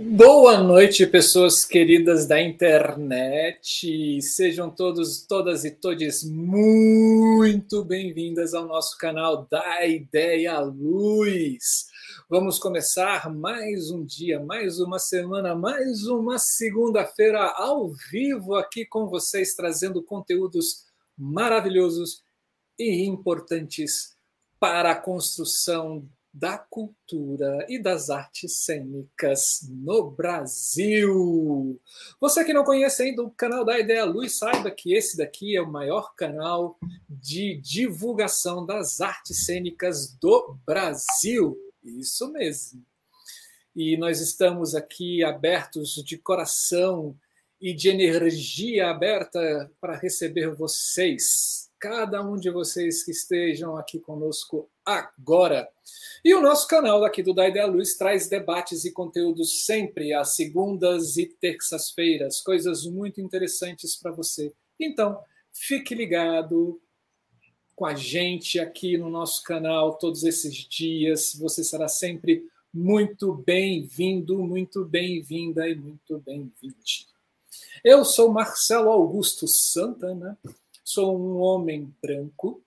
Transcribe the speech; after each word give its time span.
Boa 0.00 0.62
noite, 0.62 1.04
pessoas 1.08 1.64
queridas 1.64 2.24
da 2.24 2.40
internet. 2.40 4.22
Sejam 4.22 4.70
todos, 4.70 5.26
todas 5.26 5.64
e 5.64 5.72
todes 5.72 6.22
muito 6.22 7.84
bem-vindas 7.84 8.54
ao 8.54 8.64
nosso 8.64 8.96
canal 8.96 9.48
da 9.50 9.84
Ideia 9.84 10.60
Luz. 10.60 11.86
Vamos 12.30 12.60
começar 12.60 13.28
mais 13.28 13.90
um 13.90 14.04
dia, 14.04 14.38
mais 14.38 14.78
uma 14.78 15.00
semana, 15.00 15.56
mais 15.56 16.06
uma 16.06 16.38
segunda-feira 16.38 17.52
ao 17.56 17.90
vivo 18.08 18.54
aqui 18.54 18.86
com 18.86 19.08
vocês, 19.08 19.56
trazendo 19.56 20.00
conteúdos 20.00 20.84
maravilhosos 21.18 22.22
e 22.78 23.04
importantes 23.04 24.16
para 24.60 24.92
a 24.92 25.00
construção 25.00 26.08
da 26.32 26.58
cultura 26.58 27.66
e 27.68 27.80
das 27.80 28.10
artes 28.10 28.64
cênicas 28.64 29.66
no 29.68 30.10
Brasil. 30.10 31.80
Você 32.20 32.44
que 32.44 32.52
não 32.52 32.64
conhece 32.64 33.02
ainda 33.02 33.22
o 33.22 33.30
canal 33.30 33.64
da 33.64 33.78
Ideia 33.78 34.04
Luz, 34.04 34.38
saiba 34.38 34.70
que 34.70 34.94
esse 34.94 35.16
daqui 35.16 35.56
é 35.56 35.62
o 35.62 35.70
maior 35.70 36.14
canal 36.14 36.78
de 37.08 37.60
divulgação 37.60 38.64
das 38.64 39.00
artes 39.00 39.46
cênicas 39.46 40.12
do 40.20 40.56
Brasil. 40.66 41.58
Isso 41.82 42.30
mesmo. 42.32 42.84
E 43.74 43.96
nós 43.96 44.20
estamos 44.20 44.74
aqui 44.74 45.22
abertos 45.22 45.94
de 46.04 46.18
coração 46.18 47.16
e 47.60 47.72
de 47.72 47.88
energia 47.88 48.90
aberta 48.90 49.70
para 49.80 49.96
receber 49.96 50.54
vocês, 50.54 51.67
cada 51.78 52.22
um 52.22 52.36
de 52.36 52.50
vocês 52.50 53.02
que 53.02 53.10
estejam 53.10 53.76
aqui 53.76 53.98
conosco 53.98 54.68
agora. 54.84 55.68
E 56.24 56.34
o 56.34 56.40
nosso 56.40 56.66
canal 56.66 57.04
aqui 57.04 57.22
do 57.22 57.34
Da 57.34 57.48
Ideia 57.48 57.66
Luz 57.66 57.96
traz 57.96 58.28
debates 58.28 58.84
e 58.84 58.92
conteúdos 58.92 59.64
sempre 59.64 60.12
às 60.12 60.34
segundas 60.34 61.16
e 61.16 61.26
terças-feiras, 61.26 62.40
coisas 62.40 62.84
muito 62.84 63.20
interessantes 63.20 63.96
para 63.96 64.10
você. 64.10 64.52
Então, 64.78 65.18
fique 65.52 65.94
ligado 65.94 66.80
com 67.76 67.86
a 67.86 67.94
gente 67.94 68.58
aqui 68.58 68.98
no 68.98 69.08
nosso 69.08 69.42
canal 69.44 69.96
todos 69.98 70.24
esses 70.24 70.54
dias. 70.54 71.34
Você 71.36 71.62
será 71.62 71.86
sempre 71.86 72.44
muito 72.74 73.32
bem-vindo, 73.32 74.38
muito 74.38 74.84
bem-vinda 74.84 75.68
e 75.68 75.76
muito 75.76 76.18
bem-vinde. 76.18 77.06
Eu 77.84 78.04
sou 78.04 78.32
Marcelo 78.32 78.90
Augusto 78.90 79.46
Santana, 79.46 80.36
sou 80.88 81.20
um 81.20 81.38
homem 81.40 81.94
branco, 82.00 82.64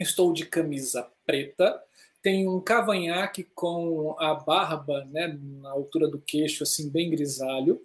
estou 0.00 0.32
de 0.32 0.44
camisa 0.46 1.08
preta, 1.24 1.80
tenho 2.20 2.52
um 2.52 2.60
cavanhaque 2.60 3.44
com 3.54 4.16
a 4.18 4.34
barba 4.34 5.04
né, 5.04 5.38
na 5.62 5.70
altura 5.70 6.08
do 6.08 6.20
queixo, 6.20 6.64
assim, 6.64 6.90
bem 6.90 7.08
grisalho. 7.08 7.80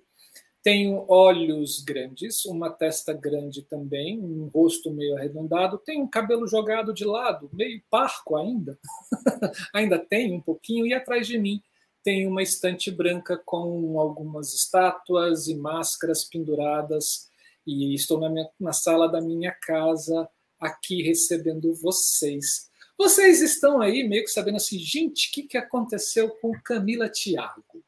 Tenho 0.63 1.05
olhos 1.07 1.79
grandes, 1.83 2.43
uma 2.45 2.71
testa 2.71 3.13
grande 3.13 3.61
também, 3.61 4.19
um 4.19 4.47
rosto 4.47 4.91
meio 4.91 5.15
arredondado. 5.15 5.77
Tenho 5.77 6.05
um 6.05 6.09
cabelo 6.09 6.47
jogado 6.47 6.91
de 6.91 7.05
lado, 7.05 7.47
meio 7.53 7.83
parco 7.87 8.35
ainda. 8.37 8.79
ainda 9.75 9.99
tem 9.99 10.33
um 10.33 10.41
pouquinho. 10.41 10.87
E 10.87 10.93
atrás 10.93 11.27
de 11.27 11.37
mim 11.37 11.61
tem 12.03 12.25
uma 12.25 12.41
estante 12.41 12.89
branca 12.89 13.39
com 13.45 13.99
algumas 13.99 14.55
estátuas 14.55 15.47
e 15.47 15.53
máscaras 15.53 16.23
penduradas. 16.23 17.30
E 17.65 17.93
estou 17.93 18.19
na, 18.19 18.29
minha, 18.29 18.49
na 18.59 18.73
sala 18.73 19.07
da 19.07 19.21
minha 19.21 19.51
casa, 19.51 20.27
aqui 20.59 21.01
recebendo 21.01 21.73
vocês. 21.73 22.69
Vocês 22.97 23.41
estão 23.41 23.81
aí 23.81 24.07
meio 24.07 24.23
que 24.23 24.31
sabendo 24.31 24.57
assim, 24.57 24.77
gente, 24.77 25.29
o 25.29 25.31
que, 25.31 25.43
que 25.43 25.57
aconteceu 25.57 26.29
com 26.29 26.51
Camila 26.63 27.09
Thiago? 27.09 27.83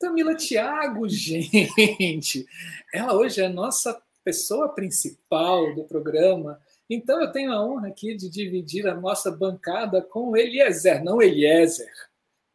Camila 0.00 0.34
Thiago, 0.34 1.06
gente, 1.08 2.46
ela 2.94 3.14
hoje 3.14 3.40
é 3.40 3.46
a 3.46 3.50
nossa 3.50 4.00
pessoa 4.24 4.68
principal 4.68 5.74
do 5.74 5.84
programa. 5.84 6.60
Então 6.88 7.20
eu 7.20 7.30
tenho 7.30 7.52
a 7.52 7.64
honra 7.64 7.88
aqui 7.88 8.14
de 8.14 8.28
dividir 8.30 8.86
a 8.86 8.94
nossa 8.94 9.30
bancada 9.30 10.00
com 10.00 10.36
Eliezer, 10.36 11.02
não 11.04 11.20
Eliezer, 11.20 11.92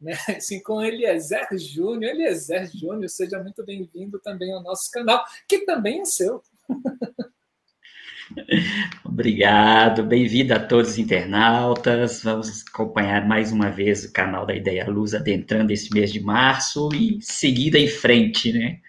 né? 0.04 0.12
Assim, 0.36 0.62
com 0.62 0.82
Eliezer 0.82 1.48
Júnior. 1.52 2.12
Eliezer 2.12 2.70
Júnior, 2.70 3.08
seja 3.08 3.42
muito 3.42 3.64
bem-vindo 3.64 4.20
também 4.20 4.52
ao 4.52 4.62
nosso 4.62 4.90
canal, 4.92 5.24
que 5.48 5.60
também 5.60 6.02
é 6.02 6.04
seu. 6.04 6.42
Obrigado, 9.04 10.02
bem-vindo 10.02 10.54
a 10.54 10.58
todos 10.58 10.92
os 10.92 10.98
internautas. 10.98 12.22
Vamos 12.22 12.64
acompanhar 12.68 13.26
mais 13.26 13.52
uma 13.52 13.70
vez 13.70 14.04
o 14.04 14.12
canal 14.12 14.46
da 14.46 14.54
Ideia 14.54 14.88
Luz 14.88 15.14
adentrando 15.14 15.72
esse 15.72 15.92
mês 15.92 16.12
de 16.12 16.20
março 16.20 16.88
e 16.94 17.18
seguida 17.20 17.78
em 17.78 17.88
frente, 17.88 18.52
né? 18.52 18.80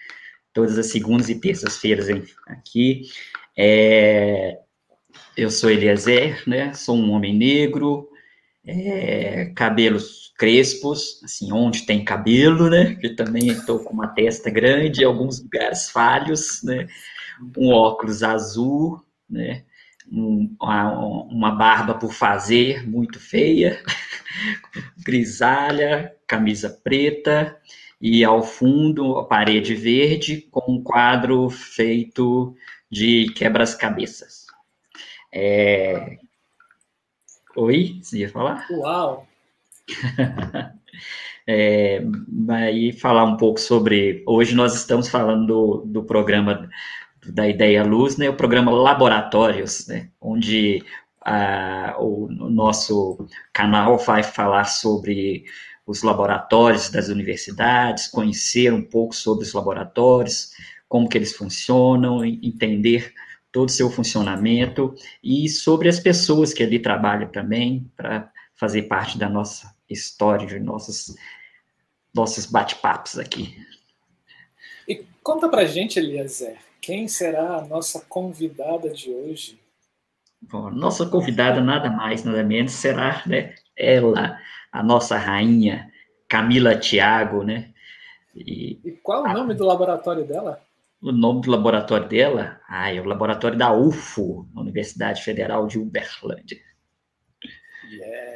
Todas 0.53 0.77
as 0.77 0.87
segundas 0.87 1.29
e 1.29 1.39
terças-feiras 1.39 2.07
aqui. 2.47 3.03
É... 3.57 4.57
Eu 5.35 5.49
sou 5.49 5.69
Eliezer, 5.69 6.41
né? 6.47 6.73
Sou 6.73 6.95
um 6.95 7.11
homem 7.11 7.35
negro, 7.35 8.09
é... 8.65 9.51
cabelos 9.53 10.24
crespos, 10.37 11.21
assim, 11.23 11.51
onde 11.51 11.85
tem 11.85 12.03
cabelo, 12.03 12.69
né? 12.69 12.97
Eu 13.01 13.15
também 13.15 13.47
estou 13.47 13.79
com 13.79 13.93
uma 13.93 14.07
testa 14.07 14.49
grande, 14.49 15.03
alguns 15.03 15.41
lugares 15.41 15.89
falhos, 15.89 16.61
né? 16.63 16.87
Um 17.57 17.69
óculos 17.69 18.23
azul, 18.23 19.01
né? 19.29 19.63
Um, 20.11 20.55
uma 20.59 21.51
barba 21.51 21.95
por 21.95 22.13
fazer 22.13 22.87
muito 22.87 23.19
feia, 23.19 23.81
grisalha, 25.03 26.15
camisa 26.27 26.69
preta 26.69 27.57
e 27.99 28.23
ao 28.23 28.43
fundo 28.43 29.17
a 29.17 29.25
parede 29.25 29.73
verde 29.73 30.47
com 30.51 30.73
um 30.73 30.83
quadro 30.83 31.49
feito 31.49 32.55
de 32.91 33.31
quebras-cabeças. 33.33 34.45
É... 35.33 36.17
Oi, 37.55 37.99
você 38.01 38.19
ia 38.19 38.29
falar? 38.29 38.67
Uau! 38.69 39.27
é, 41.47 42.03
aí 42.49 42.91
falar 42.91 43.25
um 43.25 43.37
pouco 43.37 43.59
sobre. 43.59 44.23
Hoje 44.27 44.55
nós 44.55 44.75
estamos 44.75 45.09
falando 45.09 45.45
do, 45.45 45.83
do 45.85 46.03
programa 46.03 46.69
da 47.27 47.47
Ideia 47.47 47.83
Luz, 47.83 48.17
né, 48.17 48.29
o 48.29 48.37
programa 48.37 48.71
Laboratórios, 48.71 49.87
né, 49.87 50.09
onde 50.21 50.83
a, 51.21 51.95
o, 51.99 52.25
o 52.25 52.49
nosso 52.49 53.27
canal 53.51 53.97
vai 53.97 54.21
falar 54.21 54.65
sobre 54.65 55.45
os 55.87 56.03
laboratórios 56.03 56.89
das 56.89 57.09
universidades, 57.09 58.07
conhecer 58.07 58.73
um 58.73 58.83
pouco 58.83 59.15
sobre 59.15 59.45
os 59.45 59.53
laboratórios, 59.53 60.51
como 60.87 61.09
que 61.09 61.17
eles 61.17 61.35
funcionam, 61.35 62.23
entender 62.23 63.13
todo 63.51 63.69
o 63.69 63.71
seu 63.71 63.89
funcionamento 63.89 64.93
e 65.23 65.47
sobre 65.47 65.87
as 65.87 65.99
pessoas 65.99 66.53
que 66.53 66.63
ali 66.63 66.79
trabalham 66.79 67.29
também, 67.29 67.89
para 67.95 68.31
fazer 68.55 68.83
parte 68.83 69.17
da 69.17 69.29
nossa 69.29 69.74
história, 69.89 70.47
de 70.47 70.59
nossos, 70.59 71.15
nossos 72.13 72.45
bate-papos 72.45 73.17
aqui. 73.17 73.55
E 74.87 75.05
conta 75.23 75.49
para 75.49 75.65
gente, 75.65 75.99
Eliezer, 75.99 76.57
quem 76.81 77.07
será 77.07 77.57
a 77.57 77.65
nossa 77.65 78.01
convidada 78.07 78.89
de 78.89 79.09
hoje? 79.11 79.59
Bom, 80.41 80.69
nossa 80.69 81.07
convidada, 81.07 81.59
nada 81.61 81.89
mais, 81.89 82.23
nada 82.23 82.43
menos, 82.43 82.73
será 82.73 83.23
né, 83.25 83.55
ela, 83.75 84.39
a 84.71 84.83
nossa 84.83 85.17
rainha, 85.17 85.91
Camila 86.27 86.77
Tiago, 86.77 87.43
né? 87.43 87.73
E, 88.35 88.79
e 88.83 88.91
qual 89.01 89.23
o 89.23 89.33
nome 89.33 89.53
do 89.53 89.65
laboratório 89.65 90.25
dela? 90.25 90.61
O 91.01 91.11
nome 91.11 91.41
do 91.41 91.51
laboratório 91.51 92.07
dela? 92.07 92.59
Ah, 92.67 92.93
é 92.93 92.99
o 92.99 93.05
laboratório 93.05 93.57
da 93.57 93.73
UFO, 93.73 94.47
Universidade 94.55 95.23
Federal 95.23 95.67
de 95.67 95.79
Uberlândia. 95.79 96.59
Yeah. 97.89 98.34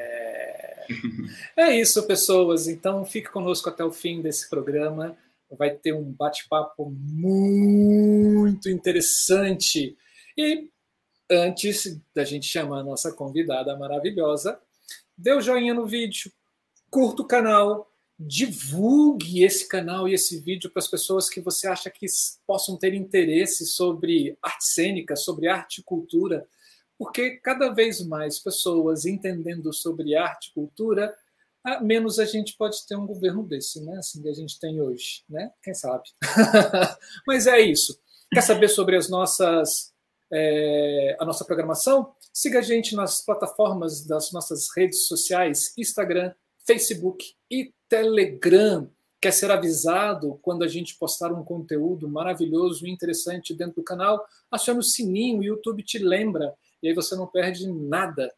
É 1.57 1.75
isso, 1.79 2.05
pessoas. 2.07 2.67
Então, 2.67 3.05
fique 3.05 3.29
conosco 3.29 3.69
até 3.69 3.83
o 3.83 3.91
fim 3.91 4.21
desse 4.21 4.49
programa 4.49 5.17
vai 5.57 5.71
ter 5.71 5.93
um 5.93 6.03
bate-papo 6.03 6.89
muito 6.89 8.69
interessante. 8.69 9.97
E 10.37 10.69
antes 11.29 11.99
da 12.13 12.23
gente 12.23 12.45
chamar 12.45 12.79
a 12.79 12.83
nossa 12.83 13.11
convidada 13.11 13.75
maravilhosa, 13.77 14.59
dê 15.17 15.33
o 15.33 15.37
um 15.37 15.41
joinha 15.41 15.73
no 15.73 15.85
vídeo, 15.85 16.31
curta 16.89 17.21
o 17.21 17.27
canal, 17.27 17.91
divulgue 18.19 19.43
esse 19.43 19.67
canal 19.67 20.07
e 20.07 20.13
esse 20.13 20.39
vídeo 20.39 20.69
para 20.69 20.81
as 20.81 20.87
pessoas 20.87 21.29
que 21.29 21.39
você 21.39 21.67
acha 21.67 21.89
que 21.89 22.05
possam 22.45 22.75
ter 22.77 22.93
interesse 22.93 23.65
sobre 23.65 24.37
arte 24.41 24.65
cênica, 24.65 25.15
sobre 25.15 25.47
arte 25.47 25.79
e 25.79 25.83
cultura, 25.83 26.47
porque 26.99 27.37
cada 27.37 27.69
vez 27.69 28.05
mais 28.05 28.37
pessoas 28.37 29.05
entendendo 29.05 29.73
sobre 29.73 30.15
arte 30.15 30.49
e 30.49 30.53
cultura 30.53 31.15
menos 31.81 32.19
a 32.19 32.25
gente 32.25 32.55
pode 32.57 32.85
ter 32.87 32.95
um 32.95 33.05
governo 33.05 33.43
desse, 33.43 33.83
né? 33.83 33.97
Assim 33.97 34.21
que 34.21 34.29
a 34.29 34.33
gente 34.33 34.59
tem 34.59 34.81
hoje, 34.81 35.23
né? 35.29 35.51
Quem 35.61 35.73
sabe? 35.73 36.03
Mas 37.27 37.47
é 37.47 37.59
isso. 37.59 37.99
Quer 38.31 38.41
saber 38.41 38.69
sobre 38.69 38.95
as 38.95 39.09
nossas 39.09 39.93
é, 40.31 41.17
a 41.19 41.25
nossa 41.25 41.43
programação? 41.43 42.13
Siga 42.33 42.59
a 42.59 42.61
gente 42.61 42.95
nas 42.95 43.23
plataformas 43.23 44.05
das 44.05 44.31
nossas 44.31 44.67
redes 44.75 45.07
sociais, 45.07 45.73
Instagram, 45.77 46.33
Facebook 46.65 47.33
e 47.49 47.73
Telegram. 47.87 48.89
quer 49.21 49.33
ser 49.33 49.51
avisado 49.51 50.39
quando 50.41 50.63
a 50.63 50.67
gente 50.67 50.97
postar 50.97 51.33
um 51.33 51.43
conteúdo 51.43 52.07
maravilhoso 52.07 52.87
e 52.87 52.91
interessante 52.91 53.53
dentro 53.53 53.75
do 53.77 53.83
canal, 53.83 54.25
acione 54.49 54.79
o 54.79 54.83
sininho, 54.83 55.39
o 55.39 55.43
YouTube 55.43 55.83
te 55.83 55.97
lembra, 55.97 56.55
e 56.81 56.87
aí 56.87 56.93
você 56.93 57.15
não 57.15 57.27
perde 57.27 57.67
nada. 57.67 58.33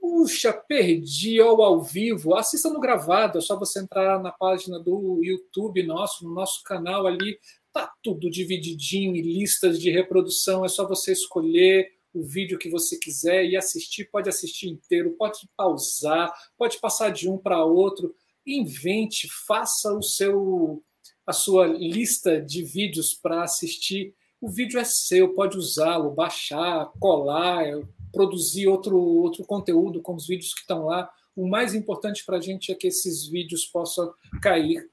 Puxa, 0.00 0.52
perdi 0.52 1.40
ao 1.40 1.60
ao 1.62 1.82
vivo. 1.82 2.34
Assista 2.34 2.70
no 2.70 2.80
gravado, 2.80 3.38
é 3.38 3.40
só 3.40 3.58
você 3.58 3.80
entrar 3.80 4.22
na 4.22 4.30
página 4.30 4.78
do 4.78 5.20
YouTube 5.22 5.82
nosso, 5.82 6.24
no 6.24 6.32
nosso 6.32 6.62
canal 6.62 7.06
ali. 7.06 7.38
Tá 7.72 7.92
tudo 8.02 8.30
divididinho 8.30 9.16
em 9.16 9.20
listas 9.20 9.80
de 9.80 9.90
reprodução, 9.90 10.64
é 10.64 10.68
só 10.68 10.86
você 10.86 11.12
escolher 11.12 11.90
o 12.14 12.22
vídeo 12.22 12.58
que 12.58 12.70
você 12.70 12.98
quiser 12.98 13.44
e 13.44 13.56
assistir, 13.56 14.06
pode 14.10 14.28
assistir 14.28 14.68
inteiro, 14.68 15.14
pode 15.18 15.40
pausar, 15.54 16.32
pode 16.56 16.78
passar 16.78 17.10
de 17.10 17.28
um 17.28 17.36
para 17.36 17.62
outro 17.62 18.14
invente, 18.46 19.28
faça 19.46 19.92
o 19.92 20.02
seu 20.02 20.82
a 21.26 21.32
sua 21.32 21.66
lista 21.66 22.40
de 22.40 22.62
vídeos 22.62 23.12
para 23.12 23.42
assistir. 23.42 24.14
O 24.46 24.48
vídeo 24.48 24.78
é 24.78 24.84
seu, 24.84 25.34
pode 25.34 25.58
usá-lo, 25.58 26.12
baixar, 26.12 26.92
colar, 27.00 27.64
produzir 28.12 28.68
outro, 28.68 28.96
outro 28.96 29.44
conteúdo 29.44 30.00
com 30.00 30.14
os 30.14 30.28
vídeos 30.28 30.54
que 30.54 30.60
estão 30.60 30.84
lá. 30.84 31.10
O 31.34 31.48
mais 31.48 31.74
importante 31.74 32.24
para 32.24 32.36
a 32.36 32.40
gente 32.40 32.70
é 32.70 32.76
que 32.76 32.86
esses 32.86 33.26
vídeos 33.26 33.66
possam 33.66 34.14
cair, 34.40 34.88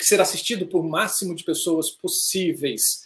ser 0.00 0.18
assistido 0.18 0.66
por 0.66 0.82
máximo 0.82 1.34
de 1.34 1.44
pessoas 1.44 1.90
possíveis. 1.90 3.02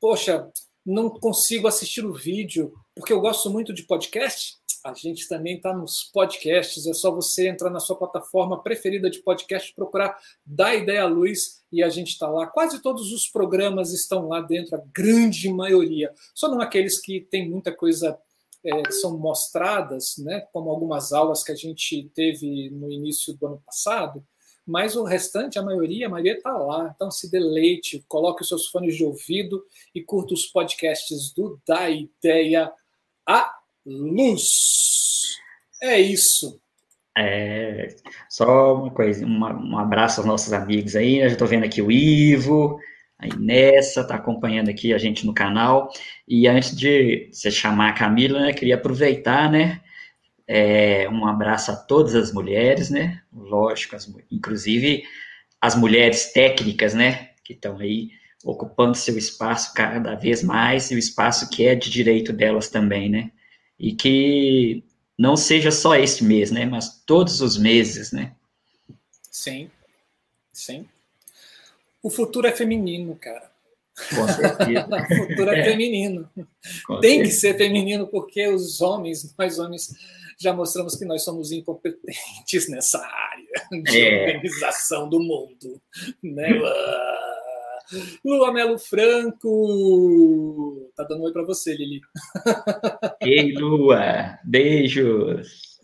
Poxa, 0.00 0.50
não 0.82 1.10
consigo 1.10 1.68
assistir 1.68 2.06
o 2.06 2.14
vídeo 2.14 2.72
porque 2.94 3.12
eu 3.12 3.20
gosto 3.20 3.50
muito 3.50 3.74
de 3.74 3.82
podcast. 3.82 4.56
A 4.86 4.94
gente 4.94 5.28
também 5.28 5.56
está 5.56 5.74
nos 5.74 6.04
podcasts, 6.04 6.86
é 6.86 6.94
só 6.94 7.10
você 7.10 7.48
entrar 7.48 7.70
na 7.70 7.80
sua 7.80 7.96
plataforma 7.96 8.62
preferida 8.62 9.10
de 9.10 9.18
podcast, 9.18 9.74
procurar 9.74 10.16
Da 10.44 10.76
Ideia 10.76 11.02
à 11.02 11.06
Luz 11.06 11.64
e 11.72 11.82
a 11.82 11.88
gente 11.88 12.10
está 12.10 12.28
lá. 12.28 12.46
Quase 12.46 12.80
todos 12.80 13.12
os 13.12 13.26
programas 13.26 13.92
estão 13.92 14.28
lá 14.28 14.40
dentro, 14.40 14.76
a 14.76 14.82
grande 14.94 15.52
maioria. 15.52 16.14
Só 16.32 16.48
não 16.48 16.60
aqueles 16.60 17.00
que 17.00 17.20
tem 17.20 17.50
muita 17.50 17.74
coisa 17.74 18.16
é, 18.64 18.92
são 18.92 19.18
mostradas, 19.18 20.18
né, 20.18 20.46
como 20.52 20.70
algumas 20.70 21.12
aulas 21.12 21.42
que 21.42 21.50
a 21.50 21.56
gente 21.56 22.08
teve 22.14 22.70
no 22.70 22.88
início 22.88 23.34
do 23.34 23.44
ano 23.44 23.62
passado, 23.66 24.24
mas 24.64 24.94
o 24.94 25.02
restante, 25.02 25.58
a 25.58 25.62
maioria, 25.62 26.06
a 26.06 26.10
maioria 26.10 26.36
está 26.36 26.56
lá. 26.56 26.92
Então 26.94 27.10
se 27.10 27.28
deleite, 27.28 28.04
coloque 28.06 28.42
os 28.42 28.48
seus 28.48 28.68
fones 28.68 28.94
de 28.94 29.04
ouvido 29.04 29.64
e 29.92 30.00
curta 30.00 30.32
os 30.32 30.46
podcasts 30.46 31.32
do 31.32 31.60
Da 31.66 31.90
Ideia 31.90 32.72
à 33.26 33.52
luz. 33.86 34.42
É 35.82 36.00
isso. 36.00 36.60
É, 37.16 37.88
só 38.28 38.74
uma 38.74 38.90
coisa, 38.90 39.24
uma, 39.24 39.54
um 39.54 39.78
abraço 39.78 40.20
aos 40.20 40.26
nossos 40.26 40.52
amigos 40.52 40.96
aí. 40.96 41.20
Eu 41.20 41.28
já 41.28 41.34
estou 41.34 41.48
vendo 41.48 41.64
aqui 41.64 41.80
o 41.80 41.90
Ivo, 41.90 42.78
a 43.18 43.26
Inessa, 43.26 44.02
está 44.02 44.16
acompanhando 44.16 44.68
aqui 44.68 44.92
a 44.92 44.98
gente 44.98 45.24
no 45.24 45.32
canal. 45.32 45.90
E 46.28 46.46
antes 46.46 46.76
de 46.76 47.30
você 47.32 47.50
chamar 47.50 47.90
a 47.90 47.94
Camila, 47.94 48.40
né, 48.40 48.52
queria 48.52 48.74
aproveitar, 48.74 49.50
né? 49.50 49.80
É, 50.48 51.08
um 51.08 51.26
abraço 51.26 51.72
a 51.72 51.76
todas 51.76 52.14
as 52.14 52.32
mulheres, 52.32 52.90
né? 52.90 53.22
Lógico, 53.32 53.96
as, 53.96 54.12
inclusive 54.30 55.02
as 55.60 55.74
mulheres 55.74 56.32
técnicas, 56.32 56.94
né? 56.94 57.30
Que 57.44 57.54
estão 57.54 57.78
aí 57.78 58.10
ocupando 58.44 58.96
seu 58.96 59.16
espaço 59.18 59.72
cada 59.74 60.14
vez 60.14 60.42
mais 60.42 60.90
e 60.90 60.94
o 60.94 60.98
espaço 60.98 61.50
que 61.50 61.66
é 61.66 61.74
de 61.74 61.90
direito 61.90 62.32
delas 62.32 62.68
também, 62.68 63.08
né? 63.08 63.30
E 63.78 63.94
que 63.94 64.82
não 65.18 65.36
seja 65.36 65.70
só 65.70 65.94
este 65.94 66.24
mês, 66.24 66.50
né, 66.50 66.64
mas 66.64 67.02
todos 67.06 67.40
os 67.40 67.56
meses, 67.56 68.12
né? 68.12 68.34
Sim, 69.30 69.70
sim. 70.52 70.88
O 72.02 72.10
futuro 72.10 72.46
é 72.46 72.52
feminino, 72.52 73.16
cara. 73.16 73.50
Com 74.14 74.28
certeza. 74.28 74.88
o 74.88 75.26
futuro 75.26 75.50
é, 75.50 75.60
é. 75.60 75.64
feminino. 75.64 76.30
Com 76.86 77.00
Tem 77.00 77.16
certeza. 77.16 77.24
que 77.24 77.30
ser 77.40 77.58
feminino 77.58 78.06
porque 78.06 78.46
os 78.48 78.80
homens, 78.80 79.34
nós 79.38 79.58
homens, 79.58 79.94
já 80.38 80.52
mostramos 80.52 80.96
que 80.96 81.04
nós 81.04 81.22
somos 81.22 81.50
incompetentes 81.50 82.68
nessa 82.68 82.98
área 82.98 83.82
de 83.82 84.00
é. 84.00 84.26
organização 84.26 85.08
do 85.08 85.20
mundo, 85.20 85.80
né? 86.22 86.50
Lua 88.24 88.52
Melo 88.52 88.78
Franco. 88.78 89.50
Tá 90.96 91.04
dando 91.04 91.20
um 91.20 91.24
oi 91.24 91.32
para 91.32 91.44
você, 91.44 91.74
Lili. 91.74 92.00
Ei, 93.20 93.52
Lua. 93.52 94.38
Beijos. 94.44 95.78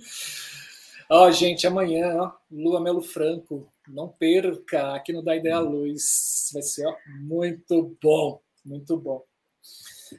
Ó, 1.10 1.30
gente, 1.30 1.66
amanhã, 1.66 2.16
ó, 2.16 2.32
Lua 2.50 2.80
Melo 2.80 3.02
Franco. 3.02 3.68
Não 3.88 4.08
perca 4.08 4.94
aqui 4.94 5.12
no 5.12 5.22
Da 5.22 5.36
Ideia 5.36 5.58
Luz. 5.58 6.50
Vai 6.52 6.62
ser 6.62 6.86
ó, 6.86 6.94
muito 7.20 7.96
bom, 8.02 8.40
muito 8.64 8.96
bom. 8.96 9.22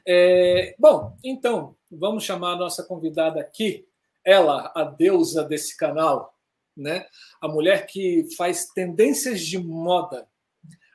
É, 0.06 0.74
bom, 0.78 1.16
então, 1.22 1.76
vamos 1.90 2.24
chamar 2.24 2.54
a 2.54 2.58
nossa 2.58 2.82
convidada 2.82 3.40
aqui, 3.40 3.86
ela, 4.24 4.72
a 4.74 4.82
deusa 4.82 5.44
desse 5.44 5.76
canal, 5.76 6.34
né? 6.76 7.06
A 7.40 7.46
mulher 7.46 7.86
que 7.86 8.26
faz 8.36 8.66
tendências 8.74 9.40
de 9.40 9.56
moda 9.56 10.26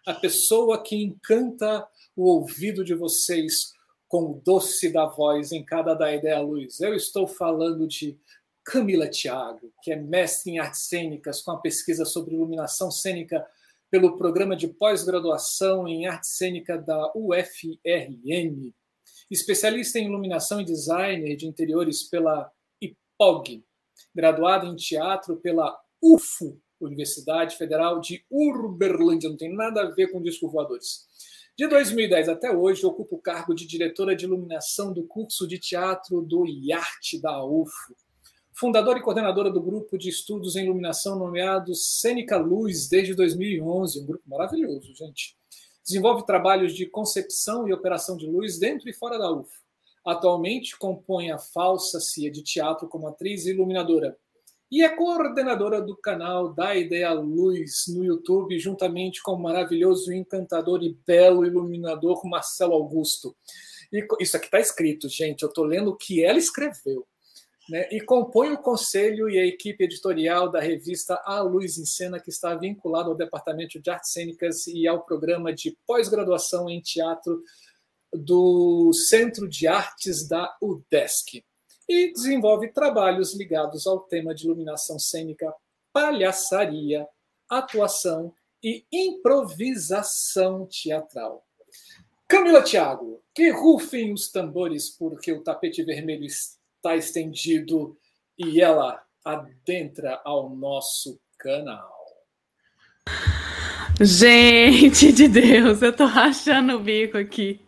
a 0.10 0.14
pessoa 0.16 0.82
que 0.82 0.96
encanta 0.96 1.88
o 2.16 2.24
ouvido 2.24 2.84
de 2.84 2.96
vocês 2.96 3.74
com 4.08 4.32
o 4.32 4.42
doce 4.44 4.92
da 4.92 5.06
voz 5.06 5.52
em 5.52 5.64
cada 5.64 5.94
da 5.94 6.12
ideia 6.12 6.40
luz. 6.40 6.80
Eu 6.80 6.96
estou 6.96 7.28
falando 7.28 7.88
de 7.88 8.18
Camila 8.64 9.08
Thiago, 9.08 9.72
que 9.84 9.92
é 9.92 9.96
mestre 9.96 10.54
em 10.54 10.58
artes 10.58 10.88
cênicas 10.88 11.44
com 11.44 11.52
a 11.52 11.60
pesquisa 11.60 12.06
sobre 12.06 12.34
iluminação 12.34 12.90
cênica 12.90 13.46
pelo 13.92 14.18
programa 14.18 14.56
de 14.56 14.68
pós-graduação 14.68 15.88
em 15.88 16.08
arte 16.08 16.26
cênica 16.26 16.76
da 16.76 17.12
UFRN, 17.14 18.74
especialista 19.30 20.00
em 20.00 20.06
iluminação 20.06 20.60
e 20.60 20.66
designer 20.66 21.36
de 21.36 21.46
interiores 21.46 22.02
pela 22.02 22.52
IPOG, 22.82 23.64
graduada 24.16 24.66
em 24.66 24.76
teatro 24.76 25.38
pela 25.38 25.80
UFO, 26.02 26.60
Universidade 26.80 27.58
Federal 27.58 28.00
de 28.00 28.26
Uberlândia, 28.30 29.30
não 29.30 29.38
tem 29.38 29.54
nada 29.54 29.82
a 29.82 29.90
ver 29.90 30.12
com 30.12 30.22
disco 30.22 30.50
voadores. 30.50 31.08
De 31.58 31.68
2010 31.68 32.30
até 32.30 32.56
hoje, 32.56 32.86
ocupa 32.86 33.16
o 33.16 33.22
cargo 33.22 33.54
de 33.54 33.68
diretora 33.68 34.16
de 34.16 34.24
iluminação 34.24 34.94
do 34.94 35.04
curso 35.04 35.46
de 35.46 35.60
teatro 35.60 36.22
do 36.22 36.46
IARTE 36.46 37.22
da 37.22 37.44
UFO. 37.44 37.96
Fundadora 38.54 39.00
e 39.00 39.02
coordenadora 39.02 39.52
do 39.52 39.62
grupo 39.62 39.98
de 39.98 40.08
estudos 40.08 40.56
em 40.56 40.64
iluminação 40.64 41.20
nomeado 41.20 41.76
Cênica 41.76 42.38
Luz 42.38 42.88
desde 42.88 43.14
2011, 43.14 44.00
um 44.00 44.06
grupo 44.06 44.24
maravilhoso, 44.26 44.94
gente. 44.96 45.38
Desenvolve 45.84 46.26
trabalhos 46.26 46.74
de 46.74 46.86
concepção 46.86 47.68
e 47.68 47.74
operação 47.74 48.16
de 48.16 48.26
luz 48.26 48.58
dentro 48.58 48.90
e 48.90 48.94
fora 48.94 49.18
da 49.18 49.32
UFO. 49.32 49.52
Atualmente 50.06 50.78
compõe 50.78 51.32
a 51.32 51.38
falsa 51.38 52.00
CIA 52.00 52.32
de 52.32 52.42
teatro 52.42 52.88
como 52.88 53.08
atriz 53.08 53.46
e 53.46 53.52
iluminadora 53.52 54.18
e 54.72 54.84
é 54.84 54.90
coordenadora 54.90 55.82
do 55.82 55.98
canal 55.98 56.54
Da 56.54 56.76
Ideia 56.76 57.12
Luz 57.12 57.86
no 57.88 58.04
YouTube, 58.04 58.60
juntamente 58.60 59.22
com 59.24 59.34
o 59.34 59.42
maravilhoso, 59.42 60.14
encantador 60.14 60.84
e 60.84 60.96
belo 61.08 61.44
iluminador 61.44 62.24
Marcelo 62.26 62.74
Augusto. 62.74 63.36
E 63.92 64.06
isso 64.20 64.38
aqui 64.38 64.46
está 64.46 64.60
escrito, 64.60 65.10
gente, 65.10 65.42
eu 65.42 65.50
estou 65.50 65.64
lendo 65.64 65.90
o 65.90 65.96
que 65.96 66.24
ela 66.24 66.38
escreveu. 66.38 67.08
Né? 67.68 67.88
E 67.92 68.00
compõe 68.00 68.52
o 68.52 68.62
conselho 68.62 69.28
e 69.28 69.40
a 69.40 69.46
equipe 69.46 69.84
editorial 69.84 70.52
da 70.52 70.60
revista 70.60 71.20
A 71.26 71.42
Luz 71.42 71.80
em 71.80 71.86
Cena, 71.86 72.20
que 72.20 72.30
está 72.30 72.54
vinculado 72.54 73.10
ao 73.10 73.18
Departamento 73.18 73.80
de 73.80 73.90
Artes 73.90 74.12
Cênicas 74.12 74.68
e 74.68 74.88
ao 74.88 75.04
programa 75.04 75.52
de 75.52 75.76
pós-graduação 75.88 76.70
em 76.70 76.80
teatro 76.80 77.44
do 78.14 78.92
Centro 78.94 79.48
de 79.50 79.68
Artes 79.68 80.28
da 80.28 80.56
UDESC 80.62 81.44
e 81.90 82.14
desenvolve 82.14 82.72
trabalhos 82.72 83.34
ligados 83.34 83.88
ao 83.88 84.02
tema 84.02 84.36
de 84.36 84.46
iluminação 84.46 85.00
cênica, 85.00 85.52
palhaçaria, 85.92 87.08
atuação 87.50 88.32
e 88.64 88.86
improvisação 88.92 90.68
teatral. 90.68 91.44
Camila 92.28 92.62
Thiago, 92.62 93.24
que 93.34 93.50
rufem 93.50 94.14
os 94.14 94.30
tambores 94.30 94.88
porque 94.88 95.32
o 95.32 95.42
tapete 95.42 95.84
vermelho 95.84 96.26
está 96.26 96.96
estendido 96.96 97.98
e 98.38 98.62
ela 98.62 99.04
adentra 99.26 100.22
ao 100.24 100.56
nosso 100.56 101.20
canal. 101.40 101.98
Gente 104.00 105.12
de 105.12 105.28
Deus, 105.28 105.82
eu 105.82 105.92
tô 105.92 106.06
rachando 106.06 106.76
o 106.76 106.80
bico 106.80 107.18
aqui. 107.18 107.60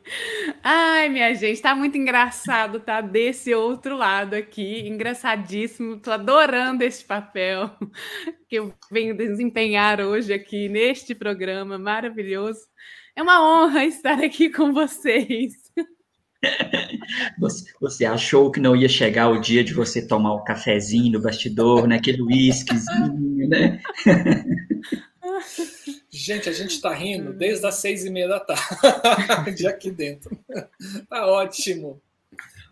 Ai, 0.63 1.09
minha 1.09 1.33
gente, 1.33 1.59
tá 1.59 1.73
muito 1.73 1.97
engraçado, 1.97 2.79
tá 2.79 3.01
desse 3.01 3.53
outro 3.53 3.97
lado 3.97 4.35
aqui, 4.35 4.87
engraçadíssimo. 4.87 5.97
Tô 5.97 6.11
adorando 6.11 6.83
esse 6.83 7.03
papel 7.03 7.71
que 8.47 8.57
eu 8.57 8.73
venho 8.91 9.17
desempenhar 9.17 9.99
hoje 9.99 10.31
aqui 10.31 10.69
neste 10.69 11.15
programa 11.15 11.79
maravilhoso. 11.79 12.61
É 13.15 13.23
uma 13.23 13.41
honra 13.41 13.85
estar 13.85 14.23
aqui 14.23 14.49
com 14.49 14.71
vocês. 14.71 15.53
Você, 17.39 17.71
você 17.79 18.05
achou 18.05 18.51
que 18.51 18.59
não 18.59 18.75
ia 18.75 18.89
chegar 18.89 19.29
o 19.29 19.39
dia 19.39 19.63
de 19.63 19.73
você 19.73 20.05
tomar 20.05 20.33
o 20.33 20.43
cafezinho 20.43 21.13
no 21.13 21.21
bastidor, 21.21 21.87
né? 21.87 21.97
Aquele 21.97 22.21
uísquezinho, 22.21 23.47
né? 23.47 23.79
Gente, 26.13 26.49
a 26.49 26.51
gente 26.51 26.71
está 26.71 26.93
rindo 26.93 27.31
desde 27.31 27.65
as 27.65 27.75
seis 27.75 28.03
e 28.03 28.09
meia 28.09 28.27
da 28.27 28.39
tarde 28.39 29.65
aqui 29.67 29.89
dentro. 29.89 30.37
Tá 31.07 31.25
ótimo. 31.25 32.01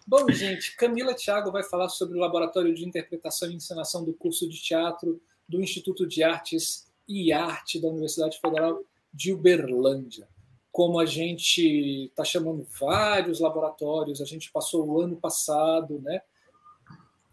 Bom, 0.06 0.30
gente, 0.30 0.76
Camila 0.76 1.14
Thiago 1.14 1.52
vai 1.52 1.64
falar 1.64 1.88
sobre 1.88 2.18
o 2.18 2.20
Laboratório 2.20 2.74
de 2.74 2.86
Interpretação 2.86 3.50
e 3.50 3.56
Encenação 3.56 4.04
do 4.04 4.14
curso 4.14 4.50
de 4.50 4.60
teatro 4.62 5.22
do 5.48 5.62
Instituto 5.62 6.06
de 6.06 6.22
Artes 6.22 6.88
e 7.08 7.32
Arte 7.32 7.80
da 7.80 7.88
Universidade 7.88 8.40
Federal 8.42 8.84
de 9.14 9.32
Uberlândia. 9.32 10.28
Como 10.72 11.00
a 11.00 11.06
gente 11.06 12.06
está 12.06 12.26
chamando 12.26 12.68
vários 12.80 13.40
laboratórios, 13.40 14.22
a 14.22 14.26
gente 14.26 14.52
passou 14.52 14.86
o 14.86 15.00
ano 15.00 15.16
passado, 15.16 16.00
né? 16.02 16.22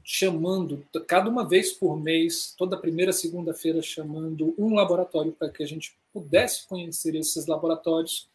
Chamando, 0.08 0.86
cada 1.08 1.28
uma 1.28 1.44
vez 1.44 1.72
por 1.72 2.00
mês, 2.00 2.54
toda 2.56 2.76
primeira 2.76 3.12
segunda-feira, 3.12 3.82
chamando 3.82 4.54
um 4.56 4.72
laboratório 4.72 5.32
para 5.32 5.50
que 5.50 5.64
a 5.64 5.66
gente 5.66 5.98
pudesse 6.12 6.64
conhecer 6.68 7.16
esses 7.16 7.46
laboratórios. 7.46 8.28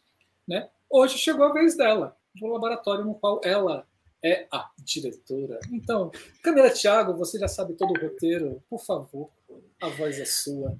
Né? 0.46 0.68
Hoje 0.90 1.16
chegou 1.16 1.46
a 1.46 1.52
vez 1.52 1.74
dela, 1.74 2.14
do 2.34 2.46
laboratório 2.46 3.06
no 3.06 3.14
qual 3.14 3.40
ela 3.42 3.86
é 4.22 4.46
a 4.52 4.68
diretora. 4.84 5.58
Então, 5.72 6.12
Camila 6.42 6.68
Thiago, 6.68 7.14
você 7.14 7.38
já 7.38 7.48
sabe 7.48 7.72
todo 7.72 7.90
o 7.90 7.98
roteiro, 7.98 8.62
por 8.68 8.78
favor, 8.78 9.30
a 9.80 9.88
voz 9.88 10.20
é 10.20 10.26
sua. 10.26 10.76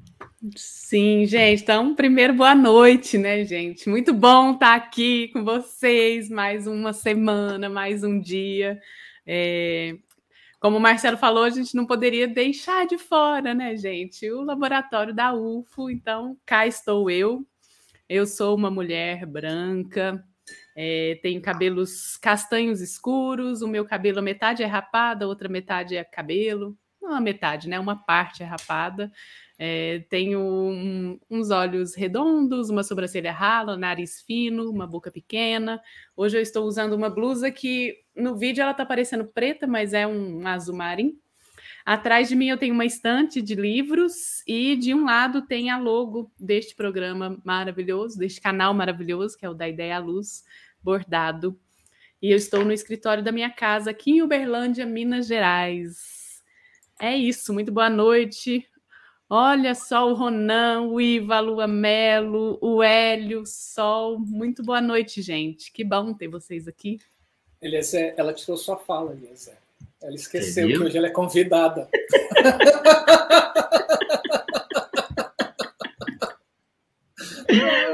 Sim, 0.55 1.25
gente. 1.25 1.63
Então, 1.63 1.95
primeiro, 1.95 2.35
boa 2.35 2.55
noite, 2.55 3.17
né, 3.17 3.47
gente? 3.47 3.89
Muito 3.89 4.13
bom 4.13 4.53
estar 4.53 4.75
aqui 4.75 5.29
com 5.29 5.43
vocês 5.43 6.29
mais 6.29 6.67
uma 6.67 6.93
semana, 6.93 7.71
mais 7.71 8.05
um 8.05 8.21
dia. 8.21 8.79
É, 9.27 9.97
como 10.63 10.77
o 10.77 10.81
Marcelo 10.81 11.17
falou, 11.17 11.43
a 11.43 11.51
gente 11.51 11.75
não 11.75 11.85
poderia 11.85 12.29
deixar 12.29 12.87
de 12.87 12.97
fora, 12.97 13.53
né, 13.53 13.77
gente? 13.77 14.31
O 14.31 14.43
laboratório 14.43 15.13
da 15.13 15.35
UFO. 15.35 15.91
Então, 15.91 16.39
cá 16.47 16.65
estou 16.69 17.11
eu. 17.11 17.45
Eu 18.09 18.25
sou 18.27 18.55
uma 18.55 18.71
mulher 18.71 19.27
branca, 19.27 20.25
é, 20.77 21.19
tenho 21.21 21.43
cabelos 21.43 22.17
castanhos 22.17 22.81
escuros. 22.81 23.61
O 23.61 23.67
meu 23.67 23.85
cabelo, 23.85 24.23
metade 24.23 24.63
é 24.63 24.67
rapada, 24.67 25.27
outra 25.27 25.49
metade 25.49 25.97
é 25.97 26.05
cabelo. 26.05 26.79
Não 27.01 27.13
a 27.13 27.21
metade, 27.21 27.69
né? 27.69 27.81
Uma 27.81 27.97
parte 27.97 28.45
é 28.45 28.47
rapada. 28.47 29.11
É, 29.59 30.05
tenho 30.09 30.39
um, 30.41 31.19
uns 31.29 31.51
olhos 31.51 31.97
redondos, 31.97 32.71
uma 32.71 32.85
sobrancelha 32.85 33.33
rala, 33.33 33.77
nariz 33.77 34.23
fino, 34.23 34.71
uma 34.71 34.87
boca 34.87 35.11
pequena. 35.11 35.83
Hoje 36.17 36.39
eu 36.39 36.43
estou 36.43 36.65
usando 36.67 36.93
uma 36.93 37.11
blusa 37.11 37.51
que 37.51 37.97
no 38.15 38.37
vídeo 38.37 38.63
ela 38.63 38.73
está 38.73 38.85
parecendo 38.85 39.25
preta, 39.27 39.67
mas 39.67 39.93
é 39.93 40.07
um 40.07 40.47
azul 40.47 40.77
marinho. 40.77 41.17
Atrás 41.85 42.29
de 42.29 42.37
mim 42.37 42.49
eu 42.49 42.57
tenho 42.57 42.75
uma 42.75 42.85
estante 42.85 43.43
de 43.43 43.55
livros 43.55 44.43
e 44.47 44.77
de 44.77 44.95
um 44.95 45.05
lado 45.05 45.43
tem 45.43 45.69
a 45.69 45.79
logo 45.79 46.31
deste 46.39 46.77
programa 46.77 47.41
maravilhoso, 47.45 48.19
deste 48.19 48.41
canal 48.41 48.73
maravilhoso, 48.73 49.37
que 49.37 49.45
é 49.45 49.51
o 49.51 49.55
da 49.55 49.69
Ideia 49.69 49.97
à 49.97 49.99
Luz, 49.99 50.45
bordado. 50.81 51.59
E 52.21 52.31
eu 52.31 52.37
estou 52.37 52.65
no 52.65 52.73
escritório 52.73 53.23
da 53.23 53.33
minha 53.33 53.51
casa 53.51 53.91
aqui 53.91 54.13
em 54.13 54.23
Uberlândia, 54.23 54.87
Minas 54.87 55.27
Gerais. 55.27 56.41
É 57.01 57.17
isso, 57.17 57.53
muito 57.53 57.73
boa 57.73 57.91
noite. 57.91 58.65
Olha 59.29 59.75
só 59.75 60.09
o 60.09 60.15
Ronan, 60.15 60.83
o 60.83 61.01
Iva, 61.01 61.37
a 61.37 61.41
Lua 61.41 61.67
Melo, 61.67 62.59
o 62.61 62.81
Hélio, 62.81 63.43
Sol. 63.45 64.21
Muito 64.21 64.63
boa 64.63 64.81
noite, 64.81 65.21
gente. 65.21 65.73
Que 65.73 65.83
bom 65.83 66.15
ter 66.15 66.29
vocês 66.29 66.69
aqui. 66.69 66.99
Eliezer, 67.63 68.15
ela 68.17 68.35
tirou 68.35 68.57
sua 68.57 68.77
fala, 68.77 69.13
Eliezer. 69.13 69.55
Ela 70.03 70.15
esqueceu 70.17 70.67
que 70.67 70.79
hoje 70.79 70.99
ela 70.99 71.07
é 71.07 71.11
convidada. 71.11 71.89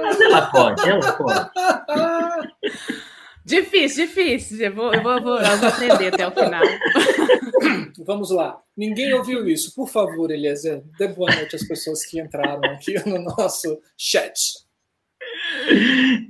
Mas 0.02 0.20
ela 0.22 0.50
pode, 0.50 0.88
ela 0.88 1.12
pode. 1.12 1.50
Difícil, 3.44 4.06
difícil. 4.06 4.58
Eu 4.58 4.74
vou, 4.74 4.94
eu 4.94 5.02
vou, 5.02 5.12
eu 5.12 5.22
vou, 5.22 5.38
eu 5.38 5.56
vou 5.58 5.68
aprender 5.68 6.14
até 6.14 6.26
o 6.26 6.30
final. 6.30 6.64
Vamos 8.06 8.30
lá. 8.30 8.58
Ninguém 8.74 9.12
ouviu 9.12 9.46
isso. 9.46 9.74
Por 9.74 9.88
favor, 9.88 10.30
Eliezer, 10.30 10.82
dê 10.98 11.08
boa 11.08 11.30
noite 11.34 11.56
às 11.56 11.68
pessoas 11.68 12.06
que 12.06 12.18
entraram 12.18 12.64
aqui 12.64 12.94
no 13.06 13.18
nosso 13.18 13.82
chat. 13.98 14.66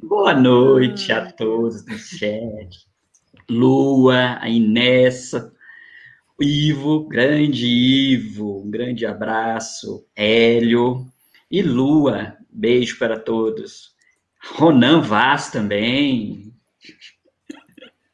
Boa 0.02 0.34
noite 0.34 1.12
a 1.12 1.30
todos 1.30 1.86
no 1.86 1.96
chat. 1.96 2.87
Lua, 3.50 4.38
a 4.40 4.48
Inés, 4.48 5.32
Ivo, 6.40 7.08
grande 7.08 7.66
Ivo, 7.66 8.62
um 8.62 8.70
grande 8.70 9.06
abraço. 9.06 10.06
Hélio 10.14 11.06
e 11.50 11.62
Lua, 11.62 12.36
beijo 12.50 12.98
para 12.98 13.18
todos. 13.18 13.96
Ronan 14.40 15.00
Vaz 15.00 15.50
também, 15.50 16.48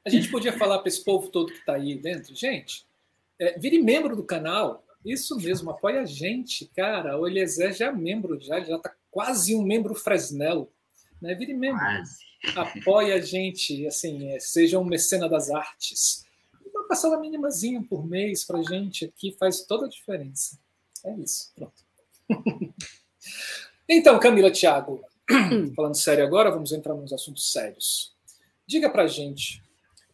a 0.05 0.11
gente 0.11 0.31
podia 0.31 0.53
falar 0.53 0.81
para 0.81 0.89
esse 0.89 1.03
povo 1.03 1.31
todo 1.31 1.51
que 1.51 1.59
está 1.59 1.75
aí 1.75 1.97
dentro, 1.97 2.35
gente, 2.35 2.85
é, 3.41 3.59
vire 3.59 3.83
membro 3.83 4.15
do 4.15 4.23
canal. 4.23 4.85
Isso 5.03 5.37
mesmo, 5.37 5.71
apoia 5.71 6.03
a 6.03 6.05
gente, 6.05 6.71
cara. 6.77 7.19
O 7.19 7.27
Eliezer 7.27 7.73
já 7.73 7.87
é 7.87 7.93
membro, 7.93 8.39
já 8.41 8.61
já 8.61 8.77
está 8.77 8.95
quase 9.11 9.55
um 9.55 9.63
membro 9.63 9.95
Fresnel, 9.95 10.71
né? 11.25 11.35
Vire 11.35 11.55
membro. 11.55 11.81
Quase. 11.81 12.23
Apoia 12.55 13.15
a 13.15 13.21
gente, 13.21 13.87
assim, 13.87 14.31
é, 14.31 14.39
seja 14.39 14.79
um 14.79 14.85
mecena 14.85 15.29
das 15.29 15.51
artes. 15.51 16.27
Uma 16.67 16.87
passada 16.87 17.19
mínimazinha 17.19 17.83
por 17.83 18.07
mês 18.07 18.45
para 18.45 18.63
gente 18.63 19.07
aqui 19.07 19.35
faz 19.39 19.65
toda 19.65 19.87
a 19.87 19.89
diferença. 19.89 20.59
É 21.05 21.15
isso, 21.17 21.51
pronto. 21.55 21.83
então, 23.89 24.21
Camila 24.21 24.51
Thiago, 24.51 25.03
falando 25.75 25.97
sério 25.97 26.25
agora, 26.25 26.51
vamos 26.51 26.73
entrar 26.73 26.95
nos 26.95 27.13
assuntos 27.13 27.51
sérios. 27.51 28.15
Diga 28.67 28.91
para 28.91 29.05
a 29.05 29.09
gente, 29.09 29.63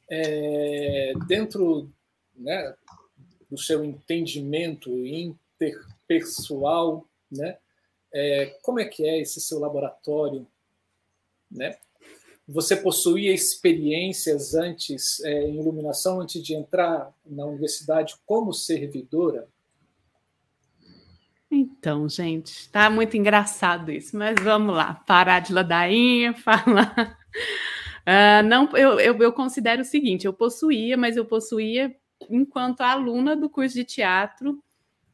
é, 0.09 1.13
dentro 1.27 1.91
né, 2.37 2.75
do 3.51 3.59
seu 3.59 3.85
entendimento 3.85 4.91
interpessoal, 5.05 7.05
né, 7.31 7.59
é, 8.13 8.47
como 8.63 8.79
é 8.79 8.85
que 8.85 9.05
é 9.05 9.21
esse 9.21 9.41
seu 9.41 9.59
laboratório? 9.59 10.47
Né? 11.51 11.77
Você 12.47 12.77
possuía 12.77 13.33
experiências 13.33 14.55
antes 14.55 15.21
é, 15.21 15.43
em 15.49 15.59
iluminação, 15.61 16.21
antes 16.21 16.43
de 16.43 16.55
entrar 16.55 17.13
na 17.25 17.47
universidade 17.47 18.15
como 18.27 18.53
servidora? 18.53 19.49
Então, 21.51 22.09
gente, 22.09 22.69
tá 22.71 22.89
muito 22.89 23.17
engraçado 23.17 23.91
isso, 23.91 24.17
mas 24.17 24.37
vamos 24.41 24.75
lá, 24.75 24.95
parar 24.95 25.41
de 25.41 25.53
ladainha, 25.53 26.33
falar 26.39 27.19
Uh, 28.01 28.43
não, 28.47 28.69
eu, 28.77 28.99
eu, 28.99 29.17
eu, 29.19 29.33
considero 29.33 29.83
o 29.83 29.85
seguinte: 29.85 30.27
eu 30.27 30.33
possuía, 30.33 30.97
mas 30.97 31.17
eu 31.17 31.25
possuía 31.25 31.95
enquanto 32.29 32.81
aluna 32.81 33.37
do 33.37 33.49
curso 33.49 33.75
de 33.75 33.85
teatro, 33.85 34.63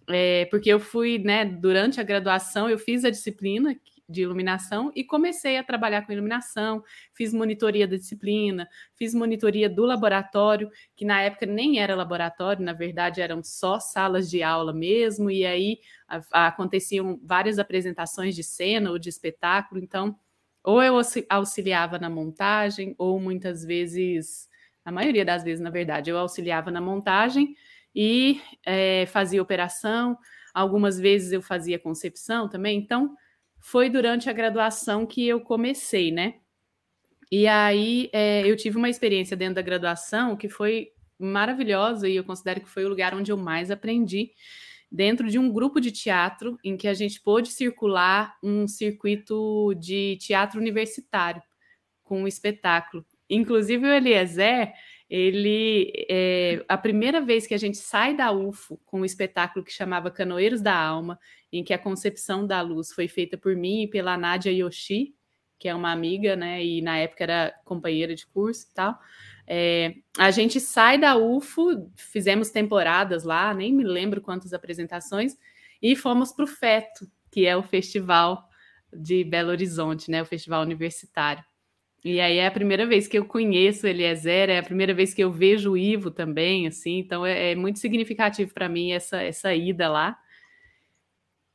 é, 0.09 0.47
porque 0.47 0.71
eu 0.71 0.81
fui, 0.81 1.19
né, 1.19 1.45
durante 1.45 2.00
a 2.00 2.05
graduação, 2.05 2.71
eu 2.71 2.78
fiz 2.78 3.05
a 3.05 3.11
disciplina 3.11 3.76
de 4.08 4.22
iluminação 4.22 4.92
e 4.94 5.02
comecei 5.02 5.56
a 5.56 5.64
trabalhar 5.64 6.02
com 6.02 6.12
iluminação, 6.12 6.82
fiz 7.12 7.32
monitoria 7.32 7.86
da 7.88 7.96
disciplina, 7.96 8.68
fiz 8.94 9.14
monitoria 9.14 9.68
do 9.68 9.84
laboratório, 9.84 10.70
que 10.94 11.04
na 11.04 11.22
época 11.22 11.46
nem 11.46 11.80
era 11.80 11.94
laboratório, 11.94 12.64
na 12.64 12.72
verdade 12.72 13.20
eram 13.20 13.42
só 13.42 13.80
salas 13.80 14.30
de 14.30 14.42
aula 14.42 14.72
mesmo, 14.72 15.30
e 15.30 15.44
aí 15.44 15.78
a, 16.08 16.20
a, 16.32 16.46
aconteciam 16.48 17.18
várias 17.22 17.58
apresentações 17.58 18.34
de 18.34 18.44
cena 18.44 18.90
ou 18.90 18.98
de 18.98 19.08
espetáculo, 19.08 19.80
então 19.80 20.16
ou 20.66 20.82
eu 20.82 21.00
auxiliava 21.28 21.96
na 21.96 22.10
montagem, 22.10 22.92
ou 22.98 23.20
muitas 23.20 23.64
vezes, 23.64 24.48
a 24.84 24.90
maioria 24.90 25.25
das 25.25 25.44
vezes, 25.44 25.60
na 25.60 25.70
verdade, 25.70 26.10
eu 26.10 26.18
auxiliava 26.18 26.72
na 26.72 26.80
montagem 26.80 27.54
e 27.94 28.40
é, 28.64 29.06
fazia 29.06 29.40
operação. 29.40 30.18
Algumas 30.52 30.98
vezes 30.98 31.30
eu 31.30 31.40
fazia 31.40 31.78
concepção 31.78 32.48
também. 32.48 32.78
Então, 32.78 33.16
foi 33.66 33.90
durante 33.90 34.30
a 34.30 34.32
graduação 34.32 35.04
que 35.04 35.26
eu 35.26 35.40
comecei, 35.40 36.12
né? 36.12 36.35
E 37.32 37.49
aí 37.49 38.08
é, 38.12 38.46
eu 38.46 38.56
tive 38.56 38.76
uma 38.76 38.88
experiência 38.88 39.37
dentro 39.37 39.56
da 39.56 39.62
graduação 39.62 40.37
que 40.37 40.49
foi 40.49 40.92
maravilhosa 41.18 42.08
e 42.08 42.14
eu 42.14 42.23
considero 42.23 42.61
que 42.61 42.68
foi 42.68 42.85
o 42.85 42.88
lugar 42.88 43.12
onde 43.12 43.32
eu 43.32 43.37
mais 43.37 43.68
aprendi 43.68 44.30
dentro 44.90 45.28
de 45.28 45.37
um 45.37 45.50
grupo 45.50 45.80
de 45.80 45.90
teatro 45.90 46.56
em 46.62 46.76
que 46.76 46.87
a 46.87 46.94
gente 46.94 47.20
pôde 47.20 47.49
circular 47.49 48.37
um 48.40 48.68
circuito 48.68 49.75
de 49.75 50.16
teatro 50.18 50.61
universitário 50.61 51.42
com 52.04 52.23
um 52.23 52.28
espetáculo. 52.28 53.04
Inclusive 53.28 53.85
o 53.85 53.92
Eliezer, 53.92 54.73
ele 55.08 55.92
é 56.08 56.64
a 56.68 56.76
primeira 56.76 57.20
vez 57.20 57.46
que 57.46 57.54
a 57.54 57.58
gente 57.58 57.78
sai 57.78 58.14
da 58.16 58.32
UFO 58.32 58.78
com 58.84 59.00
um 59.00 59.04
espetáculo 59.04 59.64
que 59.64 59.72
chamava 59.72 60.10
Canoeiros 60.10 60.60
da 60.60 60.76
Alma, 60.76 61.18
em 61.52 61.62
que 61.62 61.72
a 61.72 61.78
concepção 61.78 62.46
da 62.46 62.60
luz 62.60 62.92
foi 62.92 63.06
feita 63.06 63.38
por 63.38 63.54
mim 63.54 63.82
e 63.82 63.88
pela 63.88 64.16
Nádia 64.16 64.50
Yoshi, 64.50 65.14
que 65.58 65.68
é 65.68 65.75
uma 65.75 65.92
amiga, 65.92 66.36
né, 66.36 66.62
e 66.62 66.82
na 66.82 66.98
época 66.98 67.25
era 67.25 67.54
companheira 67.64 68.14
de 68.14 68.26
curso 68.26 68.66
e 68.70 68.75
tal. 68.75 68.98
É, 69.46 69.94
a 70.18 70.30
gente 70.30 70.58
sai 70.60 70.98
da 70.98 71.16
UFO, 71.16 71.90
fizemos 71.94 72.50
temporadas 72.50 73.22
lá, 73.22 73.54
nem 73.54 73.72
me 73.72 73.84
lembro 73.84 74.20
quantas 74.20 74.52
apresentações, 74.52 75.36
e 75.80 75.94
fomos 75.94 76.32
para 76.32 76.44
o 76.44 76.48
FETO, 76.48 77.06
que 77.30 77.46
é 77.46 77.56
o 77.56 77.62
festival 77.62 78.48
de 78.92 79.22
Belo 79.25 79.50
Horizonte, 79.50 80.10
né? 80.10 80.22
O 80.22 80.26
festival 80.26 80.62
universitário. 80.62 81.44
E 82.08 82.20
aí 82.20 82.38
é 82.38 82.46
a 82.46 82.52
primeira 82.52 82.86
vez 82.86 83.08
que 83.08 83.18
eu 83.18 83.25
conheço 83.25 83.84
Eliezer, 83.84 84.48
é 84.48 84.58
a 84.60 84.62
primeira 84.62 84.94
vez 84.94 85.12
que 85.12 85.20
eu 85.25 85.32
vejo 85.32 85.72
o 85.72 85.76
Ivo 85.76 86.08
também, 86.08 86.68
assim, 86.68 86.98
então 86.98 87.26
é, 87.26 87.50
é 87.50 87.54
muito 87.56 87.80
significativo 87.80 88.54
para 88.54 88.68
mim 88.68 88.92
essa, 88.92 89.20
essa 89.20 89.52
ida 89.52 89.88
lá. 89.88 90.16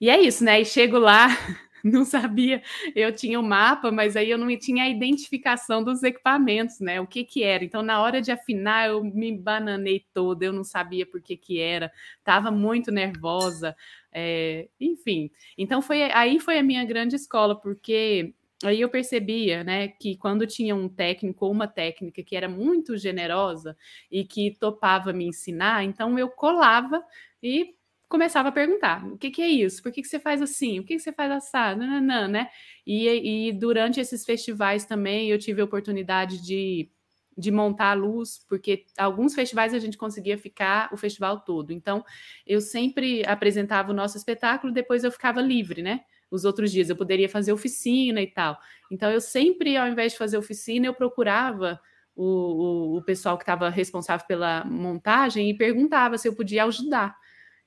E 0.01 0.09
é 0.09 0.19
isso, 0.19 0.43
né? 0.43 0.59
E 0.59 0.65
chego 0.65 0.99
lá, 0.99 1.27
não 1.81 2.03
sabia, 2.03 2.61
eu 2.93 3.15
tinha 3.15 3.39
o 3.39 3.43
mapa, 3.43 3.93
mas 3.93 4.17
aí 4.17 4.29
eu 4.29 4.37
não 4.37 4.53
tinha 4.57 4.83
a 4.83 4.89
identificação 4.89 5.81
dos 5.81 6.03
equipamentos, 6.03 6.81
né? 6.81 6.99
O 6.99 7.07
que 7.07 7.23
que 7.23 7.43
era. 7.43 7.63
Então, 7.63 7.81
na 7.81 8.01
hora 8.01 8.21
de 8.21 8.29
afinar, 8.29 8.89
eu 8.89 9.01
me 9.05 9.31
bananei 9.31 10.05
toda, 10.13 10.43
eu 10.43 10.51
não 10.51 10.65
sabia 10.65 11.05
por 11.05 11.21
que 11.21 11.37
que 11.37 11.61
era, 11.61 11.89
estava 12.19 12.51
muito 12.51 12.91
nervosa, 12.91 13.73
é, 14.11 14.67
enfim. 14.81 15.31
Então, 15.57 15.81
foi 15.81 16.11
aí 16.11 16.41
foi 16.41 16.59
a 16.59 16.63
minha 16.63 16.83
grande 16.83 17.15
escola, 17.15 17.55
porque 17.55 18.33
aí 18.67 18.81
eu 18.81 18.89
percebia, 18.89 19.63
né, 19.63 19.87
que 19.89 20.15
quando 20.17 20.45
tinha 20.47 20.75
um 20.75 20.87
técnico 20.89 21.45
ou 21.45 21.51
uma 21.51 21.67
técnica 21.67 22.23
que 22.23 22.35
era 22.35 22.47
muito 22.49 22.97
generosa 22.97 23.75
e 24.11 24.23
que 24.25 24.51
topava 24.59 25.13
me 25.13 25.25
ensinar, 25.25 25.83
então 25.83 26.17
eu 26.19 26.29
colava 26.29 27.03
e 27.41 27.75
começava 28.09 28.49
a 28.49 28.51
perguntar: 28.51 29.05
o 29.07 29.17
que, 29.17 29.31
que 29.31 29.41
é 29.41 29.47
isso? 29.47 29.81
Por 29.81 29.91
que, 29.91 30.01
que 30.01 30.07
você 30.07 30.19
faz 30.19 30.41
assim? 30.41 30.79
O 30.79 30.83
que, 30.83 30.95
que 30.95 30.99
você 30.99 31.13
faz 31.13 31.31
assado? 31.31 31.81
Não, 32.01 32.27
né? 32.27 32.49
E, 32.85 33.47
e 33.49 33.53
durante 33.53 33.99
esses 33.99 34.25
festivais 34.25 34.85
também 34.85 35.29
eu 35.29 35.39
tive 35.39 35.61
a 35.61 35.65
oportunidade 35.65 36.41
de, 36.43 36.89
de 37.37 37.49
montar 37.51 37.91
a 37.91 37.93
luz, 37.93 38.45
porque 38.49 38.85
alguns 38.97 39.33
festivais 39.33 39.73
a 39.73 39.79
gente 39.79 39.97
conseguia 39.97 40.37
ficar 40.37 40.89
o 40.93 40.97
festival 40.97 41.39
todo. 41.41 41.71
Então, 41.71 42.03
eu 42.45 42.59
sempre 42.61 43.25
apresentava 43.25 43.91
o 43.91 43.95
nosso 43.95 44.17
espetáculo, 44.17 44.73
depois 44.73 45.03
eu 45.03 45.11
ficava 45.11 45.41
livre, 45.41 45.81
né? 45.81 46.01
Os 46.31 46.45
outros 46.45 46.71
dias 46.71 46.89
eu 46.89 46.95
poderia 46.95 47.27
fazer 47.27 47.51
oficina 47.51 48.21
e 48.21 48.27
tal. 48.27 48.57
Então, 48.89 49.11
eu 49.11 49.19
sempre, 49.19 49.75
ao 49.75 49.87
invés 49.87 50.13
de 50.13 50.17
fazer 50.17 50.37
oficina, 50.37 50.87
eu 50.87 50.93
procurava 50.93 51.79
o, 52.15 52.23
o, 52.23 52.97
o 52.97 53.03
pessoal 53.03 53.37
que 53.37 53.43
estava 53.43 53.69
responsável 53.69 54.25
pela 54.25 54.63
montagem 54.63 55.49
e 55.49 55.57
perguntava 55.57 56.17
se 56.17 56.27
eu 56.27 56.35
podia 56.35 56.63
ajudar. 56.63 57.15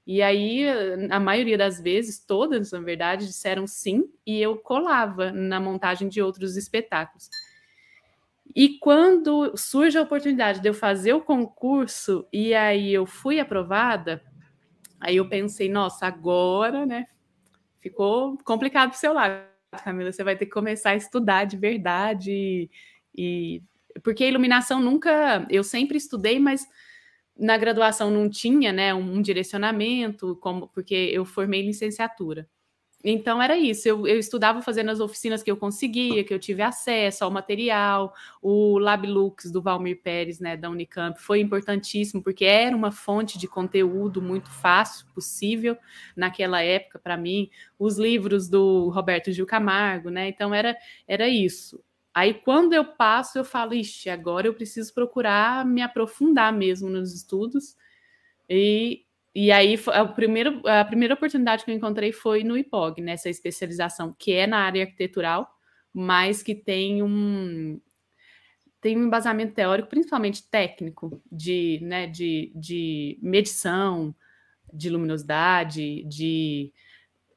E 0.06 0.20
aí, 0.20 0.64
a 1.10 1.18
maioria 1.18 1.56
das 1.56 1.80
vezes, 1.80 2.18
todas, 2.18 2.72
na 2.72 2.80
verdade, 2.80 3.26
disseram 3.26 3.66
sim, 3.66 4.04
e 4.26 4.40
eu 4.40 4.56
colava 4.56 5.32
na 5.32 5.58
montagem 5.58 6.08
de 6.08 6.20
outros 6.20 6.56
espetáculos. 6.56 7.28
E 8.54 8.78
quando 8.78 9.56
surge 9.56 9.96
a 9.96 10.02
oportunidade 10.02 10.60
de 10.60 10.68
eu 10.68 10.74
fazer 10.74 11.14
o 11.14 11.22
concurso, 11.22 12.26
e 12.32 12.54
aí 12.54 12.92
eu 12.92 13.06
fui 13.06 13.40
aprovada, 13.40 14.22
aí 15.00 15.16
eu 15.16 15.28
pensei, 15.28 15.68
nossa, 15.70 16.06
agora, 16.06 16.84
né? 16.84 17.06
Ficou 17.84 18.38
complicado 18.46 18.88
para 18.88 18.96
o 18.96 18.98
seu 18.98 19.12
lado, 19.12 19.44
Camila. 19.84 20.10
Você 20.10 20.24
vai 20.24 20.34
ter 20.34 20.46
que 20.46 20.52
começar 20.52 20.92
a 20.92 20.96
estudar 20.96 21.44
de 21.44 21.58
verdade. 21.58 22.70
E, 23.14 23.62
porque 24.02 24.24
a 24.24 24.28
iluminação 24.28 24.80
nunca. 24.80 25.46
Eu 25.50 25.62
sempre 25.62 25.98
estudei, 25.98 26.40
mas 26.40 26.66
na 27.38 27.58
graduação 27.58 28.10
não 28.10 28.30
tinha, 28.30 28.72
né, 28.72 28.94
um, 28.94 29.20
direcionamento, 29.20 30.34
como 30.36 30.66
porque 30.68 30.94
eu 30.94 31.26
formei 31.26 31.60
licenciatura. 31.60 32.48
Então 33.06 33.42
era 33.42 33.54
isso, 33.54 33.86
eu, 33.86 34.06
eu, 34.06 34.18
estudava 34.18 34.62
fazendo 34.62 34.90
as 34.90 34.98
oficinas 34.98 35.42
que 35.42 35.50
eu 35.50 35.58
conseguia, 35.58 36.24
que 36.24 36.32
eu 36.32 36.38
tive 36.38 36.62
acesso 36.62 37.22
ao 37.22 37.30
material, 37.30 38.14
o 38.40 38.78
LabLux 38.78 39.50
do 39.50 39.60
Valmir 39.60 40.00
Pérez, 40.02 40.40
né, 40.40 40.56
da 40.56 40.70
Unicamp, 40.70 41.20
foi 41.20 41.40
importantíssimo, 41.40 42.22
porque 42.22 42.46
era 42.46 42.74
uma 42.74 42.90
fonte 42.90 43.38
de 43.38 43.46
conteúdo 43.46 44.22
muito 44.22 44.48
fácil, 44.50 45.06
possível 45.14 45.76
naquela 46.16 46.62
época 46.62 46.98
para 46.98 47.14
mim, 47.14 47.50
os 47.78 47.98
livros 47.98 48.48
do 48.48 48.88
Roberto 48.88 49.30
Gil 49.30 49.44
Camargo, 49.44 50.08
né, 50.08 50.28
então 50.28 50.54
era, 50.54 50.74
era 51.06 51.28
isso. 51.28 51.84
Aí, 52.14 52.32
quando 52.32 52.72
eu 52.72 52.84
passo, 52.84 53.36
eu 53.36 53.44
falo, 53.44 53.74
ixi, 53.74 54.08
agora 54.08 54.46
eu 54.46 54.54
preciso 54.54 54.94
procurar 54.94 55.66
me 55.66 55.82
aprofundar 55.82 56.52
mesmo 56.52 56.88
nos 56.88 57.12
estudos. 57.12 57.76
E, 58.48 59.04
e 59.34 59.50
aí, 59.50 59.76
a 59.88 60.04
primeira, 60.04 60.60
a 60.80 60.84
primeira 60.84 61.14
oportunidade 61.14 61.64
que 61.64 61.70
eu 61.70 61.74
encontrei 61.74 62.12
foi 62.12 62.44
no 62.44 62.56
IPOG, 62.56 63.02
nessa 63.02 63.28
especialização, 63.28 64.14
que 64.16 64.32
é 64.32 64.46
na 64.46 64.58
área 64.58 64.84
arquitetural, 64.84 65.50
mas 65.92 66.42
que 66.42 66.54
tem 66.54 67.02
um, 67.02 67.80
tem 68.80 68.96
um 68.96 69.06
embasamento 69.06 69.54
teórico, 69.54 69.88
principalmente 69.88 70.48
técnico, 70.48 71.20
de, 71.32 71.80
né, 71.82 72.06
de, 72.06 72.52
de 72.54 73.18
medição, 73.20 74.14
de 74.72 74.88
luminosidade, 74.88 76.04
de 76.04 76.72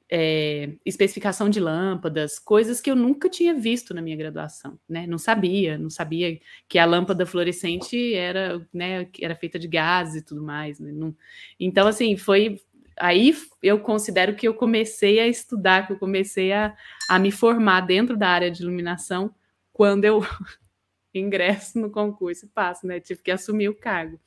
é, 0.10 0.74
especificação 0.86 1.50
de 1.50 1.60
lâmpadas, 1.60 2.40
coisas 2.40 2.80
que 2.80 2.90
eu 2.90 2.96
nunca 2.96 3.30
tinha 3.30 3.54
visto 3.54 3.94
na 3.94 4.02
minha 4.02 4.16
graduação, 4.16 4.80
né? 4.88 5.06
Não 5.06 5.18
sabia, 5.18 5.78
não 5.78 5.90
sabia 5.90 6.40
que 6.68 6.80
a 6.80 6.86
lâmpada 6.86 7.26
fluorescente 7.26 8.14
era, 8.14 8.66
né, 8.74 9.10
era 9.22 9.36
feita 9.36 9.60
de 9.60 9.68
gás 9.68 10.16
e 10.16 10.22
tudo 10.22 10.42
mais. 10.42 10.80
Né? 10.80 10.92
Não... 10.94 11.16
Então, 11.60 11.88
assim, 11.88 12.16
foi 12.16 12.62
aí 13.00 13.36
eu 13.62 13.80
considero 13.80 14.36
que 14.36 14.48
eu 14.48 14.54
comecei 14.54 15.20
a 15.20 15.28
estudar, 15.28 15.86
que 15.86 15.94
eu 15.94 16.00
comecei 16.00 16.52
a, 16.54 16.76
a 17.10 17.20
me 17.20 17.32
formar 17.32 17.82
dentro 17.82 18.18
da 18.18 18.30
área 18.30 18.50
de 18.50 18.64
iluminação 18.64 19.34
quando 19.74 20.06
eu 20.06 20.22
ingresso 21.14 21.80
no 21.80 21.92
concurso 21.92 22.46
e 22.46 22.50
passo, 22.50 22.88
né? 22.88 23.00
Tive 23.00 23.22
que 23.22 23.32
assumir 23.32 23.70
o 23.70 23.76
cargo, 23.76 24.20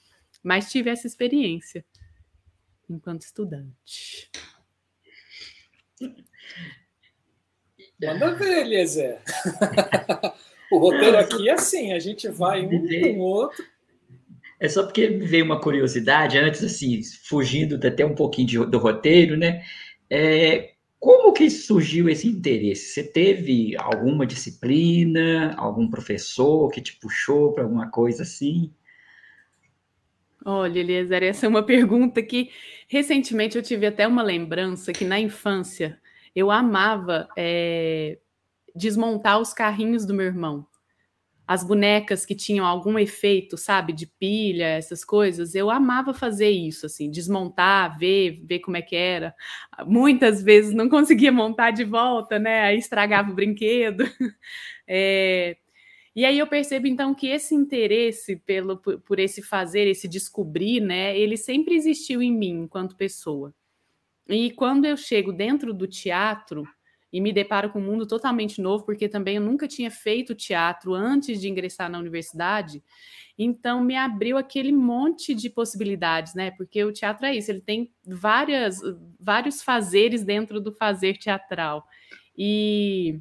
mas 0.42 0.70
tive 0.70 0.90
essa 0.90 1.06
experiência 1.06 1.84
enquanto 2.88 3.22
estudante. 3.22 4.30
Manda 8.02 8.34
ver, 8.34 8.62
Eliezer. 8.66 9.18
o 10.72 10.78
roteiro 10.78 11.18
aqui 11.18 11.48
é 11.48 11.52
assim, 11.52 11.92
a 11.92 11.98
gente 11.98 12.28
vai 12.28 12.62
um 12.62 12.86
com 12.86 13.18
o 13.18 13.20
outro. 13.20 13.64
É 14.58 14.68
só 14.68 14.82
porque 14.82 15.08
me 15.08 15.26
veio 15.26 15.44
uma 15.44 15.60
curiosidade, 15.60 16.38
antes, 16.38 16.62
assim, 16.62 17.00
fugindo 17.24 17.74
até 17.86 18.04
um 18.04 18.14
pouquinho 18.14 18.46
de, 18.46 18.66
do 18.66 18.78
roteiro, 18.78 19.36
né? 19.36 19.62
É, 20.08 20.72
como 20.98 21.32
que 21.32 21.48
surgiu 21.48 22.10
esse 22.10 22.28
interesse? 22.28 22.92
Você 22.92 23.02
teve 23.02 23.74
alguma 23.78 24.26
disciplina, 24.26 25.54
algum 25.56 25.88
professor 25.88 26.70
que 26.70 26.82
te 26.82 26.98
puxou 26.98 27.54
para 27.54 27.64
alguma 27.64 27.90
coisa 27.90 28.22
assim? 28.22 28.70
Olha, 30.44 30.78
Eliezer, 30.78 31.22
essa 31.22 31.46
é 31.46 31.48
uma 31.48 31.62
pergunta 31.64 32.22
que 32.22 32.50
recentemente 32.86 33.56
eu 33.56 33.62
tive 33.62 33.86
até 33.86 34.06
uma 34.06 34.22
lembrança 34.22 34.92
que 34.92 35.04
na 35.04 35.18
infância 35.18 35.98
eu 36.40 36.50
amava 36.50 37.28
é, 37.36 38.18
desmontar 38.74 39.38
os 39.40 39.52
carrinhos 39.52 40.06
do 40.06 40.14
meu 40.14 40.26
irmão. 40.26 40.66
As 41.46 41.64
bonecas 41.64 42.24
que 42.24 42.34
tinham 42.34 42.64
algum 42.64 42.98
efeito, 42.98 43.58
sabe, 43.58 43.92
de 43.92 44.06
pilha, 44.06 44.66
essas 44.66 45.04
coisas, 45.04 45.54
eu 45.54 45.68
amava 45.68 46.14
fazer 46.14 46.48
isso, 46.48 46.86
assim, 46.86 47.10
desmontar, 47.10 47.98
ver, 47.98 48.40
ver 48.44 48.60
como 48.60 48.76
é 48.76 48.82
que 48.82 48.94
era. 48.94 49.34
Muitas 49.84 50.42
vezes 50.42 50.72
não 50.72 50.88
conseguia 50.88 51.32
montar 51.32 51.72
de 51.72 51.84
volta, 51.84 52.38
né? 52.38 52.62
Aí 52.62 52.78
estragava 52.78 53.32
o 53.32 53.34
brinquedo. 53.34 54.04
É, 54.86 55.56
e 56.14 56.24
aí 56.24 56.38
eu 56.38 56.46
percebo 56.46 56.86
então 56.86 57.14
que 57.14 57.26
esse 57.26 57.54
interesse 57.54 58.36
pelo 58.36 58.76
por, 58.78 59.00
por, 59.00 59.18
esse 59.18 59.42
fazer, 59.42 59.88
esse 59.88 60.06
descobrir, 60.08 60.80
né, 60.80 61.18
ele 61.18 61.36
sempre 61.36 61.74
existiu 61.74 62.22
em 62.22 62.32
mim 62.32 62.62
enquanto 62.62 62.96
pessoa. 62.96 63.52
E 64.30 64.50
quando 64.52 64.84
eu 64.84 64.96
chego 64.96 65.32
dentro 65.32 65.74
do 65.74 65.86
teatro 65.86 66.64
e 67.12 67.20
me 67.20 67.32
deparo 67.32 67.70
com 67.70 67.80
um 67.80 67.84
mundo 67.84 68.06
totalmente 68.06 68.62
novo, 68.62 68.84
porque 68.84 69.08
também 69.08 69.36
eu 69.36 69.42
nunca 69.42 69.66
tinha 69.66 69.90
feito 69.90 70.34
teatro 70.34 70.94
antes 70.94 71.40
de 71.40 71.48
ingressar 71.48 71.90
na 71.90 71.98
universidade, 71.98 72.82
então 73.36 73.82
me 73.82 73.96
abriu 73.96 74.38
aquele 74.38 74.70
monte 74.70 75.34
de 75.34 75.50
possibilidades, 75.50 76.34
né? 76.34 76.52
Porque 76.52 76.84
o 76.84 76.92
teatro 76.92 77.26
é 77.26 77.34
isso, 77.34 77.50
ele 77.50 77.60
tem 77.60 77.90
várias, 78.06 78.78
vários 79.18 79.62
fazeres 79.62 80.22
dentro 80.22 80.60
do 80.60 80.72
fazer 80.72 81.16
teatral. 81.18 81.84
E 82.36 83.20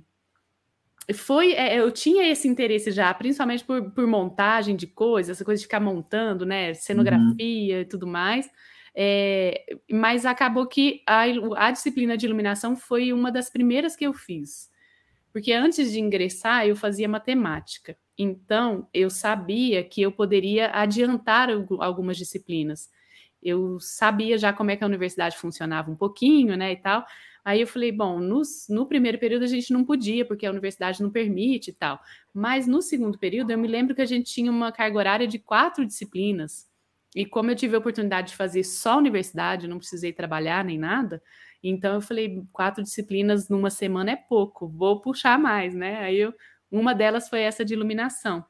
foi 1.14 1.54
é, 1.54 1.80
eu 1.80 1.90
tinha 1.90 2.28
esse 2.28 2.48
interesse 2.48 2.92
já, 2.92 3.12
principalmente 3.14 3.64
por, 3.64 3.92
por 3.92 4.06
montagem 4.06 4.76
de 4.76 4.86
coisas, 4.86 5.38
essa 5.38 5.46
coisa 5.46 5.60
de 5.60 5.66
ficar 5.66 5.80
montando, 5.80 6.46
né, 6.46 6.76
cenografia 6.76 7.76
uhum. 7.78 7.82
e 7.82 7.86
tudo 7.86 8.06
mais. 8.06 8.48
É, 9.02 9.64
mas 9.90 10.26
acabou 10.26 10.68
que 10.68 11.02
a, 11.08 11.22
a 11.56 11.72
disciplina 11.72 12.18
de 12.18 12.26
iluminação 12.26 12.76
foi 12.76 13.14
uma 13.14 13.32
das 13.32 13.50
primeiras 13.50 13.96
que 13.96 14.06
eu 14.06 14.14
fiz, 14.14 14.70
porque 15.32 15.54
antes 15.54 15.92
de 15.92 16.02
ingressar 16.02 16.68
eu 16.68 16.76
fazia 16.76 17.08
matemática, 17.08 17.98
então 18.18 18.90
eu 18.94 19.10
sabia 19.10 19.84
que 19.86 20.02
eu 20.02 20.12
poderia 20.12 20.70
adiantar 20.74 21.50
algumas 21.80 22.18
disciplinas. 22.18 22.90
Eu 23.42 23.80
sabia 23.80 24.38
já 24.38 24.52
como 24.52 24.72
é 24.72 24.76
que 24.76 24.84
a 24.84 24.88
universidade 24.88 25.38
funcionava 25.38 25.90
um 25.90 25.96
pouquinho, 25.96 26.58
né, 26.58 26.74
e 26.74 26.76
tal, 26.76 27.06
Aí 27.44 27.62
eu 27.62 27.68
falei, 27.68 27.92
bom, 27.92 28.20
no, 28.20 28.42
no 28.70 28.86
primeiro 28.86 29.18
período 29.18 29.44
a 29.44 29.48
gente 29.48 29.74
não 29.74 29.84
podia, 29.84 30.24
porque 30.24 30.46
a 30.46 30.52
universidade 30.52 31.02
não 31.02 31.10
permite 31.10 31.72
e 31.72 31.74
tal. 31.74 32.00
Mas 32.32 32.68
no 32.68 32.80
segundo 32.80 33.18
período, 33.18 33.52
eu 33.52 33.58
me 33.58 33.68
lembro 33.68 33.96
que 33.96 34.02
a 34.04 34.06
gente 34.06 34.32
tinha 34.32 34.52
uma 34.52 34.72
carga 34.72 34.98
horária 34.98 35.28
de 35.28 35.40
quatro 35.40 35.84
disciplinas. 35.84 36.69
E 37.20 37.26
como 37.26 37.52
eu 37.52 37.56
tive 37.56 37.76
a 37.76 37.80
oportunidade 37.80 38.30
de 38.30 38.38
fazer 38.38 38.64
só 38.64 38.98
universidade, 38.98 39.68
não 39.68 39.78
precisei 39.78 40.14
trabalhar 40.14 40.64
nem 40.64 40.78
nada, 40.78 41.22
Então 41.62 41.96
eu 41.96 42.02
falei, 42.02 42.42
quatro 42.54 42.82
disciplinas 42.82 43.50
numa 43.50 43.70
semana 43.70 44.12
é 44.12 44.16
pouco, 44.16 44.70
vou 44.70 45.02
puxar 45.02 45.38
mais, 45.38 45.76
né? 45.76 46.00
Aí 46.00 46.18
eu, 46.18 46.34
uma 46.72 46.96
delas 46.96 47.28
foi 47.28 47.42
essa 47.42 47.66
de 47.66 47.74
iluminação. 47.74 48.46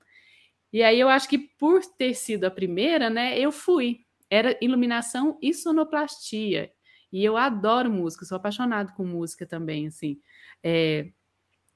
E 0.72 0.84
aí 0.84 1.00
eu 1.00 1.10
acho 1.10 1.28
que 1.28 1.40
por 1.40 1.82
ter 1.98 2.14
sido 2.14 2.46
a 2.46 2.52
primeira, 2.52 3.10
né, 3.10 3.40
eu 3.40 3.52
fui. 3.52 4.06
Era 4.30 4.56
iluminação 4.62 5.40
e 5.42 5.52
sonoplastia. 5.52 6.72
E 7.12 7.26
eu 7.26 7.38
adoro 7.38 7.90
música, 7.90 8.24
sou 8.26 8.38
apaixonado 8.38 8.94
com 8.94 9.04
música 9.04 9.48
também, 9.48 9.88
assim. 9.88 10.20
É, 10.64 11.08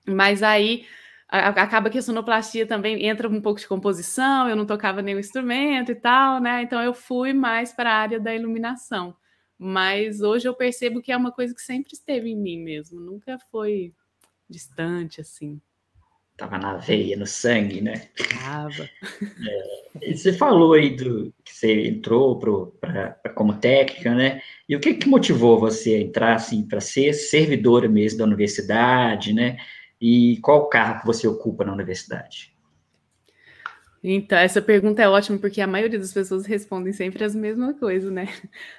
mas 0.07 0.43
aí 0.43 0.85
acaba 1.33 1.89
que 1.89 1.97
a 1.97 2.01
sonoplastia 2.01 2.67
também 2.67 3.07
entra 3.07 3.27
um 3.27 3.41
pouco 3.41 3.59
de 3.59 3.67
composição, 3.67 4.47
eu 4.47 4.55
não 4.55 4.67
tocava 4.67 5.01
nenhum 5.01 5.19
instrumento 5.19 5.91
e 5.91 5.95
tal, 5.95 6.39
né? 6.39 6.61
Então 6.61 6.81
eu 6.81 6.93
fui 6.93 7.33
mais 7.33 7.73
para 7.73 7.91
a 7.91 7.95
área 7.95 8.19
da 8.19 8.35
iluminação. 8.35 9.15
Mas 9.57 10.21
hoje 10.21 10.47
eu 10.47 10.53
percebo 10.53 11.01
que 11.01 11.11
é 11.11 11.17
uma 11.17 11.31
coisa 11.31 11.55
que 11.55 11.61
sempre 11.61 11.93
esteve 11.93 12.29
em 12.29 12.35
mim 12.35 12.59
mesmo, 12.59 12.99
nunca 12.99 13.39
foi 13.51 13.93
distante 14.47 15.21
assim. 15.21 15.59
Tava 16.37 16.57
na 16.57 16.77
veia, 16.77 17.15
no 17.15 17.27
sangue, 17.27 17.81
né? 17.81 18.09
Tava. 18.39 18.89
É, 20.01 20.11
você 20.11 20.33
falou 20.33 20.73
aí 20.73 20.95
do 20.95 21.31
que 21.45 21.53
você 21.53 21.87
entrou 21.87 22.39
pro, 22.39 22.75
pra, 22.81 23.11
como 23.35 23.53
técnica, 23.59 24.15
né? 24.15 24.41
E 24.67 24.75
o 24.75 24.79
que, 24.79 24.95
que 24.95 25.07
motivou 25.07 25.59
você 25.59 25.93
a 25.95 26.01
entrar 26.01 26.35
assim 26.35 26.67
para 26.67 26.81
ser 26.81 27.13
servidora 27.13 27.87
mesmo 27.87 28.17
da 28.17 28.25
universidade, 28.25 29.33
né? 29.33 29.57
E 30.05 30.35
qual 30.41 30.67
cargo 30.67 30.99
que 30.99 31.05
você 31.05 31.25
ocupa 31.25 31.63
na 31.63 31.71
universidade? 31.71 32.53
Então, 34.03 34.37
essa 34.37 34.61
pergunta 34.61 35.01
é 35.01 35.07
ótima 35.07 35.39
porque 35.39 35.61
a 35.61 35.65
maioria 35.65 35.97
das 35.97 36.11
pessoas 36.11 36.45
respondem 36.45 36.91
sempre 36.91 37.23
as 37.23 37.33
mesmas 37.33 37.79
coisas, 37.79 38.11
né? 38.11 38.27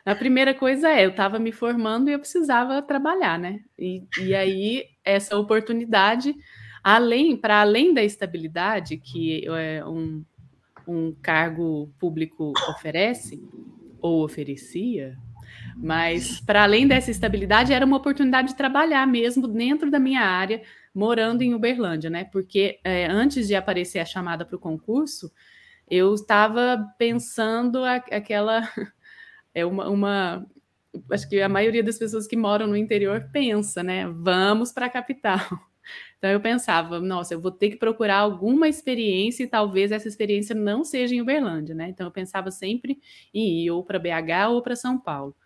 A 0.04 0.14
primeira 0.14 0.52
coisa 0.52 0.90
é, 0.90 1.06
eu 1.06 1.08
estava 1.12 1.38
me 1.38 1.50
formando 1.50 2.10
e 2.10 2.12
eu 2.12 2.18
precisava 2.18 2.82
trabalhar, 2.82 3.38
né? 3.38 3.60
E, 3.78 4.04
e 4.20 4.34
aí, 4.34 4.84
essa 5.02 5.34
oportunidade, 5.38 6.37
além, 6.82 7.38
para 7.38 7.62
além 7.62 7.94
da 7.94 8.02
estabilidade 8.02 8.98
que 8.98 9.46
é, 9.48 9.82
um, 9.82 10.22
um 10.87 11.16
cargo 11.22 11.90
público 11.98 12.52
oferece, 12.68 13.42
ou 13.98 14.22
oferecia, 14.22 15.16
mas 15.74 16.38
para 16.38 16.64
além 16.64 16.87
dessa 16.87 17.10
estabilidade, 17.10 17.72
era 17.72 17.87
uma 17.87 17.96
oportunidade 17.96 18.48
de 18.48 18.56
trabalhar 18.56 19.06
mesmo 19.06 19.48
dentro 19.48 19.90
da 19.90 19.98
minha 19.98 20.20
área, 20.20 20.60
morando 20.94 21.42
em 21.42 21.54
Uberlândia, 21.54 22.09
né? 22.09 22.24
Porque 22.24 22.78
é, 22.85 23.07
antes 23.07 23.48
de 23.48 23.54
aparecer 23.54 23.98
a 23.98 24.04
chamada 24.04 24.44
para 24.44 24.57
o 24.57 24.61
concurso, 24.61 25.33
eu 25.88 26.14
estava 26.14 26.87
pensando 26.98 27.85
a, 27.85 27.96
aquela. 27.96 28.62
É 29.57 29.64
uma, 29.64 29.88
uma. 29.88 30.46
Acho 31.12 31.28
que 31.28 31.40
a 31.40 31.48
maioria 31.48 31.85
das 31.85 31.96
pessoas 31.96 32.26
que 32.26 32.37
moram 32.37 32.66
no 32.66 32.76
interior 32.76 33.30
pensa, 33.33 33.85
né? 33.85 34.09
Vamos 34.09 34.72
para 34.72 34.87
a 34.87 34.90
capital. 34.90 35.38
Então 36.18 36.30
eu 36.33 36.40
pensava, 36.40 36.98
nossa, 36.98 37.35
eu 37.35 37.40
vou 37.40 37.50
ter 37.50 37.68
que 37.68 37.76
procurar 37.76 38.16
alguma 38.16 38.66
experiência 38.66 39.44
e 39.44 39.46
talvez 39.46 39.92
essa 39.92 40.09
experiência 40.09 40.54
não 40.54 40.83
seja 40.83 41.14
em 41.14 41.20
Uberlândia, 41.20 41.74
né? 41.74 41.90
Então 41.90 42.07
eu 42.07 42.11
pensava 42.11 42.50
sempre 42.50 42.98
em 43.35 43.64
ir 43.64 43.70
ou 43.70 43.85
para 43.85 43.98
BH 43.98 44.48
ou 44.48 44.62
para 44.62 44.74
São 44.74 44.98
Paulo. 44.98 45.37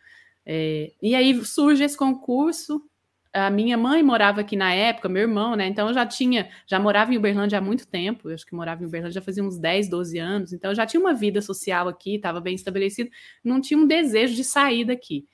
É, 0.46 0.92
e 1.02 1.16
aí 1.16 1.44
surge 1.44 1.82
esse 1.82 1.96
concurso, 1.96 2.88
a 3.32 3.50
minha 3.50 3.76
mãe 3.76 4.02
morava 4.02 4.40
aqui 4.40 4.56
na 4.56 4.72
época, 4.74 5.08
meu 5.08 5.22
irmão, 5.22 5.54
né? 5.56 5.66
Então 5.66 5.88
eu 5.88 5.94
já 5.94 6.06
tinha, 6.06 6.48
já 6.66 6.78
morava 6.80 7.12
em 7.12 7.16
Uberlândia 7.18 7.58
há 7.58 7.60
muito 7.60 7.86
tempo. 7.86 8.28
Eu 8.30 8.34
acho 8.34 8.46
que 8.46 8.54
morava 8.54 8.82
em 8.82 8.86
Uberlândia 8.86 9.14
já 9.14 9.22
fazia 9.22 9.42
uns 9.44 9.58
10, 9.58 9.88
12 9.88 10.18
anos. 10.18 10.52
Então 10.52 10.70
eu 10.70 10.74
já 10.74 10.86
tinha 10.86 11.00
uma 11.00 11.14
vida 11.14 11.40
social 11.42 11.88
aqui, 11.88 12.16
estava 12.16 12.40
bem 12.40 12.54
estabelecido, 12.54 13.10
não 13.44 13.60
tinha 13.60 13.78
um 13.78 13.86
desejo 13.86 14.34
de 14.34 14.44
sair 14.44 14.84
daqui. 14.84 15.26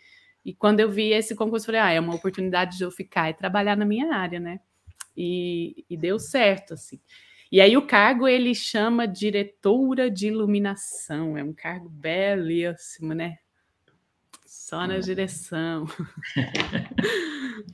E 0.44 0.54
quando 0.54 0.80
eu 0.80 0.90
vi 0.90 1.12
esse 1.12 1.34
concurso, 1.34 1.64
eu 1.64 1.66
falei: 1.66 1.80
"Ah, 1.80 1.90
é 1.92 2.00
uma 2.00 2.14
oportunidade 2.14 2.76
de 2.78 2.84
eu 2.84 2.90
ficar 2.90 3.30
e 3.30 3.34
trabalhar 3.34 3.76
na 3.76 3.84
minha 3.84 4.14
área, 4.14 4.40
né?" 4.40 4.60
E, 5.16 5.84
e 5.90 5.96
deu 5.96 6.18
certo 6.18 6.74
assim. 6.74 7.00
E 7.52 7.60
aí 7.60 7.76
o 7.76 7.86
cargo 7.86 8.26
ele 8.28 8.54
chama 8.54 9.06
diretora 9.08 10.10
de 10.10 10.28
iluminação, 10.28 11.38
é 11.38 11.44
um 11.44 11.52
cargo 11.54 11.88
belíssimo, 11.88 13.14
né? 13.14 13.36
Só 14.54 14.86
na 14.86 14.98
direção. 14.98 15.84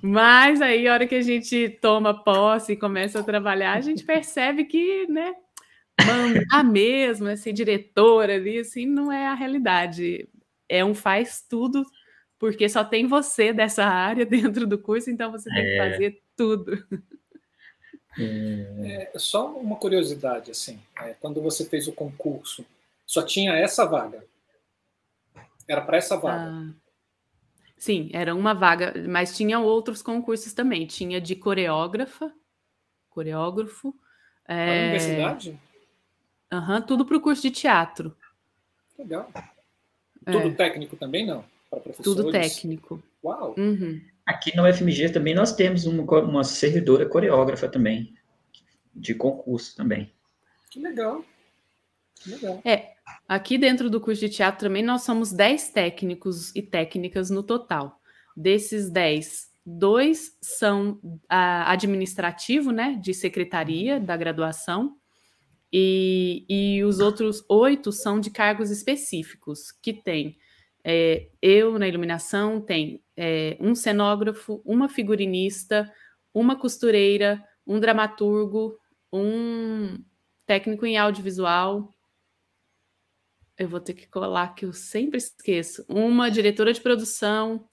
Mas 0.02 0.62
aí, 0.62 0.88
a 0.88 0.94
hora 0.94 1.06
que 1.06 1.14
a 1.14 1.22
gente 1.22 1.68
toma 1.80 2.24
posse 2.24 2.72
e 2.72 2.76
começa 2.76 3.20
a 3.20 3.22
trabalhar, 3.22 3.74
a 3.74 3.80
gente 3.82 4.02
percebe 4.02 4.64
que, 4.64 5.06
né, 5.06 5.34
mandar 6.04 6.64
mesmo, 6.64 7.26
né, 7.26 7.36
ser 7.36 7.52
diretora 7.52 8.34
ali, 8.34 8.58
assim, 8.58 8.86
não 8.86 9.12
é 9.12 9.26
a 9.26 9.34
realidade. 9.34 10.26
É 10.68 10.82
um 10.82 10.94
faz 10.94 11.44
tudo, 11.48 11.84
porque 12.38 12.66
só 12.66 12.82
tem 12.82 13.06
você 13.06 13.52
dessa 13.52 13.84
área 13.84 14.24
dentro 14.26 14.66
do 14.66 14.78
curso, 14.78 15.10
então 15.10 15.30
você 15.30 15.50
tem 15.50 15.62
que 15.62 15.78
é. 15.78 15.90
fazer 15.90 16.22
tudo. 16.34 16.82
É, 18.18 19.12
só 19.16 19.54
uma 19.54 19.76
curiosidade, 19.76 20.50
assim, 20.50 20.80
é, 20.98 21.14
quando 21.20 21.42
você 21.42 21.64
fez 21.64 21.86
o 21.86 21.92
concurso, 21.92 22.64
só 23.06 23.22
tinha 23.22 23.52
essa 23.52 23.84
vaga? 23.84 24.24
Era 25.70 25.82
para 25.82 25.98
essa 25.98 26.16
vaga? 26.16 26.50
Ah. 26.50 26.74
Sim, 27.78 28.10
era 28.12 28.34
uma 28.34 28.52
vaga, 28.52 28.92
mas 29.08 29.36
tinha 29.36 29.60
outros 29.60 30.02
concursos 30.02 30.52
também. 30.52 30.84
Tinha 30.84 31.20
de 31.20 31.36
coreógrafa, 31.36 32.32
coreógrafo. 33.08 33.94
É... 34.48 34.88
universidade? 34.88 35.60
Uhum, 36.52 36.82
tudo 36.82 37.06
para 37.06 37.16
o 37.16 37.20
curso 37.20 37.42
de 37.42 37.52
teatro. 37.52 38.16
Legal. 38.98 39.30
É. 40.26 40.32
Tudo 40.32 40.54
técnico 40.56 40.96
também, 40.96 41.24
não? 41.24 41.44
Para 41.70 41.78
professores? 41.78 42.16
Tudo 42.16 42.32
técnico. 42.32 43.00
Uau! 43.24 43.54
Uhum. 43.56 44.00
Aqui 44.26 44.54
no 44.56 44.68
UFMG 44.68 45.10
também 45.10 45.34
nós 45.34 45.54
temos 45.54 45.86
uma, 45.86 46.02
uma 46.02 46.42
servidora 46.42 47.08
coreógrafa 47.08 47.68
também, 47.68 48.12
de 48.92 49.14
concurso 49.14 49.76
também. 49.76 50.12
Que 50.68 50.80
legal. 50.80 51.24
Legal. 52.26 52.60
É, 52.64 52.94
Aqui 53.30 53.56
dentro 53.56 53.88
do 53.88 54.00
curso 54.00 54.20
de 54.20 54.28
teatro 54.28 54.66
também 54.66 54.82
nós 54.82 55.02
somos 55.02 55.32
10 55.32 55.70
técnicos 55.70 56.54
e 56.54 56.62
técnicas 56.62 57.30
no 57.30 57.42
total. 57.42 58.00
Desses 58.36 58.90
10, 58.90 59.50
dois 59.64 60.36
são 60.40 60.98
a, 61.28 61.70
administrativo, 61.70 62.72
né, 62.72 62.98
de 63.00 63.14
secretaria 63.14 64.00
da 64.00 64.16
graduação, 64.16 64.96
e, 65.72 66.44
e 66.48 66.82
os 66.82 66.98
outros 66.98 67.44
oito 67.48 67.92
são 67.92 68.18
de 68.18 68.30
cargos 68.30 68.70
específicos, 68.72 69.70
que 69.70 69.92
tem 69.92 70.36
é, 70.82 71.28
eu 71.40 71.78
na 71.78 71.86
iluminação, 71.86 72.60
tem 72.60 73.00
é, 73.16 73.56
um 73.60 73.76
cenógrafo, 73.76 74.60
uma 74.64 74.88
figurinista, 74.88 75.88
uma 76.34 76.56
costureira, 76.56 77.40
um 77.64 77.78
dramaturgo, 77.78 78.76
um 79.12 80.02
técnico 80.44 80.84
em 80.84 80.98
audiovisual, 80.98 81.94
eu 83.60 83.68
vou 83.68 83.78
ter 83.78 83.92
que 83.92 84.06
colar 84.06 84.54
que 84.54 84.64
eu 84.64 84.72
sempre 84.72 85.18
esqueço. 85.18 85.84
Uma 85.86 86.30
diretora 86.30 86.72
de 86.72 86.80
produção, 86.80 87.68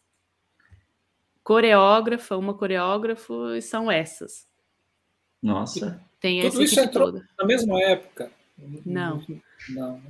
coreógrafa, 1.41 2.35
uma 2.35 2.53
coreógrafo, 2.53 3.53
e 3.53 3.61
são 3.61 3.89
essas. 3.89 4.45
Nossa. 5.41 6.03
Tem 6.19 6.41
Tudo 6.41 6.61
isso 6.61 6.77
entrou 6.77 7.05
toda. 7.05 7.29
na 7.39 7.45
mesma 7.45 7.81
época? 7.81 8.29
Não. 8.85 9.25
Não. 9.69 10.01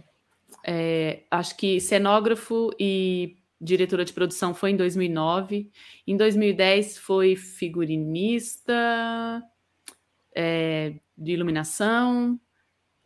É, 0.64 1.22
acho 1.30 1.56
que 1.56 1.80
cenógrafo 1.80 2.72
e 2.80 3.38
diretora 3.62 4.04
de 4.04 4.14
produção 4.14 4.56
foi 4.56 4.72
em 4.72 4.78
2009. 4.78 5.72
Em 6.08 6.18
2010 6.18 6.98
foi 6.98 7.36
figurinista, 7.36 9.44
é, 10.34 10.96
de 11.16 11.34
iluminação, 11.34 12.40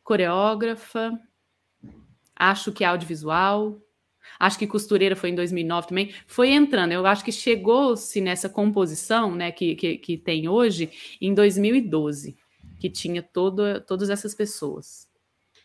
coreógrafa 0.06 1.20
acho 2.42 2.72
que 2.72 2.84
audiovisual, 2.84 3.80
acho 4.40 4.58
que 4.58 4.66
costureira 4.66 5.16
foi 5.16 5.30
em 5.30 5.36
2009 5.36 5.88
também, 5.88 6.14
foi 6.26 6.50
entrando. 6.50 6.92
Eu 6.92 7.06
acho 7.06 7.24
que 7.24 7.32
chegou-se 7.32 8.20
nessa 8.20 8.50
composição 8.50 9.36
né, 9.36 9.52
que, 9.52 9.76
que, 9.76 9.98
que, 10.00 10.18
tem 10.18 10.50
hoje 10.50 10.90
em 11.22 11.36
2012, 11.36 12.36
que 12.80 12.90
tinha 12.90 13.22
todo, 13.22 13.80
todas 13.82 14.10
essas 14.10 14.34
pessoas. 14.34 15.08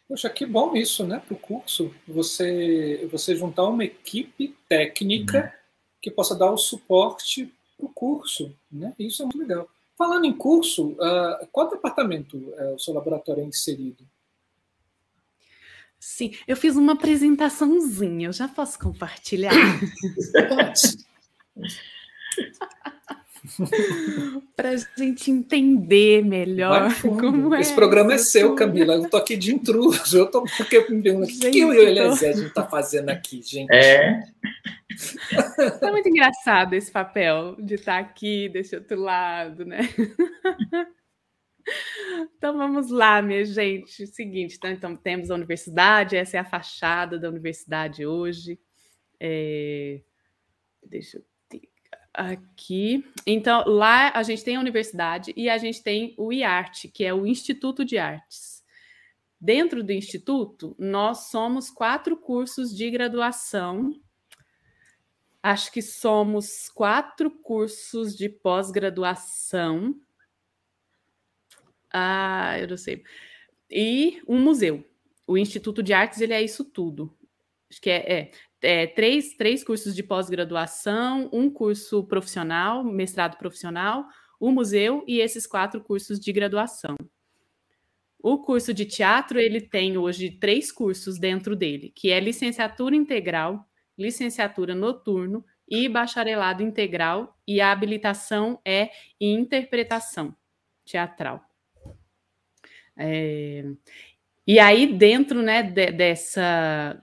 Poxa, 0.07 0.29
que 0.29 0.45
bom 0.45 0.77
isso, 0.77 1.05
né, 1.05 1.21
para 1.27 1.35
o 1.35 1.39
curso. 1.39 1.93
Você, 2.07 3.09
você 3.11 3.35
juntar 3.35 3.65
uma 3.65 3.85
equipe 3.85 4.55
técnica 4.69 5.39
uhum. 5.39 5.89
que 6.03 6.11
possa 6.11 6.35
dar 6.35 6.51
o 6.53 6.59
suporte 6.59 7.51
para 7.79 7.87
o 7.87 7.89
curso. 7.89 8.55
Né? 8.71 8.93
Isso 8.99 9.23
é 9.23 9.25
muito 9.25 9.39
legal. 9.39 9.67
Falando 9.97 10.27
em 10.27 10.33
curso, 10.33 10.91
uh, 10.91 11.47
qual 11.51 11.71
departamento 11.71 12.37
uh, 12.37 12.75
o 12.75 12.79
seu 12.79 12.93
laboratório 12.93 13.43
é 13.43 13.47
inserido? 13.47 14.05
Sim, 16.09 16.31
eu 16.47 16.57
fiz 16.57 16.77
uma 16.77 16.93
apresentaçãozinha, 16.93 18.29
eu 18.29 18.33
já 18.33 18.47
posso 18.47 18.79
compartilhar? 18.79 19.53
para 24.55 24.69
a 24.71 24.77
gente 24.97 25.33
entender 25.33 26.25
melhor 26.25 26.95
como 27.03 27.53
é. 27.53 27.61
Esse 27.61 27.75
programa 27.75 28.15
é 28.15 28.19
seu, 28.19 28.55
Camila. 28.55 28.95
Eu 28.95 29.11
tô 29.11 29.17
aqui 29.17 29.37
de 29.37 29.53
intruso. 29.53 30.17
Eu 30.17 30.31
tô 30.31 30.45
porque 30.57 30.79
o 30.79 30.87
que, 30.87 31.09
eu 31.59 31.75
e 31.75 31.79
o 31.79 31.83
Eliezer 31.83 32.31
a 32.31 32.37
gente 32.37 32.55
tá 32.55 32.65
fazendo 32.65 33.09
aqui, 33.11 33.43
gente? 33.43 33.75
É. 33.75 34.23
É 35.83 35.91
muito 35.91 36.09
engraçado 36.09 36.73
esse 36.75 36.91
papel 36.91 37.57
de 37.59 37.75
estar 37.75 37.99
aqui 37.99 38.49
desse 38.49 38.77
outro 38.77 38.99
lado, 38.99 39.65
né? 39.67 39.81
Então 42.37 42.57
vamos 42.57 42.91
lá, 42.91 43.21
minha 43.21 43.45
gente. 43.45 44.07
Seguinte, 44.07 44.57
então, 44.57 44.71
então, 44.71 44.97
temos 44.97 45.31
a 45.31 45.35
universidade, 45.35 46.17
essa 46.17 46.37
é 46.37 46.41
a 46.41 46.45
fachada 46.45 47.19
da 47.19 47.29
universidade 47.29 48.07
hoje. 48.07 48.59
É... 49.19 50.01
Deixa 50.83 51.19
eu 51.19 51.25
aqui. 52.17 53.05
Então, 53.27 53.63
lá 53.67 54.11
a 54.15 54.23
gente 54.23 54.43
tem 54.43 54.57
a 54.57 54.61
universidade 54.61 55.33
e 55.37 55.51
a 55.51 55.59
gente 55.59 55.83
tem 55.83 56.15
o 56.17 56.33
IARTE, 56.33 56.89
que 56.89 57.05
é 57.05 57.13
o 57.13 57.27
Instituto 57.27 57.85
de 57.85 57.99
Artes. 57.99 58.65
Dentro 59.39 59.85
do 59.85 59.93
Instituto, 59.93 60.75
nós 60.79 61.29
somos 61.29 61.71
quatro 61.71 62.17
cursos 62.17 62.75
de 62.75 62.91
graduação. 62.91 64.01
Acho 65.43 65.71
que 65.71 65.83
somos 65.83 66.71
quatro 66.71 67.31
cursos 67.31 68.17
de 68.17 68.29
pós-graduação 68.29 69.95
ah, 71.97 72.59
eu 72.61 72.69
não 72.69 72.77
sei. 72.77 73.03
E 73.71 74.21
um 74.29 74.39
museu. 74.39 74.85
O 75.27 75.39
Instituto 75.39 75.83
de 75.83 75.95
Artes, 75.95 76.21
ele 76.21 76.35
é 76.35 76.43
isso 76.43 76.63
tudo. 76.65 77.17
Acho 77.71 77.81
que 77.81 77.91
é, 77.91 78.13
é, 78.13 78.83
é 78.83 78.87
três, 78.87 79.35
três 79.35 79.65
cursos 79.65 79.95
de 79.95 80.03
pós-graduação, 80.03 81.31
um 81.33 81.51
curso 81.51 82.05
profissional, 82.05 82.85
mestrado 82.85 83.39
profissional, 83.39 84.07
o 84.39 84.49
um 84.49 84.53
museu 84.53 85.03
e 85.07 85.21
esses 85.21 85.47
quatro 85.47 85.81
cursos 85.81 86.21
de 86.21 86.31
graduação. 86.33 86.97
O 88.19 88.43
curso 88.43 88.75
de 88.75 88.85
teatro, 88.85 89.39
ele 89.39 89.61
tem 89.61 89.97
hoje 89.97 90.31
três 90.31 90.71
cursos 90.71 91.19
dentro 91.19 91.57
dele, 91.57 91.93
que 91.95 92.11
é 92.11 92.21
licenciatura 92.21 92.95
integral, 92.95 93.67
licenciatura 93.97 94.75
noturno 94.75 95.45
e 95.67 95.89
bacharelado 95.89 96.63
integral, 96.63 97.37
e 97.47 97.61
a 97.61 97.73
habilitação 97.73 98.61
é 98.65 98.91
em 99.19 99.41
interpretação 99.41 100.37
teatral. 100.85 101.43
É, 102.99 103.65
e 104.47 104.59
aí, 104.59 104.93
dentro 104.93 105.43
né, 105.43 105.63
de, 105.63 105.91
dessa, 105.93 107.03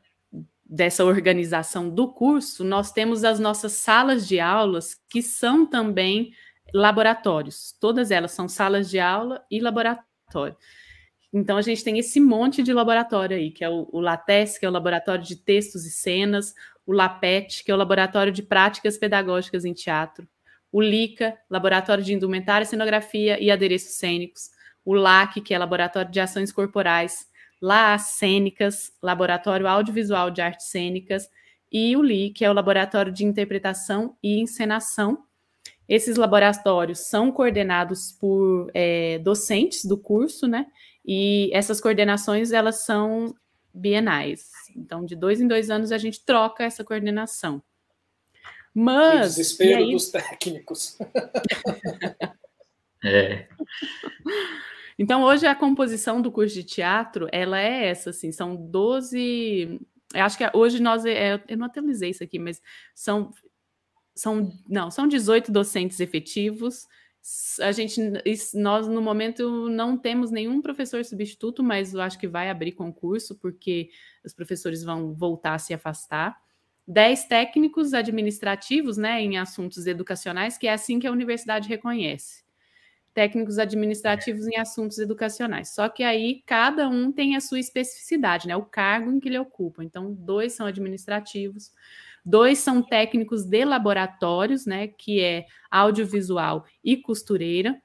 dessa 0.65 1.03
organização 1.03 1.89
do 1.89 2.11
curso, 2.11 2.63
nós 2.63 2.91
temos 2.91 3.23
as 3.23 3.39
nossas 3.39 3.73
salas 3.73 4.27
de 4.27 4.39
aulas, 4.39 4.95
que 5.09 5.21
são 5.21 5.65
também 5.65 6.31
laboratórios. 6.73 7.75
Todas 7.79 8.11
elas 8.11 8.31
são 8.31 8.47
salas 8.47 8.89
de 8.89 8.99
aula 8.99 9.43
e 9.51 9.59
laboratório. 9.59 10.55
Então, 11.31 11.57
a 11.57 11.61
gente 11.61 11.83
tem 11.83 11.97
esse 11.97 12.19
monte 12.19 12.61
de 12.61 12.71
laboratório 12.71 13.35
aí, 13.35 13.51
que 13.51 13.63
é 13.63 13.69
o, 13.69 13.89
o 13.91 13.99
LATES, 13.99 14.57
que 14.57 14.65
é 14.65 14.69
o 14.69 14.71
Laboratório 14.71 15.23
de 15.23 15.35
Textos 15.35 15.83
e 15.83 15.89
Cenas, 15.89 16.53
o 16.85 16.93
LAPET, 16.93 17.63
que 17.63 17.71
é 17.71 17.73
o 17.73 17.77
Laboratório 17.77 18.31
de 18.31 18.43
Práticas 18.43 18.97
Pedagógicas 18.97 19.65
em 19.65 19.73
Teatro, 19.73 20.27
o 20.71 20.81
LICA, 20.81 21.37
Laboratório 21.49 22.03
de 22.03 22.13
Indumentária, 22.13 22.65
Cenografia 22.65 23.41
e 23.41 23.49
Adereços 23.49 23.95
Cênicos, 23.95 24.49
o 24.85 24.93
LAC, 24.93 25.41
que 25.41 25.53
é 25.53 25.57
Laboratório 25.57 26.11
de 26.11 26.19
Ações 26.19 26.51
Corporais, 26.51 27.27
LAAS 27.61 28.15
Cênicas, 28.17 28.91
Laboratório 29.01 29.67
Audiovisual 29.67 30.29
de 30.29 30.41
Artes 30.41 30.67
Cênicas, 30.67 31.29
e 31.71 31.95
o 31.95 32.03
LI, 32.03 32.31
que 32.31 32.45
é 32.45 32.49
o 32.49 32.53
Laboratório 32.53 33.11
de 33.11 33.25
Interpretação 33.25 34.15
e 34.21 34.39
Encenação. 34.39 35.23
Esses 35.87 36.17
laboratórios 36.17 36.99
são 36.99 37.31
coordenados 37.31 38.11
por 38.11 38.69
é, 38.73 39.19
docentes 39.19 39.85
do 39.85 39.97
curso, 39.97 40.47
né? 40.47 40.67
E 41.05 41.49
essas 41.53 41.81
coordenações, 41.81 42.51
elas 42.51 42.85
são 42.85 43.33
bienais. 43.73 44.49
Então, 44.75 45.03
de 45.03 45.15
dois 45.15 45.41
em 45.41 45.47
dois 45.47 45.69
anos, 45.69 45.91
a 45.91 45.97
gente 45.97 46.23
troca 46.23 46.63
essa 46.63 46.83
coordenação. 46.83 47.61
Mas... 48.73 49.19
O 49.19 49.37
desespero 49.37 49.79
aí... 49.79 49.91
dos 49.91 50.09
técnicos. 50.09 50.97
é. 53.03 53.47
Então, 54.97 55.23
hoje 55.23 55.45
a 55.45 55.55
composição 55.55 56.21
do 56.21 56.31
curso 56.31 56.53
de 56.53 56.63
teatro, 56.63 57.27
ela 57.31 57.59
é 57.59 57.87
essa, 57.87 58.11
assim, 58.11 58.31
são 58.31 58.55
12... 58.55 59.79
Eu 60.13 60.23
acho 60.23 60.37
que 60.37 60.49
hoje 60.53 60.81
nós... 60.81 61.05
É, 61.05 61.43
eu 61.47 61.57
não 61.57 61.65
atualizei 61.65 62.11
isso 62.11 62.23
aqui, 62.23 62.39
mas 62.39 62.61
são... 62.93 63.31
são 64.15 64.51
não, 64.67 64.91
são 64.91 65.07
18 65.07 65.51
docentes 65.51 65.99
efetivos, 65.99 66.87
a 67.61 67.71
gente, 67.71 68.01
nós 68.53 68.85
no 68.85 69.01
momento 69.01 69.69
não 69.69 69.97
temos 69.97 70.29
nenhum 70.29 70.61
professor 70.61 71.05
substituto, 71.05 71.63
mas 71.63 71.93
eu 71.93 72.01
acho 72.01 72.19
que 72.19 72.27
vai 72.27 72.49
abrir 72.49 72.73
concurso, 72.73 73.35
porque 73.35 73.89
os 74.25 74.33
professores 74.33 74.83
vão 74.83 75.13
voltar 75.13 75.53
a 75.53 75.59
se 75.59 75.73
afastar. 75.73 76.37
Dez 76.85 77.23
técnicos 77.23 77.93
administrativos, 77.93 78.97
né, 78.97 79.21
em 79.21 79.37
assuntos 79.37 79.87
educacionais, 79.87 80.57
que 80.57 80.67
é 80.67 80.73
assim 80.73 80.99
que 80.99 81.07
a 81.07 81.11
universidade 81.11 81.69
reconhece 81.69 82.42
técnicos 83.13 83.59
administrativos 83.59 84.47
em 84.47 84.57
assuntos 84.57 84.97
educacionais. 84.97 85.73
Só 85.73 85.87
que 85.87 86.03
aí 86.03 86.41
cada 86.45 86.89
um 86.89 87.11
tem 87.11 87.35
a 87.35 87.41
sua 87.41 87.59
especificidade, 87.59 88.47
né? 88.47 88.55
O 88.55 88.65
cargo 88.65 89.11
em 89.11 89.19
que 89.19 89.29
ele 89.29 89.37
ocupa. 89.37 89.83
Então, 89.83 90.13
dois 90.13 90.53
são 90.53 90.65
administrativos, 90.65 91.71
dois 92.25 92.59
são 92.59 92.81
técnicos 92.81 93.45
de 93.45 93.63
laboratórios, 93.63 94.65
né? 94.65 94.87
Que 94.87 95.21
é 95.21 95.45
audiovisual 95.69 96.65
e 96.83 96.97
costureira. 96.97 97.79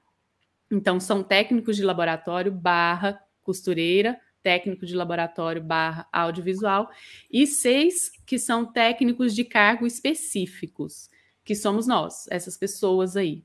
Então, 0.70 0.98
são 1.00 1.22
técnicos 1.22 1.76
de 1.76 1.84
laboratório 1.84 2.52
barra 2.52 3.20
costureira, 3.42 4.18
técnico 4.42 4.86
de 4.86 4.94
laboratório 4.94 5.62
barra 5.62 6.06
audiovisual, 6.12 6.90
e 7.30 7.46
seis 7.46 8.10
que 8.26 8.38
são 8.38 8.64
técnicos 8.64 9.34
de 9.34 9.44
cargo 9.44 9.86
específicos, 9.86 11.08
que 11.44 11.54
somos 11.54 11.86
nós, 11.86 12.26
essas 12.30 12.56
pessoas 12.56 13.16
aí. 13.16 13.42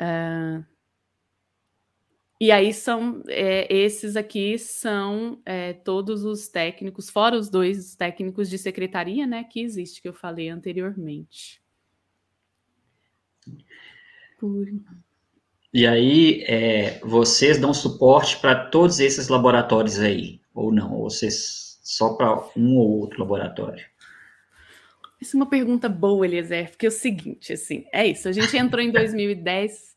Uh, 0.00 0.64
e 2.40 2.50
aí 2.50 2.72
são 2.72 3.22
é, 3.28 3.70
esses 3.70 4.16
aqui 4.16 4.58
são 4.58 5.42
é, 5.44 5.74
todos 5.74 6.24
os 6.24 6.48
técnicos, 6.48 7.10
fora 7.10 7.36
os 7.36 7.50
dois 7.50 7.94
técnicos 7.94 8.48
de 8.48 8.56
secretaria, 8.56 9.26
né, 9.26 9.44
que 9.44 9.60
existe 9.60 10.00
que 10.00 10.08
eu 10.08 10.14
falei 10.14 10.48
anteriormente. 10.48 11.60
Por... 14.38 14.66
E 15.70 15.86
aí 15.86 16.42
é, 16.44 16.98
vocês 17.00 17.58
dão 17.58 17.74
suporte 17.74 18.38
para 18.38 18.54
todos 18.54 19.00
esses 19.00 19.28
laboratórios 19.28 19.98
aí, 19.98 20.40
ou 20.54 20.72
não? 20.72 20.94
Ou 20.94 21.10
vocês 21.10 21.78
só 21.82 22.14
para 22.14 22.50
um 22.56 22.78
ou 22.78 23.00
outro 23.00 23.20
laboratório? 23.20 23.84
Essa 25.20 25.36
é 25.36 25.38
uma 25.38 25.48
pergunta 25.48 25.88
boa, 25.88 26.24
Eliezer, 26.24 26.70
porque 26.70 26.86
é 26.86 26.88
o 26.88 26.92
seguinte, 26.92 27.52
assim, 27.52 27.84
é 27.92 28.06
isso, 28.06 28.28
a 28.28 28.32
gente 28.32 28.56
entrou 28.56 28.82
em 28.82 28.90
2010 28.90 29.90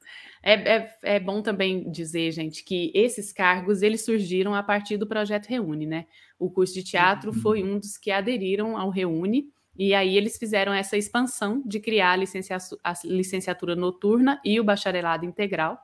é, 0.46 0.54
é, 0.54 0.96
é, 1.04 1.20
bom 1.22 1.42
também 1.42 1.90
dizer, 1.90 2.30
gente, 2.34 2.66
que 2.66 2.92
esses 2.94 3.32
cargos 3.32 3.82
eles 3.82 4.04
surgiram 4.04 4.54
a 4.54 4.62
partir 4.62 4.98
do 4.98 5.08
projeto 5.08 5.48
Reúne, 5.48 5.86
né? 5.86 6.06
O 6.38 6.52
curso 6.52 6.74
de 6.74 6.84
teatro 6.84 7.32
uhum. 7.32 7.40
foi 7.40 7.64
um 7.64 7.80
dos 7.80 7.98
que 7.98 8.12
aderiram 8.12 8.78
ao 8.78 8.90
Reúne, 8.90 9.46
e 9.78 9.94
aí 9.94 10.18
eles 10.18 10.38
fizeram 10.38 10.74
essa 10.74 10.98
expansão 10.98 11.64
de 11.66 11.80
criar 11.80 12.12
a, 12.12 12.16
licencia 12.18 12.58
a 12.84 12.94
licenciatura 13.06 13.74
noturna 13.74 14.40
e 14.44 14.60
o 14.60 14.64
bacharelado 14.66 15.26
integral, 15.26 15.80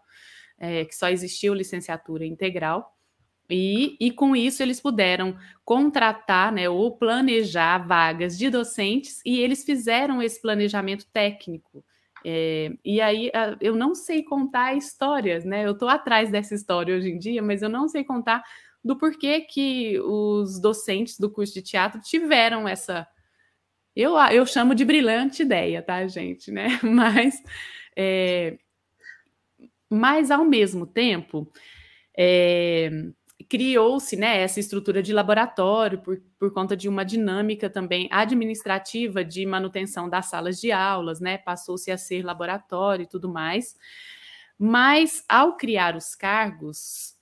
é, 0.60 0.84
que 0.84 0.93
só 0.93 1.08
existiu 1.08 1.54
licenciatura 1.54 2.25
integral. 2.25 2.93
E, 3.49 3.97
e, 3.99 4.12
com 4.12 4.35
isso 4.35 4.62
eles 4.62 4.79
puderam 4.79 5.35
contratar 5.65 6.51
né, 6.51 6.69
ou 6.69 6.95
planejar 6.95 7.79
vagas 7.79 8.38
de 8.38 8.49
docentes, 8.49 9.21
e 9.25 9.39
eles 9.39 9.63
fizeram 9.63 10.21
esse 10.21 10.39
planejamento 10.39 11.07
técnico 11.12 11.83
é, 12.25 12.71
e 12.83 12.99
aí 12.99 13.31
eu 13.62 13.75
não 13.75 13.95
sei 13.95 14.23
contar 14.23 14.75
histórias, 14.75 15.45
né? 15.45 15.65
Eu 15.65 15.71
estou 15.71 15.88
atrás 15.88 16.29
dessa 16.29 16.53
história 16.53 16.95
hoje 16.95 17.09
em 17.09 17.17
dia, 17.17 17.41
mas 17.41 17.62
eu 17.62 17.69
não 17.69 17.88
sei 17.88 18.03
contar 18.03 18.43
do 18.83 18.97
porquê 18.97 19.41
que 19.41 19.99
os 20.01 20.59
docentes 20.59 21.17
do 21.17 21.29
curso 21.29 21.53
de 21.53 21.62
teatro 21.62 22.01
tiveram 22.01 22.67
essa. 22.67 23.07
Eu, 23.95 24.17
eu 24.31 24.45
chamo 24.45 24.75
de 24.75 24.85
brilhante 24.85 25.41
ideia, 25.43 25.81
tá, 25.81 26.05
gente? 26.07 26.51
Né? 26.51 26.79
Mas, 26.83 27.41
é, 27.95 28.57
mas 29.89 30.29
ao 30.29 30.45
mesmo 30.45 30.85
tempo, 30.85 31.51
é, 32.15 32.91
criou-se 33.49 34.15
né, 34.15 34.41
essa 34.41 34.59
estrutura 34.59 35.01
de 35.01 35.12
laboratório 35.12 35.99
por, 35.99 36.21
por 36.38 36.53
conta 36.53 36.77
de 36.77 36.88
uma 36.88 37.03
dinâmica 37.03 37.69
também 37.69 38.07
administrativa 38.12 39.25
de 39.25 39.45
manutenção 39.45 40.07
das 40.07 40.27
salas 40.27 40.62
de 40.62 40.71
aulas, 40.71 41.19
né? 41.19 41.39
Passou-se 41.39 41.89
a 41.91 41.97
ser 41.97 42.23
laboratório 42.23 43.03
e 43.03 43.07
tudo 43.07 43.27
mais. 43.27 43.75
Mas 44.57 45.23
ao 45.27 45.57
criar 45.57 45.95
os 45.95 46.13
cargos, 46.13 47.15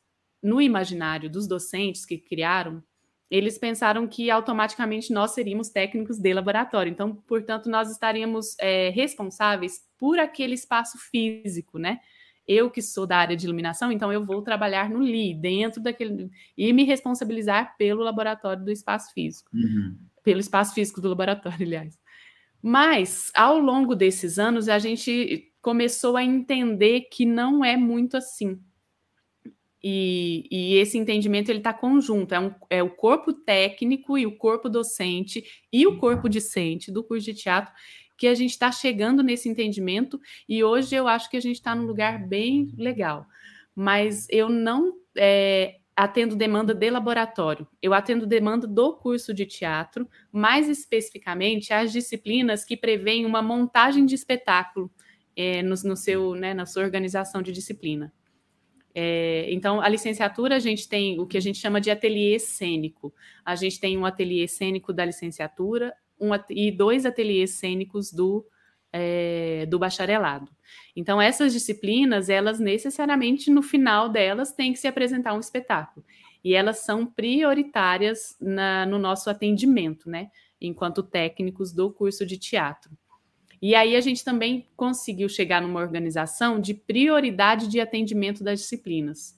no 0.44 0.62
imaginário 0.62 1.30
dos 1.30 1.48
docentes 1.48 2.06
que 2.06 2.18
criaram 2.18 2.84
eles 3.30 3.58
pensaram 3.58 4.08
que 4.08 4.32
automaticamente 4.32 5.12
nós 5.12 5.32
seríamos 5.32 5.70
técnicos 5.70 6.18
de 6.18 6.34
laboratório. 6.34 6.90
Então, 6.90 7.13
portanto, 7.13 7.70
nós 7.70 7.92
estaríamos 7.92 8.56
é, 8.60 8.90
responsáveis 8.90 9.86
por 9.98 10.18
aquele 10.18 10.54
espaço 10.54 10.98
físico, 10.98 11.78
né? 11.78 12.00
Eu 12.48 12.72
que 12.72 12.82
sou 12.82 13.06
da 13.06 13.18
área 13.18 13.36
de 13.36 13.46
iluminação, 13.46 13.92
então 13.92 14.12
eu 14.12 14.26
vou 14.26 14.42
trabalhar 14.42 14.90
no 14.90 15.04
LI, 15.04 15.34
dentro 15.34 15.82
daquele. 15.82 16.30
e 16.58 16.72
me 16.72 16.84
responsabilizar 16.84 17.76
pelo 17.78 18.04
laboratório 18.04 18.64
do 18.64 18.72
espaço 18.72 19.14
físico. 19.14 19.50
Uhum. 19.54 19.98
Pelo 20.24 20.40
espaço 20.40 20.74
físico 20.74 21.02
do 21.02 21.10
laboratório, 21.10 21.60
aliás. 21.66 22.00
Mas, 22.62 23.32
ao 23.36 23.60
longo 23.60 23.96
desses 23.96 24.40
anos, 24.40 24.70
a 24.70 24.80
gente 24.80 25.54
começou 25.62 26.16
a 26.16 26.24
entender 26.24 27.02
que 27.12 27.26
não 27.26 27.64
é 27.64 27.76
muito 27.76 28.16
assim. 28.16 28.60
E, 29.84 30.48
e 30.50 30.76
esse 30.76 30.98
entendimento 30.98 31.50
ele 31.50 31.60
está 31.60 31.72
conjunto, 31.72 32.34
é, 32.34 32.40
um, 32.40 32.54
é 32.70 32.84
o 32.84 32.90
corpo 32.90 33.32
técnico 33.32 34.18
e 34.18 34.26
o 34.26 34.36
corpo 34.36 34.68
docente 34.68 35.44
e 35.72 35.86
o 35.86 35.98
corpo 35.98 36.28
discente 36.28 36.92
do 36.92 37.04
curso 37.04 37.26
de 37.26 37.34
teatro 37.36 37.72
que 38.18 38.28
a 38.28 38.34
gente 38.34 38.52
está 38.52 38.72
chegando 38.72 39.22
nesse 39.22 39.48
entendimento 39.48 40.20
e 40.50 40.64
hoje 40.64 40.96
eu 40.96 41.08
acho 41.08 41.30
que 41.30 41.38
a 41.38 41.42
gente 41.42 41.58
está 41.58 41.76
num 41.76 41.86
lugar 41.86 42.28
bem 42.28 42.74
legal. 42.78 43.26
Mas 43.76 44.26
eu 44.30 44.50
não 44.50 44.94
é, 45.16 45.78
atendo 45.96 46.36
demanda 46.36 46.74
de 46.74 46.90
laboratório, 46.90 47.68
eu 47.82 47.94
atendo 47.94 48.26
demanda 48.26 48.68
do 48.68 48.94
curso 48.96 49.34
de 49.34 49.46
teatro, 49.46 50.10
mais 50.32 50.68
especificamente 50.68 51.74
as 51.74 51.92
disciplinas 51.92 52.66
que 52.66 52.76
prevêem 52.76 53.26
uma 53.26 53.42
montagem 53.42 54.06
de 54.06 54.16
espetáculo 54.16 54.92
é, 55.36 55.62
no, 55.62 55.76
no, 55.84 55.96
seu, 55.96 56.34
né, 56.34 56.54
na 56.54 56.66
sua 56.66 56.84
organização 56.84 57.42
de 57.42 57.52
disciplina. 57.52 58.12
É, 58.96 59.46
então, 59.52 59.80
a 59.80 59.88
licenciatura, 59.88 60.56
a 60.56 60.60
gente 60.60 60.90
tem 60.90 61.20
o 61.20 61.28
que 61.28 61.38
a 61.38 61.40
gente 61.40 61.60
chama 61.60 61.80
de 61.80 61.92
ateliê 61.92 62.40
cênico. 62.40 63.14
A 63.46 63.56
gente 63.56 63.80
tem 63.80 63.96
um 63.96 64.08
ateliê 64.08 64.48
cênico 64.48 64.92
da 64.92 65.06
licenciatura 65.06 65.94
um, 66.20 66.30
e 66.50 66.72
dois 66.72 67.06
ateliês 67.06 67.52
cênicos 67.52 68.12
do, 68.12 68.46
é, 68.92 69.66
do 69.68 69.80
bacharelado. 69.80 70.50
Então, 70.96 71.22
essas 71.22 71.54
disciplinas, 71.54 72.30
elas 72.30 72.60
necessariamente, 72.60 73.52
no 73.52 73.62
final 73.62 74.10
delas, 74.10 74.52
têm 74.52 74.74
que 74.74 74.80
se 74.80 74.88
apresentar 74.88 75.34
um 75.34 75.40
espetáculo. 75.40 76.06
E 76.44 76.54
elas 76.54 76.80
são 76.80 77.06
prioritárias 77.06 78.36
na, 78.42 78.86
no 78.86 78.98
nosso 78.98 79.30
atendimento, 79.30 80.10
né? 80.10 80.32
Enquanto 80.60 81.04
técnicos 81.04 81.72
do 81.72 81.92
curso 81.92 82.26
de 82.26 82.38
teatro. 82.38 82.92
E 83.62 83.76
aí 83.76 83.96
a 83.96 84.02
gente 84.02 84.24
também 84.24 84.68
conseguiu 84.76 85.28
chegar 85.28 85.62
numa 85.62 85.80
organização 85.80 86.60
de 86.60 86.74
prioridade 86.74 87.68
de 87.68 87.80
atendimento 87.80 88.44
das 88.44 88.60
disciplinas. 88.62 89.37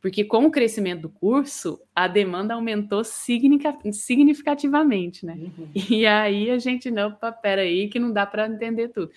Porque 0.00 0.24
com 0.24 0.46
o 0.46 0.50
crescimento 0.50 1.02
do 1.02 1.08
curso, 1.08 1.80
a 1.94 2.06
demanda 2.06 2.54
aumentou 2.54 3.02
significativamente, 3.04 5.26
né? 5.26 5.34
Uhum. 5.34 5.68
E 5.90 6.06
aí 6.06 6.50
a 6.50 6.58
gente, 6.58 6.90
não, 6.90 7.16
pera 7.42 7.62
aí, 7.62 7.88
que 7.88 7.98
não 7.98 8.12
dá 8.12 8.24
para 8.24 8.46
entender 8.46 8.88
tudo. 8.88 9.10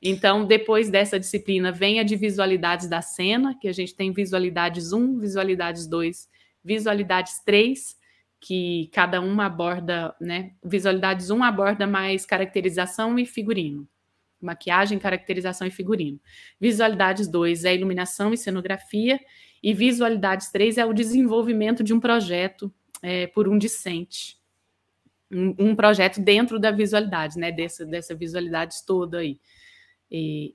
Então, 0.00 0.44
depois 0.44 0.90
dessa 0.90 1.20
disciplina, 1.20 1.70
vem 1.70 2.00
a 2.00 2.02
de 2.02 2.16
visualidades 2.16 2.88
da 2.88 3.00
cena, 3.00 3.56
que 3.60 3.68
a 3.68 3.72
gente 3.72 3.94
tem 3.94 4.12
visualidades 4.12 4.92
1, 4.92 5.18
visualidades 5.18 5.86
2, 5.86 6.28
visualidades 6.64 7.38
3, 7.44 7.96
que 8.40 8.90
cada 8.92 9.20
uma 9.20 9.46
aborda, 9.46 10.12
né? 10.20 10.54
Visualidades 10.64 11.30
1 11.30 11.44
aborda 11.44 11.86
mais 11.86 12.26
caracterização 12.26 13.16
e 13.16 13.24
figurino. 13.24 13.86
Maquiagem, 14.40 14.98
caracterização 14.98 15.68
e 15.68 15.70
figurino. 15.70 16.18
Visualidades 16.60 17.28
2 17.28 17.64
é 17.64 17.72
iluminação 17.72 18.34
e 18.34 18.36
cenografia. 18.36 19.20
E 19.62 19.72
visualidades 19.72 20.50
3 20.50 20.78
é 20.78 20.84
o 20.84 20.92
desenvolvimento 20.92 21.84
de 21.84 21.94
um 21.94 22.00
projeto 22.00 22.72
é, 23.00 23.28
por 23.28 23.48
um 23.48 23.56
discente. 23.56 24.36
Um, 25.30 25.54
um, 25.58 25.76
projeto 25.76 26.20
dentro 26.20 26.58
da 26.58 26.70
visualidade, 26.70 27.38
né? 27.38 27.52
Dessa, 27.52 27.86
dessa 27.86 28.14
visualidade 28.14 28.76
toda 28.84 29.18
aí. 29.18 29.38
E, 30.10 30.54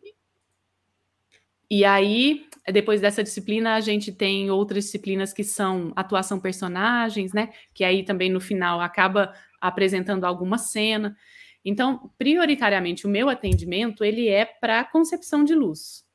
e 1.70 1.86
aí, 1.86 2.46
depois 2.72 3.02
dessa 3.02 3.24
disciplina, 3.24 3.76
a 3.76 3.80
gente 3.80 4.12
tem 4.12 4.52
outras 4.52 4.84
disciplinas 4.86 5.34
que 5.34 5.44
são 5.44 5.94
atuação 5.96 6.40
personagens, 6.40 7.34
né? 7.34 7.54
Que 7.74 7.84
aí 7.84 8.04
também 8.04 8.30
no 8.30 8.42
final 8.42 8.82
acaba 8.82 9.34
apresentando 9.60 10.26
alguma 10.26 10.58
cena. 10.58 11.18
Então, 11.64 12.12
prioritariamente, 12.18 13.08
o 13.08 13.10
meu 13.10 13.30
atendimento 13.30 14.04
ele 14.04 14.28
é 14.28 14.46
para 14.46 14.84
concepção 14.84 15.44
de 15.44 15.56
luz 15.56 16.07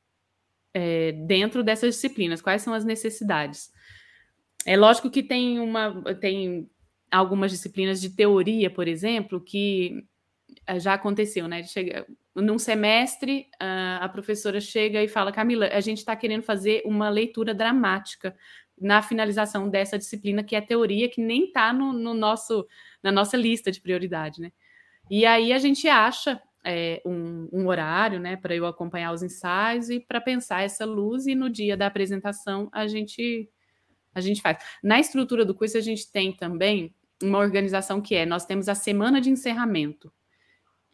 é, 0.73 1.11
dentro 1.11 1.63
dessas 1.63 1.95
disciplinas. 1.95 2.41
Quais 2.41 2.61
são 2.61 2.73
as 2.73 2.83
necessidades? 2.83 3.71
É 4.65 4.77
lógico 4.77 5.09
que 5.09 5.21
tem 5.21 5.59
uma 5.59 6.01
tem 6.15 6.69
algumas 7.11 7.51
disciplinas 7.51 8.01
de 8.01 8.09
teoria, 8.09 8.69
por 8.69 8.87
exemplo, 8.87 9.39
que 9.39 10.03
eh, 10.65 10.79
já 10.79 10.93
aconteceu, 10.93 11.47
né? 11.47 11.63
Chega, 11.63 12.05
num 12.35 12.57
semestre, 12.57 13.47
a 13.59 14.09
professora 14.09 14.59
chega 14.59 15.03
e 15.03 15.07
fala: 15.07 15.31
Camila, 15.31 15.67
a 15.67 15.81
gente 15.81 15.99
está 15.99 16.15
querendo 16.15 16.43
fazer 16.43 16.81
uma 16.85 17.09
leitura 17.09 17.53
dramática 17.53 18.35
na 18.79 19.01
finalização 19.01 19.69
dessa 19.69 19.97
disciplina, 19.97 20.43
que 20.43 20.55
é 20.55 20.61
teoria, 20.61 21.09
que 21.09 21.21
nem 21.21 21.45
está 21.45 21.71
no, 21.71 21.93
no, 21.93 22.13
nosso, 22.13 22.65
na 23.03 23.11
nossa 23.11 23.37
lista 23.37 23.71
de 23.71 23.79
prioridade, 23.79 24.41
né? 24.41 24.51
E 25.09 25.25
aí 25.25 25.53
a 25.53 25.59
gente 25.59 25.87
acha 25.87 26.41
é, 26.65 27.01
um, 27.05 27.49
um, 27.51 27.67
horário, 27.67 28.19
né, 28.19 28.35
para 28.35 28.55
eu 28.55 28.65
acompanhar 28.65 29.11
os 29.11 29.21
ensaios 29.21 29.89
e 29.89 29.99
para 29.99 30.21
pensar 30.21 30.63
essa 30.63 30.85
luz, 30.85 31.27
e 31.27 31.35
no 31.35 31.49
dia 31.49 31.75
da 31.75 31.87
apresentação 31.87 32.69
a 32.71 32.87
gente 32.87 33.49
a 34.15 34.21
gente 34.21 34.41
faz. 34.41 34.57
Na 34.83 34.99
estrutura 34.99 35.43
do 35.43 35.55
curso, 35.55 35.77
a 35.77 35.81
gente 35.81 36.11
tem 36.11 36.31
também 36.31 36.93
uma 37.21 37.39
organização 37.39 38.01
que 38.01 38.15
é: 38.15 38.25
nós 38.25 38.45
temos 38.45 38.69
a 38.69 38.75
semana 38.75 39.19
de 39.19 39.29
encerramento. 39.29 40.13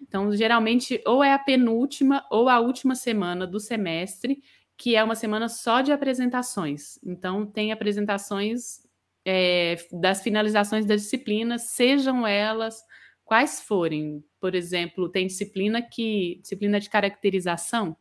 Então, 0.02 0.34
geralmente, 0.34 1.02
ou 1.06 1.24
é 1.24 1.34
a 1.34 1.40
penúltima 1.40 2.26
ou 2.32 2.48
a 2.48 2.60
última 2.60 2.96
semana 2.96 3.46
do 3.46 3.60
semestre, 3.60 4.42
que 4.78 4.96
é 4.96 5.04
uma 5.04 5.16
semana 5.16 5.50
só 5.50 5.82
de 5.82 5.92
apresentações. 5.92 6.98
Então, 7.04 7.46
tem 7.46 7.74
apresentações 7.74 8.82
é, 9.26 9.76
das 9.92 10.22
finalizações 10.22 10.86
das 10.86 11.02
disciplinas, 11.02 11.64
sejam 11.64 12.26
elas 12.26 12.82
quais 13.30 13.62
forem. 13.62 14.24
Por 14.40 14.56
exemplo, 14.56 15.08
tem 15.08 15.28
disciplina 15.28 15.84
que 15.84 16.40
disciplina 16.42 16.80
de 16.80 16.90
caracterização. 16.90 17.96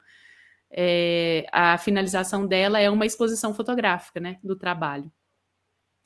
É, 0.71 1.47
a 1.53 1.77
finalização 1.77 2.47
dela 2.47 2.81
é 2.81 2.89
uma 2.89 3.05
exposição 3.05 3.53
fotográfica, 3.55 4.19
né, 4.19 4.39
do 4.43 4.57
trabalho 4.57 5.13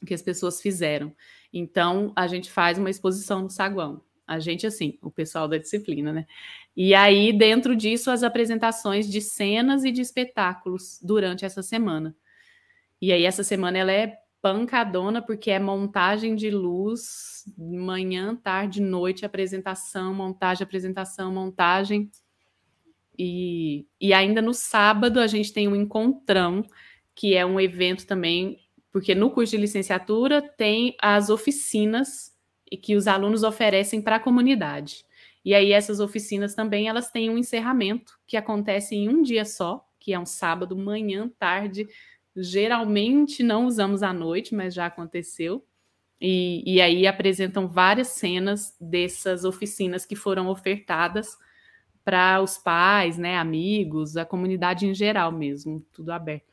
que 0.04 0.12
as 0.12 0.22
pessoas 0.22 0.60
fizeram. 0.60 1.14
Então, 1.52 2.12
a 2.16 2.26
gente 2.26 2.50
faz 2.50 2.76
uma 2.76 2.90
exposição 2.90 3.42
no 3.42 3.50
saguão. 3.50 4.02
A 4.26 4.40
gente, 4.40 4.66
assim, 4.66 4.98
o 5.00 5.12
pessoal 5.12 5.46
da 5.46 5.58
disciplina, 5.58 6.12
né? 6.12 6.26
E 6.76 6.92
aí, 6.92 7.32
dentro 7.32 7.76
disso, 7.76 8.10
as 8.10 8.24
apresentações 8.24 9.08
de 9.08 9.20
cenas 9.20 9.84
e 9.84 9.92
de 9.92 10.00
espetáculos 10.00 10.98
durante 11.00 11.44
essa 11.44 11.62
semana. 11.62 12.16
E 13.00 13.12
aí, 13.12 13.24
essa 13.24 13.44
semana 13.44 13.78
ela 13.78 13.92
é 13.92 14.16
pancadona, 14.42 15.22
porque 15.22 15.52
é 15.52 15.58
montagem 15.60 16.34
de 16.34 16.50
luz, 16.50 17.44
manhã, 17.56 18.34
tarde, 18.34 18.82
noite, 18.82 19.24
apresentação, 19.24 20.12
montagem, 20.12 20.64
apresentação, 20.64 21.32
montagem. 21.32 22.10
E, 23.16 23.86
e 24.00 24.12
ainda 24.12 24.42
no 24.42 24.52
sábado 24.52 25.20
a 25.20 25.28
gente 25.28 25.52
tem 25.52 25.68
um 25.68 25.76
encontrão, 25.76 26.64
que 27.14 27.36
é 27.36 27.46
um 27.46 27.60
evento 27.60 28.04
também, 28.04 28.58
porque 28.90 29.14
no 29.14 29.30
curso 29.30 29.52
de 29.52 29.58
licenciatura 29.58 30.42
tem 30.42 30.96
as 31.00 31.30
oficinas 31.30 32.32
e 32.70 32.76
que 32.76 32.96
os 32.96 33.06
alunos 33.06 33.44
oferecem 33.44 34.02
para 34.02 34.16
a 34.16 34.20
comunidade. 34.20 35.04
E 35.44 35.54
aí 35.54 35.72
essas 35.72 36.00
oficinas 36.00 36.54
também 36.54 36.88
elas 36.88 37.10
têm 37.10 37.30
um 37.30 37.38
encerramento 37.38 38.18
que 38.26 38.36
acontece 38.36 38.96
em 38.96 39.08
um 39.08 39.22
dia 39.22 39.44
só, 39.44 39.86
que 40.00 40.12
é 40.12 40.18
um 40.18 40.26
sábado, 40.26 40.76
manhã, 40.76 41.30
tarde. 41.38 41.86
Geralmente 42.34 43.42
não 43.42 43.66
usamos 43.66 44.02
à 44.02 44.12
noite, 44.12 44.54
mas 44.54 44.74
já 44.74 44.86
aconteceu. 44.86 45.64
E, 46.20 46.62
e 46.64 46.80
aí 46.80 47.06
apresentam 47.06 47.66
várias 47.66 48.08
cenas 48.08 48.76
dessas 48.80 49.44
oficinas 49.44 50.06
que 50.06 50.14
foram 50.14 50.48
ofertadas 50.48 51.36
para 52.04 52.40
os 52.40 52.56
pais, 52.58 53.18
né, 53.18 53.36
amigos, 53.36 54.16
a 54.16 54.24
comunidade 54.24 54.86
em 54.86 54.94
geral 54.94 55.32
mesmo, 55.32 55.84
tudo 55.92 56.10
aberto. 56.12 56.46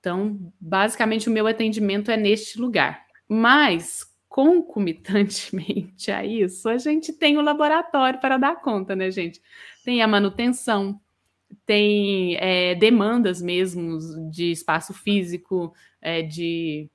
Então, 0.00 0.52
basicamente, 0.60 1.28
o 1.28 1.32
meu 1.32 1.46
atendimento 1.46 2.10
é 2.10 2.16
neste 2.16 2.58
lugar. 2.58 3.06
Mas, 3.28 4.04
concomitantemente 4.28 6.10
a 6.12 6.24
isso, 6.24 6.68
a 6.68 6.78
gente 6.78 7.12
tem 7.12 7.36
o 7.36 7.42
laboratório 7.42 8.20
para 8.20 8.38
dar 8.38 8.56
conta, 8.62 8.94
né, 8.94 9.10
gente? 9.10 9.40
Tem 9.84 10.02
a 10.02 10.08
manutenção, 10.08 11.00
tem 11.66 12.36
é, 12.36 12.74
demandas 12.74 13.42
mesmo 13.42 13.98
de 14.30 14.52
espaço 14.52 14.92
físico, 14.94 15.72
é, 16.00 16.22
de 16.22 16.90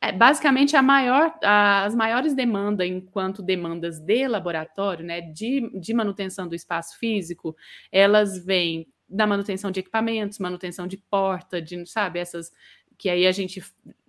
é, 0.00 0.12
basicamente 0.12 0.76
a 0.76 0.82
maior, 0.82 1.34
as 1.42 1.94
maiores 1.94 2.34
demandas, 2.34 2.86
enquanto 2.86 3.42
demandas 3.42 3.98
de 3.98 4.28
laboratório, 4.28 5.04
né, 5.04 5.20
de, 5.20 5.70
de 5.80 5.94
manutenção 5.94 6.46
do 6.46 6.54
espaço 6.54 6.98
físico, 6.98 7.56
elas 7.90 8.38
vêm 8.44 8.86
da 9.08 9.26
manutenção 9.26 9.70
de 9.70 9.80
equipamentos, 9.80 10.38
manutenção 10.38 10.86
de 10.86 10.96
porta, 10.96 11.62
de, 11.62 11.86
sabe, 11.86 12.18
essas 12.18 12.52
que 12.98 13.08
aí 13.10 13.26
a 13.26 13.32
gente 13.32 13.62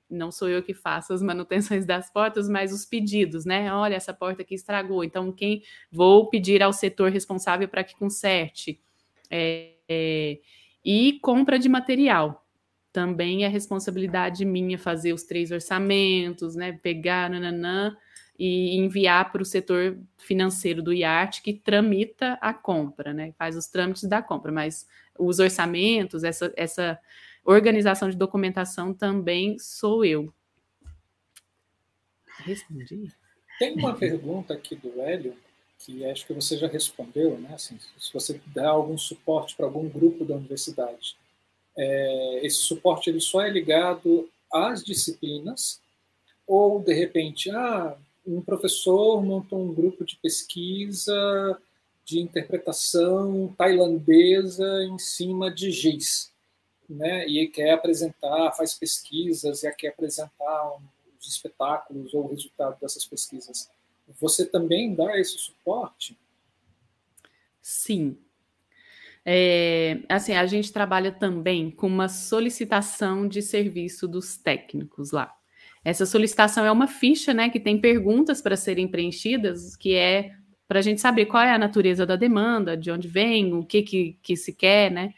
não 0.09 0.31
sou 0.31 0.47
eu 0.47 0.63
que 0.63 0.73
faço 0.73 1.13
as 1.13 1.21
manutenções 1.23 1.85
das 1.85 2.11
portas, 2.11 2.47
mas 2.49 2.73
os 2.73 2.85
pedidos, 2.85 3.45
né? 3.45 3.73
Olha, 3.73 3.95
essa 3.95 4.13
porta 4.13 4.41
aqui 4.41 4.55
estragou, 4.55 5.03
então 5.03 5.31
quem 5.31 5.61
vou 5.91 6.29
pedir 6.29 6.61
ao 6.63 6.73
setor 6.73 7.11
responsável 7.11 7.67
para 7.67 7.83
que 7.83 7.95
conserte. 7.95 8.81
É, 9.29 9.73
é, 9.87 10.39
e 10.83 11.19
compra 11.21 11.59
de 11.59 11.69
material. 11.69 12.45
Também 12.91 13.43
é 13.43 13.47
responsabilidade 13.47 14.45
minha 14.45 14.77
fazer 14.77 15.13
os 15.13 15.23
três 15.23 15.51
orçamentos, 15.51 16.55
né? 16.55 16.73
Pegar, 16.73 17.29
nananã, 17.29 17.95
e 18.39 18.77
enviar 18.77 19.31
para 19.31 19.41
o 19.41 19.45
setor 19.45 19.97
financeiro 20.17 20.81
do 20.81 20.93
IART 20.93 21.41
que 21.41 21.53
tramita 21.53 22.37
a 22.39 22.53
compra, 22.53 23.13
né? 23.13 23.33
Faz 23.37 23.55
os 23.55 23.67
trâmites 23.67 24.03
da 24.03 24.21
compra, 24.21 24.51
mas 24.51 24.87
os 25.17 25.39
orçamentos, 25.39 26.23
essa, 26.23 26.53
essa 26.55 26.99
organização 27.43 28.09
de 28.09 28.15
documentação 28.15 28.93
também 28.93 29.57
sou 29.57 30.05
eu. 30.05 30.31
Respondi. 32.39 33.11
Tem 33.57 33.73
uma 33.73 33.95
pergunta 33.95 34.53
aqui 34.53 34.75
do 34.75 35.01
Hélio, 35.01 35.35
que 35.79 36.05
acho 36.05 36.25
que 36.25 36.33
você 36.33 36.57
já 36.57 36.67
respondeu, 36.67 37.37
né? 37.37 37.53
Assim, 37.53 37.77
se 37.97 38.13
você 38.13 38.41
dá 38.47 38.69
algum 38.69 38.97
suporte 38.97 39.55
para 39.55 39.65
algum 39.65 39.87
grupo 39.87 40.25
da 40.25 40.35
universidade. 40.35 41.15
É, 41.77 42.39
esse 42.45 42.57
suporte 42.57 43.09
ele 43.09 43.19
só 43.19 43.41
é 43.41 43.49
ligado 43.49 44.29
às 44.51 44.83
disciplinas 44.83 45.79
ou 46.47 46.79
de 46.79 46.93
repente, 46.93 47.51
ah, 47.51 47.97
um 48.25 48.41
professor 48.41 49.21
montou 49.21 49.59
um 49.59 49.73
grupo 49.73 50.05
de 50.05 50.15
pesquisa 50.17 51.61
de 52.05 52.21
interpretação 52.21 53.53
tailandesa 53.57 54.65
em 54.83 54.97
cima 54.97 55.51
de 55.51 55.71
giz, 55.71 56.31
né? 56.89 57.27
E 57.27 57.45
quer 57.49 57.71
apresentar, 57.71 58.53
faz 58.53 58.73
pesquisas 58.73 59.63
e 59.63 59.71
quer 59.73 59.89
apresentar 59.89 60.77
os 61.19 61.27
espetáculos 61.27 62.13
ou 62.13 62.23
o 62.23 62.29
resultado 62.29 62.79
dessas 62.79 63.03
pesquisas. 63.05 63.69
Você 64.19 64.45
também 64.45 64.95
dá 64.95 65.19
esse 65.19 65.37
suporte? 65.37 66.17
Sim. 67.61 68.17
É, 69.25 69.99
assim, 70.07 70.33
a 70.33 70.45
gente 70.45 70.71
trabalha 70.71 71.11
também 71.11 71.69
com 71.69 71.87
uma 71.87 72.07
solicitação 72.07 73.27
de 73.27 73.41
serviço 73.41 74.07
dos 74.07 74.37
técnicos 74.37 75.11
lá. 75.11 75.33
Essa 75.83 76.05
solicitação 76.05 76.65
é 76.65 76.71
uma 76.71 76.87
ficha, 76.87 77.33
né, 77.33 77.49
que 77.49 77.59
tem 77.59 77.79
perguntas 77.79 78.41
para 78.41 78.55
serem 78.55 78.87
preenchidas, 78.87 79.75
que 79.75 79.95
é 79.95 80.31
para 80.67 80.79
a 80.79 80.81
gente 80.81 81.01
saber 81.01 81.25
qual 81.25 81.43
é 81.43 81.53
a 81.53 81.57
natureza 81.57 82.05
da 82.05 82.15
demanda, 82.15 82.75
de 82.75 82.91
onde 82.91 83.07
vem, 83.07 83.53
o 83.53 83.65
que, 83.65 83.81
que, 83.81 84.19
que 84.21 84.35
se 84.35 84.53
quer, 84.53 84.91
né? 84.91 85.13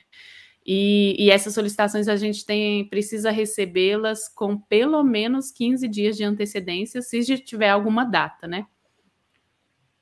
E, 0.65 1.15
e, 1.17 1.31
essas 1.31 1.53
solicitações 1.55 2.07
a 2.07 2.15
gente 2.15 2.45
tem 2.45 2.85
precisa 2.87 3.31
recebê-las 3.31 4.29
com 4.29 4.57
pelo 4.57 5.03
menos 5.03 5.51
15 5.51 5.87
dias 5.87 6.15
de 6.17 6.23
antecedência, 6.23 7.01
se 7.01 7.21
já 7.23 7.37
tiver 7.37 7.69
alguma 7.69 8.03
data, 8.03 8.47
né? 8.47 8.67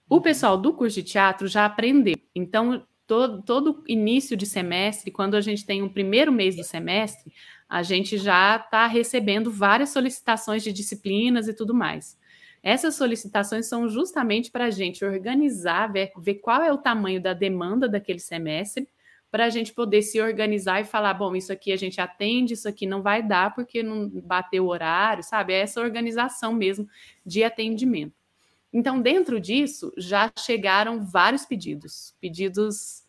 O 0.10 0.22
pessoal 0.22 0.58
do 0.58 0.74
curso 0.74 0.96
de 0.96 1.04
teatro 1.04 1.48
já 1.48 1.66
aprendeu. 1.66 2.16
Então, 2.34 2.86
todo, 3.06 3.42
todo 3.42 3.84
início 3.88 4.38
de 4.38 4.46
semestre, 4.46 5.12
quando 5.12 5.36
a 5.36 5.42
gente 5.42 5.66
tem 5.66 5.84
o 5.84 5.90
primeiro 5.90 6.32
mês 6.32 6.56
do 6.56 6.64
semestre, 6.64 7.34
a 7.68 7.84
gente 7.84 8.18
já 8.18 8.56
está 8.56 8.88
recebendo 8.88 9.52
várias 9.52 9.90
solicitações 9.90 10.64
de 10.64 10.72
disciplinas 10.72 11.50
e 11.50 11.54
tudo 11.54 11.74
mais. 11.74 12.18
Essas 12.64 12.96
solicitações 12.96 13.68
são 13.68 13.90
justamente 13.90 14.50
para 14.50 14.66
a 14.66 14.70
gente 14.70 15.04
organizar, 15.04 15.92
ver, 15.92 16.12
ver 16.18 16.36
qual 16.36 16.62
é 16.62 16.72
o 16.72 16.78
tamanho 16.78 17.22
da 17.22 17.34
demanda 17.34 17.88
daquele 17.88 18.20
semestre, 18.20 18.88
para 19.30 19.46
a 19.46 19.50
gente 19.50 19.74
poder 19.74 20.02
se 20.02 20.22
organizar 20.22 20.82
e 20.82 20.86
falar: 20.86 21.14
bom, 21.14 21.36
isso 21.36 21.52
aqui 21.52 21.72
a 21.74 21.76
gente 21.78 22.00
atende, 22.00 22.54
isso 22.54 22.68
aqui 22.68 22.86
não 22.86 23.02
vai 23.02 23.22
dar 23.22 23.54
porque 23.54 23.84
não 23.84 24.10
bateu 24.24 24.66
o 24.66 24.70
horário, 24.70 25.22
sabe? 25.22 25.54
É 25.54 25.60
essa 25.60 25.82
organização 25.82 26.54
mesmo 26.54 26.88
de 27.26 27.44
atendimento. 27.44 28.27
Então, 28.72 29.02
dentro 29.02 29.40
disso, 29.40 29.92
já 29.98 30.32
chegaram 30.38 31.06
vários 31.06 31.46
pedidos, 31.46 32.16
pedidos 32.20 33.04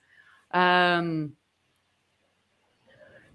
um, 1.03 1.31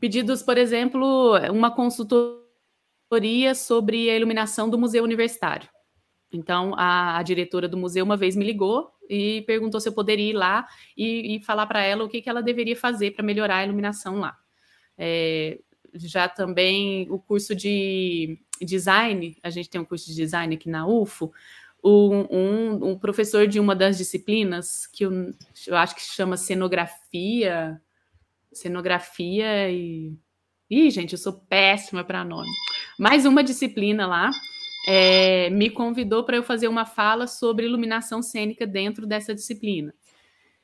Pedidos, 0.04 0.44
por 0.44 0.58
exemplo, 0.58 1.32
uma 1.50 1.72
consultoria 1.72 3.56
sobre 3.56 4.10
a 4.10 4.18
iluminação 4.18 4.70
do 4.70 4.78
Museu 4.78 5.02
Universitário. 5.02 5.70
Então, 6.30 6.74
a, 6.76 7.20
a, 7.20 7.24
diretora 7.24 7.70
do 7.70 7.78
museu 7.78 8.04
uma 8.04 8.18
vez 8.18 8.36
me 8.36 8.44
ligou 8.44 8.92
e 9.10 9.44
perguntou 9.48 9.80
se 9.80 9.88
eu 9.88 9.94
poderia 9.94 10.32
ir 10.32 10.34
lá 10.34 10.68
e, 10.98 11.38
e 11.38 11.40
falar 11.40 11.68
para 11.68 11.82
ela 11.84 12.04
o 12.04 12.10
que, 12.10 12.22
que 12.22 12.30
ela 12.30 12.44
deveria 12.44 12.76
fazer 12.76 13.12
para 13.12 13.24
melhorar 13.24 13.60
a 13.60 13.64
iluminação 13.64 14.20
lá. 14.20 14.38
É, 14.98 15.62
já 15.94 16.28
também 16.28 17.08
o 17.10 17.18
curso 17.18 17.56
de 17.56 18.38
design, 18.60 19.38
a 19.42 19.50
gente 19.50 19.70
tem 19.70 19.80
um 19.80 19.86
curso 19.86 20.08
de 20.08 20.16
design 20.16 20.54
aqui 20.54 20.70
na 20.70 20.86
UFO, 20.86 21.32
um, 21.84 22.28
um, 22.32 22.92
um 22.92 22.98
professor 22.98 23.46
de 23.46 23.60
uma 23.60 23.76
das 23.76 23.98
disciplinas, 23.98 24.88
que 24.88 25.04
eu, 25.06 25.34
eu 25.68 25.76
acho 25.76 25.96
que 25.96 26.02
chama 26.02 26.38
cenografia, 26.38 27.82
cenografia 28.52 29.70
e. 29.70 30.16
Ih, 30.70 30.90
gente, 30.90 31.12
eu 31.12 31.20
sou 31.20 31.34
péssima 31.34 32.04
para 32.04 32.24
nome. 32.24 32.50
Mais 32.98 33.26
uma 33.26 33.44
disciplina 33.44 34.08
lá 34.08 34.32
é, 34.88 35.50
me 35.50 35.70
convidou 35.70 36.24
para 36.24 36.38
eu 36.38 36.44
fazer 36.44 36.68
uma 36.68 36.86
fala 36.86 37.28
sobre 37.28 37.66
iluminação 37.66 38.22
cênica 38.22 38.66
dentro 38.66 39.06
dessa 39.06 39.36
disciplina. 39.36 39.94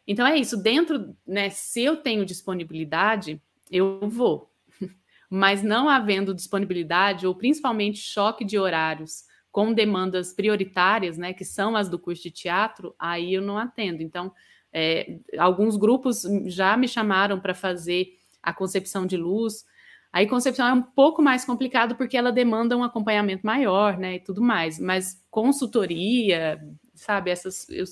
Então 0.07 0.25
é 0.25 0.37
isso, 0.37 0.57
dentro, 0.57 1.15
né, 1.27 1.49
se 1.51 1.83
eu 1.83 1.97
tenho 1.97 2.25
disponibilidade, 2.25 3.39
eu 3.69 3.99
vou. 4.09 4.51
Mas 5.29 5.61
não 5.61 5.87
havendo 5.87 6.33
disponibilidade, 6.33 7.27
ou 7.27 7.35
principalmente 7.35 7.99
choque 7.99 8.43
de 8.43 8.57
horários 8.57 9.28
com 9.51 9.73
demandas 9.73 10.33
prioritárias, 10.33 11.17
né, 11.17 11.33
que 11.33 11.43
são 11.43 11.75
as 11.75 11.89
do 11.89 11.97
curso 11.97 12.23
de 12.23 12.31
teatro, 12.31 12.93
aí 12.99 13.33
eu 13.33 13.41
não 13.41 13.57
atendo. 13.57 14.03
Então, 14.03 14.31
é, 14.71 15.17
alguns 15.37 15.75
grupos 15.75 16.23
já 16.45 16.77
me 16.77 16.87
chamaram 16.87 17.39
para 17.39 17.55
fazer 17.55 18.17
a 18.41 18.53
concepção 18.53 19.05
de 19.05 19.17
luz. 19.17 19.65
Aí 20.13 20.27
concepção 20.27 20.67
é 20.67 20.73
um 20.73 20.81
pouco 20.81 21.21
mais 21.21 21.45
complicado 21.45 21.95
porque 21.95 22.17
ela 22.17 22.31
demanda 22.31 22.77
um 22.77 22.83
acompanhamento 22.83 23.45
maior, 23.45 23.97
né, 23.97 24.15
e 24.15 24.19
tudo 24.19 24.41
mais. 24.41 24.79
Mas 24.79 25.23
consultoria, 25.29 26.61
sabe, 26.93 27.31
essas 27.31 27.67
eu, 27.69 27.85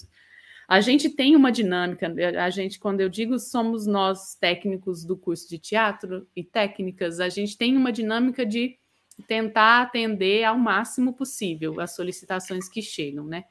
a 0.68 0.82
gente 0.82 1.10
tem 1.10 1.36
uma 1.36 1.51
dinâmica. 1.51 2.14
A 2.43 2.49
gente, 2.49 2.78
quando 2.78 2.99
eu 2.99 3.08
digo 3.08 3.39
somos 3.39 3.88
nós 3.88 4.36
técnicos 4.36 5.05
do 5.05 5.16
curso 5.16 5.47
de 5.49 5.58
teatro 5.58 6.28
e 6.36 6.43
técnicas, 6.43 7.20
a 7.20 7.30
gente 7.30 7.58
tem 7.58 7.78
uma 7.78 7.91
dinâmica 7.91 8.45
de 8.45 8.78
tentar 9.26 9.82
atender 9.82 10.43
ao 10.43 10.57
máximo 10.57 11.13
possível 11.13 11.80
as 11.80 11.95
solicitações 11.95 12.70
que 12.70 12.82
chegam, 12.82 13.26
né? 13.26 13.45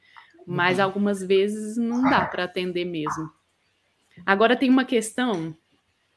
mas 0.47 0.77
uhum. 0.77 0.85
algumas 0.85 1.21
vezes 1.21 1.75
não 1.75 2.09
dá 2.09 2.25
para 2.25 2.45
atender 2.45 2.85
mesmo. 2.85 3.29
Agora 4.25 4.55
tem 4.55 4.69
uma 4.69 4.85
questão 4.85 5.53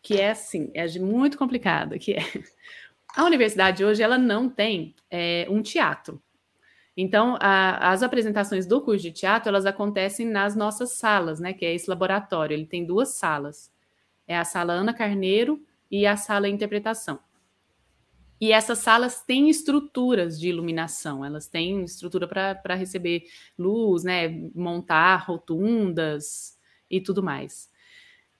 que 0.00 0.18
é 0.18 0.30
assim, 0.30 0.70
é 0.72 0.86
muito 1.00 1.36
complicada, 1.36 1.98
que 1.98 2.12
é 2.12 2.22
a 3.14 3.24
universidade 3.24 3.84
hoje 3.84 4.02
ela 4.02 4.16
não 4.16 4.48
tem 4.48 4.94
é, 5.10 5.46
um 5.50 5.60
teatro. 5.60 6.22
Então, 6.96 7.36
a, 7.40 7.90
as 7.90 8.02
apresentações 8.02 8.66
do 8.66 8.80
curso 8.80 9.02
de 9.02 9.10
teatro 9.10 9.48
elas 9.48 9.66
acontecem 9.66 10.26
nas 10.26 10.54
nossas 10.54 10.92
salas, 10.92 11.40
né? 11.40 11.52
Que 11.52 11.64
é 11.64 11.74
esse 11.74 11.88
laboratório. 11.88 12.54
Ele 12.54 12.66
tem 12.66 12.84
duas 12.84 13.10
salas. 13.10 13.72
É 14.28 14.36
a 14.36 14.44
sala 14.44 14.74
Ana 14.74 14.92
Carneiro 14.92 15.64
e 15.90 16.06
a 16.06 16.16
sala 16.16 16.48
Interpretação. 16.48 17.18
E 18.40 18.52
essas 18.52 18.78
salas 18.78 19.22
têm 19.22 19.50
estruturas 19.50 20.40
de 20.40 20.48
iluminação, 20.48 21.22
elas 21.22 21.46
têm 21.46 21.84
estrutura 21.84 22.26
para 22.26 22.74
receber 22.74 23.24
luz, 23.58 24.02
né, 24.02 24.28
montar 24.54 25.16
rotundas 25.26 26.56
e 26.90 27.00
tudo 27.02 27.22
mais. 27.22 27.68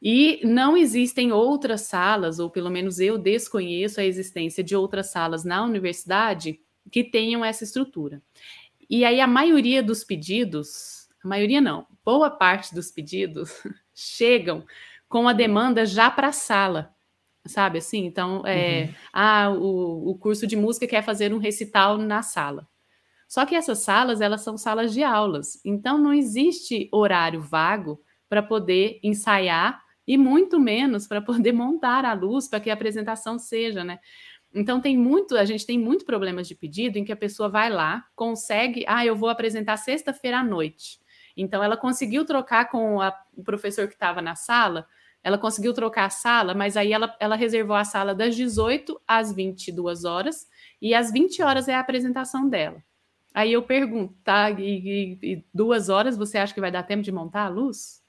E 0.01 0.41
não 0.43 0.75
existem 0.75 1.31
outras 1.31 1.83
salas, 1.83 2.39
ou 2.39 2.49
pelo 2.49 2.71
menos 2.71 2.99
eu 2.99 3.19
desconheço 3.19 4.01
a 4.01 4.05
existência 4.05 4.65
de 4.65 4.75
outras 4.75 5.11
salas 5.11 5.45
na 5.45 5.63
universidade 5.63 6.59
que 6.91 7.05
tenham 7.05 7.45
essa 7.45 7.65
estrutura. 7.65 8.23
E 8.89 9.05
aí 9.05 9.21
a 9.21 9.27
maioria 9.27 9.83
dos 9.83 10.03
pedidos, 10.03 11.09
a 11.23 11.29
maioria 11.29 11.61
não, 11.61 11.87
boa 12.03 12.31
parte 12.31 12.75
dos 12.75 12.91
pedidos 12.91 13.51
chegam 13.95 14.65
com 15.07 15.29
a 15.29 15.35
demanda 15.35 15.85
já 15.85 16.11
para 16.11 16.29
a 16.29 16.33
sala 16.33 16.95
sabe 17.47 17.79
assim? 17.79 18.05
Então, 18.05 18.47
é, 18.47 18.85
uhum. 18.85 18.95
ah, 19.13 19.51
o, 19.51 20.11
o 20.11 20.19
curso 20.19 20.47
de 20.47 20.57
música 20.57 20.87
quer 20.87 21.03
fazer 21.03 21.33
um 21.33 21.39
recital 21.39 21.97
na 21.97 22.23
sala. 22.23 22.69
Só 23.29 23.47
que 23.47 23.55
essas 23.55 23.79
salas, 23.79 24.21
elas 24.21 24.41
são 24.43 24.59
salas 24.59 24.93
de 24.93 25.05
aulas, 25.05 25.61
então 25.65 25.97
não 25.97 26.13
existe 26.13 26.89
horário 26.93 27.41
vago 27.41 28.03
para 28.29 28.43
poder 28.43 28.99
ensaiar 29.05 29.81
e 30.07 30.19
muito 30.19 30.59
menos 30.59 31.07
para 31.07 31.23
poder 31.23 31.53
montar 31.55 32.05
a 32.05 32.13
luz 32.13 32.49
para 32.49 32.59
que 32.59 32.71
a 32.71 32.75
apresentação 32.75 33.39
seja, 33.39 33.85
né? 33.85 34.01
Então 34.53 34.81
tem 34.81 34.97
muito, 34.99 35.37
a 35.37 35.45
gente 35.45 35.65
tem 35.65 35.79
muito 35.79 36.05
problemas 36.05 36.49
de 36.49 36.57
pedido 36.57 36.99
em 36.99 37.05
que 37.05 37.13
a 37.13 37.17
pessoa 37.17 37.49
vai 37.49 37.71
lá, 37.71 38.05
consegue, 38.17 38.85
ah, 38.89 39.07
eu 39.07 39.15
vou 39.15 39.29
apresentar 39.29 39.77
sexta-feira 39.77 40.39
à 40.39 40.45
noite. 40.45 40.99
Então 41.37 41.63
ela 41.63 41.77
conseguiu 41.77 42.25
trocar 42.25 42.69
com 42.69 43.01
a, 43.01 43.17
o 43.37 43.45
professor 43.45 43.87
que 43.87 43.95
estava 43.95 44.21
na 44.21 44.35
sala 44.35 44.87
ela 45.23 45.39
conseguiu 45.39 45.73
trocar 45.75 46.07
a 46.07 46.11
sala, 46.11 46.55
mas 46.55 46.77
aí 46.77 46.93
ela, 46.93 47.15
ela 47.21 47.37
reservou 47.37 47.77
a 47.77 47.85
sala 47.85 48.15
das 48.15 48.35
18 48.35 49.01
às 49.07 49.33
22 49.33 50.05
horas, 50.05 50.49
e 50.81 50.95
às 50.95 51.13
20 51.13 51.43
horas 51.43 51.69
é 51.69 51.75
a 51.75 51.81
apresentação 51.81 52.49
dela. 52.49 52.83
Aí 53.33 53.53
eu 53.53 53.63
pergunto, 53.63 54.15
tá? 54.25 54.51
E, 54.51 55.19
e, 55.23 55.33
e, 55.33 55.45
duas 55.55 55.89
horas 55.89 56.17
você 56.17 56.39
acha 56.39 56.53
que 56.53 56.61
vai 56.61 56.71
dar 56.71 56.83
tempo 56.83 57.03
de 57.03 57.13
montar 57.13 57.45
a 57.45 57.49
luz? 57.49 58.03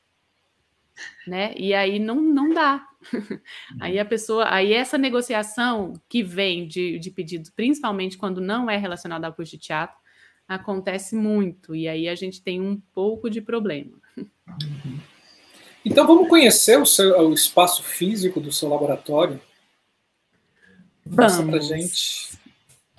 Né? 1.28 1.54
E 1.56 1.74
aí 1.74 2.00
não, 2.00 2.20
não 2.22 2.54
dá. 2.54 2.88
aí 3.80 4.00
a 4.00 4.06
pessoa, 4.06 4.46
aí 4.52 4.74
essa 4.74 4.98
negociação 4.98 5.94
que 6.10 6.24
vem 6.24 6.68
de, 6.68 6.98
de 6.98 7.12
pedidos, 7.12 7.50
principalmente 7.50 8.18
quando 8.18 8.42
não 8.42 8.70
é 8.70 8.78
relacionado 8.78 9.26
ao 9.26 9.34
curso 9.34 9.52
de 9.52 9.60
teatro, 9.60 9.98
acontece 10.48 11.16
muito. 11.16 11.76
E 11.76 11.88
aí 11.88 12.08
a 12.08 12.16
gente 12.16 12.42
tem 12.42 12.60
um 12.60 12.80
pouco 12.94 13.30
de 13.30 13.42
problema. 13.42 13.98
Então 15.84 16.06
vamos 16.06 16.30
conhecer 16.30 16.80
o, 16.80 16.86
seu, 16.86 17.20
o 17.20 17.34
espaço 17.34 17.84
físico 17.84 18.40
do 18.40 18.52
seu 18.52 18.70
laboratório? 18.70 19.40
Vamos. 21.06 21.50
pra 21.50 21.60
gente. 21.60 22.32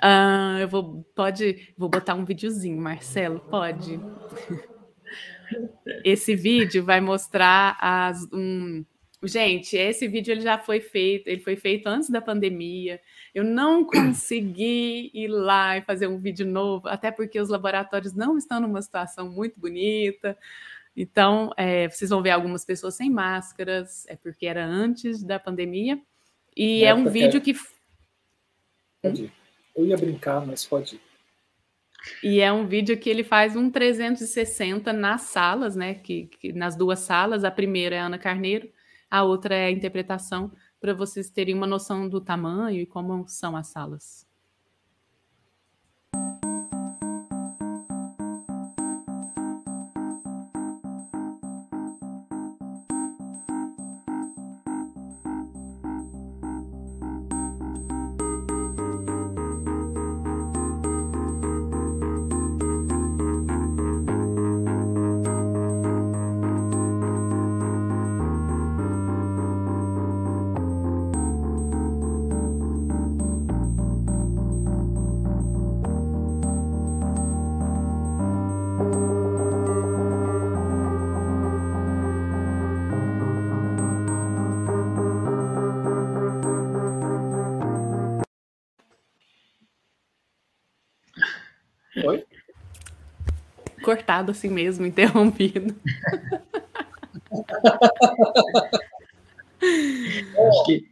Ah, 0.01 0.59
eu 0.61 0.69
vou, 0.69 1.05
pode, 1.15 1.73
vou 1.79 1.89
botar 1.89 2.15
um 2.15 2.25
videozinho, 2.25 2.77
Marcelo, 2.77 3.39
pode. 3.39 4.01
Esse 6.05 6.35
vídeo 6.35 6.85
vai 6.85 7.01
mostrar 7.01 7.77
as, 7.81 8.27
um, 8.33 8.85
gente, 9.23 9.77
esse 9.77 10.09
vídeo 10.09 10.33
ele 10.33 10.41
já 10.41 10.59
foi 10.59 10.81
feito, 10.81 11.29
ele 11.29 11.41
foi 11.41 11.55
feito 11.57 11.87
antes 11.87 12.11
da 12.11 12.21
pandemia. 12.21 13.01
Eu 13.35 13.45
não 13.45 13.85
consegui 13.85 15.11
ir 15.15 15.29
lá 15.29 15.79
e 15.79 15.83
fazer 15.83 16.09
um 16.09 16.19
vídeo 16.19 16.47
novo, 16.47 16.89
até 16.89 17.11
porque 17.11 17.41
os 17.41 17.49
laboratórios 17.49 18.13
não 18.13 18.37
estão 18.37 18.61
numa 18.61 18.83
situação 18.83 19.31
muito 19.31 19.61
bonita. 19.61 20.37
Então, 20.97 21.51
é, 21.57 21.89
vocês 21.89 22.11
vão 22.11 22.23
ver 22.23 22.31
algumas 22.31 22.65
pessoas 22.65 22.95
sem 22.95 23.11
máscaras, 23.11 24.07
é 24.07 24.17
porque 24.17 24.47
era 24.47 24.65
antes 24.65 25.23
da 25.23 25.39
pandemia. 25.39 26.01
E 26.57 26.85
é 26.85 26.95
um 26.95 27.09
vídeo 27.09 27.41
que. 27.41 27.55
Pode 29.01 29.25
ir. 29.25 29.33
Eu 29.75 29.87
ia 29.87 29.97
brincar, 29.97 30.47
mas 30.47 30.67
pode 30.67 30.97
ir. 30.97 31.01
E 32.23 32.41
é 32.41 32.53
um 32.53 32.67
vídeo 32.67 32.99
que 32.99 33.09
ele 33.09 33.23
faz 33.25 33.57
um 33.57 33.71
360 33.71 34.93
nas 34.93 35.23
salas, 35.23 35.77
né? 35.77 35.95
Que, 35.95 36.27
que, 36.27 36.53
nas 36.53 36.77
duas 36.77 36.99
salas. 37.01 37.45
A 37.45 37.51
primeira 37.51 37.97
é 37.97 37.99
a 38.01 38.07
Ana 38.07 38.19
Carneiro, 38.19 38.69
a 39.11 39.23
outra 39.23 39.55
é 39.55 39.67
a 39.67 39.71
interpretação, 39.71 40.53
para 40.81 40.93
vocês 40.93 41.31
terem 41.31 41.55
uma 41.55 41.67
noção 41.67 42.09
do 42.09 42.21
tamanho 42.21 42.81
e 42.81 42.87
como 42.87 43.27
são 43.29 43.57
as 43.57 43.69
salas. 43.69 44.27
Cortado 93.93 94.31
assim 94.31 94.49
mesmo, 94.49 94.85
interrompido. 94.87 95.75
acho 100.49 100.65
que 100.67 100.85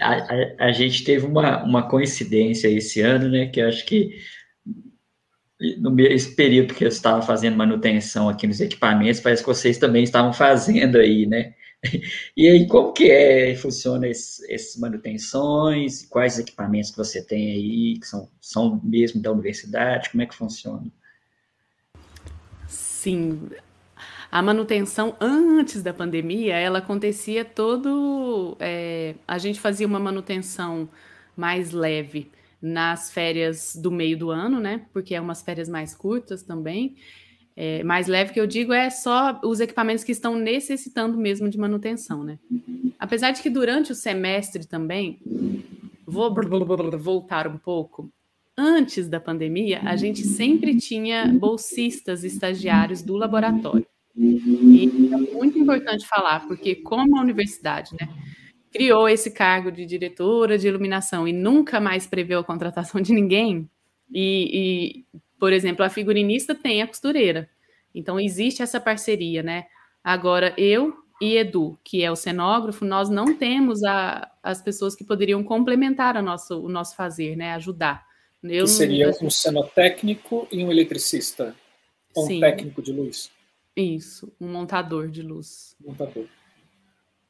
a, 0.00 0.12
a, 0.12 0.66
a, 0.66 0.72
gente 0.72 1.04
teve 1.04 1.26
uma, 1.26 1.62
uma 1.62 1.88
coincidência 1.88 2.68
esse 2.68 3.00
ano, 3.00 3.28
né? 3.28 3.46
Que 3.46 3.60
acho 3.60 3.84
que 3.84 4.18
no 5.78 5.98
esse 6.00 6.34
período 6.34 6.74
que 6.74 6.84
eu 6.84 6.88
estava 6.88 7.22
fazendo 7.22 7.56
manutenção 7.56 8.28
aqui 8.28 8.46
nos 8.46 8.60
equipamentos, 8.60 9.20
parece 9.20 9.42
que 9.42 9.48
vocês 9.48 9.78
também 9.78 10.04
estavam 10.04 10.32
fazendo 10.32 10.98
aí, 10.98 11.26
né? 11.26 11.54
E 12.36 12.48
aí, 12.48 12.66
como 12.66 12.92
que 12.92 13.10
é, 13.10 13.54
funciona 13.54 14.08
essas 14.08 14.76
manutenções? 14.76 16.04
Quais 16.06 16.38
equipamentos 16.38 16.90
que 16.90 16.96
você 16.96 17.22
tem 17.24 17.52
aí, 17.52 17.98
que 18.00 18.06
são, 18.06 18.28
são 18.40 18.80
mesmo 18.82 19.20
da 19.22 19.30
universidade? 19.30 20.10
Como 20.10 20.22
é 20.22 20.26
que 20.26 20.34
funciona? 20.34 20.90
Sim, 23.06 23.50
a 24.32 24.42
manutenção 24.42 25.14
antes 25.20 25.80
da 25.80 25.94
pandemia, 25.94 26.56
ela 26.56 26.78
acontecia 26.78 27.44
todo. 27.44 28.56
É, 28.58 29.14
a 29.28 29.38
gente 29.38 29.60
fazia 29.60 29.86
uma 29.86 30.00
manutenção 30.00 30.88
mais 31.36 31.70
leve 31.70 32.32
nas 32.60 33.08
férias 33.12 33.76
do 33.76 33.92
meio 33.92 34.18
do 34.18 34.32
ano, 34.32 34.58
né? 34.58 34.86
Porque 34.92 35.14
é 35.14 35.20
umas 35.20 35.40
férias 35.40 35.68
mais 35.68 35.94
curtas 35.94 36.42
também. 36.42 36.96
É, 37.54 37.84
mais 37.84 38.08
leve 38.08 38.32
que 38.32 38.40
eu 38.40 38.46
digo 38.48 38.72
é 38.72 38.90
só 38.90 39.40
os 39.44 39.60
equipamentos 39.60 40.02
que 40.02 40.10
estão 40.10 40.34
necessitando 40.34 41.16
mesmo 41.16 41.48
de 41.48 41.56
manutenção, 41.56 42.24
né? 42.24 42.40
Apesar 42.98 43.30
de 43.30 43.40
que 43.40 43.48
durante 43.48 43.92
o 43.92 43.94
semestre 43.94 44.66
também, 44.66 45.20
vou 46.04 46.34
voltar 46.98 47.46
um 47.46 47.56
pouco, 47.56 48.10
antes 48.56 49.08
da 49.08 49.20
pandemia, 49.20 49.80
a 49.84 49.96
gente 49.96 50.22
sempre 50.22 50.76
tinha 50.76 51.26
bolsistas 51.26 52.24
estagiários 52.24 53.02
do 53.02 53.16
laboratório. 53.16 53.86
E 54.16 55.10
é 55.12 55.16
muito 55.34 55.58
importante 55.58 56.06
falar, 56.06 56.46
porque 56.46 56.76
como 56.76 57.18
a 57.18 57.20
universidade, 57.20 57.94
né, 58.00 58.08
criou 58.72 59.08
esse 59.08 59.30
cargo 59.30 59.70
de 59.70 59.84
diretora 59.84 60.56
de 60.56 60.66
iluminação 60.66 61.28
e 61.28 61.32
nunca 61.32 61.80
mais 61.80 62.06
preveu 62.06 62.40
a 62.40 62.44
contratação 62.44 63.00
de 63.00 63.12
ninguém, 63.12 63.68
e, 64.10 65.04
e 65.12 65.20
por 65.38 65.52
exemplo, 65.52 65.84
a 65.84 65.90
figurinista 65.90 66.54
tem 66.54 66.80
a 66.80 66.86
costureira. 66.86 67.48
Então 67.94 68.18
existe 68.18 68.62
essa 68.62 68.80
parceria, 68.80 69.42
né? 69.42 69.64
Agora 70.02 70.54
eu 70.56 70.94
e 71.20 71.36
Edu, 71.36 71.78
que 71.82 72.02
é 72.02 72.10
o 72.10 72.16
cenógrafo, 72.16 72.84
nós 72.84 73.08
não 73.08 73.34
temos 73.34 73.82
a, 73.84 74.30
as 74.42 74.62
pessoas 74.62 74.94
que 74.94 75.04
poderiam 75.04 75.42
complementar 75.42 76.22
nosso, 76.22 76.60
o 76.60 76.68
nosso 76.68 76.94
fazer, 76.94 77.36
né? 77.36 77.54
Ajudar. 77.54 78.04
Eu 78.42 78.64
que 78.64 78.70
seria 78.70 79.06
não... 79.08 79.28
um 79.28 79.30
cenotécnico 79.30 80.46
e 80.50 80.64
um 80.64 80.70
eletricista. 80.70 81.54
Ou 82.14 82.24
um 82.24 82.40
técnico 82.40 82.80
de 82.80 82.92
luz. 82.92 83.30
Isso, 83.76 84.32
um 84.40 84.48
montador 84.48 85.08
de 85.08 85.20
luz. 85.20 85.76
Montador. 85.78 86.26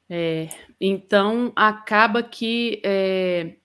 É, 0.08 0.48
então, 0.80 1.52
acaba 1.56 2.22
que 2.22 2.80
é, 2.84 3.56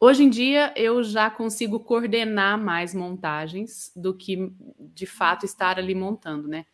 hoje 0.00 0.24
em 0.24 0.30
dia 0.30 0.72
eu 0.74 1.02
já 1.02 1.30
consigo 1.30 1.80
coordenar 1.80 2.58
mais 2.58 2.94
montagens 2.94 3.92
do 3.94 4.14
que 4.16 4.50
de 4.78 5.04
fato 5.04 5.44
estar 5.44 5.78
ali 5.78 5.94
montando, 5.94 6.48
né? 6.48 6.64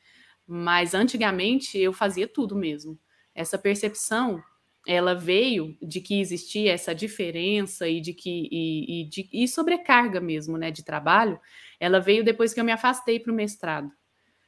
Mas 0.46 0.94
antigamente 0.94 1.76
eu 1.76 1.92
fazia 1.92 2.28
tudo 2.28 2.54
mesmo. 2.54 2.96
Essa 3.34 3.58
percepção 3.58 4.42
ela 4.86 5.14
veio 5.14 5.76
de 5.82 6.00
que 6.00 6.20
existia 6.20 6.72
essa 6.72 6.94
diferença 6.94 7.88
e 7.88 8.00
de 8.00 8.14
que 8.14 8.48
e, 8.50 9.02
e, 9.02 9.04
de, 9.08 9.28
e 9.32 9.48
sobrecarga 9.48 10.20
mesmo, 10.20 10.56
né, 10.56 10.70
de 10.70 10.84
trabalho, 10.84 11.38
ela 11.78 12.00
veio 12.00 12.24
depois 12.24 12.54
que 12.54 12.60
eu 12.60 12.64
me 12.64 12.72
afastei 12.72 13.20
para 13.20 13.32
o 13.32 13.34
mestrado. 13.34 13.90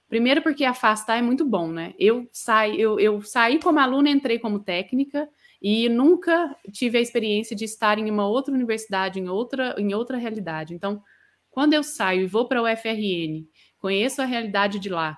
Primeiro 0.09 0.43
porque 0.43 0.65
afastar 0.65 1.19
é 1.19 1.23
muito 1.23 1.45
bom, 1.45 1.71
né? 1.71 1.95
Eu 1.97 2.29
saí, 2.33 2.81
eu, 2.81 2.99
eu 2.99 3.23
saí 3.23 3.61
como 3.61 3.79
aluna, 3.79 4.11
entrei 4.11 4.41
como 4.41 4.59
técnica 4.59 5.29
e 5.63 5.89
nunca 5.89 6.57
tive 6.73 6.99
a 6.99 7.01
experiência 7.01 7.55
de 7.55 7.65
estar 7.65 7.97
em 7.97 8.11
uma 8.11 8.27
outra 8.27 8.53
universidade, 8.53 9.21
em 9.21 9.29
outra, 9.29 9.75
em 9.79 9.95
outra 9.95 10.17
realidade. 10.17 10.75
Então, 10.75 11.01
quando 11.49 11.75
eu 11.75 11.85
saio 11.85 12.23
e 12.23 12.27
vou 12.27 12.49
para 12.49 12.61
o 12.61 12.65
UFRN, 12.65 13.47
conheço 13.79 14.21
a 14.21 14.25
realidade 14.25 14.81
de 14.81 14.89
lá, 14.89 15.17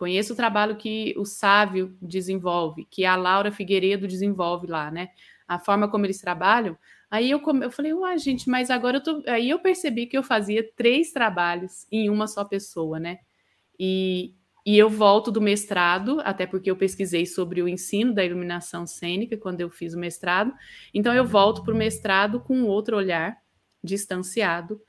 Conheço 0.00 0.32
o 0.32 0.36
trabalho 0.36 0.76
que 0.76 1.12
o 1.18 1.26
Sávio 1.26 1.94
desenvolve, 2.00 2.86
que 2.90 3.04
a 3.04 3.16
Laura 3.16 3.52
Figueiredo 3.52 4.08
desenvolve 4.08 4.66
lá, 4.66 4.90
né? 4.90 5.10
A 5.46 5.58
forma 5.58 5.90
como 5.90 6.06
eles 6.06 6.18
trabalham. 6.18 6.74
Aí 7.10 7.30
eu, 7.30 7.42
eu 7.62 7.70
falei, 7.70 7.92
uai, 7.92 8.16
gente, 8.16 8.48
mas 8.48 8.70
agora 8.70 8.96
eu 8.96 9.02
tô. 9.02 9.22
Aí 9.26 9.50
eu 9.50 9.58
percebi 9.58 10.06
que 10.06 10.16
eu 10.16 10.22
fazia 10.22 10.66
três 10.74 11.12
trabalhos 11.12 11.86
em 11.92 12.08
uma 12.08 12.26
só 12.26 12.46
pessoa, 12.46 12.98
né? 12.98 13.18
E, 13.78 14.32
e 14.64 14.78
eu 14.78 14.88
volto 14.88 15.30
do 15.30 15.38
mestrado, 15.38 16.18
até 16.24 16.46
porque 16.46 16.70
eu 16.70 16.76
pesquisei 16.76 17.26
sobre 17.26 17.60
o 17.60 17.68
ensino 17.68 18.14
da 18.14 18.24
iluminação 18.24 18.86
cênica 18.86 19.36
quando 19.36 19.60
eu 19.60 19.68
fiz 19.68 19.92
o 19.92 19.98
mestrado. 19.98 20.50
Então 20.94 21.12
eu 21.12 21.26
volto 21.26 21.62
para 21.62 21.74
o 21.74 21.76
mestrado 21.76 22.40
com 22.40 22.62
outro 22.62 22.96
olhar, 22.96 23.36
distanciado, 23.84 24.80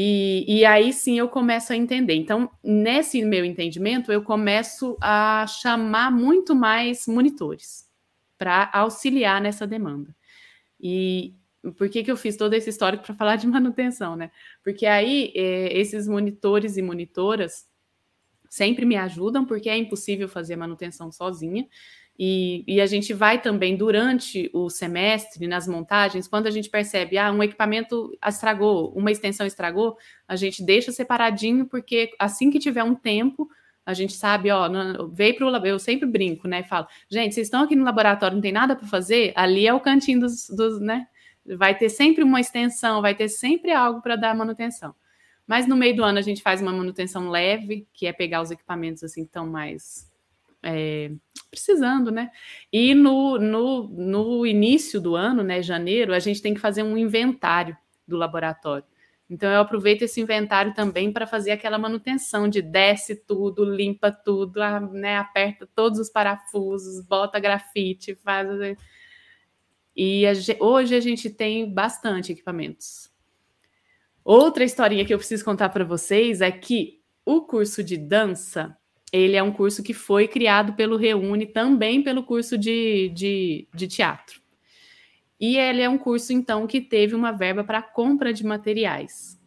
e, 0.00 0.44
e, 0.46 0.64
aí 0.64 0.92
sim 0.92 1.18
eu 1.18 1.28
começo 1.28 1.72
a 1.72 1.76
entender. 1.76 2.14
Então, 2.14 2.48
nesse 2.62 3.20
meu 3.24 3.44
entendimento, 3.44 4.12
eu 4.12 4.22
começo 4.22 4.96
a 5.00 5.44
chamar 5.48 6.12
muito 6.12 6.54
mais 6.54 7.08
monitores. 7.08 7.84
para 8.38 8.70
auxiliar 8.72 9.40
nessa 9.40 9.66
demanda. 9.66 10.14
E 10.80 11.34
por 11.76 11.88
que, 11.88 12.04
que 12.04 12.10
eu 12.12 12.16
fiz 12.16 12.36
todo 12.36 12.54
esse 12.54 12.70
histórico 12.70 13.02
para 13.04 13.14
falar 13.16 13.34
de 13.34 13.48
manutenção, 13.48 14.14
né? 14.14 14.30
Porque 14.62 14.86
aí 14.86 15.32
é, 15.34 15.76
esses 15.76 16.06
monitores 16.06 16.76
e 16.76 16.82
monitoras 16.82 17.66
sempre 18.48 18.86
me 18.86 18.94
ajudam, 18.94 19.44
porque 19.44 19.68
é 19.68 19.76
impossível 19.76 20.28
fazer 20.28 20.54
manutenção 20.54 21.10
sozinha. 21.10 21.66
E, 22.18 22.64
e, 22.66 22.80
a 22.80 22.86
gente 22.86 23.14
vai 23.14 23.40
também 23.40 23.76
durante 23.76 24.50
o 24.52 24.68
semestre, 24.68 25.46
nas 25.46 25.68
montagens, 25.68 26.26
quando 26.26 26.48
a 26.48 26.50
gente 26.50 26.68
percebe, 26.68 27.16
ah, 27.16 27.30
um 27.30 27.40
equipamento 27.44 28.10
estragou, 28.26 28.92
uma 28.96 29.12
extensão 29.12 29.46
estragou, 29.46 29.96
a 30.26 30.34
gente 30.34 30.64
deixa 30.64 30.90
separadinho, 30.90 31.66
porque 31.66 32.10
assim 32.18 32.50
que 32.50 32.58
tiver 32.58 32.82
um 32.82 32.94
tempo, 32.94 33.48
a 33.86 33.94
gente 33.94 34.14
sabe, 34.14 34.50
ó, 34.50 34.68
veio 35.12 35.36
para 35.36 35.46
o 35.46 35.66
eu 35.66 35.78
sempre 35.78 36.08
brinco, 36.08 36.48
né? 36.48 36.64
Falo, 36.64 36.88
gente, 37.08 37.36
vocês 37.36 37.46
estão 37.46 37.62
aqui 37.62 37.76
no 37.76 37.84
laboratório, 37.84 38.34
não 38.34 38.42
tem 38.42 38.52
nada 38.52 38.74
para 38.74 38.88
fazer, 38.88 39.32
ali 39.36 39.68
é 39.68 39.72
o 39.72 39.78
cantinho 39.78 40.18
dos, 40.18 40.48
dos, 40.48 40.80
né? 40.80 41.06
Vai 41.56 41.78
ter 41.78 41.88
sempre 41.88 42.24
uma 42.24 42.40
extensão, 42.40 43.00
vai 43.00 43.14
ter 43.14 43.28
sempre 43.28 43.70
algo 43.70 44.02
para 44.02 44.16
dar 44.16 44.34
manutenção. 44.34 44.92
Mas 45.46 45.68
no 45.68 45.76
meio 45.76 45.94
do 45.94 46.04
ano 46.04 46.18
a 46.18 46.22
gente 46.22 46.42
faz 46.42 46.60
uma 46.60 46.72
manutenção 46.72 47.30
leve, 47.30 47.86
que 47.94 48.08
é 48.08 48.12
pegar 48.12 48.42
os 48.42 48.50
equipamentos 48.50 49.04
assim 49.04 49.22
que 49.22 49.28
estão 49.28 49.46
mais 49.46 50.08
é, 50.62 51.10
precisando, 51.50 52.10
né? 52.10 52.30
E 52.72 52.94
no, 52.94 53.38
no, 53.38 53.88
no 53.88 54.46
início 54.46 55.00
do 55.00 55.16
ano, 55.16 55.42
né, 55.42 55.62
janeiro, 55.62 56.12
a 56.14 56.18
gente 56.18 56.42
tem 56.42 56.54
que 56.54 56.60
fazer 56.60 56.82
um 56.82 56.96
inventário 56.96 57.76
do 58.06 58.16
laboratório. 58.16 58.84
Então 59.30 59.50
eu 59.50 59.60
aproveito 59.60 60.02
esse 60.02 60.20
inventário 60.20 60.72
também 60.72 61.12
para 61.12 61.26
fazer 61.26 61.50
aquela 61.50 61.78
manutenção 61.78 62.48
de 62.48 62.62
desce 62.62 63.14
tudo, 63.14 63.62
limpa 63.62 64.10
tudo, 64.10 64.58
né, 64.92 65.18
aperta 65.18 65.68
todos 65.74 65.98
os 65.98 66.08
parafusos, 66.08 67.04
bota 67.04 67.38
grafite, 67.38 68.14
faz. 68.14 68.48
E 69.94 70.26
a, 70.26 70.32
hoje 70.60 70.94
a 70.94 71.00
gente 71.00 71.28
tem 71.28 71.70
bastante 71.70 72.32
equipamentos. 72.32 73.10
Outra 74.24 74.64
historinha 74.64 75.04
que 75.04 75.12
eu 75.12 75.18
preciso 75.18 75.44
contar 75.44 75.68
para 75.68 75.84
vocês 75.84 76.40
é 76.40 76.50
que 76.50 77.02
o 77.24 77.42
curso 77.42 77.84
de 77.84 77.98
dança, 77.98 78.76
ele 79.12 79.36
é 79.36 79.42
um 79.42 79.52
curso 79.52 79.82
que 79.82 79.94
foi 79.94 80.28
criado 80.28 80.74
pelo 80.74 80.96
Reúne, 80.96 81.46
também 81.46 82.02
pelo 82.02 82.22
curso 82.22 82.58
de, 82.58 83.08
de, 83.10 83.68
de 83.74 83.88
teatro. 83.88 84.40
E 85.40 85.56
ele 85.56 85.80
é 85.80 85.88
um 85.88 85.98
curso, 85.98 86.32
então, 86.32 86.66
que 86.66 86.80
teve 86.80 87.14
uma 87.14 87.32
verba 87.32 87.62
para 87.62 87.80
compra 87.80 88.32
de 88.32 88.44
materiais. 88.44 89.38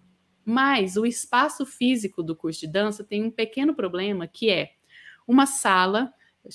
Mas 0.44 0.98
o 0.98 1.06
espaço 1.06 1.66
físico 1.66 2.24
do 2.24 2.36
curso 2.36 2.62
de 2.62 2.68
dança 2.68 3.04
tem 3.04 3.24
um 3.24 3.32
pequeno 3.32 3.76
problema, 3.76 4.28
que 4.28 4.50
é 4.50 4.72
uma 5.28 5.46
sala, 5.46 6.12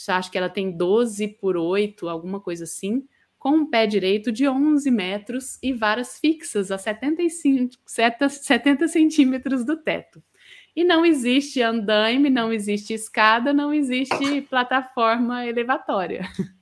acho 0.08 0.30
que 0.30 0.38
ela 0.38 0.48
tem 0.48 0.76
12 0.76 1.28
por 1.40 1.56
8, 1.56 2.08
alguma 2.08 2.40
coisa 2.40 2.64
assim, 2.64 3.06
com 3.38 3.50
um 3.50 3.70
pé 3.70 3.86
direito 3.86 4.32
de 4.32 4.48
11 4.48 4.90
metros 4.90 5.58
e 5.62 5.72
varas 5.72 6.18
fixas 6.18 6.72
a 6.72 6.78
75, 6.78 7.74
70 7.86 8.88
centímetros 8.88 9.64
do 9.64 9.76
teto. 9.76 10.22
E 10.76 10.84
não 10.84 11.06
existe 11.06 11.62
andaime, 11.62 12.28
não 12.28 12.52
existe 12.52 12.92
escada, 12.92 13.50
não 13.50 13.72
existe 13.72 14.42
plataforma 14.42 15.46
elevatória. 15.46 16.22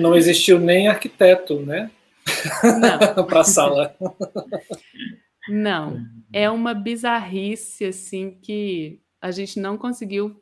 Não 0.00 0.14
existiu 0.14 0.60
nem 0.60 0.86
arquiteto, 0.86 1.58
né? 1.58 1.90
Para 3.28 3.40
a 3.40 3.44
sala. 3.44 3.96
Não. 5.48 6.00
É 6.32 6.48
uma 6.48 6.72
bizarrice, 6.72 7.84
assim, 7.84 8.38
que 8.40 9.00
a 9.20 9.32
gente 9.32 9.58
não 9.58 9.76
conseguiu. 9.76 10.40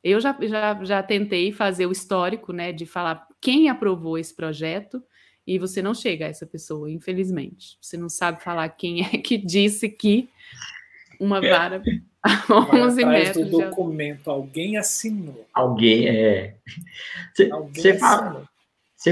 Eu 0.00 0.20
já, 0.20 0.38
já, 0.42 0.84
já 0.84 1.02
tentei 1.02 1.50
fazer 1.50 1.86
o 1.86 1.92
histórico, 1.92 2.52
né, 2.52 2.70
de 2.70 2.86
falar 2.86 3.26
quem 3.40 3.68
aprovou 3.68 4.16
esse 4.16 4.32
projeto 4.32 5.02
e 5.44 5.58
você 5.58 5.82
não 5.82 5.92
chega 5.92 6.26
a 6.26 6.28
essa 6.28 6.46
pessoa, 6.46 6.88
infelizmente. 6.88 7.76
Você 7.80 7.96
não 7.96 8.08
sabe 8.08 8.42
falar 8.42 8.68
quem 8.68 9.04
é 9.04 9.18
que 9.18 9.36
disse 9.36 9.88
que 9.88 10.28
uma 11.22 11.38
é. 11.38 11.50
vara 11.50 11.82
a 12.22 12.76
11 12.76 13.02
Vai 13.04 13.24
metros. 13.24 13.48
do 13.48 13.58
documento, 13.58 14.30
alguém 14.30 14.76
assinou. 14.76 15.46
Alguém, 15.52 16.08
é. 16.08 16.56
Você 17.74 17.98
fala, 17.98 18.48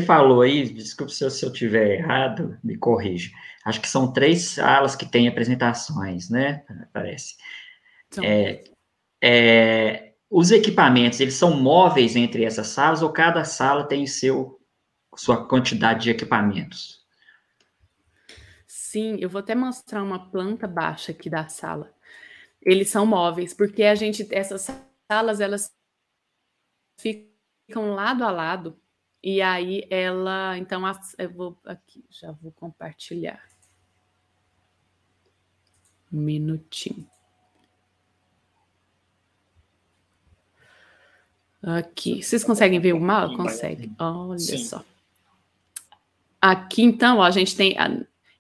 falou 0.07 0.43
aí, 0.43 0.69
desculpe 0.69 1.13
se 1.13 1.25
eu, 1.25 1.31
se 1.31 1.45
eu 1.45 1.53
tiver 1.53 1.99
errado, 1.99 2.59
me 2.63 2.77
corrija. 2.77 3.31
Acho 3.65 3.81
que 3.81 3.89
são 3.89 4.13
três 4.13 4.43
salas 4.43 4.97
que 4.97 5.07
têm 5.07 5.29
apresentações, 5.29 6.31
né? 6.31 6.63
Parece. 6.93 7.37
É, 8.23 8.65
é, 9.23 10.13
os 10.31 10.51
equipamentos, 10.51 11.21
eles 11.21 11.35
são 11.35 11.61
móveis 11.61 12.17
entre 12.17 12.45
essas 12.45 12.69
salas 12.69 13.03
ou 13.03 13.13
cada 13.13 13.45
sala 13.45 13.85
tem 13.85 14.07
seu 14.07 14.61
sua 15.17 15.47
quantidade 15.47 16.05
de 16.05 16.11
equipamentos? 16.11 17.01
Sim, 18.67 19.19
eu 19.21 19.29
vou 19.29 19.41
até 19.41 19.55
mostrar 19.55 20.03
uma 20.03 20.31
planta 20.31 20.67
baixa 20.67 21.13
aqui 21.13 21.29
da 21.29 21.47
sala. 21.49 21.93
Eles 22.63 22.91
são 22.91 23.07
móveis, 23.07 23.55
porque 23.55 23.83
a 23.85 23.95
gente 23.95 24.27
essas 24.31 24.69
salas 25.11 25.41
elas 25.41 25.75
ficam 26.99 27.95
lado 27.95 28.25
a 28.25 28.31
lado 28.31 28.79
e 29.23 29.41
aí 29.43 29.87
ela, 29.91 30.57
então 30.59 30.83
eu 31.19 31.31
vou 31.31 31.59
aqui, 31.65 32.05
já 32.11 32.33
vou 32.33 32.53
compartilhar. 32.53 33.43
Um 36.13 36.21
minutinho. 36.21 37.09
Aqui. 41.63 42.23
Vocês 42.23 42.43
conseguem 42.43 42.81
ver 42.81 42.95
o 42.95 43.01
mal? 43.01 43.37
Consegue. 43.37 43.93
Olha 43.99 44.39
Sim. 44.39 44.65
só. 44.65 44.85
Aqui, 46.41 46.83
então, 46.83 47.19
ó, 47.19 47.23
a 47.23 47.31
gente 47.31 47.55
tem. 47.55 47.77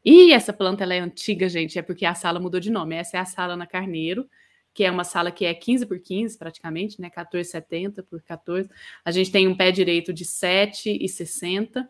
E 0.05 0.33
essa 0.33 0.53
planta 0.53 0.83
ela 0.83 0.95
é 0.95 1.01
antiga, 1.01 1.49
gente, 1.49 1.79
é 1.79 1.83
porque 1.83 2.07
a 2.07 2.15
sala 2.15 2.41
mudou 2.41 2.61
de 2.61 2.71
nome. 2.71 2.95
Essa 2.95 3.19
é 3.19 3.21
a 3.21 3.25
sala 3.25 3.57
na 3.57 3.67
Carneiro, 3.67 4.29
que 4.73 4.85
é 4.85 4.91
uma 4.91 5.05
sala 5.05 5.31
que 5.31 5.45
é 5.45 5.53
15 5.53 5.87
por 5.87 5.99
15, 5.99 6.39
praticamente, 6.39 7.01
né? 7.01 7.11
14,70 7.11 8.03
por 8.09 8.23
14. 8.23 8.69
A 9.05 9.11
gente 9.11 9.31
tem 9.31 9.47
um 9.47 9.57
pé 9.57 9.71
direito 9.71 10.13
de 10.13 10.25
7,60. 10.25 11.87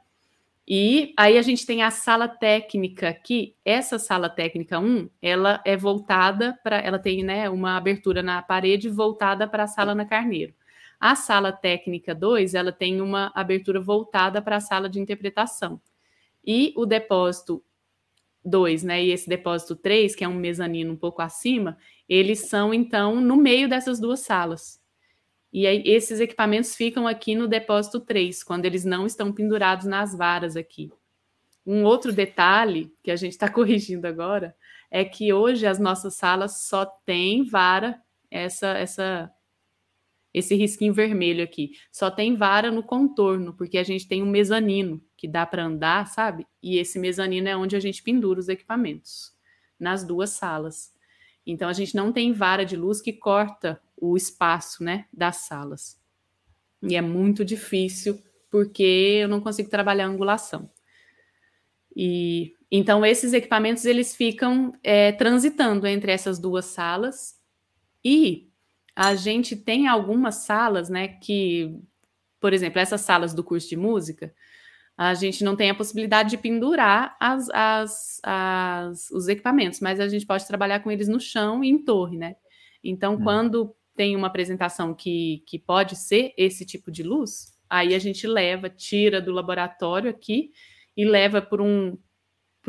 E 0.67 1.13
aí 1.17 1.37
a 1.37 1.43
gente 1.43 1.67
tem 1.67 1.83
a 1.83 1.91
sala 1.91 2.29
técnica 2.29 3.09
aqui. 3.09 3.57
Essa 3.65 3.99
sala 3.99 4.29
técnica 4.29 4.79
1, 4.79 5.09
ela 5.21 5.61
é 5.65 5.77
voltada 5.77 6.59
para. 6.63 6.79
Ela 6.79 6.99
tem 6.99 7.23
né, 7.23 7.49
uma 7.49 7.77
abertura 7.77 8.23
na 8.23 8.43
parede 8.43 8.89
voltada 8.89 9.49
para 9.49 9.65
a 9.65 9.69
sala 9.69 9.95
na 9.95 10.05
Carneiro. 10.05 10.55
A 10.99 11.17
sala 11.17 11.51
técnica 11.51 12.15
2, 12.15 12.55
ela 12.55 12.73
tem 12.73 13.01
uma 13.01 13.33
abertura 13.35 13.81
voltada 13.81 14.43
para 14.43 14.57
a 14.57 14.61
sala 14.61 14.89
de 14.89 15.01
interpretação. 15.01 15.81
E 16.45 16.75
o 16.77 16.85
depósito 16.85 17.63
2, 18.45 18.83
né, 18.83 19.05
e 19.05 19.11
esse 19.11 19.29
depósito 19.29 19.77
3, 19.77 20.15
que 20.15 20.25
é 20.25 20.29
um 20.29 20.35
mezanino 20.35 20.93
um 20.93 20.97
pouco 20.97 21.21
acima, 21.23 21.77
eles 22.09 22.49
são 22.49 22.73
então 22.73 23.21
no 23.21 23.37
meio 23.37 23.69
dessas 23.69 24.01
duas 24.01 24.21
salas. 24.21 24.81
E 25.53 25.67
aí 25.67 25.83
esses 25.85 26.21
equipamentos 26.21 26.75
ficam 26.75 27.07
aqui 27.07 27.35
no 27.35 27.49
depósito 27.49 28.01
3, 28.01 28.43
quando 28.43 28.65
eles 28.65 28.85
não 28.85 29.07
estão 29.07 29.33
pendurados 29.33 29.87
nas 29.87 30.17
varas 30.17 30.57
aqui. 30.57 30.91
Um 31.67 31.85
outro 31.85 32.13
detalhe 32.13 32.93
que 33.03 33.11
a 33.11 33.17
gente 33.17 33.33
está 33.33 33.49
corrigindo 33.53 34.07
agora 34.07 34.55
é 34.91 35.05
que 35.05 35.33
hoje 35.33 35.67
as 35.67 35.79
nossas 35.79 36.15
salas 36.15 36.63
só 36.63 36.85
têm 36.85 37.45
vara, 37.45 38.01
essa, 38.31 38.69
essa 38.79 39.31
esse 40.33 40.55
risquinho 40.55 40.95
vermelho 40.95 41.43
aqui. 41.43 41.73
Só 41.91 42.11
tem 42.11 42.37
vara 42.37 42.71
no 42.71 42.83
contorno, 42.83 43.53
porque 43.53 43.79
a 43.79 43.83
gente 43.83 44.07
tem 44.07 44.23
um 44.23 44.31
mezanino 44.31 45.03
que 45.17 45.29
dá 45.29 45.45
para 45.45 45.65
andar, 45.65 46.07
sabe? 46.07 46.47
E 46.63 46.79
esse 46.79 46.99
mezanino 46.99 47.49
é 47.49 47.57
onde 47.57 47.77
a 47.77 47.81
gente 47.81 48.03
pendura 48.03 48.41
os 48.41 48.49
equipamentos, 48.49 49.33
nas 49.79 50.05
duas 50.05 50.31
salas. 50.31 50.93
Então 51.47 51.69
a 51.69 51.73
gente 51.73 51.97
não 51.97 52.13
tem 52.13 52.33
vara 52.33 52.65
de 52.65 52.77
luz 52.77 53.01
que 53.01 53.13
corta 53.13 53.81
o 53.97 54.17
espaço, 54.17 54.85
né, 54.85 55.07
das 55.13 55.37
salas. 55.39 56.01
E 56.83 56.97
é 56.97 57.03
muito 57.03 57.45
difícil 57.45 58.23
porque 58.51 59.19
eu 59.23 59.29
não 59.29 59.41
consigo 59.41 59.69
trabalhar 59.69 60.07
angulação. 60.07 60.71
E 61.95 62.55
então 62.71 63.05
esses 63.05 63.33
equipamentos 63.33 63.85
eles 63.85 64.15
ficam 64.15 64.73
é, 64.83 65.13
transitando 65.13 65.87
entre 65.87 66.13
essas 66.13 66.39
duas 66.39 66.67
salas 66.67 67.39
e 68.05 68.50
a 69.01 69.15
gente 69.15 69.57
tem 69.57 69.89
algumas 69.89 70.35
salas, 70.45 70.91
né, 70.91 71.09
que, 71.09 71.75
por 72.39 72.53
exemplo, 72.53 72.79
essas 72.79 73.01
salas 73.01 73.33
do 73.33 73.43
curso 73.43 73.67
de 73.67 73.75
música, 73.75 74.31
a 74.95 75.15
gente 75.15 75.43
não 75.43 75.57
tem 75.57 75.71
a 75.71 75.75
possibilidade 75.75 76.29
de 76.29 76.37
pendurar 76.37 77.17
as, 77.19 77.49
as, 77.49 78.21
as, 78.23 79.11
os 79.11 79.27
equipamentos, 79.27 79.81
mas 79.81 79.99
a 80.01 80.07
gente 80.07 80.27
pode 80.27 80.47
trabalhar 80.47 80.81
com 80.81 80.91
eles 80.91 81.09
no 81.09 81.19
chão 81.19 81.65
e 81.65 81.71
em 81.71 81.83
torre, 81.83 82.19
né? 82.19 82.37
Então, 82.85 83.15
hum. 83.15 83.23
quando 83.23 83.75
tem 83.97 84.15
uma 84.15 84.27
apresentação 84.27 84.93
que, 84.93 85.43
que 85.47 85.59
pode 85.59 85.97
ser 85.97 86.35
esse 86.37 86.67
tipo 86.67 86.91
de 86.91 87.03
luz, 87.03 87.59
aí 87.71 87.95
a 87.95 87.99
gente 87.99 88.27
leva, 88.27 88.69
tira 88.69 89.19
do 89.19 89.33
laboratório 89.33 90.11
aqui 90.11 90.51
e 90.95 91.07
leva 91.07 91.41
para 91.41 91.63
um, 91.63 91.97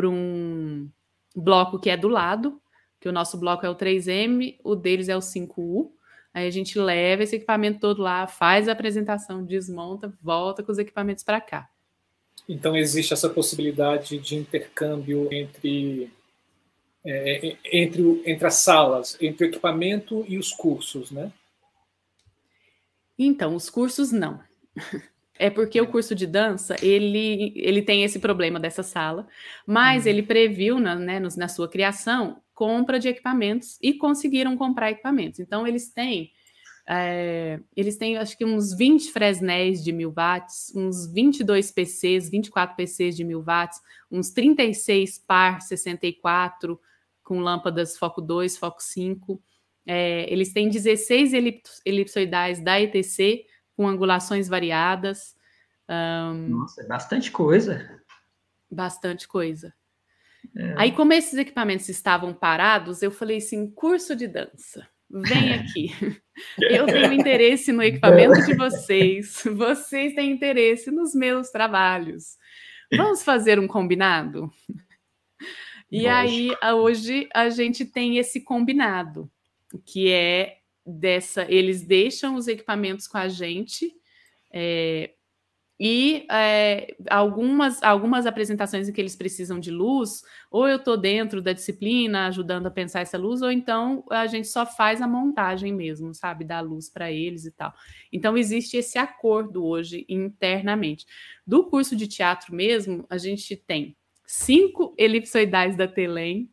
um 0.02 0.90
bloco 1.36 1.78
que 1.78 1.90
é 1.90 1.98
do 1.98 2.08
lado, 2.08 2.62
que 3.02 3.10
o 3.10 3.12
nosso 3.12 3.38
bloco 3.38 3.66
é 3.66 3.70
o 3.70 3.76
3M, 3.76 4.56
o 4.64 4.78
deles 4.78 5.10
é 5.10 5.18
o 5.18 5.20
5U, 5.20 5.92
Aí 6.34 6.48
a 6.48 6.52
gente 6.52 6.80
leva 6.80 7.24
esse 7.24 7.36
equipamento 7.36 7.80
todo 7.80 8.02
lá, 8.02 8.26
faz 8.26 8.70
a 8.70 8.72
apresentação, 8.72 9.44
desmonta, 9.44 10.14
volta 10.22 10.64
com 10.64 10.72
os 10.72 10.78
equipamentos 10.78 11.24
para 11.24 11.42
cá. 11.42 11.70
Então 12.48 12.76
existe 12.76 13.14
essa 13.14 13.30
possibilidade 13.30 14.18
de 14.18 14.36
intercâmbio 14.36 15.28
entre 15.32 16.12
é, 17.04 17.48
é, 17.48 17.58
entre, 17.74 18.22
entre 18.26 18.46
as 18.48 18.56
salas, 18.56 19.18
entre 19.20 19.46
o 19.46 19.50
equipamento 19.50 20.24
e 20.28 20.38
os 20.38 20.52
cursos, 20.52 21.10
né? 21.10 21.32
Então, 23.18 23.56
os 23.56 23.70
cursos 23.70 24.12
não. 24.12 24.40
É 25.40 25.50
porque 25.50 25.82
o 25.82 25.88
curso 25.88 26.14
de 26.14 26.28
dança, 26.28 26.76
ele, 26.84 27.52
ele 27.56 27.82
tem 27.82 28.04
esse 28.04 28.20
problema 28.20 28.60
dessa 28.60 28.84
sala, 28.84 29.28
mas 29.66 30.04
uhum. 30.04 30.12
ele 30.12 30.22
previu 30.22 30.80
na, 30.80 30.94
né, 30.94 31.20
na 31.20 31.48
sua 31.48 31.68
criação 31.68 32.40
compra 32.62 33.00
de 33.00 33.08
equipamentos 33.08 33.80
e 33.82 33.92
conseguiram 33.92 34.56
comprar 34.56 34.92
equipamentos. 34.92 35.40
Então, 35.40 35.66
eles 35.66 35.92
têm, 35.92 36.32
é, 36.88 37.60
eles 37.76 37.98
têm 37.98 38.18
acho 38.18 38.38
que 38.38 38.46
uns 38.46 38.72
20 38.72 39.12
Fresnéis 39.12 39.84
de 39.84 39.92
mil 39.92 40.14
watts, 40.16 40.72
uns 40.76 41.12
22 41.12 41.72
PCs, 41.72 42.30
24 42.30 42.76
PCs 42.76 43.16
de 43.16 43.24
mil 43.24 43.42
watts, 43.42 43.82
uns 44.12 44.30
36 44.30 45.18
par 45.18 45.60
64 45.60 46.80
com 47.24 47.40
lâmpadas 47.40 47.98
foco 47.98 48.22
2, 48.22 48.56
foco 48.60 48.80
5. 48.80 49.42
É, 49.88 50.32
eles 50.32 50.54
têm 50.54 50.70
16 50.70 51.34
elipsoidais 51.84 52.64
da 52.64 52.80
ETC 52.80 53.44
com 53.76 53.88
angulações 53.88 54.48
variadas. 54.48 55.36
Um, 55.90 56.50
Nossa, 56.50 56.84
é 56.84 56.86
bastante 56.86 57.32
coisa. 57.32 58.00
Bastante 58.70 59.28
coisa. 59.28 59.74
É. 60.56 60.74
Aí, 60.78 60.92
como 60.92 61.14
esses 61.14 61.38
equipamentos 61.38 61.88
estavam 61.90 62.34
parados, 62.34 63.02
eu 63.02 63.12
falei 63.12 63.38
assim: 63.38 63.70
curso 63.70 64.16
de 64.16 64.28
dança, 64.28 64.88
vem 65.10 65.54
aqui. 65.54 65.92
eu 66.60 66.86
tenho 66.86 67.14
interesse 67.14 67.72
no 67.72 67.84
equipamento 67.84 68.46
de 68.46 68.56
vocês, 68.56 69.44
vocês 69.56 70.14
têm 70.14 70.32
interesse 70.32 70.92
nos 70.92 71.14
meus 71.14 71.50
trabalhos. 71.50 72.38
Vamos 72.96 73.24
fazer 73.24 73.58
um 73.58 73.68
combinado? 73.68 74.52
E 75.90 76.04
Lógico. 76.04 76.58
aí, 76.62 76.74
hoje, 76.74 77.30
a 77.34 77.50
gente 77.50 77.86
tem 77.86 78.18
esse 78.18 78.42
combinado, 78.42 79.30
que 79.86 80.12
é 80.12 80.58
dessa. 80.86 81.46
Eles 81.50 81.82
deixam 81.82 82.36
os 82.36 82.48
equipamentos 82.48 83.08
com 83.08 83.18
a 83.18 83.28
gente. 83.28 83.94
É, 84.52 85.12
e 85.84 86.28
é, 86.30 86.96
algumas, 87.10 87.82
algumas 87.82 88.28
apresentações 88.28 88.88
em 88.88 88.94
que 88.94 89.02
eles 89.02 89.16
precisam 89.16 89.60
de 89.60 89.72
luz, 89.72 90.22
ou 90.52 90.68
eu 90.68 90.76
estou 90.76 90.96
dentro 90.96 91.42
da 91.42 91.54
disciplina 91.54 92.28
ajudando 92.28 92.68
a 92.68 92.72
pensar 92.72 93.00
essa 93.00 93.18
luz, 93.18 93.42
ou 93.42 93.52
então 93.52 94.06
a 94.12 94.28
gente 94.28 94.48
só 94.48 94.64
faz 94.64 95.02
a 95.02 95.08
montagem 95.08 95.74
mesmo, 95.74 96.14
sabe, 96.14 96.46
da 96.46 96.60
luz 96.60 96.88
para 96.88 97.12
eles 97.12 97.46
e 97.46 97.52
tal. 97.52 97.74
Então 98.14 98.38
existe 98.38 98.78
esse 98.78 99.00
acordo 99.00 99.66
hoje 99.66 100.06
internamente. 100.08 101.04
Do 101.48 101.64
curso 101.64 101.96
de 101.96 102.08
teatro 102.08 102.54
mesmo, 102.54 103.04
a 103.10 103.18
gente 103.18 103.56
tem 103.56 103.98
cinco 104.24 104.94
elipsoidais 105.00 105.76
da 105.76 105.88
Telem, 105.88 106.48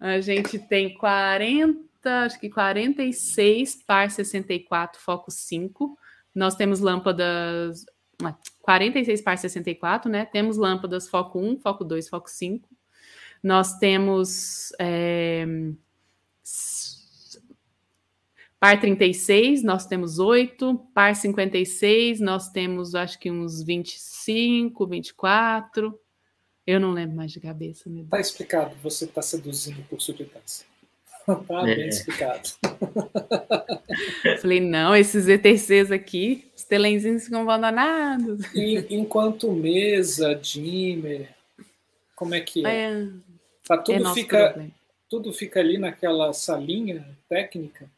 a 0.00 0.20
gente 0.20 0.58
tem 0.58 0.92
40, 0.94 1.78
acho 2.24 2.40
que 2.40 2.50
46 2.50 3.84
par 3.86 4.10
64 4.10 5.00
foco 5.00 5.30
5. 5.30 5.96
Nós 6.34 6.56
temos 6.56 6.80
lâmpadas 6.80 7.86
46 8.62 9.20
par 9.22 9.38
64, 9.38 10.10
né? 10.10 10.24
Temos 10.24 10.56
lâmpadas 10.56 11.08
foco 11.08 11.38
1, 11.38 11.58
foco 11.58 11.84
2, 11.84 12.08
foco 12.08 12.30
5. 12.30 12.68
Nós 13.42 13.76
temos 13.78 14.72
é, 14.78 15.44
par 18.58 18.80
36, 18.80 19.62
nós 19.62 19.84
temos 19.84 20.18
8, 20.18 20.74
par 20.94 21.14
56, 21.14 22.20
nós 22.20 22.48
temos 22.48 22.94
acho 22.94 23.18
que 23.18 23.30
uns 23.30 23.62
25, 23.62 24.86
24. 24.86 26.00
Eu 26.66 26.80
não 26.80 26.92
lembro 26.92 27.14
mais 27.14 27.30
de 27.30 27.40
cabeça. 27.40 27.90
Meu 27.90 28.06
Tá 28.06 28.18
explicado, 28.18 28.74
você 28.82 29.04
está 29.04 29.20
seduzindo 29.20 29.84
de 29.90 30.24
dança. 30.24 30.64
Tá 31.26 31.62
bem 31.62 31.84
é. 31.84 31.88
explicado. 31.88 32.50
Falei, 34.42 34.60
não, 34.60 34.94
esses 34.94 35.26
ETCs 35.26 35.90
aqui, 35.90 36.50
os 36.64 36.68
telenzinhos 36.68 37.24
ficam 37.24 37.42
abandonados. 37.42 38.40
E 38.54 38.86
enquanto 38.90 39.52
mesa, 39.52 40.34
dimmer, 40.34 41.28
como 42.16 42.34
é 42.34 42.40
que 42.40 42.66
é? 42.66 42.92
é 42.92 43.08
tá, 43.66 43.78
tudo, 43.78 44.08
é 44.08 44.14
fica, 44.14 44.70
tudo 45.08 45.32
fica 45.32 45.60
ali 45.60 45.78
naquela 45.78 46.32
salinha 46.32 47.06
técnica? 47.28 47.90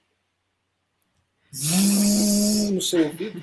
No 2.73 2.83
seu 2.83 3.05
ouvido? 3.05 3.43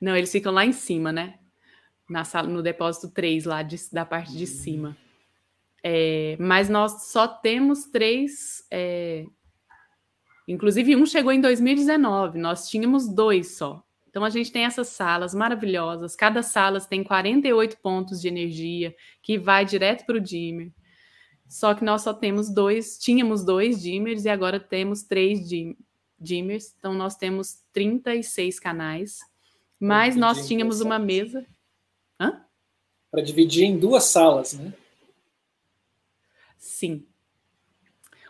Não, 0.00 0.16
eles 0.16 0.30
ficam 0.30 0.52
lá 0.52 0.64
em 0.64 0.72
cima, 0.72 1.12
né? 1.12 1.38
Na 2.08 2.24
sala, 2.24 2.48
no 2.48 2.62
depósito 2.62 3.08
3, 3.08 3.44
lá 3.44 3.62
de, 3.62 3.76
da 3.92 4.04
parte 4.04 4.32
de 4.36 4.46
cima. 4.46 4.96
É, 5.82 6.36
mas 6.38 6.68
nós 6.68 7.06
só 7.06 7.26
temos 7.26 7.86
três. 7.86 8.64
É, 8.70 9.26
inclusive, 10.46 10.94
um 10.94 11.04
chegou 11.04 11.32
em 11.32 11.40
2019, 11.40 12.38
nós 12.38 12.68
tínhamos 12.68 13.08
dois 13.08 13.56
só. 13.56 13.84
Então, 14.14 14.22
a 14.22 14.30
gente 14.30 14.52
tem 14.52 14.64
essas 14.64 14.86
salas 14.86 15.34
maravilhosas. 15.34 16.14
Cada 16.14 16.40
sala 16.40 16.80
tem 16.80 17.02
48 17.02 17.76
pontos 17.78 18.20
de 18.20 18.28
energia 18.28 18.94
que 19.20 19.36
vai 19.36 19.64
direto 19.64 20.06
para 20.06 20.18
o 20.18 20.20
dimmer. 20.20 20.72
Só 21.48 21.74
que 21.74 21.84
nós 21.84 22.02
só 22.02 22.14
temos 22.14 22.48
dois, 22.48 22.96
tínhamos 22.96 23.44
dois 23.44 23.82
dimmers 23.82 24.24
e 24.24 24.28
agora 24.28 24.60
temos 24.60 25.02
três 25.02 25.48
dim, 25.48 25.76
dimmers. 26.16 26.72
Então, 26.78 26.94
nós 26.94 27.16
temos 27.16 27.64
36 27.72 28.60
canais. 28.60 29.18
Mas 29.80 30.14
nós 30.14 30.46
tínhamos 30.46 30.80
uma 30.80 30.96
mesa. 30.96 31.44
Para 33.10 33.20
dividir 33.20 33.64
em 33.64 33.76
duas 33.76 34.04
salas, 34.04 34.52
né? 34.52 34.72
Sim. 36.56 37.04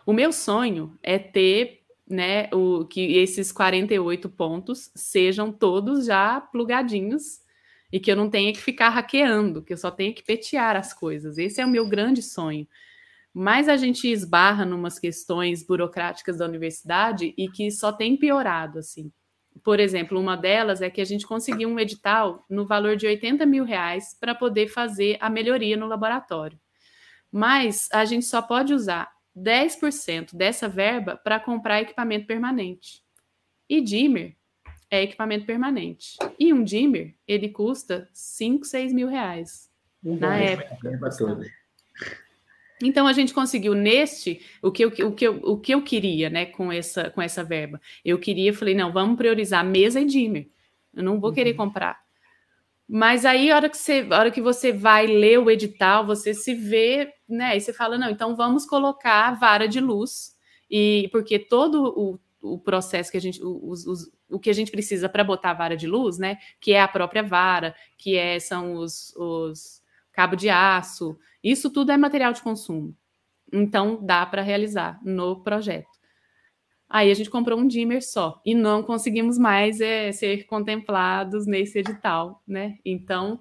O 0.03 0.11
meu 0.11 0.33
sonho 0.33 0.97
é 1.03 1.19
ter, 1.19 1.84
né, 2.07 2.49
o 2.53 2.85
que 2.85 3.17
esses 3.17 3.51
48 3.51 4.29
pontos 4.29 4.91
sejam 4.95 5.51
todos 5.51 6.05
já 6.05 6.39
plugadinhos 6.39 7.41
e 7.91 7.99
que 7.99 8.11
eu 8.11 8.15
não 8.15 8.29
tenha 8.29 8.53
que 8.53 8.59
ficar 8.59 8.89
hackeando, 8.89 9.63
que 9.63 9.73
eu 9.73 9.77
só 9.77 9.89
tenha 9.89 10.13
que 10.13 10.23
petear 10.23 10.75
as 10.75 10.93
coisas. 10.93 11.37
Esse 11.37 11.61
é 11.61 11.65
o 11.65 11.69
meu 11.69 11.87
grande 11.87 12.21
sonho. 12.21 12.67
Mas 13.33 13.67
a 13.67 13.77
gente 13.77 14.09
esbarra 14.09 14.65
numas 14.65 14.97
questões 14.99 15.65
burocráticas 15.65 16.37
da 16.37 16.45
universidade 16.45 17.33
e 17.37 17.49
que 17.49 17.69
só 17.71 17.91
tem 17.91 18.15
piorado, 18.15 18.79
assim. 18.79 19.11
Por 19.63 19.79
exemplo, 19.79 20.19
uma 20.19 20.35
delas 20.37 20.81
é 20.81 20.89
que 20.89 21.01
a 21.01 21.05
gente 21.05 21.25
conseguiu 21.27 21.69
um 21.69 21.79
edital 21.79 22.45
no 22.49 22.65
valor 22.65 22.95
de 22.95 23.07
80 23.07 23.45
mil 23.45 23.63
reais 23.63 24.15
para 24.19 24.35
poder 24.35 24.67
fazer 24.67 25.17
a 25.19 25.29
melhoria 25.29 25.77
no 25.77 25.87
laboratório 25.87 26.59
mas 27.35 27.89
a 27.91 28.05
gente 28.05 28.25
só 28.25 28.41
pode 28.41 28.73
usar 28.73 29.11
10% 29.37 30.35
dessa 30.35 30.67
verba 30.69 31.17
para 31.17 31.39
comprar 31.39 31.81
equipamento 31.81 32.25
permanente. 32.25 33.03
E 33.69 33.81
dimmer 33.81 34.35
é 34.89 35.03
equipamento 35.03 35.45
permanente. 35.45 36.17
E 36.39 36.53
um 36.53 36.63
dimmer, 36.63 37.15
ele 37.27 37.49
custa 37.49 38.07
5, 38.13 38.65
6 38.65 38.93
mil 38.93 39.07
reais 39.07 39.69
um 40.03 40.17
na 40.17 40.37
época. 40.37 40.77
Então 42.83 43.07
a 43.07 43.13
gente 43.13 43.33
conseguiu 43.33 43.73
neste 43.73 44.41
o 44.61 44.71
que, 44.71 44.83
eu, 44.85 44.89
o, 44.89 45.11
que 45.11 45.25
eu, 45.25 45.35
o 45.43 45.57
que 45.57 45.73
eu 45.73 45.81
queria, 45.81 46.29
né, 46.29 46.45
com 46.45 46.71
essa, 46.71 47.09
com 47.09 47.21
essa 47.21 47.43
verba. 47.43 47.81
Eu 48.03 48.19
queria, 48.19 48.53
falei, 48.53 48.75
não, 48.75 48.91
vamos 48.91 49.17
priorizar 49.17 49.65
mesa 49.65 49.99
e 49.99 50.05
dimmer. 50.05 50.47
Eu 50.93 51.03
não 51.03 51.19
vou 51.19 51.29
uhum. 51.29 51.35
querer 51.35 51.53
comprar 51.53 52.04
mas 52.87 53.25
aí, 53.25 53.51
a 53.51 53.55
hora 53.55 53.69
que 53.69 53.77
você, 53.77 54.07
hora 54.11 54.31
que 54.31 54.41
você 54.41 54.71
vai 54.71 55.07
ler 55.07 55.39
o 55.39 55.49
edital, 55.49 56.05
você 56.05 56.33
se 56.33 56.53
vê, 56.53 57.11
né? 57.27 57.57
E 57.57 57.61
você 57.61 57.73
fala, 57.73 57.97
não, 57.97 58.09
então 58.09 58.35
vamos 58.35 58.65
colocar 58.65 59.29
a 59.29 59.33
vara 59.33 59.67
de 59.67 59.79
luz, 59.79 60.35
e 60.69 61.09
porque 61.11 61.39
todo 61.39 61.83
o, 61.95 62.19
o 62.41 62.59
processo 62.59 63.11
que 63.11 63.17
a 63.17 63.21
gente, 63.21 63.39
os, 63.43 63.85
os, 63.87 64.11
o 64.29 64.39
que 64.39 64.49
a 64.49 64.53
gente 64.53 64.71
precisa 64.71 65.09
para 65.09 65.23
botar 65.23 65.51
a 65.51 65.55
vara 65.55 65.75
de 65.75 65.87
luz, 65.87 66.17
né? 66.17 66.37
Que 66.59 66.73
é 66.73 66.81
a 66.81 66.87
própria 66.87 67.23
vara, 67.23 67.75
que 67.97 68.15
é, 68.17 68.39
são 68.39 68.75
os, 68.75 69.15
os 69.15 69.81
cabo 70.15 70.35
de 70.35 70.49
aço, 70.49 71.17
isso 71.43 71.69
tudo 71.69 71.91
é 71.91 71.97
material 71.97 72.33
de 72.33 72.41
consumo. 72.41 72.95
Então 73.51 73.99
dá 74.01 74.25
para 74.25 74.41
realizar 74.41 74.99
no 75.03 75.43
projeto. 75.43 75.94
Aí 76.89 77.09
a 77.09 77.13
gente 77.13 77.29
comprou 77.29 77.59
um 77.59 77.67
dimmer 77.67 78.01
só 78.01 78.41
e 78.45 78.53
não 78.53 78.83
conseguimos 78.83 79.37
mais 79.37 79.81
é, 79.81 80.11
ser 80.11 80.45
contemplados 80.45 81.47
nesse 81.47 81.79
edital, 81.79 82.41
né? 82.47 82.77
Então, 82.85 83.39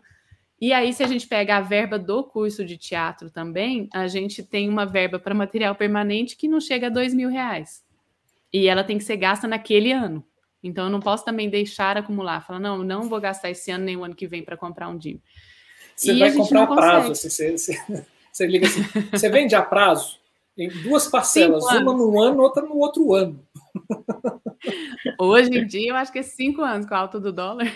e 0.61 0.73
aí 0.73 0.93
se 0.93 1.03
a 1.03 1.07
gente 1.07 1.27
pega 1.27 1.57
a 1.57 1.61
verba 1.61 1.99
do 1.99 2.25
curso 2.25 2.65
de 2.65 2.79
teatro 2.79 3.31
também, 3.31 3.89
a 3.93 4.09
gente 4.09 4.43
tem 4.43 4.69
uma 4.69 4.87
verba 4.87 5.19
para 5.19 5.35
material 5.35 5.75
permanente 5.75 6.37
que 6.37 6.49
não 6.49 6.61
chega 6.61 6.87
a 6.87 6.91
dois 6.91 7.13
mil 7.13 7.29
reais. 7.29 7.85
E 8.53 8.67
ela 8.67 8.83
tem 8.83 8.97
que 8.97 9.05
ser 9.05 9.17
gasta 9.17 9.47
naquele 9.47 9.93
ano. 9.93 10.25
Então 10.63 10.87
eu 10.87 10.91
não 10.91 11.01
posso 11.01 11.25
também 11.25 11.51
deixar 11.51 11.99
acumular, 11.99 12.41
falar, 12.41 12.59
não, 12.59 12.83
não 12.83 13.03
vou 13.03 13.21
gastar 13.21 13.51
esse 13.51 13.71
ano 13.71 13.85
nem 13.85 13.97
o 13.97 14.05
ano 14.05 14.15
que 14.15 14.27
vem 14.27 14.43
para 14.43 14.57
comprar 14.57 14.89
um 14.89 14.97
dimmer. 14.97 15.21
Você 15.95 16.13
e 16.13 16.19
vai 16.19 16.33
comprar 16.33 16.63
a 16.63 16.67
prazo, 16.67 17.13
assim, 17.13 17.29
você, 17.29 17.59
você, 17.59 17.79
você 18.33 18.47
liga 18.47 18.67
assim, 18.67 18.83
você 19.13 19.29
vende 19.29 19.55
a 19.55 19.63
prazo? 19.63 20.19
Em 20.57 20.69
duas 20.83 21.09
parcelas, 21.09 21.65
uma 21.65 21.93
no 21.93 22.21
ano, 22.21 22.43
outra 22.43 22.63
no 22.63 22.77
outro 22.79 23.15
ano. 23.15 23.45
Hoje 25.19 25.51
em 25.51 25.67
dia, 25.67 25.91
eu 25.91 25.97
acho 25.97 26.13
que 26.13 26.21
é 26.21 26.23
cinco 26.23 26.63
anos 26.63 26.87
com 26.87 26.95
a 26.95 26.99
alta 26.99 27.21
do 27.21 27.33
dólar. 27.33 27.67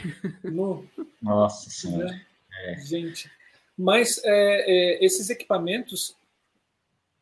No... 0.44 0.84
Nossa 1.20 1.70
Senhora. 1.70 2.06
Né? 2.06 2.26
É. 2.64 2.80
Gente, 2.80 3.30
mas 3.76 4.20
é, 4.24 4.96
é, 4.96 5.04
esses 5.04 5.30
equipamentos 5.30 6.16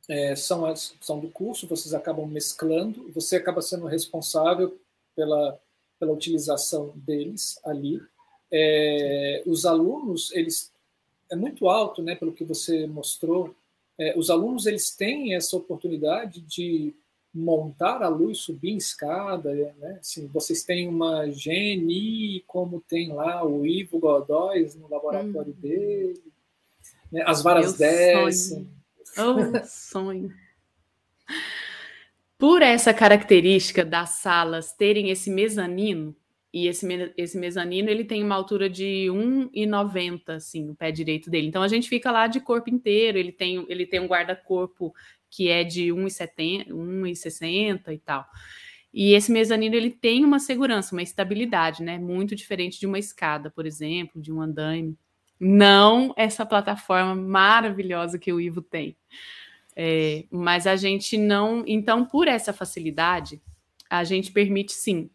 é, 0.08 0.34
são, 0.36 0.64
as, 0.64 0.94
são 1.00 1.18
do 1.18 1.28
curso, 1.28 1.66
vocês 1.66 1.92
acabam 1.92 2.26
mesclando, 2.26 3.10
você 3.12 3.36
acaba 3.36 3.60
sendo 3.60 3.86
responsável 3.86 4.78
pela, 5.14 5.58
pela 5.98 6.12
utilização 6.12 6.92
deles 6.96 7.60
ali. 7.64 8.00
É, 8.50 9.42
os 9.46 9.66
alunos, 9.66 10.32
eles 10.32 10.72
é 11.30 11.36
muito 11.36 11.68
alto, 11.68 12.02
né, 12.02 12.14
pelo 12.14 12.32
que 12.32 12.44
você 12.44 12.86
mostrou. 12.86 13.54
É, 13.98 14.18
os 14.18 14.30
alunos 14.30 14.66
eles 14.66 14.90
têm 14.90 15.34
essa 15.34 15.56
oportunidade 15.56 16.40
de 16.40 16.94
montar 17.32 18.02
a 18.02 18.08
luz, 18.08 18.38
subir 18.38 18.70
em 18.70 18.76
escada, 18.76 19.52
né? 19.78 19.98
Assim, 20.00 20.26
vocês 20.26 20.62
têm 20.62 20.88
uma 20.88 21.30
Geni, 21.30 22.42
como 22.46 22.80
tem 22.80 23.12
lá 23.12 23.44
o 23.44 23.66
Ivo 23.66 23.98
Godóis 23.98 24.74
no 24.74 24.88
laboratório 24.88 25.52
hum. 25.52 25.60
dele, 25.60 26.22
né? 27.12 27.22
as 27.26 27.42
varas 27.42 27.76
descem. 27.76 28.68
Oh, 29.18 29.64
sonho. 29.66 30.32
Por 32.38 32.62
essa 32.62 32.92
característica 32.92 33.84
das 33.84 34.10
salas 34.10 34.72
terem 34.72 35.10
esse 35.10 35.30
mezanino, 35.30 36.14
e 36.56 36.68
esse, 36.68 36.86
esse 37.18 37.36
mezanino 37.36 37.90
ele 37.90 38.02
tem 38.02 38.24
uma 38.24 38.34
altura 38.34 38.70
de 38.70 39.08
1,90, 39.10 40.36
assim, 40.36 40.70
o 40.70 40.74
pé 40.74 40.90
direito 40.90 41.28
dele. 41.28 41.48
Então 41.48 41.62
a 41.62 41.68
gente 41.68 41.86
fica 41.86 42.10
lá 42.10 42.26
de 42.26 42.40
corpo 42.40 42.70
inteiro, 42.70 43.18
ele 43.18 43.30
tem, 43.30 43.66
ele 43.68 43.84
tem 43.84 44.00
um 44.00 44.06
guarda-corpo 44.06 44.94
que 45.28 45.50
é 45.50 45.62
de 45.62 45.88
1,60 45.88 47.92
e 47.92 47.98
tal. 47.98 48.26
E 48.90 49.12
esse 49.12 49.30
mezanino 49.30 49.74
ele 49.74 49.90
tem 49.90 50.24
uma 50.24 50.38
segurança, 50.38 50.94
uma 50.94 51.02
estabilidade, 51.02 51.82
né? 51.82 51.98
Muito 51.98 52.34
diferente 52.34 52.80
de 52.80 52.86
uma 52.86 52.98
escada, 52.98 53.50
por 53.50 53.66
exemplo, 53.66 54.18
de 54.18 54.32
um 54.32 54.40
andaime. 54.40 54.96
Não 55.38 56.14
essa 56.16 56.46
plataforma 56.46 57.14
maravilhosa 57.14 58.18
que 58.18 58.32
o 58.32 58.40
Ivo 58.40 58.62
tem. 58.62 58.96
É, 59.76 60.24
mas 60.30 60.66
a 60.66 60.74
gente 60.74 61.18
não. 61.18 61.62
Então, 61.66 62.06
por 62.06 62.26
essa 62.26 62.54
facilidade, 62.54 63.42
a 63.90 64.04
gente 64.04 64.32
permite 64.32 64.72
sim 64.72 65.10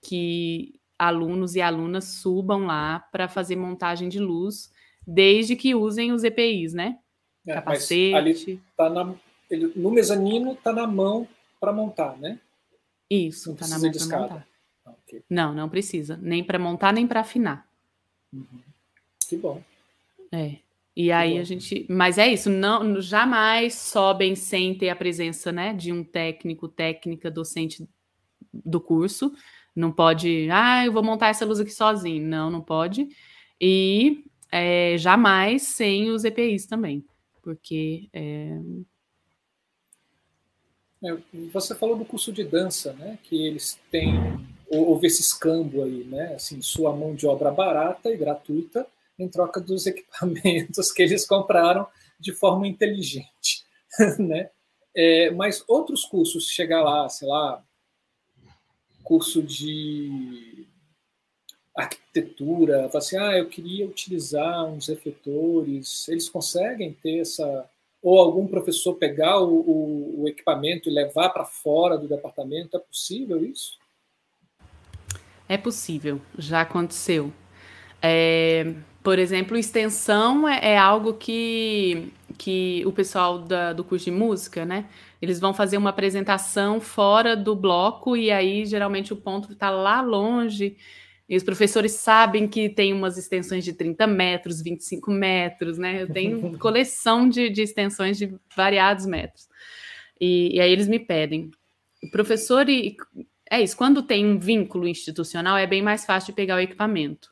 que 0.00 0.77
alunos 0.98 1.54
e 1.54 1.60
alunas 1.60 2.04
subam 2.04 2.66
lá 2.66 3.00
para 3.12 3.28
fazer 3.28 3.56
montagem 3.56 4.08
de 4.08 4.18
luz, 4.18 4.72
desde 5.06 5.54
que 5.54 5.74
usem 5.74 6.12
os 6.12 6.24
EPIs, 6.24 6.74
né? 6.74 6.98
É, 7.46 7.54
Capacete. 7.54 8.14
ali 8.14 8.60
tá 8.76 8.90
na, 8.90 9.14
ele, 9.50 9.72
no 9.74 9.90
mezanino 9.90 10.52
está 10.52 10.72
na 10.72 10.86
mão 10.86 11.26
para 11.60 11.72
montar, 11.72 12.16
né? 12.18 12.38
Isso, 13.08 13.52
está 13.52 13.68
na 13.68 13.78
mão 13.78 13.90
para 13.90 14.18
montar. 14.18 14.48
Ah, 14.84 14.94
okay. 15.04 15.22
Não, 15.30 15.54
não 15.54 15.68
precisa. 15.68 16.18
Nem 16.20 16.44
para 16.44 16.58
montar, 16.58 16.92
nem 16.92 17.06
para 17.06 17.20
afinar. 17.20 17.66
Uhum. 18.32 18.60
Que 19.28 19.36
bom. 19.36 19.62
É. 20.32 20.56
E 20.94 21.12
aí 21.12 21.38
a 21.38 21.44
gente. 21.44 21.86
Mas 21.88 22.18
é 22.18 22.26
isso, 22.26 22.50
não 22.50 23.00
jamais 23.00 23.74
sobem 23.74 24.34
sem 24.34 24.74
ter 24.74 24.88
a 24.88 24.96
presença 24.96 25.52
né, 25.52 25.72
de 25.72 25.92
um 25.92 26.02
técnico, 26.02 26.66
técnica, 26.66 27.30
docente 27.30 27.88
do 28.52 28.80
curso. 28.80 29.32
Não 29.78 29.92
pode, 29.92 30.48
ah, 30.50 30.84
eu 30.84 30.92
vou 30.92 31.04
montar 31.04 31.28
essa 31.28 31.44
luz 31.44 31.60
aqui 31.60 31.70
sozinho. 31.70 32.26
Não, 32.26 32.50
não 32.50 32.60
pode. 32.60 33.08
E 33.60 34.24
é, 34.50 34.96
jamais 34.98 35.62
sem 35.62 36.10
os 36.10 36.24
EPIs 36.24 36.66
também. 36.66 37.04
Porque 37.42 38.08
é, 38.12 38.58
é, 41.04 41.16
você 41.52 41.76
falou 41.76 41.96
do 41.96 42.04
curso 42.04 42.32
de 42.32 42.42
dança, 42.42 42.92
né? 42.94 43.18
Que 43.22 43.46
eles 43.46 43.78
têm 43.88 44.14
houve 44.68 45.06
esse 45.06 45.22
escambo 45.22 45.84
aí, 45.84 46.04
né? 46.04 46.34
Assim, 46.34 46.60
sua 46.60 46.94
mão 46.94 47.14
de 47.14 47.26
obra 47.26 47.50
barata 47.52 48.10
e 48.10 48.16
gratuita 48.16 48.84
em 49.16 49.28
troca 49.28 49.60
dos 49.60 49.86
equipamentos 49.86 50.90
que 50.90 51.02
eles 51.02 51.24
compraram 51.24 51.86
de 52.18 52.32
forma 52.34 52.66
inteligente, 52.66 53.64
né? 54.18 54.50
É, 54.92 55.30
mas 55.30 55.62
outros 55.68 56.04
cursos, 56.04 56.48
chegar 56.48 56.82
lá, 56.82 57.08
sei 57.08 57.28
lá, 57.28 57.62
curso 59.08 59.42
de 59.42 60.66
arquitetura, 61.74 62.90
assim, 62.92 63.16
ah, 63.16 63.38
eu 63.38 63.48
queria 63.48 63.86
utilizar 63.86 64.66
uns 64.66 64.88
refletores, 64.88 66.06
eles 66.08 66.28
conseguem 66.28 66.92
ter 66.92 67.20
essa 67.20 67.66
ou 68.02 68.18
algum 68.20 68.46
professor 68.46 68.94
pegar 68.94 69.40
o, 69.40 69.60
o, 69.60 70.22
o 70.22 70.28
equipamento 70.28 70.88
e 70.88 70.92
levar 70.92 71.30
para 71.30 71.44
fora 71.44 71.96
do 71.96 72.06
departamento? 72.06 72.76
É 72.76 72.80
possível 72.80 73.44
isso? 73.44 73.78
É 75.48 75.56
possível, 75.56 76.20
já 76.36 76.60
aconteceu. 76.60 77.32
É, 78.00 78.74
por 79.02 79.18
exemplo, 79.18 79.56
extensão 79.56 80.46
é, 80.46 80.74
é, 80.74 80.78
algo 80.78 81.14
que, 81.14 82.12
que 82.36 82.84
o 82.86 82.92
pessoal 82.92 83.38
da, 83.38 83.72
do 83.72 83.82
curso 83.82 84.04
de 84.04 84.12
música, 84.12 84.64
né? 84.64 84.84
Eles 85.20 85.40
vão 85.40 85.52
fazer 85.52 85.76
uma 85.76 85.90
apresentação 85.90 86.80
fora 86.80 87.36
do 87.36 87.56
bloco 87.56 88.16
e 88.16 88.30
aí 88.30 88.64
geralmente 88.64 89.12
o 89.12 89.16
ponto 89.16 89.52
está 89.52 89.70
lá 89.70 90.00
longe 90.00 90.76
e 91.28 91.36
os 91.36 91.42
professores 91.42 91.92
sabem 91.92 92.48
que 92.48 92.70
tem 92.70 92.92
umas 92.92 93.18
extensões 93.18 93.62
de 93.62 93.74
30 93.74 94.06
metros, 94.06 94.62
25 94.62 95.10
metros, 95.10 95.76
né? 95.76 96.02
Eu 96.02 96.10
tenho 96.10 96.56
coleção 96.58 97.28
de, 97.28 97.50
de 97.50 97.62
extensões 97.62 98.16
de 98.16 98.34
variados 98.56 99.04
metros. 99.04 99.46
E, 100.18 100.56
e 100.56 100.60
aí 100.60 100.72
eles 100.72 100.88
me 100.88 100.98
pedem. 100.98 101.50
O 102.02 102.10
professor, 102.10 102.66
e, 102.68 102.96
é 103.50 103.60
isso, 103.60 103.76
quando 103.76 104.02
tem 104.02 104.24
um 104.24 104.38
vínculo 104.38 104.88
institucional, 104.88 105.58
é 105.58 105.66
bem 105.66 105.82
mais 105.82 106.06
fácil 106.06 106.32
de 106.32 106.36
pegar 106.36 106.56
o 106.56 106.60
equipamento. 106.60 107.30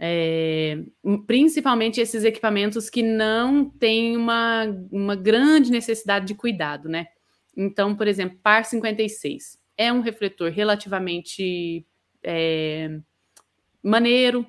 É, 0.00 0.78
principalmente 1.26 2.00
esses 2.00 2.22
equipamentos 2.22 2.88
que 2.88 3.02
não 3.02 3.68
têm 3.68 4.16
uma, 4.16 4.64
uma 4.92 5.16
grande 5.16 5.72
necessidade 5.72 6.26
de 6.26 6.34
cuidado, 6.34 6.88
né? 6.88 7.06
Então, 7.56 7.96
por 7.96 8.06
exemplo, 8.06 8.38
PAR 8.40 8.64
56 8.64 9.58
é 9.76 9.92
um 9.92 10.00
refletor 10.00 10.50
relativamente 10.50 11.84
é, 12.22 12.98
maneiro. 13.82 14.46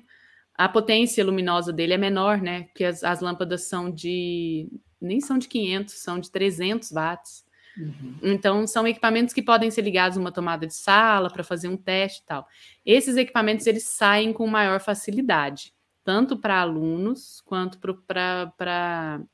A 0.54 0.68
potência 0.68 1.24
luminosa 1.24 1.72
dele 1.72 1.94
é 1.94 1.98
menor, 1.98 2.40
né? 2.40 2.64
Porque 2.64 2.84
as, 2.84 3.02
as 3.02 3.20
lâmpadas 3.20 3.62
são 3.62 3.90
de. 3.90 4.68
nem 5.00 5.20
são 5.20 5.38
de 5.38 5.48
500, 5.48 5.94
são 5.94 6.20
de 6.20 6.30
300 6.30 6.92
watts. 6.92 7.44
Uhum. 7.80 8.14
Então, 8.22 8.66
são 8.66 8.86
equipamentos 8.86 9.32
que 9.32 9.42
podem 9.42 9.70
ser 9.70 9.82
ligados 9.82 10.18
a 10.18 10.20
uma 10.20 10.30
tomada 10.30 10.66
de 10.66 10.74
sala 10.74 11.30
para 11.30 11.42
fazer 11.42 11.68
um 11.68 11.76
teste 11.76 12.20
e 12.22 12.26
tal. 12.26 12.46
Esses 12.84 13.16
equipamentos 13.16 13.66
eles 13.66 13.84
saem 13.84 14.32
com 14.32 14.46
maior 14.46 14.80
facilidade, 14.80 15.72
tanto 16.04 16.36
para 16.36 16.60
alunos 16.60 17.40
quanto 17.46 17.78
para 17.78 19.24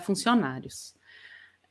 funcionários. 0.00 0.94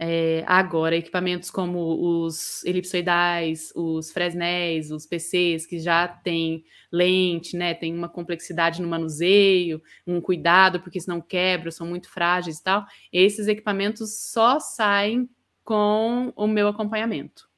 É, 0.03 0.43
agora, 0.47 0.95
equipamentos 0.95 1.51
como 1.51 2.23
os 2.25 2.65
elipsoidais, 2.65 3.71
os 3.75 4.11
Fresnéis, 4.11 4.89
os 4.89 5.05
PCs, 5.05 5.67
que 5.67 5.77
já 5.77 6.07
têm 6.07 6.65
lente, 6.91 7.55
né, 7.55 7.75
tem 7.75 7.93
uma 7.95 8.09
complexidade 8.09 8.81
no 8.81 8.87
manuseio, 8.87 9.79
um 10.07 10.19
cuidado, 10.19 10.79
porque 10.79 10.99
senão 10.99 11.21
quebra, 11.21 11.69
são 11.69 11.85
muito 11.85 12.09
frágeis 12.09 12.57
e 12.57 12.63
tal, 12.63 12.83
esses 13.13 13.47
equipamentos 13.47 14.31
só 14.31 14.59
saem 14.59 15.29
com 15.64 16.34
o 16.36 16.47
meu 16.47 16.68
acompanhamento. 16.68 17.49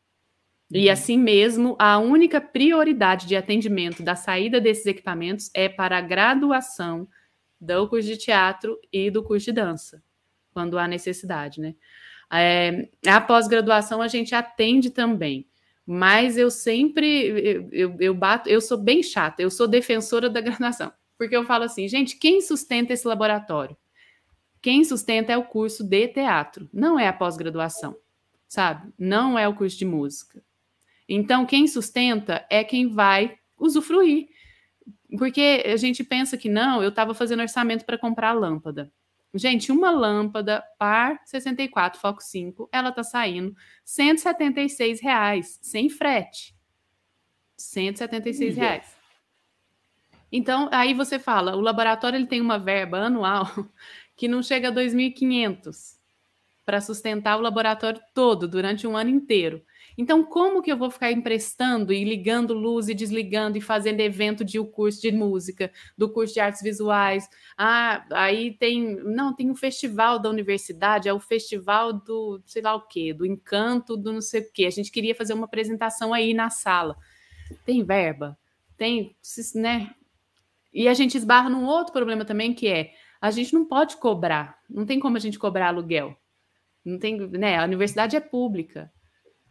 Uhum. 0.71 0.79
E 0.79 0.89
assim 0.89 1.17
mesmo, 1.17 1.75
a 1.79 1.97
única 1.99 2.41
prioridade 2.41 3.27
de 3.27 3.35
atendimento 3.35 4.03
da 4.03 4.15
saída 4.15 4.59
desses 4.59 4.85
equipamentos 4.85 5.49
é 5.53 5.69
para 5.69 5.97
a 5.97 6.01
graduação 6.01 7.07
do 7.59 7.87
curso 7.87 8.07
de 8.07 8.17
teatro 8.17 8.77
e 8.91 9.09
do 9.09 9.23
curso 9.23 9.45
de 9.45 9.51
dança, 9.53 10.03
quando 10.53 10.77
há 10.77 10.87
necessidade, 10.87 11.61
né? 11.61 11.75
É, 12.31 12.89
a 13.05 13.21
pós-graduação 13.21 14.01
a 14.01 14.07
gente 14.07 14.33
atende 14.33 14.89
também, 14.89 15.47
mas 15.85 16.37
eu 16.37 16.49
sempre 16.49 17.67
eu, 17.71 17.95
eu, 17.99 18.13
bato, 18.13 18.49
eu 18.49 18.59
sou 18.59 18.77
bem 18.77 19.03
chata, 19.03 19.41
eu 19.41 19.51
sou 19.51 19.67
defensora 19.67 20.29
da 20.29 20.41
graduação, 20.41 20.91
porque 21.17 21.35
eu 21.35 21.45
falo 21.45 21.65
assim, 21.65 21.87
gente, 21.87 22.17
quem 22.17 22.41
sustenta 22.41 22.91
esse 22.91 23.07
laboratório? 23.07 23.77
Quem 24.63 24.85
sustenta 24.85 25.33
é 25.33 25.37
o 25.37 25.43
curso 25.43 25.83
de 25.83 26.07
teatro, 26.07 26.69
não 26.71 26.97
é 26.97 27.05
a 27.05 27.11
pós-graduação, 27.11 27.97
sabe? 28.47 28.93
Não 28.97 29.37
é 29.37 29.45
o 29.45 29.53
curso 29.53 29.77
de 29.77 29.83
música. 29.83 30.41
Então, 31.07 31.45
quem 31.45 31.67
sustenta 31.67 32.45
é 32.49 32.63
quem 32.63 32.87
vai 32.87 33.37
usufruir. 33.59 34.29
Porque 35.17 35.61
a 35.65 35.75
gente 35.75 36.01
pensa 36.01 36.37
que 36.37 36.47
não, 36.47 36.81
eu 36.81 36.87
estava 36.87 37.13
fazendo 37.13 37.41
orçamento 37.41 37.83
para 37.83 37.97
comprar 37.97 38.29
a 38.29 38.33
lâmpada. 38.33 38.89
Gente, 39.33 39.69
uma 39.69 39.91
lâmpada 39.91 40.63
par 40.79 41.19
64 41.25 41.99
foco 41.99 42.23
5, 42.23 42.69
ela 42.71 42.93
tá 42.93 43.03
saindo 43.03 43.53
176 43.83 45.01
reais, 45.01 45.59
sem 45.61 45.89
frete. 45.89 46.55
176 47.57 48.55
reais. 48.55 48.95
Então, 50.31 50.67
aí 50.71 50.95
você 50.95 51.19
fala, 51.19 51.55
o 51.55 51.59
laboratório 51.59 52.17
ele 52.17 52.25
tem 52.25 52.41
uma 52.41 52.57
verba 52.57 52.97
anual 53.01 53.45
que 54.15 54.27
não 54.27 54.41
chega 54.43 54.69
a 54.69 54.71
2.500. 54.71 55.97
para 56.65 56.79
sustentar 56.79 57.37
o 57.37 57.41
laboratório 57.41 57.99
todo 58.13 58.47
durante 58.47 58.87
um 58.87 58.95
ano 58.95 59.09
inteiro. 59.09 59.61
Então, 59.97 60.23
como 60.23 60.61
que 60.61 60.71
eu 60.71 60.77
vou 60.77 60.89
ficar 60.89 61.11
emprestando 61.11 61.93
e 61.93 62.03
ligando 62.03 62.53
luz 62.53 62.87
e 62.89 62.93
desligando 62.93 63.57
e 63.57 63.61
fazendo 63.61 63.99
evento 63.99 64.43
de 64.43 64.59
um 64.59 64.65
curso 64.65 65.01
de 65.01 65.11
música, 65.11 65.71
do 65.97 66.09
curso 66.09 66.33
de 66.33 66.39
artes 66.39 66.61
visuais? 66.61 67.29
Ah, 67.57 68.05
aí 68.11 68.57
tem, 68.57 68.95
não, 69.03 69.35
tem 69.35 69.51
um 69.51 69.55
festival 69.55 70.19
da 70.19 70.29
universidade, 70.29 71.07
é 71.07 71.13
o 71.13 71.19
festival 71.19 71.93
do, 71.93 72.41
sei 72.45 72.61
lá 72.61 72.73
o 72.75 72.87
quê, 72.87 73.13
do 73.13 73.25
encanto, 73.25 73.95
do 73.95 74.11
não 74.11 74.21
sei 74.21 74.41
o 74.41 74.51
quê. 74.51 74.65
A 74.65 74.71
gente 74.71 74.91
queria 74.91 75.13
fazer 75.13 75.33
uma 75.33 75.45
apresentação 75.45 76.13
aí 76.13 76.33
na 76.33 76.49
sala. 76.49 76.97
Tem 77.65 77.83
verba? 77.83 78.37
Tem, 78.77 79.15
né? 79.55 79.93
E 80.73 80.87
a 80.87 80.93
gente 80.95 81.15
esbarra 81.15 81.49
num 81.49 81.65
outro 81.65 81.93
problema 81.93 82.25
também, 82.25 82.51
que 82.53 82.67
é 82.67 82.91
a 83.23 83.31
gente 83.31 83.53
não 83.53 83.63
pode 83.63 83.95
cobrar, 83.95 84.59
não 84.69 84.85
tem 84.85 84.99
como 84.99 85.15
a 85.15 85.19
gente 85.19 85.39
cobrar 85.39 85.69
aluguel. 85.69 86.13
Não 86.83 86.99
tem, 86.99 87.17
né? 87.29 87.57
A 87.57 87.63
universidade 87.63 88.17
é 88.17 88.19
pública. 88.19 88.91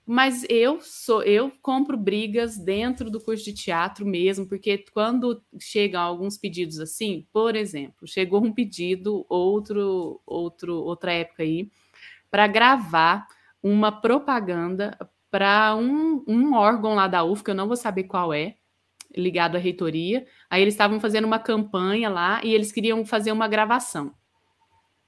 Mas 0.05 0.45
eu 0.51 0.79
sou, 0.83 1.23
eu 1.23 1.51
compro 1.63 1.97
brigas 1.97 2.59
dentro 2.59 3.11
do 3.11 3.19
curso 3.19 3.43
de 3.43 3.55
teatro 3.55 4.05
mesmo, 4.05 4.47
porque 4.47 4.85
quando 4.93 5.43
chegam 5.59 6.03
alguns 6.03 6.37
pedidos 6.37 6.81
assim, 6.81 7.27
por 7.33 7.57
exemplo, 7.57 8.07
chegou 8.07 8.45
um 8.45 8.53
pedido 8.53 9.25
outro, 9.27 10.21
outro 10.27 10.75
outra 10.75 11.11
época 11.15 11.43
aí 11.43 11.71
para 12.31 12.47
gravar 12.47 13.27
uma 13.63 13.91
propaganda 13.91 14.99
para 15.31 15.75
um, 15.77 16.23
um 16.29 16.55
órgão 16.55 16.95
lá 16.95 17.09
da 17.09 17.25
UF, 17.25 17.43
que 17.43 17.51
eu 17.51 17.55
não 17.55 17.69
vou 17.69 17.77
saber 17.77 18.05
qual 18.05 18.35
é, 18.35 18.57
ligado 19.17 19.57
à 19.57 19.59
reitoria. 19.59 20.27
Aí 20.53 20.61
eles 20.61 20.75
estavam 20.75 21.01
fazendo 21.01 21.25
uma 21.25 21.39
campanha 21.39 22.11
lá 22.11 22.39
e 22.45 22.53
eles 22.55 22.71
queriam 22.71 23.07
fazer 23.07 23.33
uma 23.33 23.49
gravação. 23.49 24.13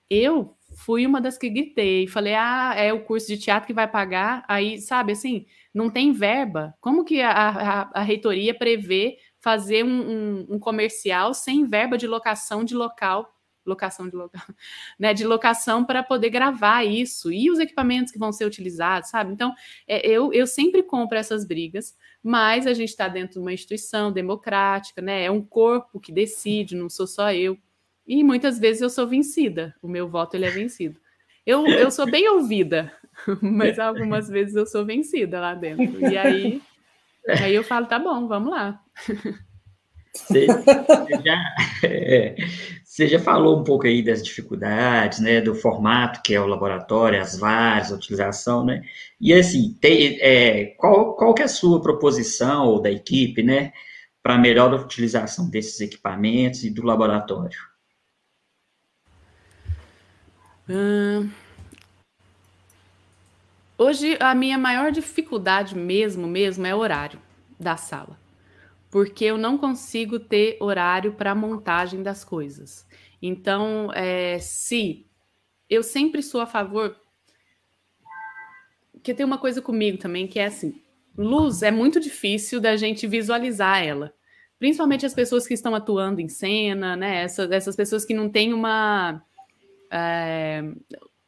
Eu 0.09 0.57
fui 0.75 1.05
uma 1.05 1.21
das 1.21 1.37
que 1.37 1.51
gritei, 1.51 2.07
falei, 2.07 2.33
ah, 2.33 2.73
é 2.75 2.95
o 2.95 3.05
curso 3.05 3.27
de 3.27 3.37
teatro 3.37 3.67
que 3.67 3.75
vai 3.75 3.87
pagar, 3.87 4.43
aí, 4.49 4.81
sabe, 4.81 5.13
assim, 5.13 5.45
não 5.75 5.91
tem 5.91 6.13
verba. 6.13 6.75
Como 6.81 7.05
que 7.05 7.21
a, 7.21 7.31
a, 7.31 7.91
a 7.93 8.01
reitoria 8.01 8.55
prevê 8.55 9.19
fazer 9.39 9.85
um, 9.85 9.89
um, 9.91 10.47
um, 10.55 10.59
comercial 10.59 11.35
sem 11.35 11.67
verba 11.67 11.99
de 11.99 12.07
locação 12.07 12.65
de 12.65 12.75
local, 12.75 13.31
locação 13.65 14.09
de 14.09 14.17
local, 14.17 14.43
né, 14.99 15.15
de 15.15 15.25
locação 15.25 15.85
para 15.85 16.03
poder 16.03 16.31
gravar 16.31 16.85
isso, 16.85 17.33
e 17.33 17.51
os 17.51 17.59
equipamentos 17.59 18.13
que 18.13 18.19
vão 18.19 18.33
ser 18.33 18.45
utilizados, 18.45 19.11
sabe? 19.11 19.33
Então, 19.33 19.55
é, 19.87 20.07
eu, 20.07 20.33
eu 20.33 20.47
sempre 20.47 20.83
compro 20.83 21.19
essas 21.19 21.45
brigas, 21.45 21.97
mas 22.23 22.67
a 22.67 22.75
gente 22.75 22.91
está 22.91 23.09
dentro 23.09 23.35
de 23.35 23.39
uma 23.41 23.53
instituição 23.53 24.13
democrática, 24.13 25.01
né, 25.01 25.25
é 25.25 25.31
um 25.31 25.43
corpo 25.43 26.01
que 26.01 26.13
decide, 26.13 26.77
não 26.77 26.89
sou 26.89 27.07
só 27.07 27.33
eu, 27.33 27.59
e 28.07 28.23
muitas 28.23 28.59
vezes 28.59 28.83
eu 28.83 28.91
sou 28.91 29.07
vencida. 29.07 29.75
O 29.81 29.89
meu 29.89 30.09
voto 30.09 30.37
ele 30.37 30.45
é 30.45 30.51
vencido. 30.51 30.99
Eu, 31.47 31.67
eu 31.67 31.91
sou 31.91 32.11
bem 32.11 32.29
ouvida, 32.29 32.93
mas 33.43 33.79
algumas 33.79 34.29
vezes 34.29 34.55
eu 34.55 34.67
sou 34.67 34.85
vencida 34.85 35.41
lá 35.41 35.55
dentro. 35.55 36.01
E 36.01 36.17
aí, 36.17 36.63
aí 37.29 37.55
eu 37.55 37.65
falo, 37.65 37.87
tá 37.87 37.99
bom, 37.99 38.27
vamos 38.27 38.51
lá. 38.51 38.81
Você, 40.13 40.47
já, 41.25 41.55
é, 41.85 42.37
você 42.95 43.09
já 43.09 43.19
falou 43.19 43.59
um 43.59 43.65
pouco 43.65 43.89
aí 43.89 44.05
das 44.05 44.23
dificuldades, 44.23 45.19
né, 45.19 45.41
do 45.41 45.53
formato 45.53 46.23
que 46.23 46.33
é 46.33 46.41
o 46.41 46.47
laboratório, 46.47 47.21
as 47.21 47.37
várias, 47.37 47.91
a 47.91 47.97
utilização, 47.97 48.65
né? 48.65 48.85
E 49.21 49.35
assim, 49.35 49.77
tem, 49.81 50.17
é, 50.21 50.67
qual, 50.79 51.17
qual 51.17 51.35
que 51.35 51.43
é 51.43 51.45
a 51.47 51.49
sua 51.49 51.83
proposição 51.83 52.69
ou 52.69 52.81
da 52.81 52.93
equipe, 52.93 53.43
né, 53.43 53.73
para 54.23 54.39
melhor 54.39 54.73
utilização 54.75 55.51
desses 55.51 55.81
equipamentos 55.81 56.63
e 56.63 56.71
do 56.71 56.85
laboratório? 56.85 57.59
hoje 63.77 64.17
a 64.21 64.37
minha 64.37 64.57
maior 64.57 64.93
dificuldade 64.93 65.77
mesmo, 65.77 66.29
mesmo 66.29 66.65
é 66.65 66.73
o 66.73 66.79
horário 66.79 67.19
da 67.59 67.77
sala, 67.77 68.17
porque 68.95 69.25
eu 69.25 69.37
não 69.37 69.59
consigo 69.59 70.21
ter 70.21 70.57
horário 70.61 71.15
para 71.15 71.35
montagem 71.35 72.01
das 72.01 72.23
coisas. 72.23 72.87
Então, 73.21 73.91
é, 73.93 74.39
se 74.39 75.05
eu 75.69 75.83
sempre 75.83 76.23
sou 76.23 76.41
a 76.41 76.47
favor, 76.47 76.97
que 79.03 79.13
tem 79.13 79.27
uma 79.27 79.37
coisa 79.37 79.61
comigo 79.61 79.99
também 79.99 80.29
que 80.29 80.39
é 80.39 80.47
assim, 80.47 80.81
luz 81.19 81.65
é 81.65 81.73
muito 81.73 81.99
difícil 81.99 82.61
da 82.61 82.77
gente 82.77 83.05
visualizar 83.05 83.85
ela. 83.85 84.15
Principalmente 84.61 85.05
as 85.05 85.13
pessoas 85.13 85.45
que 85.45 85.55
estão 85.55 85.75
atuando 85.75 86.21
em 86.21 86.29
cena, 86.29 86.95
né? 86.95 87.25
Essas, 87.25 87.51
essas 87.51 87.75
pessoas 87.75 88.05
que 88.05 88.15
não 88.15 88.29
têm 88.29 88.55
uma 88.55 89.21
é, 89.91 90.63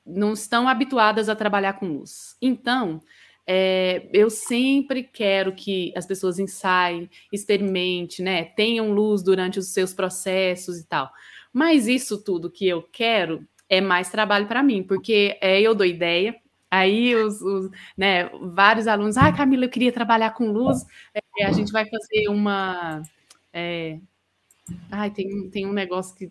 não 0.06 0.34
estão 0.34 0.68
habituadas 0.68 1.28
a 1.28 1.34
trabalhar 1.34 1.72
com 1.72 1.88
luz. 1.88 2.36
Então, 2.40 3.02
é, 3.46 4.08
eu 4.12 4.28
sempre 4.28 5.02
quero 5.04 5.54
que 5.54 5.92
as 5.96 6.04
pessoas 6.04 6.38
ensaiem, 6.38 7.08
experimentem, 7.32 8.24
né, 8.24 8.44
tenham 8.44 8.92
luz 8.92 9.22
durante 9.22 9.58
os 9.58 9.68
seus 9.68 9.94
processos 9.94 10.78
e 10.78 10.86
tal. 10.86 11.10
Mas 11.52 11.86
isso 11.86 12.22
tudo 12.22 12.50
que 12.50 12.66
eu 12.66 12.82
quero 12.82 13.46
é 13.68 13.80
mais 13.80 14.10
trabalho 14.10 14.46
para 14.46 14.62
mim, 14.62 14.82
porque 14.82 15.38
é, 15.40 15.60
eu 15.60 15.74
dou 15.74 15.86
ideia, 15.86 16.36
aí 16.70 17.14
os, 17.14 17.40
os 17.40 17.70
né, 17.96 18.28
vários 18.52 18.86
alunos, 18.86 19.16
ah, 19.16 19.32
Camila, 19.32 19.64
eu 19.64 19.70
queria 19.70 19.92
trabalhar 19.92 20.30
com 20.30 20.50
luz, 20.50 20.84
é, 21.14 21.44
a 21.44 21.52
gente 21.52 21.72
vai 21.72 21.88
fazer 21.88 22.28
uma. 22.28 23.02
É, 23.52 23.98
ai, 24.90 25.10
tem, 25.10 25.48
tem 25.50 25.66
um 25.66 25.72
negócio 25.72 26.14
que 26.16 26.30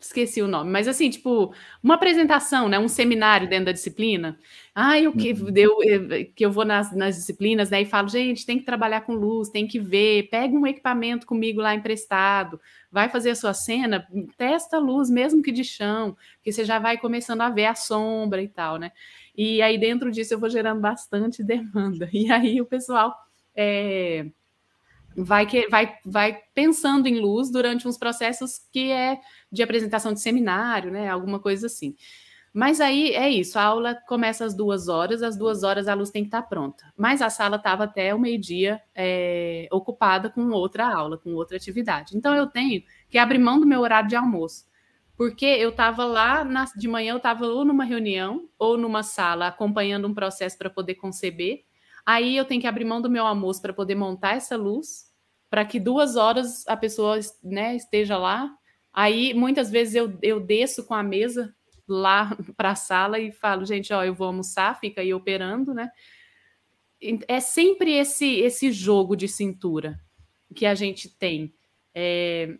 esqueci 0.00 0.40
o 0.40 0.48
nome, 0.48 0.70
mas 0.70 0.88
assim, 0.88 1.10
tipo, 1.10 1.54
uma 1.82 1.94
apresentação, 1.94 2.68
né? 2.68 2.78
Um 2.78 2.88
seminário 2.88 3.48
dentro 3.48 3.66
da 3.66 3.72
disciplina. 3.72 4.38
Ah, 4.74 4.98
eu 4.98 5.12
que, 5.12 5.32
uhum. 5.32 5.52
eu, 5.54 5.76
que 6.34 6.44
eu 6.44 6.50
vou 6.50 6.64
nas, 6.64 6.94
nas 6.96 7.16
disciplinas, 7.16 7.68
né? 7.68 7.82
E 7.82 7.84
falo, 7.84 8.08
gente, 8.08 8.46
tem 8.46 8.58
que 8.58 8.64
trabalhar 8.64 9.02
com 9.02 9.12
luz, 9.12 9.50
tem 9.50 9.66
que 9.66 9.78
ver, 9.78 10.28
pega 10.30 10.56
um 10.56 10.66
equipamento 10.66 11.26
comigo 11.26 11.60
lá 11.60 11.74
emprestado, 11.74 12.58
vai 12.90 13.10
fazer 13.10 13.30
a 13.30 13.34
sua 13.34 13.52
cena, 13.52 14.06
testa 14.38 14.78
a 14.78 14.80
luz, 14.80 15.10
mesmo 15.10 15.42
que 15.42 15.52
de 15.52 15.64
chão, 15.64 16.16
que 16.42 16.50
você 16.50 16.64
já 16.64 16.78
vai 16.78 16.96
começando 16.96 17.42
a 17.42 17.50
ver 17.50 17.66
a 17.66 17.74
sombra 17.74 18.42
e 18.42 18.48
tal, 18.48 18.78
né? 18.78 18.92
E 19.36 19.60
aí, 19.60 19.78
dentro 19.78 20.10
disso, 20.10 20.32
eu 20.32 20.40
vou 20.40 20.48
gerando 20.48 20.80
bastante 20.80 21.42
demanda. 21.44 22.08
E 22.12 22.30
aí 22.32 22.60
o 22.60 22.66
pessoal. 22.66 23.14
É, 23.54 24.24
vai, 25.16 25.46
que, 25.46 25.68
vai, 25.68 25.96
vai 26.04 26.40
pensando 26.54 27.06
em 27.06 27.20
luz 27.20 27.50
durante 27.50 27.86
uns 27.86 27.98
processos 27.98 28.60
que 28.72 28.90
é 28.90 29.18
de 29.50 29.62
apresentação 29.62 30.12
de 30.12 30.20
seminário, 30.20 30.90
né? 30.90 31.08
Alguma 31.08 31.38
coisa 31.38 31.66
assim. 31.66 31.94
Mas 32.52 32.80
aí 32.80 33.14
é 33.14 33.28
isso, 33.28 33.58
a 33.58 33.62
aula 33.62 33.94
começa 34.08 34.44
às 34.44 34.54
duas 34.54 34.88
horas, 34.88 35.22
às 35.22 35.36
duas 35.36 35.62
horas 35.62 35.86
a 35.86 35.94
luz 35.94 36.10
tem 36.10 36.24
que 36.24 36.28
estar 36.28 36.42
pronta. 36.42 36.92
Mas 36.96 37.22
a 37.22 37.30
sala 37.30 37.56
estava 37.56 37.84
até 37.84 38.12
o 38.12 38.18
meio-dia 38.18 38.82
é, 38.92 39.68
ocupada 39.70 40.28
com 40.28 40.50
outra 40.50 40.92
aula, 40.92 41.16
com 41.16 41.32
outra 41.34 41.56
atividade. 41.56 42.16
Então 42.16 42.34
eu 42.34 42.48
tenho 42.48 42.82
que 43.08 43.18
abrir 43.18 43.38
mão 43.38 43.60
do 43.60 43.66
meu 43.66 43.80
horário 43.80 44.08
de 44.08 44.16
almoço. 44.16 44.68
Porque 45.16 45.44
eu 45.44 45.68
estava 45.68 46.04
lá 46.04 46.42
na, 46.44 46.64
de 46.64 46.88
manhã, 46.88 47.12
eu 47.12 47.18
estava 47.18 47.46
ou 47.46 47.64
numa 47.64 47.84
reunião 47.84 48.48
ou 48.58 48.76
numa 48.76 49.02
sala 49.04 49.46
acompanhando 49.46 50.08
um 50.08 50.14
processo 50.14 50.58
para 50.58 50.70
poder 50.70 50.94
conceber. 50.96 51.64
Aí 52.04 52.36
eu 52.36 52.44
tenho 52.44 52.60
que 52.60 52.66
abrir 52.66 52.84
mão 52.84 53.00
do 53.00 53.10
meu 53.10 53.26
almoço 53.26 53.62
para 53.62 53.72
poder 53.72 53.94
montar 53.94 54.34
essa 54.34 54.56
luz, 54.56 55.12
para 55.48 55.64
que 55.64 55.78
duas 55.78 56.16
horas 56.16 56.66
a 56.66 56.76
pessoa 56.76 57.20
né, 57.44 57.76
esteja 57.76 58.16
lá 58.16 58.50
Aí, 59.00 59.32
muitas 59.32 59.70
vezes, 59.70 59.94
eu, 59.94 60.12
eu 60.20 60.38
desço 60.38 60.84
com 60.84 60.92
a 60.92 61.02
mesa 61.02 61.56
lá 61.88 62.36
para 62.54 62.72
a 62.72 62.74
sala 62.74 63.18
e 63.18 63.32
falo, 63.32 63.64
gente, 63.64 63.94
ó, 63.94 64.04
eu 64.04 64.14
vou 64.14 64.26
almoçar, 64.26 64.78
fica 64.78 65.00
aí 65.00 65.14
operando, 65.14 65.72
né? 65.72 65.90
É 67.26 67.40
sempre 67.40 67.94
esse, 67.94 68.26
esse 68.40 68.70
jogo 68.70 69.16
de 69.16 69.26
cintura 69.26 69.98
que 70.54 70.66
a 70.66 70.74
gente 70.74 71.08
tem. 71.08 71.54
É, 71.94 72.58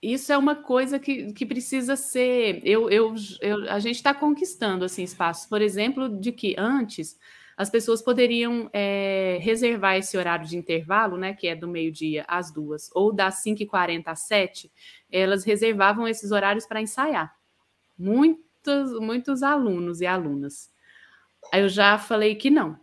isso 0.00 0.32
é 0.32 0.38
uma 0.38 0.54
coisa 0.54 1.00
que, 1.00 1.32
que 1.32 1.44
precisa 1.44 1.96
ser. 1.96 2.60
Eu, 2.62 2.88
eu, 2.88 3.12
eu 3.40 3.68
a 3.68 3.80
gente 3.80 3.96
está 3.96 4.14
conquistando 4.14 4.84
assim, 4.84 5.02
espaços, 5.02 5.48
por 5.48 5.60
exemplo, 5.60 6.08
de 6.08 6.30
que 6.30 6.54
antes 6.56 7.18
as 7.56 7.70
pessoas 7.70 8.02
poderiam 8.02 8.68
é, 8.72 9.38
reservar 9.40 9.96
esse 9.96 10.16
horário 10.18 10.46
de 10.46 10.58
intervalo, 10.58 11.16
né, 11.16 11.32
que 11.32 11.48
é 11.48 11.56
do 11.56 11.66
meio-dia 11.66 12.24
às 12.28 12.52
duas, 12.52 12.90
ou 12.94 13.12
das 13.12 13.42
5h40 13.42 14.02
às 14.06 14.20
7 14.20 14.70
elas 15.10 15.44
reservavam 15.44 16.06
esses 16.06 16.30
horários 16.32 16.66
para 16.66 16.80
ensaiar. 16.80 17.34
Muitos, 17.98 18.98
muitos 19.00 19.42
alunos 19.42 20.00
e 20.00 20.06
alunas. 20.06 20.70
Aí 21.52 21.62
eu 21.62 21.68
já 21.68 21.96
falei 21.96 22.34
que 22.34 22.50
não. 22.50 22.78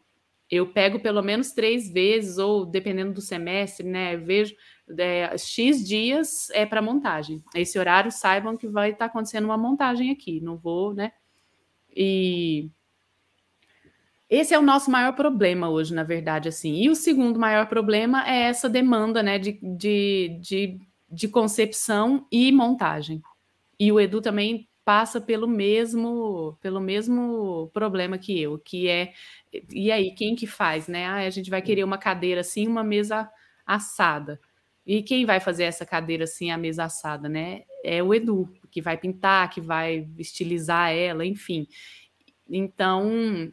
Eu 0.50 0.68
pego 0.72 1.00
pelo 1.00 1.22
menos 1.22 1.52
três 1.52 1.92
vezes, 1.92 2.38
ou 2.38 2.66
dependendo 2.66 3.14
do 3.14 3.22
semestre, 3.22 3.86
né? 3.86 4.16
Vejo 4.18 4.56
é, 4.98 5.38
X 5.38 5.86
dias 5.86 6.50
é 6.52 6.66
para 6.66 6.82
montagem. 6.82 7.44
Esse 7.56 7.78
horário, 7.78 8.12
saibam 8.12 8.56
que 8.56 8.68
vai 8.68 8.92
estar 8.92 9.00
tá 9.00 9.06
acontecendo 9.06 9.46
uma 9.46 9.58
montagem 9.58 10.12
aqui. 10.12 10.40
Não 10.42 10.58
vou, 10.58 10.94
né? 10.94 11.12
E 11.96 12.70
esse 14.36 14.54
é 14.54 14.60
o 14.60 14.62
nosso 14.64 14.90
maior 14.90 15.14
problema 15.14 15.70
hoje, 15.70 15.94
na 15.94 16.04
verdade, 16.04 16.50
assim. 16.50 16.76
E 16.82 16.90
o 16.90 16.96
segundo 16.96 17.40
maior 17.40 17.68
problema 17.68 18.28
é 18.28 18.44
essa 18.44 18.70
demanda, 18.70 19.22
né, 19.22 19.38
de, 19.38 19.60
de, 19.62 20.40
de, 20.42 20.80
de 21.10 21.28
concepção 21.28 22.26
e 22.32 22.52
montagem. 22.52 23.22
E 23.80 23.92
o 23.92 24.00
Edu 24.00 24.22
também 24.22 24.68
passa 24.86 25.22
pelo 25.22 25.48
mesmo 25.48 26.58
pelo 26.62 26.82
mesmo 26.82 27.70
problema 27.74 28.18
que 28.18 28.40
eu, 28.42 28.60
que 28.60 28.90
é 28.90 29.14
e 29.72 29.92
aí 29.92 30.14
quem 30.16 30.36
que 30.36 30.48
faz, 30.48 30.88
né? 30.88 31.06
Ah, 31.06 31.18
a 31.18 31.30
gente 31.30 31.50
vai 31.50 31.62
querer 31.62 31.84
uma 31.84 31.98
cadeira 31.98 32.42
assim, 32.42 32.68
uma 32.68 32.84
mesa 32.84 33.30
assada. 33.66 34.40
E 34.86 35.02
quem 35.02 35.26
vai 35.26 35.40
fazer 35.40 35.64
essa 35.66 35.86
cadeira 35.86 36.26
assim, 36.26 36.52
a 36.52 36.58
mesa 36.58 36.86
assada, 36.86 37.30
né? 37.30 37.64
É 37.86 38.04
o 38.04 38.14
Edu, 38.14 38.52
que 38.72 38.82
vai 38.82 38.98
pintar, 38.98 39.50
que 39.50 39.62
vai 39.62 40.08
estilizar 40.18 40.92
ela, 40.92 41.26
enfim. 41.26 41.68
Então, 42.50 43.52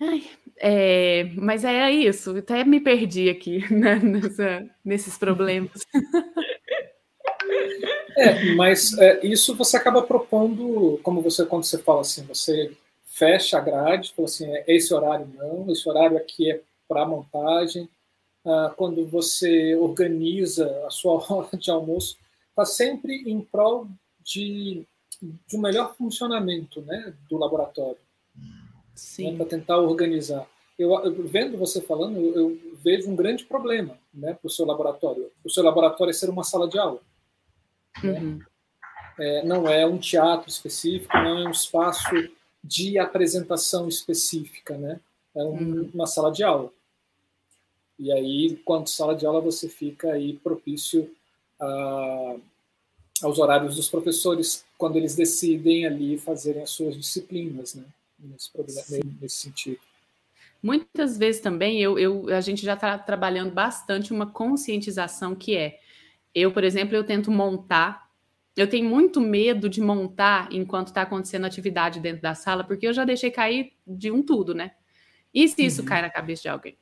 Ai, 0.00 0.22
é, 0.58 1.24
mas 1.36 1.64
é 1.64 1.90
isso, 1.90 2.36
até 2.36 2.64
me 2.64 2.80
perdi 2.80 3.30
aqui 3.30 3.60
né, 3.72 3.96
nessa, 3.96 4.68
nesses 4.84 5.16
problemas. 5.16 5.86
É, 8.16 8.54
mas 8.54 8.96
é, 8.98 9.26
isso 9.26 9.54
você 9.54 9.76
acaba 9.76 10.02
propondo, 10.02 10.98
como 11.02 11.20
você 11.22 11.44
quando 11.44 11.64
você 11.64 11.78
fala 11.78 12.00
assim, 12.00 12.24
você 12.24 12.74
fecha 13.04 13.58
a 13.58 13.60
grade, 13.60 14.12
fala 14.14 14.26
assim, 14.26 14.46
é, 14.54 14.64
esse 14.68 14.92
horário 14.92 15.26
não, 15.34 15.70
esse 15.70 15.88
horário 15.88 16.16
aqui 16.16 16.50
é 16.50 16.60
para 16.88 17.06
montagem. 17.06 17.88
Ah, 18.44 18.72
quando 18.76 19.04
você 19.06 19.74
organiza 19.74 20.66
a 20.86 20.90
sua 20.90 21.14
hora 21.32 21.56
de 21.56 21.70
almoço, 21.70 22.16
está 22.50 22.64
sempre 22.64 23.22
em 23.26 23.40
prol 23.40 23.88
de, 24.22 24.86
de 25.20 25.56
um 25.56 25.60
melhor 25.60 25.94
funcionamento 25.96 26.80
né, 26.82 27.12
do 27.28 27.36
laboratório 27.36 28.05
né, 29.18 29.36
para 29.36 29.46
tentar 29.46 29.78
organizar. 29.78 30.46
Eu, 30.78 30.92
eu, 31.04 31.26
vendo 31.26 31.56
você 31.56 31.80
falando, 31.80 32.18
eu, 32.18 32.34
eu, 32.34 32.60
vejo 32.84 33.10
um 33.10 33.16
grande 33.16 33.44
problema 33.44 33.98
né, 34.12 34.34
para 34.34 34.46
o 34.46 34.50
seu 34.50 34.66
laboratório. 34.66 35.30
O 35.42 35.50
seu 35.50 35.62
laboratório 35.62 36.10
é 36.10 36.14
ser 36.14 36.28
uma 36.28 36.44
sala 36.44 36.68
de 36.68 36.78
aula. 36.78 37.00
Né? 38.02 38.20
Uhum. 38.20 38.40
É, 39.18 39.44
não 39.44 39.66
é 39.66 39.86
um 39.86 39.96
teatro 39.96 40.48
específico, 40.48 41.16
não 41.16 41.38
é 41.38 41.48
um 41.48 41.50
espaço 41.50 42.10
de 42.62 42.98
apresentação 42.98 43.88
específica, 43.88 44.76
né? 44.76 45.00
É 45.34 45.42
um, 45.42 45.52
uhum. 45.52 45.90
uma 45.94 46.06
sala 46.06 46.30
de 46.30 46.42
aula. 46.42 46.70
E 47.98 48.12
aí, 48.12 48.56
quanto 48.64 48.90
sala 48.90 49.14
de 49.14 49.24
aula, 49.24 49.40
você 49.40 49.68
fica 49.68 50.12
aí 50.12 50.34
propício 50.34 51.10
a, 51.58 52.36
aos 53.22 53.38
horários 53.38 53.76
dos 53.76 53.88
professores 53.88 54.64
quando 54.76 54.96
eles 54.96 55.14
decidem 55.14 55.86
ali 55.86 56.18
fazerem 56.18 56.62
as 56.62 56.70
suas 56.70 56.94
disciplinas, 56.94 57.74
né? 57.74 57.84
Nesse, 58.18 58.50
nesse 59.20 59.36
sentido. 59.36 59.80
Muitas 60.62 61.16
vezes 61.16 61.40
também 61.40 61.80
eu, 61.80 61.98
eu 61.98 62.28
a 62.34 62.40
gente 62.40 62.64
já 62.64 62.74
está 62.74 62.98
trabalhando 62.98 63.52
bastante 63.52 64.12
uma 64.12 64.26
conscientização 64.26 65.34
que 65.34 65.56
é 65.56 65.78
eu, 66.34 66.52
por 66.52 66.64
exemplo, 66.64 66.94
eu 66.94 67.02
tento 67.02 67.30
montar. 67.30 68.10
Eu 68.54 68.68
tenho 68.68 68.88
muito 68.88 69.22
medo 69.22 69.70
de 69.70 69.80
montar 69.80 70.48
enquanto 70.52 70.88
está 70.88 71.02
acontecendo 71.02 71.46
atividade 71.46 71.98
dentro 71.98 72.20
da 72.20 72.34
sala, 72.34 72.62
porque 72.62 72.86
eu 72.86 72.92
já 72.92 73.04
deixei 73.04 73.30
cair 73.30 73.72
de 73.86 74.10
um 74.10 74.22
tudo, 74.22 74.54
né? 74.54 74.72
E 75.32 75.48
se 75.48 75.64
isso 75.64 75.80
uhum. 75.80 75.88
cai 75.88 76.02
na 76.02 76.10
cabeça 76.10 76.42
de 76.42 76.48
alguém? 76.48 76.76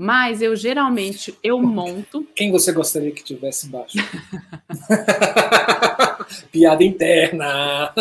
Mas 0.00 0.40
eu 0.40 0.54
geralmente 0.54 1.36
eu 1.42 1.60
monto. 1.60 2.22
Quem 2.36 2.52
você 2.52 2.70
gostaria 2.70 3.10
que 3.10 3.24
tivesse 3.24 3.66
embaixo? 3.66 3.98
Piada 6.52 6.84
interna. 6.84 7.92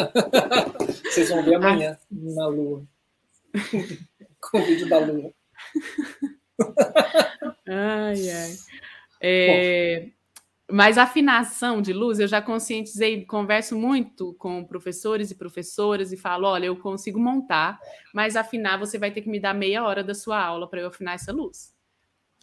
Vocês 1.06 1.30
vão 1.30 1.44
ver 1.44 1.56
amanhã 1.56 1.98
na 2.12 2.46
Lua. 2.46 2.84
Com 4.40 4.60
o 4.60 4.64
vídeo 4.64 4.88
da 4.88 5.00
Lua. 5.00 5.34
Ai, 7.68 8.30
ai. 8.30 8.56
É, 9.20 10.10
mas 10.72 11.00
afinação 11.00 11.82
de 11.82 11.94
luz, 11.94 12.20
eu 12.20 12.28
já 12.28 12.44
conscientizei, 12.44 13.26
converso 13.26 13.76
muito 13.76 14.36
com 14.36 14.64
professores 14.64 15.32
e 15.32 15.36
professoras 15.36 16.12
e 16.12 16.18
falo: 16.18 16.46
olha, 16.46 16.68
eu 16.68 16.78
consigo 16.78 17.20
montar, 17.20 17.80
mas 18.14 18.36
afinar 18.36 18.78
você 18.78 19.00
vai 19.00 19.10
ter 19.10 19.22
que 19.22 19.30
me 19.30 19.40
dar 19.40 19.56
meia 19.56 19.84
hora 19.84 20.04
da 20.04 20.14
sua 20.14 20.40
aula 20.40 20.70
para 20.70 20.82
eu 20.82 20.88
afinar 20.88 21.16
essa 21.16 21.32
luz. 21.32 21.76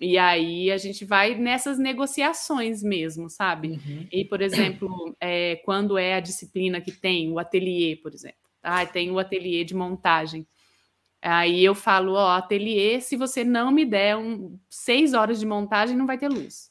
E 0.01 0.18
aí 0.18 0.70
a 0.72 0.76
gente 0.76 1.05
vai 1.05 1.36
nessas 1.36 1.78
negociações 1.78 2.82
mesmo, 2.82 3.30
sabe? 3.30 3.68
Uhum. 3.68 4.09
E, 4.11 4.24
por 4.24 4.40
exemplo, 4.42 5.14
é, 5.20 5.57
quando 5.64 5.97
é 5.97 6.14
a 6.14 6.20
disciplina 6.20 6.80
que 6.80 6.90
tem 6.90 7.30
o 7.32 7.38
ateliê, 7.38 7.97
por 7.97 8.12
exemplo, 8.12 8.38
ah, 8.62 8.84
tem 8.84 9.11
o 9.11 9.18
ateliê 9.18 9.64
de 9.64 9.74
montagem. 9.74 10.47
Aí 11.22 11.64
eu 11.64 11.74
falo, 11.74 12.14
ó, 12.14 12.32
ateliê, 12.32 13.01
se 13.01 13.16
você 13.16 13.45
não 13.45 13.70
me 13.70 13.84
der 13.84 14.16
um, 14.16 14.59
seis 14.68 15.14
horas 15.14 15.38
de 15.38 15.47
montagem, 15.47 15.97
não 15.97 16.07
vai 16.07 16.18
ter 16.18 16.28
luz. 16.28 16.70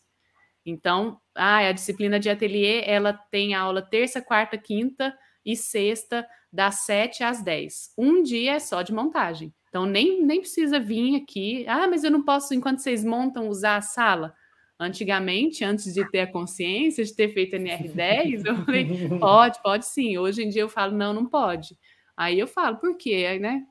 Então, 0.66 1.20
ah, 1.36 1.58
a 1.58 1.72
disciplina 1.72 2.20
de 2.20 2.30
ateliê, 2.30 2.84
ela 2.86 3.14
tem 3.14 3.54
aula 3.54 3.82
terça, 3.82 4.22
quarta, 4.22 4.58
quinta 4.58 5.16
e 5.46 5.56
sexta, 5.56 6.28
das 6.52 6.86
sete 6.86 7.24
às 7.24 7.44
dez. 7.44 7.92
Um 7.98 8.22
dia 8.22 8.54
é 8.54 8.60
só 8.60 8.82
de 8.82 8.94
montagem. 8.94 9.54
Então, 9.74 9.88
nem, 9.88 10.24
nem 10.24 10.40
precisa 10.40 10.80
vir 10.80 11.16
aqui. 11.16 11.66
Ah, 11.68 11.88
mas 11.88 12.04
eu 12.04 12.12
não 12.12 12.22
posso, 12.22 12.54
enquanto 12.54 12.78
vocês 12.78 13.04
montam, 13.04 13.50
usar 13.50 13.78
a 13.78 13.82
sala. 13.82 14.36
Antigamente, 14.80 15.66
antes 15.66 15.92
de 15.92 16.08
ter 16.12 16.20
a 16.20 16.32
consciência 16.32 17.04
de 17.04 17.12
ter 17.16 17.30
feito 17.30 17.56
NR10, 17.56 18.46
eu 18.46 18.64
falei, 18.66 18.86
pode, 19.20 19.64
pode 19.64 19.88
sim. 19.88 20.16
Hoje 20.16 20.44
em 20.44 20.50
dia 20.50 20.62
eu 20.62 20.70
falo, 20.70 20.96
não, 20.96 21.12
não 21.12 21.26
pode. 21.26 21.76
Aí 22.16 22.38
eu 22.38 22.46
falo, 22.46 22.78
por 22.78 22.96
quê? 22.96 23.40
Né? 23.40 23.64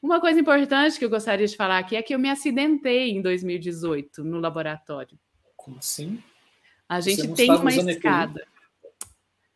Uma 0.00 0.18
coisa 0.18 0.40
importante 0.40 0.98
que 0.98 1.04
eu 1.04 1.10
gostaria 1.10 1.46
de 1.46 1.56
falar 1.58 1.76
aqui 1.76 1.94
é 1.94 2.00
que 2.00 2.14
eu 2.14 2.18
me 2.18 2.30
acidentei 2.30 3.10
em 3.10 3.20
2018 3.20 4.24
no 4.24 4.40
laboratório. 4.40 5.18
Como 5.54 5.76
assim? 5.76 6.22
A 6.88 7.00
gente 7.00 7.34
tem 7.34 7.50
uma 7.50 7.70
escada. 7.70 8.46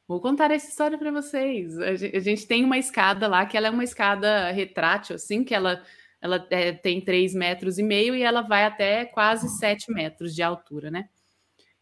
Vou 0.09 0.21
contar 0.21 0.51
essa 0.53 0.69
história 0.69 0.97
para 0.97 1.11
vocês. 1.11 1.77
A 1.79 2.21
gente 2.21 2.47
tem 2.47 2.65
uma 2.65 2.79
escada 2.79 3.27
lá, 3.27 3.45
que 3.45 3.57
ela 3.57 3.67
é 3.67 3.71
uma 3.71 3.83
escada 3.83 4.53
retrátil, 4.53 5.17
assim, 5.17 5.43
que 5.43 5.55
ela, 5.55 5.83
ela 6.21 6.47
é, 6.51 6.73
tem 6.73 7.01
3 7.01 7.35
metros 7.35 7.77
e 7.79 7.83
meio 7.83 8.15
e 8.15 8.23
ela 8.23 8.43
vai 8.43 8.65
até 8.65 9.05
quase 9.05 9.49
7 9.59 9.93
metros 9.93 10.35
de 10.35 10.43
altura, 10.43 10.91
né? 10.91 11.09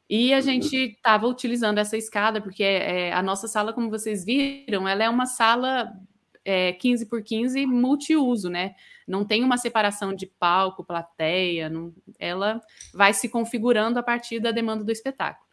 E 0.09 0.33
a 0.33 0.41
gente 0.41 0.77
estava 0.77 1.27
utilizando 1.27 1.79
essa 1.79 1.97
escada, 1.97 2.41
porque 2.41 2.63
é, 2.63 3.13
a 3.13 3.23
nossa 3.23 3.49
sala, 3.49 3.73
como 3.73 3.91
vocês 3.91 4.25
viram, 4.25 4.87
ela 4.89 5.05
é 5.05 5.09
uma 5.09 5.27
sala 5.27 5.93
é, 6.45 6.73
15 6.73 7.07
por 7.07 7.23
15 7.23 7.67
multiuso, 7.67 8.49
né? 8.49 8.75
Não 9.07 9.25
tem 9.25 9.43
uma 9.43 9.59
separação 9.59 10.15
de 10.15 10.27
palco, 10.27 10.85
plateia, 10.85 11.69
não, 11.69 11.95
ela 12.19 12.61
vai 12.93 13.13
se 13.13 13.29
configurando 13.29 13.99
a 13.99 14.03
partir 14.03 14.41
da 14.41 14.51
demanda 14.51 14.85
do 14.85 14.93
espetáculo. 14.93 15.44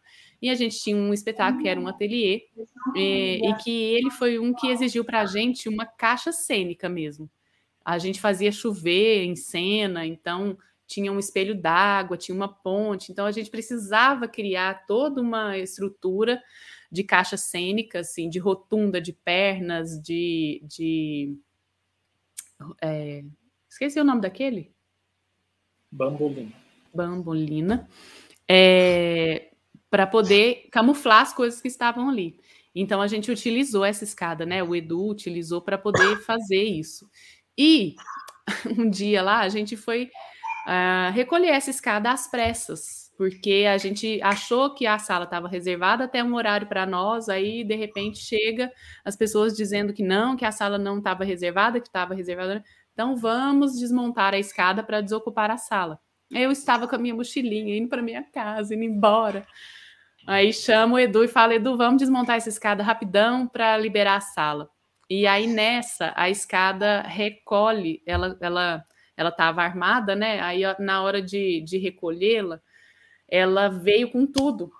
E 0.42 0.50
a 0.50 0.54
gente 0.56 0.76
tinha 0.80 0.96
um 0.96 1.14
espetáculo 1.14 1.62
que 1.62 1.68
era 1.68 1.80
um 1.80 1.86
ateliê, 1.86 2.48
e, 2.96 3.40
e 3.48 3.54
que 3.62 3.70
ele 3.70 4.10
foi 4.10 4.40
um 4.40 4.52
que 4.52 4.66
exigiu 4.66 5.04
para 5.04 5.20
a 5.20 5.26
gente 5.26 5.68
uma 5.68 5.86
caixa 5.86 6.32
cênica 6.32 6.88
mesmo. 6.88 7.30
A 7.84 7.96
gente 7.96 8.20
fazia 8.20 8.50
chover 8.50 9.22
em 9.22 9.36
cena, 9.36 10.04
então 10.04 10.58
tinha 10.84 11.12
um 11.12 11.18
espelho 11.18 11.54
d'água, 11.54 12.16
tinha 12.16 12.34
uma 12.34 12.48
ponte, 12.48 13.12
então 13.12 13.24
a 13.24 13.30
gente 13.30 13.50
precisava 13.50 14.26
criar 14.26 14.84
toda 14.84 15.20
uma 15.20 15.56
estrutura 15.56 16.42
de 16.90 17.04
caixa 17.04 17.36
cênica, 17.36 18.00
assim, 18.00 18.28
de 18.28 18.40
rotunda, 18.40 19.00
de 19.00 19.12
pernas, 19.12 20.02
de. 20.02 20.60
de 20.64 21.38
é, 22.82 23.24
esqueci 23.68 24.00
o 24.00 24.04
nome 24.04 24.20
daquele? 24.20 24.74
Bambolina. 25.90 26.52
Bambolina. 26.92 27.88
É, 28.46 29.51
para 29.92 30.06
poder 30.06 30.68
camuflar 30.72 31.20
as 31.20 31.34
coisas 31.34 31.60
que 31.60 31.68
estavam 31.68 32.08
ali. 32.08 32.40
Então 32.74 33.02
a 33.02 33.06
gente 33.06 33.30
utilizou 33.30 33.84
essa 33.84 34.04
escada, 34.04 34.46
né? 34.46 34.62
O 34.62 34.74
Edu 34.74 35.06
utilizou 35.06 35.60
para 35.60 35.76
poder 35.76 36.16
fazer 36.24 36.62
isso. 36.62 37.06
E 37.58 37.94
um 38.78 38.88
dia 38.88 39.20
lá 39.20 39.40
a 39.40 39.50
gente 39.50 39.76
foi 39.76 40.04
uh, 40.66 41.12
recolher 41.12 41.48
essa 41.48 41.68
escada 41.68 42.10
às 42.10 42.26
pressas, 42.26 43.12
porque 43.18 43.66
a 43.70 43.76
gente 43.76 44.18
achou 44.22 44.74
que 44.74 44.86
a 44.86 44.98
sala 44.98 45.24
estava 45.24 45.46
reservada 45.46 46.04
até 46.04 46.24
um 46.24 46.36
horário 46.36 46.66
para 46.66 46.86
nós, 46.86 47.28
aí 47.28 47.62
de 47.62 47.74
repente 47.74 48.16
chega 48.18 48.72
as 49.04 49.14
pessoas 49.14 49.54
dizendo 49.54 49.92
que 49.92 50.02
não, 50.02 50.38
que 50.38 50.46
a 50.46 50.52
sala 50.52 50.78
não 50.78 50.96
estava 50.96 51.22
reservada, 51.22 51.78
que 51.78 51.88
estava 51.88 52.14
reservada. 52.14 52.64
Então 52.94 53.14
vamos 53.14 53.78
desmontar 53.78 54.32
a 54.32 54.38
escada 54.38 54.82
para 54.82 55.02
desocupar 55.02 55.50
a 55.50 55.58
sala. 55.58 56.00
Eu 56.30 56.50
estava 56.50 56.88
com 56.88 56.96
a 56.96 56.98
minha 56.98 57.14
mochilinha 57.14 57.76
indo 57.76 57.90
para 57.90 58.00
minha 58.00 58.22
casa, 58.22 58.74
indo 58.74 58.84
embora. 58.84 59.46
Aí 60.26 60.52
chama 60.52 60.94
o 60.94 60.98
Edu 60.98 61.24
e 61.24 61.28
fala: 61.28 61.54
Edu, 61.54 61.76
vamos 61.76 62.00
desmontar 62.00 62.36
essa 62.36 62.48
escada 62.48 62.82
rapidão 62.82 63.46
para 63.46 63.76
liberar 63.76 64.16
a 64.16 64.20
sala. 64.20 64.70
E 65.08 65.26
aí 65.26 65.46
nessa, 65.46 66.12
a 66.16 66.30
escada 66.30 67.02
recolhe, 67.02 68.02
ela 68.06 68.36
ela 68.40 68.84
ela 69.16 69.28
estava 69.28 69.62
armada, 69.62 70.14
né? 70.14 70.40
Aí 70.40 70.62
na 70.78 71.02
hora 71.02 71.20
de, 71.20 71.60
de 71.60 71.78
recolhê-la, 71.78 72.60
ela 73.28 73.68
veio 73.68 74.10
com 74.10 74.26
tudo. 74.26 74.70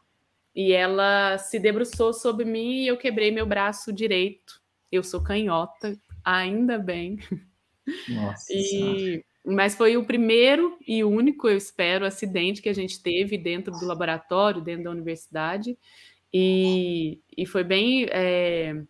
E 0.55 0.73
ela 0.73 1.39
se 1.39 1.59
debruçou 1.59 2.13
sobre 2.13 2.45
mim 2.45 2.83
e 2.83 2.87
eu 2.87 2.97
quebrei 2.97 3.31
meu 3.31 3.47
braço 3.47 3.93
direito. 3.93 4.61
Eu 4.91 5.03
sou 5.03 5.23
canhota, 5.23 5.99
ainda 6.25 6.79
bem. 6.79 7.19
Nossa. 8.09 8.53
E 8.53 9.25
mas 9.45 9.75
foi 9.75 9.97
o 9.97 10.05
primeiro 10.05 10.79
e 10.87 11.03
único, 11.03 11.49
eu 11.49 11.57
espero, 11.57 12.07
acidente 12.07 12.63
que 12.63 12.69
a 12.69 12.75
gente 12.75 13.03
teve 13.03 13.37
dentro 13.37 13.73
do 13.73 13.85
laboratório, 13.85 14.63
dentro 14.63 14.85
da 14.85 14.91
universidade. 14.91 15.77
E, 16.33 17.21
e 17.37 17.45
foi 17.45 17.65
bem. 17.65 18.07
É, 18.11 18.83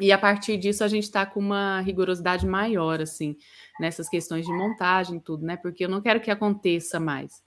e 0.00 0.10
a 0.12 0.18
partir 0.18 0.56
disso 0.56 0.82
a 0.82 0.88
gente 0.88 1.04
está 1.04 1.24
com 1.26 1.40
uma 1.40 1.80
rigorosidade 1.80 2.46
maior, 2.46 3.00
assim, 3.00 3.36
nessas 3.78 4.08
questões 4.08 4.46
de 4.46 4.52
montagem, 4.52 5.20
tudo, 5.20 5.44
né? 5.44 5.56
Porque 5.56 5.84
eu 5.84 5.88
não 5.88 6.00
quero 6.00 6.20
que 6.20 6.30
aconteça 6.30 6.98
mais. 6.98 7.42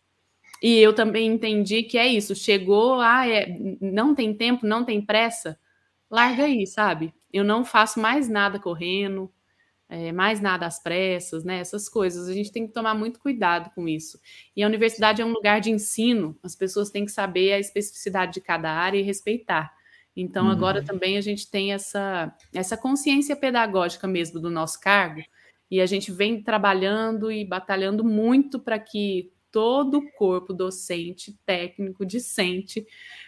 E 0.61 0.77
eu 0.77 0.93
também 0.93 1.27
entendi 1.27 1.84
que 1.84 1.97
é 1.97 2.07
isso. 2.07 2.35
Chegou, 2.35 2.99
ah, 3.01 3.27
é, 3.27 3.56
não 3.81 4.14
tem 4.14 4.34
tempo, 4.34 4.65
não 4.65 4.84
tem 4.84 5.01
pressa, 5.01 5.60
larga 6.10 6.43
aí, 6.43 6.68
sabe? 6.68 7.14
Eu 7.31 7.43
não 7.43 7.65
faço 7.65 7.99
mais 7.99 8.27
nada 8.30 8.60
correndo, 8.60 9.31
é, 9.90 10.11
mais 10.11 10.40
nada 10.40 10.68
às 10.68 10.82
pressas, 10.82 11.44
né? 11.44 11.60
Essas 11.60 11.90
coisas. 11.90 12.30
A 12.30 12.34
gente 12.34 12.52
tem 12.52 12.68
que 12.68 12.74
tomar 12.74 12.94
muito 12.94 13.20
cuidado 13.20 13.72
com 13.74 13.88
isso. 13.88 14.20
E 14.56 14.61
a 14.61 14.68
universidade 14.68 15.22
é 15.22 15.26
um 15.26 15.34
lugar 15.34 15.60
de 15.60 15.72
ensino, 15.72 16.38
as 16.44 16.56
pessoas 16.56 16.91
têm 16.91 17.06
que 17.06 17.11
saber 17.11 17.53
a 17.53 17.60
especificidade 17.60 18.34
de 18.34 18.41
cada 18.41 18.72
área 18.72 18.99
e 18.99 19.03
respeitar. 19.03 19.74
Então, 20.16 20.45
uhum. 20.45 20.52
agora 20.52 20.84
também 20.84 21.18
a 21.18 21.22
gente 21.22 21.49
tem 21.49 21.74
essa, 21.74 22.36
essa 22.53 22.78
consciência 22.78 23.36
pedagógica 23.36 24.07
mesmo 24.07 24.40
do 24.40 24.52
nosso 24.52 24.80
cargo, 24.80 25.22
e 25.72 25.82
a 25.82 25.86
gente 25.86 26.11
vem 26.11 26.41
trabalhando 26.41 27.32
e 27.32 27.45
batalhando 27.45 28.03
muito 28.03 28.60
para 28.60 28.78
que 28.78 29.32
todo 29.52 29.98
o 29.98 30.12
corpo 30.12 30.54
docente, 30.54 31.38
técnico, 31.46 32.06
discente 32.06 32.86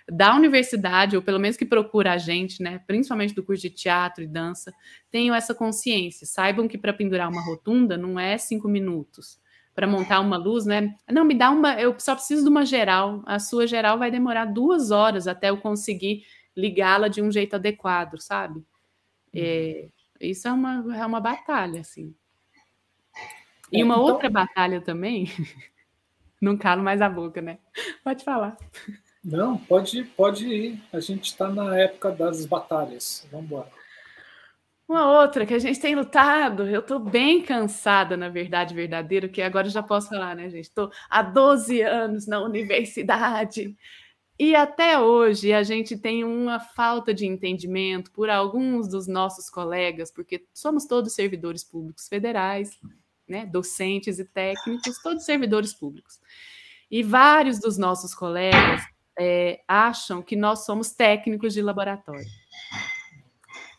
da 0.10 0.36
universidade, 0.36 1.16
ou 1.16 1.22
pelo 1.22 1.40
menos 1.40 1.58
que 1.58 1.66
procura 1.66 2.14
a 2.14 2.18
gente, 2.18 2.62
né, 2.62 2.80
principalmente 2.86 3.34
do 3.34 3.44
curso 3.44 3.62
de 3.62 3.70
teatro 3.70 4.24
e 4.24 4.28
dança, 4.28 4.74
tenham 5.10 5.36
essa 5.36 5.54
consciência. 5.54 6.28
Saibam 6.28 6.68
que 6.68 6.78
para 6.78 6.94
pendurar 6.94 7.30
uma 7.30 7.44
rotunda 7.44 7.98
não 7.98 8.20
é 8.20 8.38
cinco 8.38 8.68
minutos. 8.68 9.40
Para 9.74 9.88
montar 9.88 10.20
uma 10.20 10.36
luz, 10.36 10.66
né? 10.66 10.94
Não, 11.10 11.24
me 11.24 11.34
dá 11.34 11.50
uma. 11.50 11.80
Eu 11.80 11.98
só 11.98 12.14
preciso 12.14 12.44
de 12.44 12.50
uma 12.50 12.66
geral. 12.66 13.24
A 13.26 13.40
sua 13.40 13.66
geral 13.66 13.98
vai 13.98 14.12
demorar 14.12 14.44
duas 14.44 14.92
horas 14.92 15.28
até 15.28 15.50
eu 15.50 15.58
conseguir 15.58 16.26
ligá-la 16.56 17.08
de 17.08 17.22
um 17.22 17.32
jeito 17.32 17.56
adequado, 17.56 18.20
sabe? 18.20 18.62
É, 19.34 19.88
isso 20.20 20.48
é 20.48 20.52
uma, 20.52 20.98
é 20.98 21.06
uma 21.06 21.22
batalha, 21.22 21.80
assim. 21.80 22.14
E 23.72 23.80
é, 23.80 23.84
uma 23.84 23.96
então... 23.96 24.06
outra 24.06 24.30
batalha 24.30 24.82
também, 24.82 25.26
não 26.42 26.58
calo 26.58 26.84
mais 26.84 27.02
a 27.02 27.08
boca, 27.10 27.42
né? 27.42 27.60
Pode 28.04 28.24
falar. 28.24 28.58
Não, 29.24 29.58
pode, 29.58 30.04
pode 30.04 30.48
ir. 30.48 30.82
A 30.92 31.00
gente 31.00 31.26
está 31.26 31.48
na 31.48 31.78
época 31.78 32.12
das 32.12 32.46
batalhas. 32.46 33.28
Vamos 33.32 33.46
embora. 33.46 33.70
Uma 34.88 35.22
outra 35.22 35.46
que 35.46 35.54
a 35.54 35.60
gente 35.60 35.80
tem 35.80 35.96
lutado, 35.96 36.68
eu 36.68 36.82
estou 36.82 37.00
bem 37.00 37.42
cansada, 37.42 38.18
na 38.18 38.28
verdade, 38.28 38.74
verdadeiro, 38.74 39.30
que 39.30 39.42
agora 39.42 39.68
eu 39.68 39.72
já 39.72 39.82
posso 39.82 40.10
falar, 40.10 40.36
né, 40.36 40.50
gente? 40.50 40.66
Estou 40.66 40.92
há 41.10 41.22
12 41.22 41.82
anos 41.82 42.28
na 42.28 42.42
universidade, 42.42 43.78
e 44.44 44.56
até 44.56 45.00
hoje 45.00 45.54
a 45.54 45.62
gente 45.62 45.96
tem 45.96 46.24
uma 46.24 46.60
falta 46.60 47.14
de 47.14 47.28
entendimento 47.28 48.12
por 48.12 48.28
alguns 48.28 48.88
dos 48.88 49.06
nossos 49.06 49.52
colegas, 49.52 50.12
porque 50.12 50.44
somos 50.52 50.88
todos 50.88 51.14
servidores 51.14 51.64
públicos 51.64 52.08
federais, 52.08 52.80
né, 53.32 53.46
docentes 53.46 54.20
e 54.20 54.26
técnicos, 54.26 55.02
todos 55.02 55.26
servidores 55.26 55.74
públicos. 55.74 56.20
E 56.90 57.02
vários 57.02 57.60
dos 57.60 57.78
nossos 57.78 58.14
colegas 58.14 58.84
é, 59.18 59.62
acham 59.68 60.22
que 60.22 60.36
nós 60.36 60.66
somos 60.66 60.92
técnicos 60.92 61.54
de 61.54 61.62
laboratório. 61.62 62.28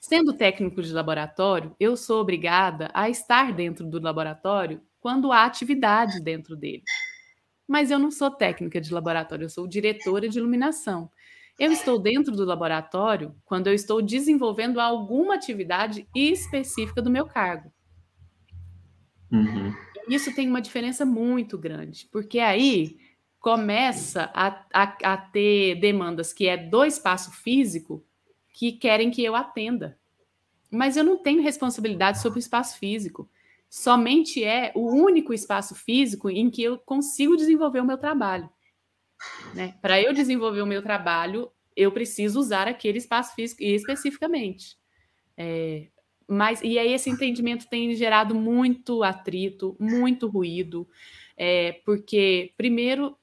Sendo 0.00 0.32
técnico 0.32 0.82
de 0.82 0.92
laboratório, 0.92 1.76
eu 1.78 1.96
sou 1.96 2.20
obrigada 2.20 2.90
a 2.92 3.08
estar 3.08 3.52
dentro 3.52 3.86
do 3.86 4.00
laboratório 4.00 4.82
quando 4.98 5.30
há 5.30 5.44
atividade 5.44 6.20
dentro 6.20 6.56
dele 6.56 6.82
mas 7.72 7.90
eu 7.90 7.98
não 7.98 8.10
sou 8.10 8.30
técnica 8.30 8.78
de 8.78 8.92
laboratório, 8.92 9.46
eu 9.46 9.48
sou 9.48 9.66
diretora 9.66 10.28
de 10.28 10.38
iluminação. 10.38 11.10
Eu 11.58 11.72
estou 11.72 11.98
dentro 11.98 12.30
do 12.30 12.44
laboratório 12.44 13.34
quando 13.46 13.66
eu 13.66 13.72
estou 13.72 14.02
desenvolvendo 14.02 14.78
alguma 14.78 15.36
atividade 15.36 16.06
específica 16.14 17.00
do 17.00 17.10
meu 17.10 17.24
cargo. 17.24 17.72
Uhum. 19.32 19.74
Isso 20.08 20.34
tem 20.34 20.48
uma 20.48 20.60
diferença 20.60 21.04
muito 21.04 21.56
grande, 21.56 22.08
porque 22.12 22.38
aí 22.38 22.98
começa 23.40 24.30
a, 24.34 24.64
a, 24.72 24.82
a 24.82 25.16
ter 25.16 25.76
demandas 25.76 26.32
que 26.32 26.46
é 26.46 26.56
do 26.56 26.84
espaço 26.84 27.32
físico 27.32 28.04
que 28.52 28.72
querem 28.72 29.10
que 29.10 29.24
eu 29.24 29.34
atenda. 29.34 29.98
Mas 30.70 30.96
eu 30.96 31.04
não 31.04 31.16
tenho 31.16 31.42
responsabilidade 31.42 32.20
sobre 32.20 32.38
o 32.38 32.40
espaço 32.40 32.78
físico 32.78 33.28
somente 33.72 34.44
é 34.44 34.70
o 34.74 34.92
único 34.92 35.32
espaço 35.32 35.74
físico 35.74 36.28
em 36.28 36.50
que 36.50 36.62
eu 36.62 36.76
consigo 36.76 37.38
desenvolver 37.38 37.80
o 37.80 37.86
meu 37.86 37.96
trabalho. 37.96 38.50
Né? 39.54 39.78
Para 39.80 39.98
eu 39.98 40.12
desenvolver 40.12 40.60
o 40.60 40.66
meu 40.66 40.82
trabalho, 40.82 41.50
eu 41.74 41.90
preciso 41.90 42.38
usar 42.38 42.68
aquele 42.68 42.98
espaço 42.98 43.34
físico 43.34 43.62
especificamente. 43.62 44.76
É, 45.38 45.88
mas 46.32 46.60
e 46.62 46.78
aí 46.78 46.92
esse 46.92 47.10
entendimento 47.10 47.68
tem 47.68 47.94
gerado 47.94 48.34
muito 48.34 49.02
atrito, 49.02 49.76
muito 49.78 50.26
ruído, 50.26 50.88
é, 51.36 51.80
porque 51.84 52.52
primeiro 52.56 53.16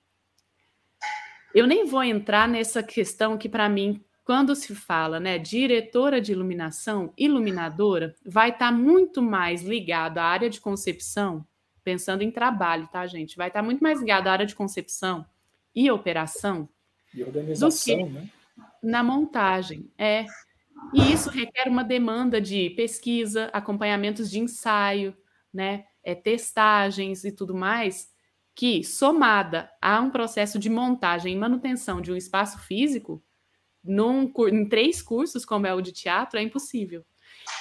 eu 1.54 1.66
nem 1.66 1.86
vou 1.86 2.04
entrar 2.04 2.48
nessa 2.48 2.84
questão 2.84 3.38
que 3.38 3.50
para 3.50 3.68
mim 3.68 4.04
quando 4.24 4.56
se 4.56 4.76
fala, 4.76 5.20
né, 5.20 5.40
diretora 5.40 6.22
de 6.22 6.34
iluminação, 6.34 7.12
iluminadora, 7.18 8.14
vai 8.24 8.50
estar 8.50 8.68
tá 8.68 8.72
muito 8.72 9.24
mais 9.24 9.64
ligado 9.64 10.20
à 10.20 10.24
área 10.24 10.48
de 10.48 10.62
concepção, 10.62 11.44
pensando 11.84 12.22
em 12.22 12.30
trabalho, 12.30 12.88
tá, 12.92 13.08
gente? 13.08 13.36
Vai 13.36 13.48
estar 13.48 13.62
tá 13.62 13.66
muito 13.66 13.82
mais 13.82 14.00
ligado 14.00 14.28
à 14.28 14.34
área 14.34 14.46
de 14.46 14.54
concepção 14.54 15.26
e 15.74 15.90
operação 15.90 16.70
e 17.12 17.24
organização, 17.24 18.08
né? 18.08 18.30
Na 18.84 19.02
montagem, 19.02 19.90
é. 19.98 20.28
E 20.94 21.14
isso 21.14 21.30
requer 21.30 21.68
uma 21.68 21.84
demanda 21.84 22.42
de 22.42 22.72
pesquisa, 22.72 23.50
acompanhamentos 23.54 24.30
de 24.30 24.40
ensaio, 24.40 25.16
né, 25.54 25.86
é, 26.04 26.16
testagens 26.16 27.24
e 27.24 27.32
tudo 27.32 27.54
mais, 27.54 28.10
que 28.56 28.84
somada 28.84 29.70
a 29.82 30.02
um 30.02 30.10
processo 30.10 30.60
de 30.60 30.70
montagem 30.70 31.34
e 31.34 31.38
manutenção 31.38 32.02
de 32.02 32.12
um 32.12 32.16
espaço 32.16 32.60
físico, 32.60 33.24
num, 33.84 34.32
em 34.52 34.68
três 34.68 35.02
cursos, 35.02 35.46
como 35.46 35.66
é 35.66 35.74
o 35.74 35.82
de 35.82 35.92
teatro, 35.92 36.38
é 36.38 36.44
impossível. 36.44 37.06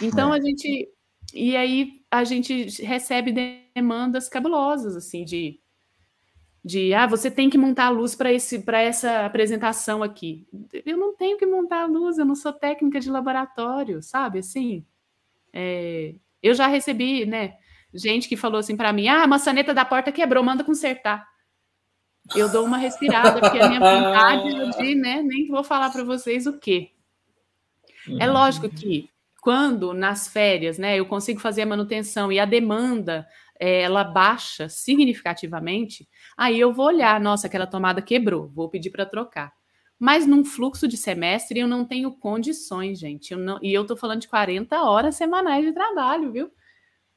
Então 0.02 0.34
é. 0.34 0.38
a 0.38 0.40
gente. 0.40 0.88
E 1.34 1.54
aí 1.56 2.02
a 2.10 2.24
gente 2.24 2.82
recebe 2.82 3.32
demandas 3.74 4.28
cabulosas, 4.28 4.96
assim, 4.96 5.24
de. 5.24 5.60
De, 6.68 6.92
ah, 6.92 7.06
você 7.06 7.30
tem 7.30 7.48
que 7.48 7.56
montar 7.56 7.86
a 7.86 7.90
luz 7.90 8.14
para 8.14 8.82
essa 8.82 9.24
apresentação 9.24 10.02
aqui. 10.02 10.46
Eu 10.84 10.98
não 10.98 11.16
tenho 11.16 11.38
que 11.38 11.46
montar 11.46 11.82
a 11.82 11.86
luz, 11.86 12.18
eu 12.18 12.26
não 12.26 12.34
sou 12.34 12.52
técnica 12.52 13.00
de 13.00 13.10
laboratório, 13.10 14.02
sabe? 14.02 14.40
Assim, 14.40 14.84
é, 15.52 16.14
eu 16.42 16.52
já 16.52 16.66
recebi, 16.66 17.24
né, 17.24 17.54
gente 17.94 18.28
que 18.28 18.36
falou 18.36 18.58
assim 18.58 18.76
para 18.76 18.92
mim: 18.92 19.08
ah, 19.08 19.22
a 19.22 19.26
maçaneta 19.26 19.72
da 19.72 19.84
porta 19.84 20.12
quebrou, 20.12 20.44
manda 20.44 20.62
consertar 20.62 21.26
eu 22.34 22.50
dou 22.50 22.64
uma 22.64 22.76
respirada, 22.76 23.40
porque 23.40 23.58
a 23.58 23.68
minha 23.68 23.80
vontade 23.80 24.54
é 24.54 24.82
de, 24.82 24.94
né, 24.94 25.22
nem 25.22 25.46
vou 25.48 25.64
falar 25.64 25.90
para 25.90 26.04
vocês 26.04 26.46
o 26.46 26.58
quê. 26.58 26.90
É 28.18 28.26
uhum. 28.26 28.32
lógico 28.32 28.68
que 28.68 29.08
quando 29.40 29.94
nas 29.94 30.28
férias, 30.28 30.78
né, 30.78 30.98
eu 30.98 31.06
consigo 31.06 31.40
fazer 31.40 31.62
a 31.62 31.66
manutenção 31.66 32.30
e 32.30 32.38
a 32.38 32.44
demanda 32.44 33.26
é, 33.58 33.82
ela 33.82 34.04
baixa 34.04 34.68
significativamente, 34.68 36.08
aí 36.36 36.58
eu 36.58 36.72
vou 36.72 36.86
olhar, 36.86 37.20
nossa, 37.20 37.46
aquela 37.46 37.66
tomada 37.66 38.02
quebrou, 38.02 38.48
vou 38.48 38.68
pedir 38.68 38.90
para 38.90 39.06
trocar. 39.06 39.52
Mas 39.98 40.26
num 40.26 40.44
fluxo 40.44 40.86
de 40.86 40.96
semestre 40.96 41.58
eu 41.58 41.66
não 41.66 41.84
tenho 41.84 42.12
condições, 42.12 42.98
gente. 42.98 43.32
Eu 43.32 43.38
não, 43.38 43.58
e 43.60 43.74
eu 43.74 43.82
estou 43.82 43.96
falando 43.96 44.20
de 44.20 44.28
40 44.28 44.80
horas 44.82 45.16
semanais 45.16 45.64
de 45.64 45.72
trabalho, 45.72 46.30
viu? 46.30 46.52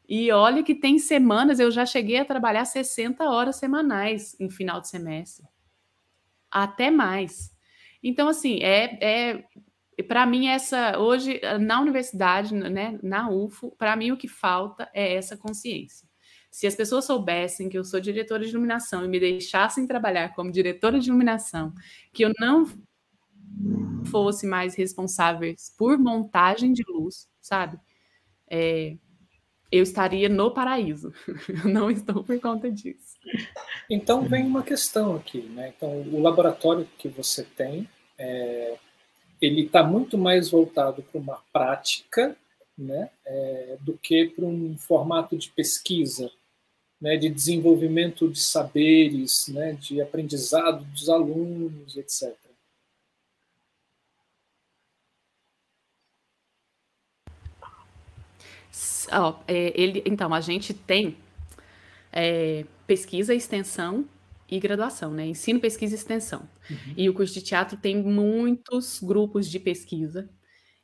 E 0.10 0.32
olha 0.32 0.64
que 0.64 0.76
tem 0.76 0.98
semanas, 0.98 1.60
eu 1.60 1.72
já 1.72 1.86
cheguei 1.86 2.18
a 2.18 2.26
trabalhar 2.26 2.66
60 2.66 3.24
horas 3.30 3.58
semanais 3.58 4.36
em 4.40 4.50
final 4.50 4.82
de 4.82 4.90
semestre. 4.90 5.46
Até 6.50 6.90
mais. 6.92 7.52
Então, 8.04 8.28
assim, 8.28 8.60
é, 8.62 8.98
é 9.02 9.44
para 10.04 10.26
mim, 10.26 10.48
essa 10.48 10.98
hoje, 10.98 11.40
na 11.60 11.80
universidade, 11.80 12.54
né, 12.54 13.00
na 13.04 13.30
UFO, 13.30 13.72
para 13.78 13.96
mim 13.96 14.12
o 14.12 14.18
que 14.18 14.28
falta 14.28 14.90
é 14.94 15.14
essa 15.14 15.38
consciência. 15.38 16.11
Se 16.52 16.68
as 16.68 16.76
pessoas 16.76 17.06
soubessem 17.06 17.70
que 17.70 17.78
eu 17.78 17.84
sou 17.84 18.00
diretora 18.00 18.44
de 18.44 18.50
iluminação 18.52 19.06
e 19.06 19.08
me 19.08 19.20
deixassem 19.20 19.88
trabalhar 19.88 20.36
como 20.36 20.52
diretora 20.52 21.00
de 21.00 21.08
iluminação, 21.08 21.74
que 22.12 22.26
eu 22.26 22.32
não 22.38 22.66
fosse 24.06 24.46
mais 24.46 24.76
responsável 24.76 25.56
por 25.78 25.98
montagem 25.98 26.74
de 26.74 26.84
luz, 26.88 27.30
sabe? 27.40 27.80
É, 28.50 28.98
eu 29.72 29.82
estaria 29.82 30.28
no 30.28 30.52
paraíso. 30.52 31.14
Eu 31.64 31.70
não 31.70 31.90
estou 31.90 32.24
por 32.24 32.38
conta 32.42 32.70
disso. 32.70 33.18
Então 33.90 34.24
vem 34.24 34.46
uma 34.46 34.64
questão 34.64 35.16
aqui, 35.16 35.42
né? 35.44 35.74
Então 35.76 36.02
o 36.02 36.22
laboratório 36.22 36.86
que 36.98 37.08
você 37.08 37.44
tem, 37.44 37.88
é, 38.18 38.78
ele 39.42 39.62
está 39.62 39.82
muito 39.82 40.18
mais 40.18 40.50
voltado 40.50 41.02
para 41.02 41.20
uma 41.20 41.42
prática, 41.54 42.36
né? 42.78 43.10
É, 43.26 43.78
do 43.80 43.98
que 43.98 44.26
para 44.26 44.46
um 44.46 44.78
formato 44.78 45.38
de 45.38 45.50
pesquisa, 45.52 46.30
né, 47.02 47.18
de 47.18 47.30
desenvolvimento 47.30 48.30
de 48.30 48.40
saberes, 48.40 49.48
né, 49.48 49.74
de 49.74 50.00
aprendizado 50.00 50.86
dos 50.86 51.10
alunos, 51.10 51.98
etc. 51.98 52.36
Oh, 59.12 59.36
é, 59.48 59.74
ele, 59.76 60.02
então, 60.06 60.34
a 60.34 60.40
gente 60.40 60.74
tem 60.74 61.18
é, 62.14 62.66
pesquisa, 62.88 63.34
extensão 63.34 64.06
e 64.50 64.60
graduação, 64.60 65.12
né? 65.12 65.26
Ensino, 65.26 65.60
pesquisa 65.60 65.96
e 65.96 65.98
extensão. 65.98 66.48
Uhum. 66.70 66.94
E 66.96 67.10
o 67.10 67.14
curso 67.14 67.34
de 67.34 67.42
teatro 67.42 67.78
tem 67.78 68.02
muitos 68.02 69.00
grupos 69.02 69.50
de 69.50 69.60
pesquisa 69.60 70.30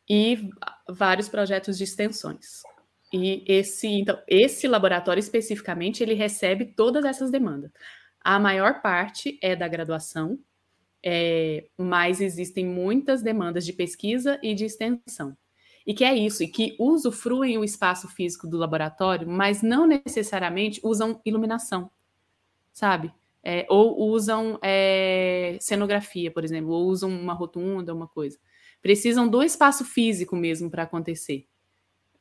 e 0.10 0.50
vários 0.90 1.30
projetos 1.30 1.78
de 1.78 1.84
extensões. 1.84 2.64
E 3.12 3.44
esse, 3.48 3.88
então, 3.88 4.22
esse 4.28 4.68
laboratório 4.68 5.20
especificamente, 5.20 6.04
ele 6.04 6.14
recebe 6.14 6.66
todas 6.66 7.06
essas 7.06 7.32
demandas. 7.32 7.72
A 8.20 8.40
maior 8.40 8.82
parte 8.82 9.40
é 9.42 9.56
da 9.56 9.68
graduação, 9.68 10.38
é, 11.04 11.70
mas 11.78 12.20
existem 12.20 12.66
muitas 12.66 13.22
demandas 13.22 13.66
de 13.66 13.72
pesquisa 13.72 14.40
e 14.44 14.54
de 14.54 14.66
extensão. 14.66 15.38
E 15.86 15.94
que 15.94 16.04
é 16.04 16.14
isso, 16.14 16.44
e 16.44 16.50
que 16.50 16.76
usufruem 16.78 17.58
o 17.58 17.64
espaço 17.64 18.10
físico 18.10 18.46
do 18.46 18.58
laboratório, 18.58 19.26
mas 19.26 19.62
não 19.62 19.88
necessariamente 19.88 20.82
usam 20.84 21.22
iluminação, 21.24 21.90
sabe? 22.74 23.14
É, 23.42 23.66
ou 23.70 23.98
usam 23.98 24.60
é, 24.62 25.58
cenografia, 25.62 26.30
por 26.30 26.44
exemplo, 26.44 26.72
ou 26.72 26.88
usam 26.88 27.10
uma 27.10 27.34
rotunda, 27.34 27.94
uma 27.94 28.08
coisa. 28.10 28.38
Precisam 28.82 29.30
do 29.30 29.42
espaço 29.42 29.86
físico 29.86 30.36
mesmo 30.36 30.70
para 30.70 30.84
acontecer. 30.84 31.48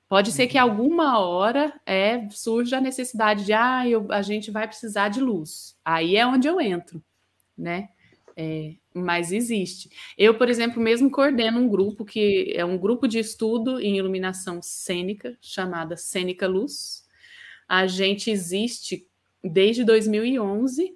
Pode 0.08 0.30
ser 0.30 0.46
que 0.46 0.56
uhum. 0.56 0.64
alguma 0.64 1.18
hora 1.18 1.72
é, 1.84 2.28
surja 2.30 2.78
a 2.78 2.80
necessidade 2.80 3.44
de, 3.44 3.52
ah, 3.52 3.88
eu, 3.88 4.06
a 4.10 4.22
gente 4.22 4.50
vai 4.50 4.66
precisar 4.66 5.08
de 5.08 5.20
luz. 5.20 5.76
Aí 5.84 6.16
é 6.16 6.26
onde 6.26 6.46
eu 6.46 6.60
entro, 6.60 7.02
né? 7.58 7.88
É, 8.36 8.74
mas 8.94 9.32
existe. 9.32 9.90
Eu, 10.16 10.36
por 10.36 10.48
exemplo, 10.48 10.80
mesmo 10.80 11.10
coordeno 11.10 11.58
um 11.58 11.68
grupo 11.68 12.04
que 12.04 12.52
é 12.54 12.64
um 12.64 12.78
grupo 12.78 13.08
de 13.08 13.18
estudo 13.18 13.80
em 13.80 13.96
iluminação 13.96 14.60
cênica, 14.62 15.36
chamada 15.40 15.96
Cênica 15.96 16.46
Luz. 16.46 17.04
A 17.66 17.86
gente 17.86 18.30
existe 18.30 19.08
desde 19.42 19.84
2011 19.84 20.94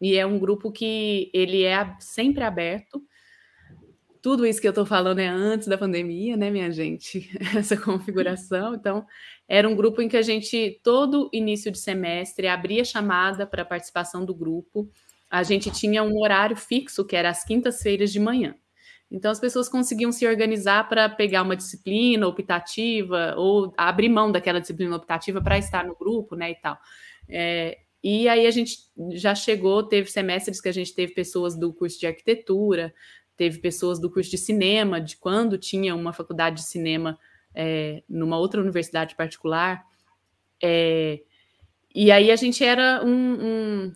e 0.00 0.16
é 0.16 0.24
um 0.24 0.38
grupo 0.38 0.70
que 0.70 1.28
ele 1.34 1.64
é 1.64 1.96
sempre 1.98 2.44
aberto 2.44 3.02
tudo 4.22 4.46
isso 4.46 4.60
que 4.60 4.66
eu 4.66 4.70
estou 4.70 4.86
falando 4.86 5.18
é 5.18 5.26
antes 5.26 5.68
da 5.68 5.78
pandemia, 5.78 6.36
né, 6.36 6.50
minha 6.50 6.70
gente? 6.70 7.30
Essa 7.56 7.76
configuração. 7.76 8.74
Então, 8.74 9.06
era 9.48 9.68
um 9.68 9.74
grupo 9.74 10.02
em 10.02 10.08
que 10.08 10.16
a 10.16 10.22
gente, 10.22 10.80
todo 10.82 11.30
início 11.32 11.70
de 11.70 11.78
semestre, 11.78 12.48
abria 12.48 12.84
chamada 12.84 13.46
para 13.46 13.64
participação 13.64 14.24
do 14.24 14.34
grupo. 14.34 14.90
A 15.30 15.42
gente 15.42 15.70
tinha 15.70 16.02
um 16.02 16.18
horário 16.20 16.56
fixo, 16.56 17.04
que 17.04 17.16
era 17.16 17.30
às 17.30 17.44
quintas-feiras 17.44 18.12
de 18.12 18.20
manhã. 18.20 18.54
Então, 19.10 19.30
as 19.30 19.40
pessoas 19.40 19.68
conseguiam 19.68 20.12
se 20.12 20.26
organizar 20.26 20.88
para 20.88 21.08
pegar 21.08 21.42
uma 21.42 21.56
disciplina 21.56 22.26
optativa 22.26 23.34
ou 23.36 23.72
abrir 23.76 24.08
mão 24.08 24.30
daquela 24.30 24.60
disciplina 24.60 24.94
optativa 24.94 25.40
para 25.40 25.58
estar 25.58 25.84
no 25.84 25.96
grupo, 25.96 26.36
né, 26.36 26.50
e 26.50 26.54
tal. 26.56 26.78
É, 27.28 27.78
e 28.02 28.28
aí 28.28 28.46
a 28.46 28.50
gente 28.50 28.78
já 29.12 29.34
chegou, 29.34 29.82
teve 29.82 30.10
semestres 30.10 30.60
que 30.60 30.68
a 30.68 30.72
gente 30.72 30.94
teve 30.94 31.14
pessoas 31.14 31.58
do 31.58 31.72
curso 31.72 31.98
de 31.98 32.06
arquitetura, 32.06 32.94
teve 33.38 33.60
pessoas 33.60 34.00
do 34.00 34.10
curso 34.10 34.28
de 34.28 34.36
cinema, 34.36 35.00
de 35.00 35.16
quando 35.16 35.56
tinha 35.56 35.94
uma 35.94 36.12
faculdade 36.12 36.56
de 36.56 36.66
cinema 36.66 37.16
é, 37.54 38.02
numa 38.08 38.36
outra 38.36 38.60
universidade 38.60 39.14
particular. 39.14 39.84
É, 40.62 41.20
e 41.94 42.10
aí 42.10 42.32
a 42.32 42.36
gente 42.36 42.64
era 42.64 43.00
um, 43.04 43.12
um, 43.12 43.92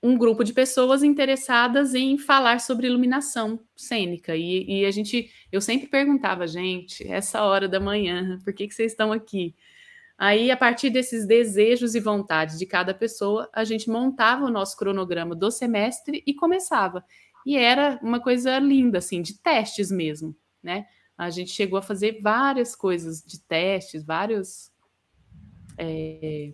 um, 0.00 0.16
grupo 0.16 0.44
de 0.44 0.52
pessoas 0.52 1.02
interessadas 1.02 1.92
em 1.92 2.16
falar 2.16 2.60
sobre 2.60 2.86
iluminação 2.86 3.60
cênica. 3.76 4.36
E, 4.36 4.82
e, 4.82 4.86
a 4.86 4.90
gente, 4.92 5.28
eu 5.50 5.60
sempre 5.60 5.88
perguntava, 5.88 6.46
gente, 6.46 7.06
essa 7.06 7.42
hora 7.42 7.68
da 7.68 7.80
manhã, 7.80 8.38
por 8.44 8.54
que, 8.54 8.68
que 8.68 8.74
vocês 8.74 8.92
estão 8.92 9.12
aqui? 9.12 9.56
Aí, 10.18 10.50
a 10.50 10.56
partir 10.56 10.90
desses 10.90 11.24
desejos 11.24 11.94
e 11.94 12.00
vontades 12.00 12.58
de 12.58 12.66
cada 12.66 12.92
pessoa, 12.92 13.48
a 13.52 13.62
gente 13.62 13.88
montava 13.88 14.44
o 14.44 14.50
nosso 14.50 14.76
cronograma 14.76 15.32
do 15.36 15.48
semestre 15.48 16.24
e 16.26 16.34
começava. 16.34 17.04
E 17.46 17.56
era 17.56 18.00
uma 18.02 18.18
coisa 18.18 18.58
linda, 18.58 18.98
assim, 18.98 19.22
de 19.22 19.38
testes 19.38 19.92
mesmo, 19.92 20.36
né? 20.60 20.86
A 21.16 21.30
gente 21.30 21.52
chegou 21.52 21.78
a 21.78 21.82
fazer 21.82 22.20
várias 22.20 22.74
coisas 22.74 23.22
de 23.22 23.40
testes, 23.40 24.04
vários. 24.04 24.72
É... 25.76 26.52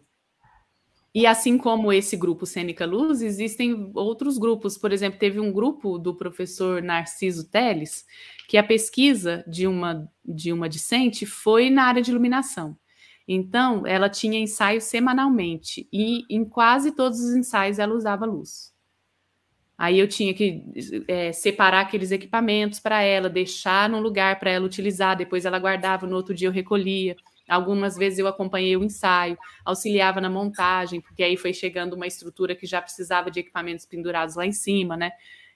E 1.15 1.27
assim 1.27 1.57
como 1.57 1.93
esse 1.93 2.17
grupo 2.17 2.45
Cênica 2.45 2.85
Luz, 2.85 3.23
existem 3.23 3.91
outros 3.95 4.37
grupos. 4.37 4.77
Por 4.77 4.93
exemplo, 4.93 5.19
teve 5.19 5.41
um 5.41 5.53
grupo 5.53 5.99
do 5.99 6.15
professor 6.15 6.83
Narciso 6.83 7.49
Teles, 7.49 8.05
que 8.47 8.59
a 8.59 8.65
pesquisa 8.65 9.43
de 9.47 9.67
uma, 9.67 10.11
de 10.25 10.53
uma 10.53 10.69
discente 10.69 11.25
foi 11.25 11.71
na 11.71 11.85
área 11.85 12.03
de 12.03 12.11
iluminação. 12.11 12.77
Então, 13.27 13.87
ela 13.87 14.09
tinha 14.09 14.39
ensaio 14.39 14.81
semanalmente, 14.81 15.89
e 15.93 16.25
em 16.29 16.45
quase 16.45 16.93
todos 16.93 17.21
os 17.21 17.35
ensaios 17.35 17.79
ela 17.79 17.95
usava 17.95 18.27
luz. 18.27 18.75
Aí 19.77 19.99
eu 19.99 20.07
tinha 20.07 20.33
que 20.33 20.63
é, 21.09 21.33
separar 21.33 21.81
aqueles 21.81 22.13
equipamentos 22.13 22.79
para 22.79 23.03
ela, 23.03 23.29
deixar 23.29 23.89
num 23.89 24.01
lugar 24.01 24.39
para 24.39 24.51
ela 24.51 24.65
utilizar, 24.65 25.17
depois 25.17 25.45
ela 25.45 25.59
guardava, 25.59 26.07
no 26.07 26.15
outro 26.15 26.35
dia 26.35 26.47
eu 26.47 26.53
recolhia. 26.53 27.17
Algumas 27.49 27.97
vezes 27.97 28.19
eu 28.19 28.27
acompanhei 28.27 28.77
o 28.77 28.85
ensaio, 28.85 29.37
auxiliava 29.65 30.21
na 30.21 30.31
montagem, 30.31 31.01
porque 31.01 31.23
aí 31.23 31.37
foi 31.37 31.53
chegando 31.53 31.95
uma 31.95 32.07
estrutura 32.07 32.55
que 32.55 32.67
já 32.67 32.81
precisava 32.81 33.31
de 33.31 33.41
equipamentos 33.41 33.85
pendurados 33.85 34.37
lá 34.37 34.47
em 34.47 34.53
cima, 34.53 34.97
né? 34.97 35.11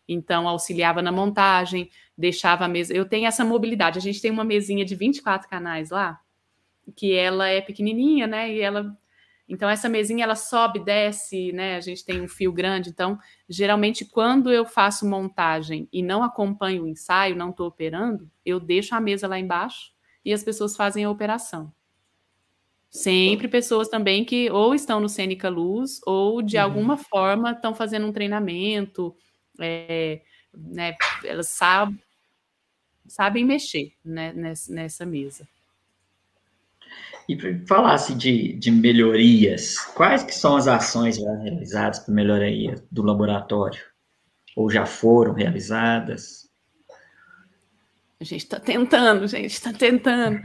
Então, 0.06 0.48
auxiliava 0.48 1.00
na 1.00 1.12
montagem, 1.12 1.90
deixava 2.16 2.64
a 2.64 2.68
mesa. 2.68 2.92
Eu 2.94 3.04
tenho 3.04 3.26
essa 3.26 3.44
mobilidade. 3.44 3.98
A 3.98 4.02
gente 4.02 4.20
tem 4.20 4.30
uma 4.30 4.44
mesinha 4.44 4.84
de 4.84 4.94
24 4.94 5.48
canais 5.48 5.90
lá, 5.90 6.18
que 6.96 7.14
ela 7.14 7.48
é 7.48 7.60
pequenininha, 7.60 8.26
né? 8.26 8.52
E 8.52 8.60
ela 8.60 8.96
então 9.48 9.68
essa 9.68 9.88
mesinha 9.88 10.24
ela 10.24 10.36
sobe, 10.36 10.84
desce, 10.84 11.52
né? 11.52 11.76
A 11.76 11.80
gente 11.80 12.04
tem 12.04 12.20
um 12.20 12.28
fio 12.28 12.52
grande, 12.52 12.90
então 12.90 13.18
geralmente 13.48 14.04
quando 14.04 14.52
eu 14.52 14.66
faço 14.66 15.08
montagem 15.08 15.88
e 15.90 16.02
não 16.02 16.22
acompanho 16.22 16.84
o 16.84 16.88
ensaio, 16.88 17.34
não 17.34 17.50
estou 17.50 17.66
operando, 17.66 18.30
eu 18.44 18.60
deixo 18.60 18.94
a 18.94 19.00
mesa 19.00 19.26
lá 19.26 19.38
embaixo 19.38 19.92
e 20.24 20.32
as 20.32 20.44
pessoas 20.44 20.76
fazem 20.76 21.04
a 21.04 21.10
operação. 21.10 21.72
Sempre 22.90 23.48
pessoas 23.48 23.88
também 23.88 24.24
que 24.24 24.50
ou 24.50 24.74
estão 24.74 25.00
no 25.00 25.08
Cênica 25.08 25.48
Luz 25.48 26.00
ou 26.06 26.42
de 26.42 26.56
uhum. 26.56 26.62
alguma 26.62 26.96
forma 26.96 27.52
estão 27.52 27.74
fazendo 27.74 28.06
um 28.06 28.12
treinamento, 28.12 29.14
é, 29.60 30.22
né? 30.54 30.94
Elas 31.24 31.48
sabem, 31.48 31.98
sabem 33.06 33.44
mexer 33.44 33.92
né, 34.04 34.32
nessa, 34.32 34.72
nessa 34.72 35.06
mesa. 35.06 35.46
E 37.28 37.36
para 37.36 37.66
falasse 37.66 38.14
de, 38.14 38.54
de 38.54 38.70
melhorias, 38.70 39.76
quais 39.94 40.22
que 40.22 40.34
são 40.34 40.56
as 40.56 40.66
ações 40.66 41.16
já 41.16 41.36
realizadas 41.36 41.98
para 41.98 42.14
melhoria 42.14 42.74
do 42.90 43.02
laboratório? 43.02 43.82
Ou 44.56 44.70
já 44.70 44.86
foram 44.86 45.34
realizadas? 45.34 46.48
A 48.18 48.24
gente 48.24 48.44
está 48.44 48.58
tentando, 48.58 49.26
gente, 49.28 49.52
está 49.52 49.72
tentando. 49.72 50.40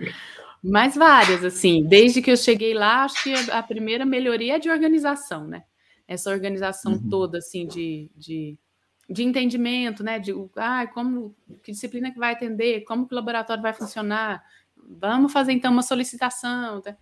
Mais 0.62 0.96
várias, 0.96 1.44
assim. 1.44 1.86
Desde 1.86 2.22
que 2.22 2.32
eu 2.32 2.38
cheguei 2.38 2.74
lá, 2.74 3.04
acho 3.04 3.24
que 3.24 3.34
a 3.50 3.64
primeira 3.64 4.06
melhoria 4.06 4.58
é 4.58 4.60
de 4.60 4.70
organização, 4.70 5.48
né? 5.48 5.64
Essa 6.06 6.32
organização 6.32 6.94
uhum. 6.94 7.10
toda, 7.10 7.38
assim, 7.38 7.66
de, 7.66 8.12
de, 8.16 8.58
de 9.10 9.24
entendimento, 9.24 10.04
né? 10.04 10.20
De 10.20 10.32
ah, 10.58 10.86
como, 10.88 11.34
que 11.64 11.72
disciplina 11.72 12.12
que 12.12 12.20
vai 12.20 12.34
atender, 12.34 12.84
como 12.84 13.08
que 13.08 13.14
o 13.14 13.16
laboratório 13.16 13.64
vai 13.64 13.74
funcionar, 13.74 14.44
vamos 14.88 15.32
fazer 15.32 15.54
então 15.54 15.72
uma 15.72 15.84
solicitação, 15.84 16.82
tá? 16.82 16.98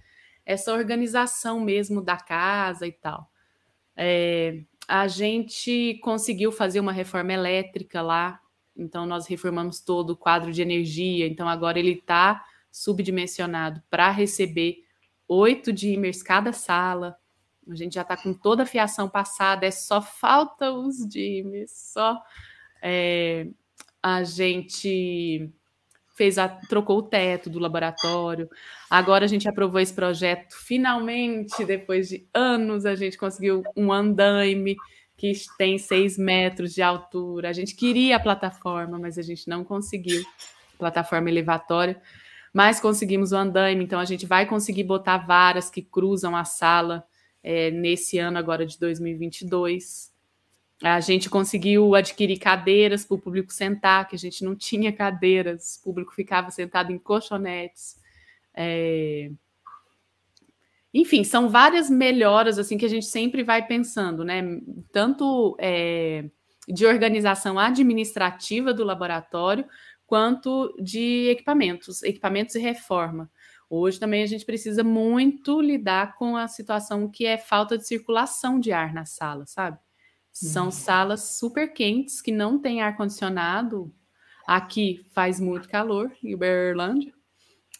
essa 0.45 0.73
organização 0.73 1.59
mesmo 1.59 2.01
da 2.01 2.17
casa 2.17 2.87
e 2.87 2.91
tal. 2.91 3.29
É, 3.95 4.63
a 4.87 5.07
gente 5.07 5.99
conseguiu 6.01 6.51
fazer 6.51 6.79
uma 6.79 6.91
reforma 6.91 7.33
elétrica 7.33 8.01
lá, 8.01 8.39
então 8.75 9.05
nós 9.05 9.27
reformamos 9.27 9.79
todo 9.79 10.11
o 10.11 10.17
quadro 10.17 10.51
de 10.51 10.61
energia, 10.61 11.27
então 11.27 11.47
agora 11.47 11.79
ele 11.79 11.93
está 11.93 12.43
subdimensionado 12.71 13.81
para 13.89 14.09
receber 14.09 14.83
oito 15.27 15.71
dimmers 15.71 16.23
cada 16.23 16.51
sala. 16.51 17.17
A 17.69 17.75
gente 17.75 17.95
já 17.95 18.01
está 18.01 18.17
com 18.17 18.33
toda 18.33 18.63
a 18.63 18.65
fiação 18.65 19.07
passada, 19.07 19.65
é 19.65 19.71
só 19.71 20.01
falta 20.01 20.71
os 20.71 21.07
dimmers, 21.07 21.71
só. 21.71 22.19
É, 22.81 23.47
a 24.01 24.23
gente 24.23 25.53
fez 26.13 26.37
a, 26.37 26.47
trocou 26.47 26.99
o 26.99 27.03
teto 27.03 27.49
do 27.49 27.59
laboratório. 27.59 28.49
Agora 28.89 29.25
a 29.25 29.27
gente 29.27 29.47
aprovou 29.47 29.79
esse 29.79 29.93
projeto. 29.93 30.53
Finalmente, 30.65 31.63
depois 31.65 32.09
de 32.09 32.27
anos, 32.33 32.85
a 32.85 32.95
gente 32.95 33.17
conseguiu 33.17 33.63
um 33.75 33.91
andaime 33.91 34.75
que 35.17 35.33
tem 35.57 35.77
seis 35.77 36.17
metros 36.17 36.73
de 36.73 36.81
altura. 36.81 37.49
A 37.49 37.53
gente 37.53 37.75
queria 37.75 38.15
a 38.15 38.19
plataforma, 38.19 38.97
mas 38.97 39.17
a 39.17 39.21
gente 39.21 39.47
não 39.47 39.63
conseguiu 39.63 40.23
plataforma 40.77 41.29
elevatória. 41.29 42.01
Mas 42.53 42.79
conseguimos 42.81 43.31
o 43.31 43.37
andaime, 43.37 43.83
então 43.83 43.99
a 43.99 44.05
gente 44.05 44.25
vai 44.25 44.45
conseguir 44.45 44.83
botar 44.83 45.19
varas 45.19 45.69
que 45.69 45.81
cruzam 45.81 46.35
a 46.35 46.43
sala 46.43 47.05
é, 47.43 47.71
nesse 47.71 48.17
ano 48.17 48.37
agora 48.37 48.65
de 48.65 48.77
2022. 48.77 50.10
A 50.83 50.99
gente 50.99 51.29
conseguiu 51.29 51.93
adquirir 51.93 52.39
cadeiras 52.39 53.05
para 53.05 53.15
o 53.15 53.19
público 53.19 53.53
sentar, 53.53 54.07
que 54.07 54.15
a 54.15 54.19
gente 54.19 54.43
não 54.43 54.55
tinha 54.55 54.91
cadeiras, 54.91 55.77
o 55.77 55.83
público 55.83 56.13
ficava 56.13 56.49
sentado 56.49 56.91
em 56.91 56.97
colchonetes. 56.97 57.99
É... 58.53 59.31
enfim, 60.91 61.23
são 61.23 61.47
várias 61.49 61.89
melhoras 61.89 62.57
assim 62.57 62.77
que 62.77 62.85
a 62.85 62.89
gente 62.89 63.05
sempre 63.05 63.43
vai 63.43 63.65
pensando, 63.65 64.23
né? 64.23 64.41
Tanto 64.91 65.55
é, 65.59 66.25
de 66.67 66.85
organização 66.85 67.59
administrativa 67.59 68.73
do 68.73 68.83
laboratório, 68.83 69.65
quanto 70.07 70.75
de 70.81 71.29
equipamentos, 71.29 72.01
equipamentos 72.03 72.55
e 72.55 72.59
reforma. 72.59 73.29
Hoje 73.69 73.99
também 73.99 74.23
a 74.23 74.27
gente 74.27 74.45
precisa 74.45 74.83
muito 74.83 75.61
lidar 75.61 76.17
com 76.17 76.35
a 76.35 76.47
situação 76.47 77.07
que 77.07 77.25
é 77.25 77.37
falta 77.37 77.77
de 77.77 77.87
circulação 77.87 78.59
de 78.59 78.71
ar 78.71 78.93
na 78.93 79.05
sala, 79.05 79.45
sabe? 79.45 79.77
São 80.31 80.65
uhum. 80.65 80.71
salas 80.71 81.23
super 81.37 81.73
quentes 81.73 82.21
que 82.21 82.31
não 82.31 82.59
tem 82.59 82.81
ar 82.81 82.95
condicionado. 82.95 83.93
Aqui 84.47 85.05
faz 85.11 85.39
muito 85.39 85.69
calor, 85.69 86.11
em 86.23 86.33
Uberlândia. 86.33 87.13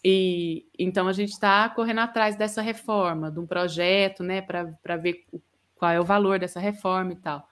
E 0.04 0.66
então 0.78 1.08
a 1.08 1.14
gente 1.14 1.32
está 1.32 1.70
correndo 1.70 2.00
atrás 2.00 2.36
dessa 2.36 2.62
reforma, 2.62 3.32
de 3.32 3.40
um 3.40 3.46
projeto, 3.46 4.24
né, 4.24 4.42
para 4.42 4.98
ver 4.98 5.26
qual 5.76 5.92
é 5.92 6.00
o 6.00 6.06
valor 6.06 6.40
dessa 6.40 6.60
reforma 6.60 7.14
e 7.14 7.16
tal. 7.18 7.48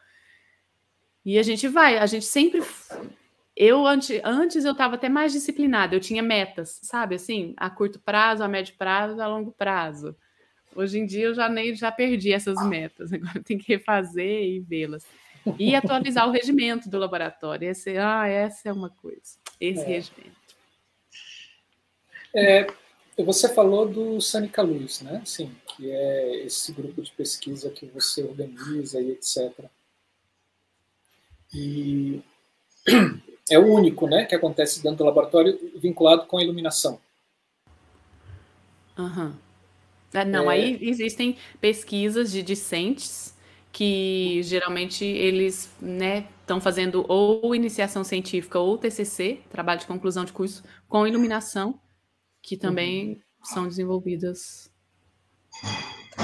E 1.24 1.38
a 1.38 1.44
gente 1.44 1.68
vai, 1.68 1.98
a 1.98 2.06
gente 2.06 2.26
sempre 2.26 2.64
eu 3.60 3.86
antes, 3.86 4.22
antes 4.24 4.64
eu 4.64 4.72
estava 4.72 4.96
até 4.96 5.10
mais 5.10 5.34
disciplinada, 5.34 5.94
eu 5.94 6.00
tinha 6.00 6.24
metas, 6.24 6.80
sabe, 6.82 7.16
assim, 7.16 7.54
a 7.58 7.70
curto 7.70 8.00
prazo, 8.00 8.42
a 8.42 8.48
médio 8.48 8.74
prazo, 8.78 9.20
a 9.22 9.28
longo 9.28 9.52
prazo. 9.52 10.16
Hoje 10.76 11.00
em 11.00 11.06
dia 11.06 11.26
eu 11.26 11.34
já 11.34 11.50
nem 11.50 11.76
já 11.76 11.92
perdi 11.92 12.32
essas 12.32 12.64
metas, 12.68 13.12
agora 13.14 13.42
tem 13.44 13.58
que 13.58 13.74
refazer 13.74 14.44
e 14.44 14.60
vê-las. 14.60 15.06
E 15.58 15.74
atualizar 15.76 16.28
o 16.28 16.32
regimento 16.32 16.90
do 16.90 16.98
laboratório. 16.98 17.70
Esse, 17.70 17.98
ah, 17.98 18.28
essa 18.28 18.70
é 18.70 18.74
uma 18.74 18.90
coisa. 18.90 19.38
Esse 19.60 19.82
é. 19.82 19.88
regimento. 19.88 20.40
É, 22.36 22.68
você 23.18 23.54
falou 23.54 23.88
do 23.88 24.22
Sanica 24.22 24.62
Luz, 24.62 25.02
né? 25.02 25.22
Sim, 25.26 25.52
que 25.68 25.92
é 25.92 26.46
esse 26.46 26.72
grupo 26.72 27.02
de 27.02 27.12
pesquisa 27.12 27.70
que 27.70 27.86
você 27.88 28.24
organiza 28.24 29.02
e 29.02 29.12
etc. 29.12 29.66
E 31.54 32.22
é 33.50 33.58
o 33.58 33.66
único 33.66 34.08
né, 34.08 34.26
que 34.26 34.36
acontece 34.36 34.82
dentro 34.82 35.00
do 35.00 35.06
laboratório 35.06 35.58
vinculado 35.76 36.26
com 36.28 36.38
a 36.38 36.44
iluminação. 36.44 37.00
Uhum. 38.98 39.34
Não, 40.28 40.50
é... 40.50 40.56
aí 40.56 40.80
existem 40.82 41.38
pesquisas 41.62 42.32
de 42.32 42.42
discentes 42.42 43.38
que 43.72 44.42
geralmente 44.44 45.06
eles 45.06 45.66
estão 45.66 46.58
né, 46.58 46.62
fazendo 46.62 47.06
ou 47.08 47.54
iniciação 47.54 48.04
científica 48.04 48.60
ou 48.60 48.78
TCC, 48.78 49.42
trabalho 49.50 49.80
de 49.80 49.86
conclusão 49.86 50.26
de 50.26 50.34
curso, 50.34 50.64
com 50.88 51.06
iluminação, 51.06 51.80
que 52.42 52.58
também 52.58 53.10
uhum. 53.10 53.22
são 53.44 53.68
desenvolvidas 53.68 54.72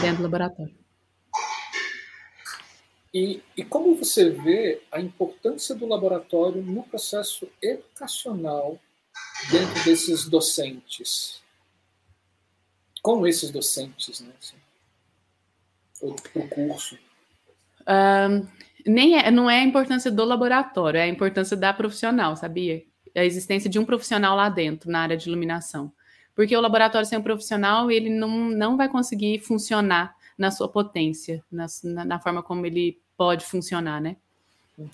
dentro 0.01 0.17
do 0.17 0.23
laboratório. 0.23 0.75
E, 3.13 3.41
e 3.55 3.63
como 3.63 3.95
você 3.95 4.29
vê 4.29 4.81
a 4.91 4.99
importância 4.99 5.73
do 5.73 5.85
laboratório 5.85 6.61
no 6.61 6.83
processo 6.83 7.47
educacional 7.61 8.77
dentro 9.49 9.83
desses 9.85 10.27
docentes? 10.27 11.44
Com 13.05 13.27
esses 13.27 13.51
docentes, 13.51 14.19
né? 14.19 14.33
Assim, 14.41 14.55
o 16.01 16.47
curso. 16.47 16.97
Um, 17.87 18.47
nem 18.83 19.19
é, 19.19 19.29
não 19.29 19.47
é 19.47 19.59
a 19.59 19.63
importância 19.63 20.09
do 20.09 20.25
laboratório, 20.25 20.97
é 20.97 21.03
a 21.03 21.07
importância 21.07 21.55
da 21.55 21.71
profissional, 21.71 22.35
sabia? 22.35 22.81
A 23.15 23.23
existência 23.23 23.69
de 23.69 23.77
um 23.77 23.85
profissional 23.85 24.35
lá 24.35 24.49
dentro, 24.49 24.89
na 24.89 25.01
área 25.01 25.15
de 25.15 25.29
iluminação. 25.29 25.93
Porque 26.33 26.57
o 26.57 26.59
laboratório 26.59 27.07
sem 27.07 27.19
um 27.19 27.21
profissional, 27.21 27.91
ele 27.91 28.09
não, 28.09 28.49
não 28.49 28.75
vai 28.75 28.89
conseguir 28.89 29.37
funcionar 29.37 30.15
na 30.35 30.49
sua 30.49 30.67
potência, 30.67 31.43
na, 31.51 31.67
na 32.05 32.19
forma 32.19 32.41
como 32.41 32.65
ele 32.65 32.99
pode 33.15 33.45
funcionar, 33.45 34.01
né? 34.01 34.17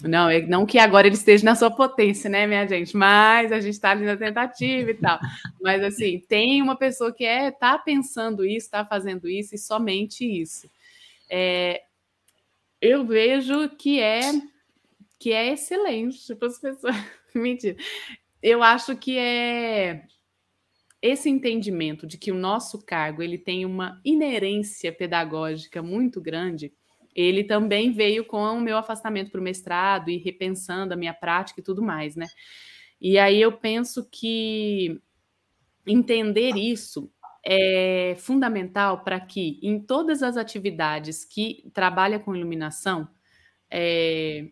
Não, 0.03 0.27
não 0.47 0.65
que 0.65 0.77
agora 0.77 1.07
ele 1.07 1.15
esteja 1.15 1.43
na 1.43 1.55
sua 1.55 1.71
potência, 1.71 2.29
né, 2.29 2.45
minha 2.45 2.67
gente? 2.67 2.95
Mas 2.95 3.51
a 3.51 3.59
gente 3.59 3.73
está 3.73 3.91
ali 3.91 4.05
na 4.05 4.15
tentativa 4.15 4.91
e 4.91 4.93
tal. 4.93 5.19
Mas 5.59 5.83
assim, 5.83 6.19
tem 6.27 6.61
uma 6.61 6.75
pessoa 6.75 7.11
que 7.11 7.25
é 7.25 7.49
tá 7.49 7.79
pensando 7.79 8.45
isso, 8.45 8.67
está 8.67 8.85
fazendo 8.85 9.27
isso 9.27 9.55
e 9.55 9.57
somente 9.57 10.23
isso. 10.23 10.69
É, 11.27 11.81
eu 12.79 13.05
vejo 13.05 13.69
que 13.69 13.99
é 13.99 14.21
que 15.17 15.31
é 15.31 15.53
excelente 15.53 16.17
para 16.17 16.35
tipo, 16.35 16.45
as 16.45 16.59
pessoas. 16.59 16.95
Mentira. 17.33 17.75
Eu 18.41 18.61
acho 18.63 18.95
que 18.95 19.17
é 19.17 20.03
esse 21.01 21.29
entendimento 21.29 22.05
de 22.05 22.17
que 22.17 22.31
o 22.31 22.35
nosso 22.35 22.83
cargo 22.83 23.21
ele 23.23 23.37
tem 23.37 23.65
uma 23.65 23.99
inerência 24.05 24.91
pedagógica 24.91 25.81
muito 25.81 26.21
grande 26.21 26.73
ele 27.15 27.43
também 27.43 27.91
veio 27.91 28.25
com 28.25 28.41
o 28.43 28.61
meu 28.61 28.77
afastamento 28.77 29.31
para 29.31 29.39
o 29.39 29.43
mestrado 29.43 30.09
e 30.09 30.17
repensando 30.17 30.93
a 30.93 30.97
minha 30.97 31.13
prática 31.13 31.59
e 31.59 31.63
tudo 31.63 31.81
mais, 31.81 32.15
né? 32.15 32.27
E 32.99 33.17
aí 33.17 33.41
eu 33.41 33.51
penso 33.51 34.07
que 34.09 34.99
entender 35.85 36.55
isso 36.55 37.11
é 37.43 38.15
fundamental 38.19 39.03
para 39.03 39.19
que 39.19 39.59
em 39.63 39.79
todas 39.79 40.21
as 40.21 40.37
atividades 40.37 41.25
que 41.25 41.69
trabalha 41.73 42.19
com 42.19 42.35
iluminação, 42.35 43.07
é, 43.69 44.47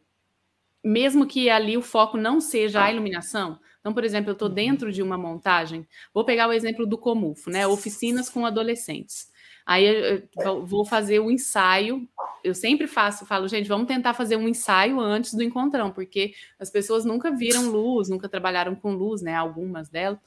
mesmo 0.84 1.28
que 1.28 1.50
ali 1.50 1.78
o 1.78 1.82
foco 1.82 2.18
não 2.18 2.42
seja 2.42 2.84
a 2.84 2.92
iluminação, 2.92 3.60
então, 3.80 3.94
por 3.94 4.04
exemplo, 4.04 4.30
eu 4.30 4.34
estou 4.34 4.50
uhum. 4.50 4.54
dentro 4.54 4.92
de 4.92 5.02
uma 5.02 5.18
montagem, 5.18 5.88
vou 6.14 6.26
pegar 6.26 6.48
o 6.48 6.54
exemplo 6.54 6.86
do 6.86 6.98
Comufo, 6.98 7.50
né? 7.50 7.66
Oficinas 7.66 8.30
com 8.30 8.46
adolescentes. 8.46 9.29
Aí 9.70 10.28
vou 10.64 10.84
fazer 10.84 11.20
o 11.20 11.30
ensaio. 11.30 12.10
Eu 12.44 12.56
sempre 12.56 12.88
faço, 12.88 13.24
falo, 13.24 13.48
gente, 13.48 13.70
vamos 13.70 13.86
tentar 13.86 14.16
fazer 14.16 14.36
um 14.36 14.48
ensaio 14.48 15.00
antes 15.00 15.36
do 15.36 15.44
encontrão, 15.44 15.92
porque 15.92 16.34
as 16.58 16.72
pessoas 16.72 17.06
nunca 17.06 17.30
viram 17.30 17.70
luz, 17.70 18.10
nunca 18.10 18.28
trabalharam 18.28 18.74
com 18.74 18.94
luz, 18.94 19.22
né? 19.22 19.36
Algumas 19.36 19.88
delas. 19.88 20.18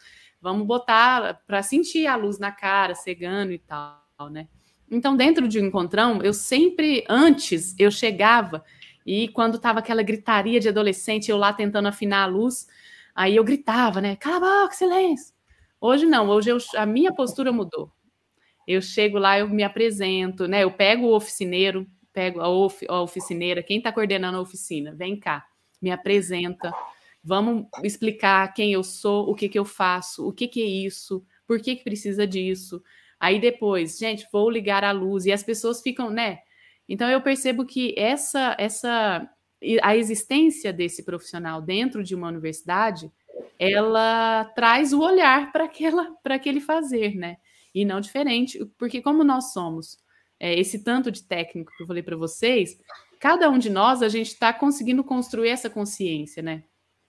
Vamos 0.40 0.64
botar 0.64 1.43
para 1.44 1.60
sentir 1.60 2.06
a 2.06 2.14
luz 2.14 2.39
na 2.39 2.52
cara, 2.52 2.94
cegando 2.94 3.51
e 3.51 3.59
tal, 3.59 4.31
né? 4.31 4.47
Então, 4.89 5.16
dentro 5.16 5.48
de 5.48 5.59
um 5.59 5.66
encontrão, 5.66 6.23
eu 6.23 6.32
sempre, 6.32 7.05
antes, 7.09 7.74
eu 7.81 7.90
chegava 7.90 8.64
e 9.05 9.27
quando 9.27 9.59
tava 9.59 9.81
aquela 9.81 10.05
gritaria 10.05 10.60
de 10.60 10.69
adolescente, 10.69 11.32
eu 11.32 11.36
lá 11.36 11.52
tentando 11.52 11.89
afinar 11.89 12.23
a 12.23 12.27
luz, 12.27 12.69
aí 13.12 13.35
eu 13.35 13.43
gritava, 13.43 14.01
né? 14.01 14.14
Cala 14.14 14.36
a 14.36 14.62
boca, 14.62 14.74
silêncio! 14.77 15.35
Hoje 15.81 16.06
não, 16.06 16.28
hoje 16.28 16.51
eu, 16.51 16.59
a 16.77 16.86
minha 16.86 17.12
postura 17.12 17.51
mudou. 17.51 17.90
Eu 18.72 18.82
chego 18.82 19.18
lá, 19.18 19.38
eu 19.38 19.48
me 19.48 19.62
apresento, 19.62 20.46
né? 20.46 20.64
Eu 20.64 20.70
pego 20.70 21.06
o 21.06 21.14
oficineiro, 21.14 21.86
pego 22.12 22.40
a, 22.40 22.48
of, 22.48 22.84
a 22.88 23.00
oficineira, 23.00 23.62
quem 23.62 23.78
está 23.78 23.92
coordenando 23.92 24.38
a 24.38 24.40
oficina, 24.40 24.94
vem 24.94 25.18
cá, 25.18 25.44
me 25.80 25.90
apresenta, 25.90 26.72
vamos 27.24 27.66
explicar 27.82 28.52
quem 28.52 28.72
eu 28.72 28.82
sou, 28.82 29.30
o 29.30 29.34
que, 29.34 29.48
que 29.48 29.58
eu 29.58 29.64
faço, 29.64 30.26
o 30.26 30.32
que, 30.32 30.46
que 30.46 30.62
é 30.62 30.66
isso, 30.66 31.24
por 31.46 31.60
que, 31.60 31.76
que 31.76 31.84
precisa 31.84 32.26
disso. 32.26 32.82
Aí 33.18 33.40
depois, 33.40 33.98
gente, 33.98 34.26
vou 34.32 34.50
ligar 34.50 34.84
a 34.84 34.92
luz 34.92 35.26
e 35.26 35.32
as 35.32 35.42
pessoas 35.42 35.80
ficam, 35.80 36.10
né? 36.10 36.40
Então 36.88 37.08
eu 37.08 37.20
percebo 37.20 37.64
que 37.64 37.94
essa, 37.96 38.56
essa, 38.58 39.28
a 39.82 39.96
existência 39.96 40.72
desse 40.72 41.04
profissional 41.04 41.62
dentro 41.62 42.02
de 42.02 42.14
uma 42.14 42.28
universidade, 42.28 43.10
ela 43.58 44.44
traz 44.56 44.92
o 44.92 45.00
olhar 45.00 45.52
para 45.52 45.64
aquela, 45.64 46.10
para 46.22 46.34
aquele 46.34 46.60
fazer, 46.60 47.14
né? 47.14 47.36
E 47.74 47.84
não 47.84 48.00
diferente, 48.00 48.64
porque 48.78 49.00
como 49.00 49.24
nós 49.24 49.52
somos 49.52 49.98
é, 50.38 50.58
esse 50.58 50.82
tanto 50.82 51.10
de 51.10 51.22
técnico 51.22 51.72
que 51.76 51.82
eu 51.82 51.86
falei 51.86 52.02
para 52.02 52.16
vocês, 52.16 52.78
cada 53.20 53.48
um 53.48 53.58
de 53.58 53.70
nós 53.70 54.02
a 54.02 54.08
gente 54.08 54.28
está 54.28 54.52
conseguindo 54.52 55.04
construir 55.04 55.48
essa 55.48 55.70
consciência, 55.70 56.42
né? 56.42 56.64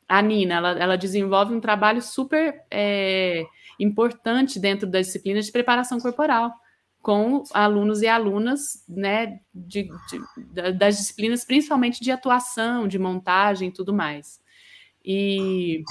A 0.07 0.21
Nina, 0.21 0.55
ela, 0.55 0.71
ela 0.79 0.97
desenvolve 0.97 1.53
um 1.55 1.59
trabalho 1.59 2.01
super 2.01 2.63
é, 2.69 3.43
importante 3.79 4.59
dentro 4.59 4.85
da 4.85 4.99
disciplina 4.99 5.41
de 5.41 5.51
preparação 5.51 5.99
corporal, 5.99 6.53
com 7.01 7.43
alunos 7.53 8.01
e 8.01 8.07
alunas, 8.07 8.85
né, 8.87 9.39
de, 9.53 9.89
de, 10.07 10.71
das 10.73 10.97
disciplinas, 10.97 11.43
principalmente 11.43 12.01
de 12.01 12.11
atuação, 12.11 12.87
de 12.87 12.97
montagem 12.99 13.69
e 13.69 13.73
tudo 13.73 13.93
mais. 13.93 14.39
E 15.03 15.83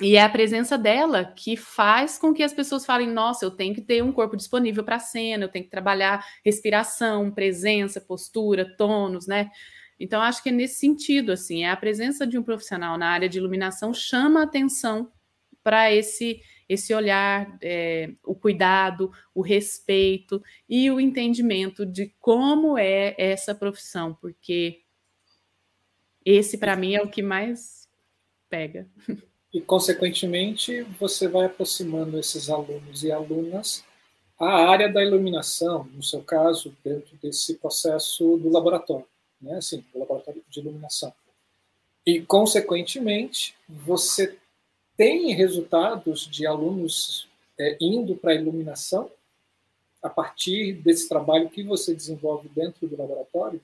e 0.00 0.16
é 0.16 0.22
a 0.22 0.28
presença 0.28 0.76
dela 0.76 1.24
que 1.24 1.56
faz 1.56 2.18
com 2.18 2.34
que 2.34 2.42
as 2.42 2.52
pessoas 2.52 2.84
falem: 2.84 3.08
nossa, 3.08 3.44
eu 3.44 3.50
tenho 3.50 3.74
que 3.74 3.80
ter 3.80 4.02
um 4.02 4.12
corpo 4.12 4.36
disponível 4.36 4.82
para 4.82 4.96
a 4.96 5.00
cena, 5.00 5.44
eu 5.44 5.48
tenho 5.48 5.64
que 5.64 5.70
trabalhar 5.70 6.24
respiração, 6.44 7.30
presença, 7.30 8.00
postura, 8.00 8.76
tônus, 8.76 9.26
né? 9.26 9.50
Então, 9.98 10.20
acho 10.20 10.42
que 10.42 10.48
é 10.48 10.52
nesse 10.52 10.80
sentido, 10.80 11.30
assim, 11.30 11.64
é 11.64 11.70
a 11.70 11.76
presença 11.76 12.26
de 12.26 12.36
um 12.36 12.42
profissional 12.42 12.98
na 12.98 13.08
área 13.08 13.28
de 13.28 13.38
iluminação 13.38 13.94
chama 13.94 14.42
atenção 14.42 15.12
para 15.62 15.92
esse 15.92 16.40
esse 16.68 16.94
olhar, 16.94 17.58
é, 17.62 18.10
o 18.24 18.34
cuidado, 18.34 19.12
o 19.34 19.42
respeito 19.42 20.42
e 20.68 20.90
o 20.90 20.98
entendimento 20.98 21.84
de 21.84 22.14
como 22.18 22.78
é 22.78 23.14
essa 23.18 23.54
profissão, 23.54 24.14
porque 24.14 24.80
esse, 26.24 26.56
para 26.56 26.74
mim, 26.74 26.94
é 26.94 27.02
o 27.02 27.08
que 27.08 27.22
mais 27.22 27.86
pega. 28.48 28.88
e, 29.54 29.60
consequentemente, 29.60 30.82
você 30.98 31.28
vai 31.28 31.46
aproximando 31.46 32.18
esses 32.18 32.50
alunos 32.50 33.04
e 33.04 33.12
alunas 33.12 33.84
a 34.36 34.68
área 34.68 34.92
da 34.92 35.00
iluminação, 35.00 35.88
no 35.94 36.02
seu 36.02 36.20
caso, 36.24 36.76
dentro 36.84 37.16
desse 37.22 37.54
processo 37.54 38.36
do 38.36 38.50
laboratório, 38.50 39.06
né? 39.40 39.58
Assim, 39.58 39.84
do 39.92 40.00
laboratório 40.00 40.42
de 40.50 40.58
iluminação. 40.58 41.14
E, 42.04 42.20
consequentemente, 42.20 43.54
você 43.68 44.36
tem 44.96 45.32
resultados 45.32 46.28
de 46.28 46.44
alunos 46.48 47.28
é, 47.56 47.76
indo 47.80 48.16
para 48.16 48.32
a 48.32 48.34
iluminação 48.34 49.08
a 50.02 50.10
partir 50.10 50.72
desse 50.82 51.08
trabalho 51.08 51.48
que 51.48 51.62
você 51.62 51.94
desenvolve 51.94 52.48
dentro 52.48 52.88
do 52.88 52.96
laboratório? 52.96 53.60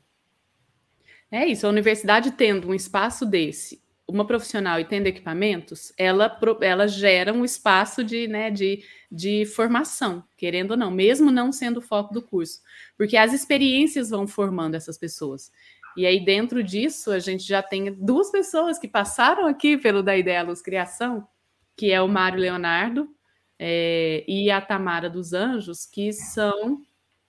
É 1.32 1.44
isso, 1.46 1.66
a 1.66 1.70
universidade 1.70 2.30
tendo 2.30 2.68
um 2.68 2.74
espaço 2.74 3.26
desse, 3.26 3.80
uma 4.10 4.26
profissional 4.26 4.78
e 4.80 4.84
tendo 4.84 5.06
equipamentos, 5.06 5.92
ela, 5.96 6.38
ela 6.60 6.86
gera 6.86 7.32
um 7.32 7.44
espaço 7.44 8.02
de, 8.04 8.26
né, 8.26 8.50
de, 8.50 8.84
de 9.10 9.46
formação, 9.46 10.24
querendo 10.36 10.72
ou 10.72 10.76
não, 10.76 10.90
mesmo 10.90 11.30
não 11.30 11.52
sendo 11.52 11.78
o 11.78 11.82
foco 11.82 12.12
do 12.12 12.22
curso, 12.22 12.60
porque 12.96 13.16
as 13.16 13.32
experiências 13.32 14.10
vão 14.10 14.26
formando 14.26 14.74
essas 14.74 14.98
pessoas. 14.98 15.50
E 15.96 16.06
aí, 16.06 16.24
dentro 16.24 16.62
disso, 16.62 17.10
a 17.10 17.18
gente 17.18 17.44
já 17.44 17.62
tem 17.62 17.92
duas 17.92 18.30
pessoas 18.30 18.78
que 18.78 18.86
passaram 18.86 19.46
aqui 19.46 19.76
pelo 19.76 20.02
Da 20.02 20.16
Ideia 20.16 20.42
Luz 20.42 20.62
Criação, 20.62 21.26
que 21.76 21.90
é 21.90 22.00
o 22.00 22.08
Mário 22.08 22.38
Leonardo 22.38 23.08
é, 23.58 24.24
e 24.28 24.50
a 24.50 24.60
Tamara 24.60 25.10
dos 25.10 25.32
Anjos, 25.32 25.84
que 25.84 26.12
são 26.12 26.80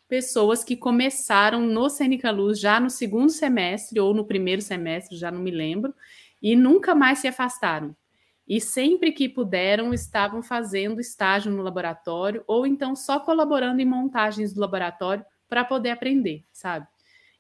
pessoas 0.08 0.62
que 0.62 0.76
começaram 0.76 1.66
no 1.66 1.90
Cênica 1.90 2.30
Luz 2.32 2.60
já 2.60 2.82
no 2.82 2.90
segundo 2.90 3.30
semestre 3.30 3.98
ou 3.98 4.14
no 4.14 4.26
primeiro 4.26 4.62
semestre, 4.62 5.18
já 5.18 5.32
não 5.32 5.40
me 5.40 5.52
lembro, 5.52 5.94
e 6.42 6.56
nunca 6.56 6.96
mais 6.96 7.20
se 7.20 7.28
afastaram. 7.28 7.96
E 8.48 8.60
sempre 8.60 9.12
que 9.12 9.30
puderam, 9.30 9.94
estavam 9.94 10.42
fazendo 10.42 11.00
estágio 11.00 11.52
no 11.52 11.62
laboratório 11.62 12.44
ou 12.48 12.66
então 12.66 12.96
só 12.96 13.20
colaborando 13.20 13.82
em 13.82 13.86
montagens 13.86 14.54
do 14.54 14.60
laboratório 14.60 15.26
para 15.48 15.64
poder 15.64 15.92
aprender, 15.92 16.44
sabe? 16.52 16.88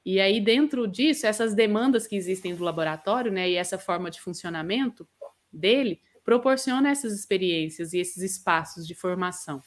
E 0.05 0.19
aí, 0.19 0.39
dentro 0.39 0.87
disso, 0.87 1.27
essas 1.27 1.53
demandas 1.53 2.07
que 2.07 2.15
existem 2.15 2.55
do 2.55 2.63
laboratório, 2.63 3.31
né, 3.31 3.49
e 3.49 3.55
essa 3.55 3.77
forma 3.77 4.09
de 4.09 4.19
funcionamento 4.19 5.07
dele, 5.51 6.01
proporciona 6.23 6.89
essas 6.89 7.13
experiências 7.13 7.93
e 7.93 7.99
esses 7.99 8.23
espaços 8.23 8.87
de 8.87 8.95
formação. 8.95 9.61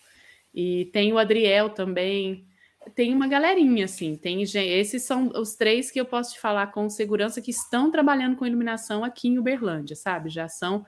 E 0.52 0.86
tem 0.92 1.12
o 1.12 1.18
Adriel 1.18 1.70
também, 1.70 2.46
tem 2.94 3.14
uma 3.14 3.28
galerinha, 3.28 3.84
assim, 3.84 4.16
tem 4.16 4.42
esses 4.42 5.02
são 5.02 5.28
os 5.28 5.54
três 5.54 5.90
que 5.90 6.00
eu 6.00 6.04
posso 6.04 6.34
te 6.34 6.40
falar 6.40 6.68
com 6.68 6.88
segurança 6.88 7.40
que 7.40 7.50
estão 7.50 7.90
trabalhando 7.90 8.36
com 8.36 8.46
iluminação 8.46 9.04
aqui 9.04 9.28
em 9.28 9.38
Uberlândia, 9.38 9.96
sabe? 9.96 10.30
Já 10.30 10.48
são 10.48 10.84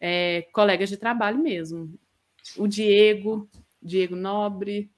é, 0.00 0.46
colegas 0.52 0.88
de 0.88 0.96
trabalho 0.96 1.38
mesmo. 1.38 1.92
O 2.56 2.66
Diego, 2.66 3.48
Diego 3.82 4.16
Nobre, 4.16 4.90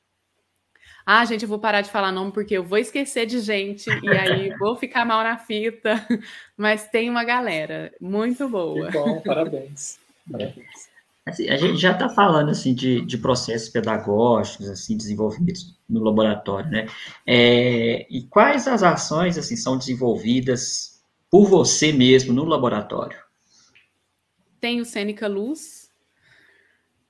ah, 1.10 1.24
gente, 1.24 1.42
eu 1.42 1.48
vou 1.48 1.58
parar 1.58 1.80
de 1.80 1.90
falar 1.90 2.12
nome 2.12 2.32
porque 2.32 2.54
eu 2.54 2.62
vou 2.62 2.76
esquecer 2.76 3.24
de 3.24 3.40
gente 3.40 3.88
e 3.88 4.08
aí 4.10 4.54
vou 4.58 4.76
ficar 4.76 5.06
mal 5.06 5.24
na 5.24 5.38
fita. 5.38 6.06
Mas 6.54 6.86
tem 6.88 7.08
uma 7.08 7.24
galera 7.24 7.90
muito 7.98 8.46
boa. 8.46 8.88
Que 8.88 8.92
bom, 8.92 9.20
parabéns. 9.22 9.98
parabéns. 10.30 10.90
Assim, 11.24 11.48
a 11.48 11.56
gente 11.56 11.78
já 11.78 11.92
está 11.92 12.10
falando 12.10 12.50
assim 12.50 12.74
de, 12.74 13.00
de, 13.06 13.16
processos 13.16 13.70
pedagógicos 13.70 14.68
assim 14.68 14.98
desenvolvidos 14.98 15.77
no 15.88 16.02
laboratório, 16.02 16.70
né? 16.70 16.86
É, 17.26 18.06
e 18.10 18.22
quais 18.24 18.68
as 18.68 18.82
ações 18.82 19.38
assim 19.38 19.56
são 19.56 19.78
desenvolvidas 19.78 21.02
por 21.30 21.46
você 21.46 21.92
mesmo 21.92 22.32
no 22.32 22.44
laboratório? 22.44 23.18
Tem 24.60 24.80
o 24.80 24.84
Cênica 24.84 25.28
Luz, 25.28 25.88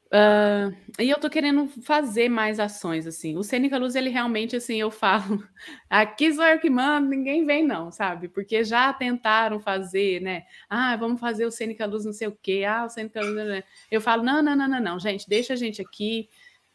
Uh, 0.08 0.74
e 0.98 1.10
eu 1.10 1.20
tô 1.20 1.28
querendo 1.28 1.68
fazer 1.82 2.30
mais 2.30 2.58
ações, 2.58 3.06
assim. 3.06 3.36
O 3.36 3.42
Cênica 3.42 3.76
Luz, 3.76 3.94
ele 3.94 4.08
realmente, 4.08 4.56
assim, 4.56 4.80
eu 4.80 4.90
falo, 4.90 5.44
aqui 5.88 6.32
sou 6.32 6.44
eu 6.44 6.58
que 6.58 6.70
mando, 6.70 7.08
ninguém 7.08 7.44
vem 7.44 7.66
não, 7.66 7.90
sabe? 7.90 8.26
Porque 8.26 8.64
já 8.64 8.90
tentaram 8.92 9.60
fazer, 9.60 10.22
né? 10.22 10.44
Ah, 10.68 10.96
vamos 10.96 11.20
fazer 11.20 11.44
o 11.44 11.50
Cênica 11.50 11.84
Luz 11.84 12.06
não 12.06 12.14
sei 12.14 12.28
o 12.28 12.38
quê, 12.42 12.64
ah, 12.66 12.86
o 12.86 12.88
Cênica 12.88 13.20
Luz... 13.20 13.34
Né, 13.34 13.44
né. 13.44 13.64
Eu 13.90 14.00
falo, 14.00 14.22
não, 14.22 14.42
não, 14.42 14.56
não, 14.56 14.66
não, 14.66 14.80
não, 14.80 14.98
gente, 14.98 15.28
deixa 15.28 15.52
a 15.52 15.56
gente 15.56 15.82
aqui, 15.82 16.28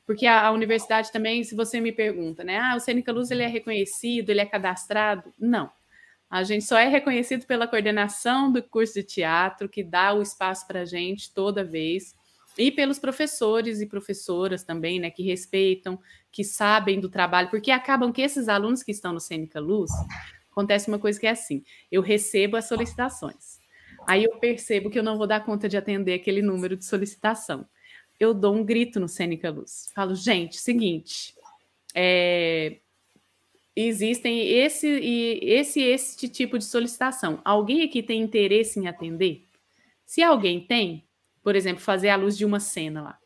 porque 0.05 0.25
a, 0.25 0.47
a 0.47 0.51
universidade 0.51 1.11
também, 1.11 1.43
se 1.43 1.55
você 1.55 1.80
me 1.80 1.91
pergunta, 1.91 2.43
né? 2.43 2.57
Ah, 2.57 2.75
o 2.75 2.80
Cênica 2.80 3.11
Luz, 3.11 3.31
ele 3.31 3.43
é 3.43 3.47
reconhecido, 3.47 4.30
ele 4.30 4.41
é 4.41 4.45
cadastrado? 4.45 5.34
Não. 5.39 5.71
A 6.30 6.43
gente 6.43 6.65
só 6.65 6.77
é 6.77 6.88
reconhecido 6.88 7.45
pela 7.45 7.67
coordenação 7.67 8.51
do 8.51 8.61
curso 8.61 8.95
de 8.95 9.03
teatro, 9.03 9.69
que 9.69 9.84
dá 9.84 10.13
o 10.13 10.21
espaço 10.21 10.65
para 10.67 10.81
a 10.81 10.85
gente 10.85 11.31
toda 11.31 11.63
vez, 11.63 12.15
e 12.57 12.71
pelos 12.71 12.99
professores 12.99 13.81
e 13.81 13.85
professoras 13.85 14.63
também, 14.63 14.99
né, 14.99 15.09
que 15.09 15.23
respeitam, 15.23 15.99
que 16.31 16.43
sabem 16.43 16.99
do 16.99 17.09
trabalho, 17.09 17.49
porque 17.49 17.71
acabam 17.71 18.11
que 18.11 18.21
esses 18.21 18.47
alunos 18.47 18.84
que 18.84 18.91
estão 18.91 19.13
no 19.13 19.19
Cênica 19.19 19.59
Luz, 19.59 19.91
acontece 20.51 20.88
uma 20.88 20.99
coisa 20.99 21.19
que 21.19 21.27
é 21.27 21.31
assim, 21.31 21.63
eu 21.91 22.01
recebo 22.01 22.57
as 22.57 22.67
solicitações, 22.67 23.59
aí 24.07 24.23
eu 24.23 24.35
percebo 24.38 24.89
que 24.89 24.97
eu 24.97 25.03
não 25.03 25.17
vou 25.17 25.27
dar 25.27 25.43
conta 25.43 25.67
de 25.67 25.77
atender 25.77 26.13
aquele 26.13 26.41
número 26.41 26.75
de 26.75 26.85
solicitação, 26.85 27.65
eu 28.19 28.34
dou 28.34 28.56
um 28.56 28.64
grito 28.64 28.99
no 28.99 29.07
Cênica 29.07 29.49
Luz, 29.49 29.90
falo, 29.94 30.15
gente, 30.15 30.57
seguinte, 30.57 31.34
é, 31.95 32.77
existem 33.76 34.48
esse 34.48 34.88
e 34.88 35.40
esse 35.44 35.81
este 35.81 36.30
tipo 36.30 36.57
de 36.57 36.65
solicitação, 36.65 37.41
alguém 37.44 37.84
aqui 37.84 38.03
tem 38.03 38.22
interesse 38.22 38.80
em 38.80 38.88
atender? 38.88 39.45
Se 40.06 40.22
alguém 40.22 40.60
tem, 40.61 41.06
por 41.41 41.56
exemplo, 41.56 41.81
fazer 41.81 42.10
a 42.10 42.15
luz 42.15 42.38
de 42.38 42.45
uma 42.45 42.60
cena 42.60 43.02
lá, 43.02 43.18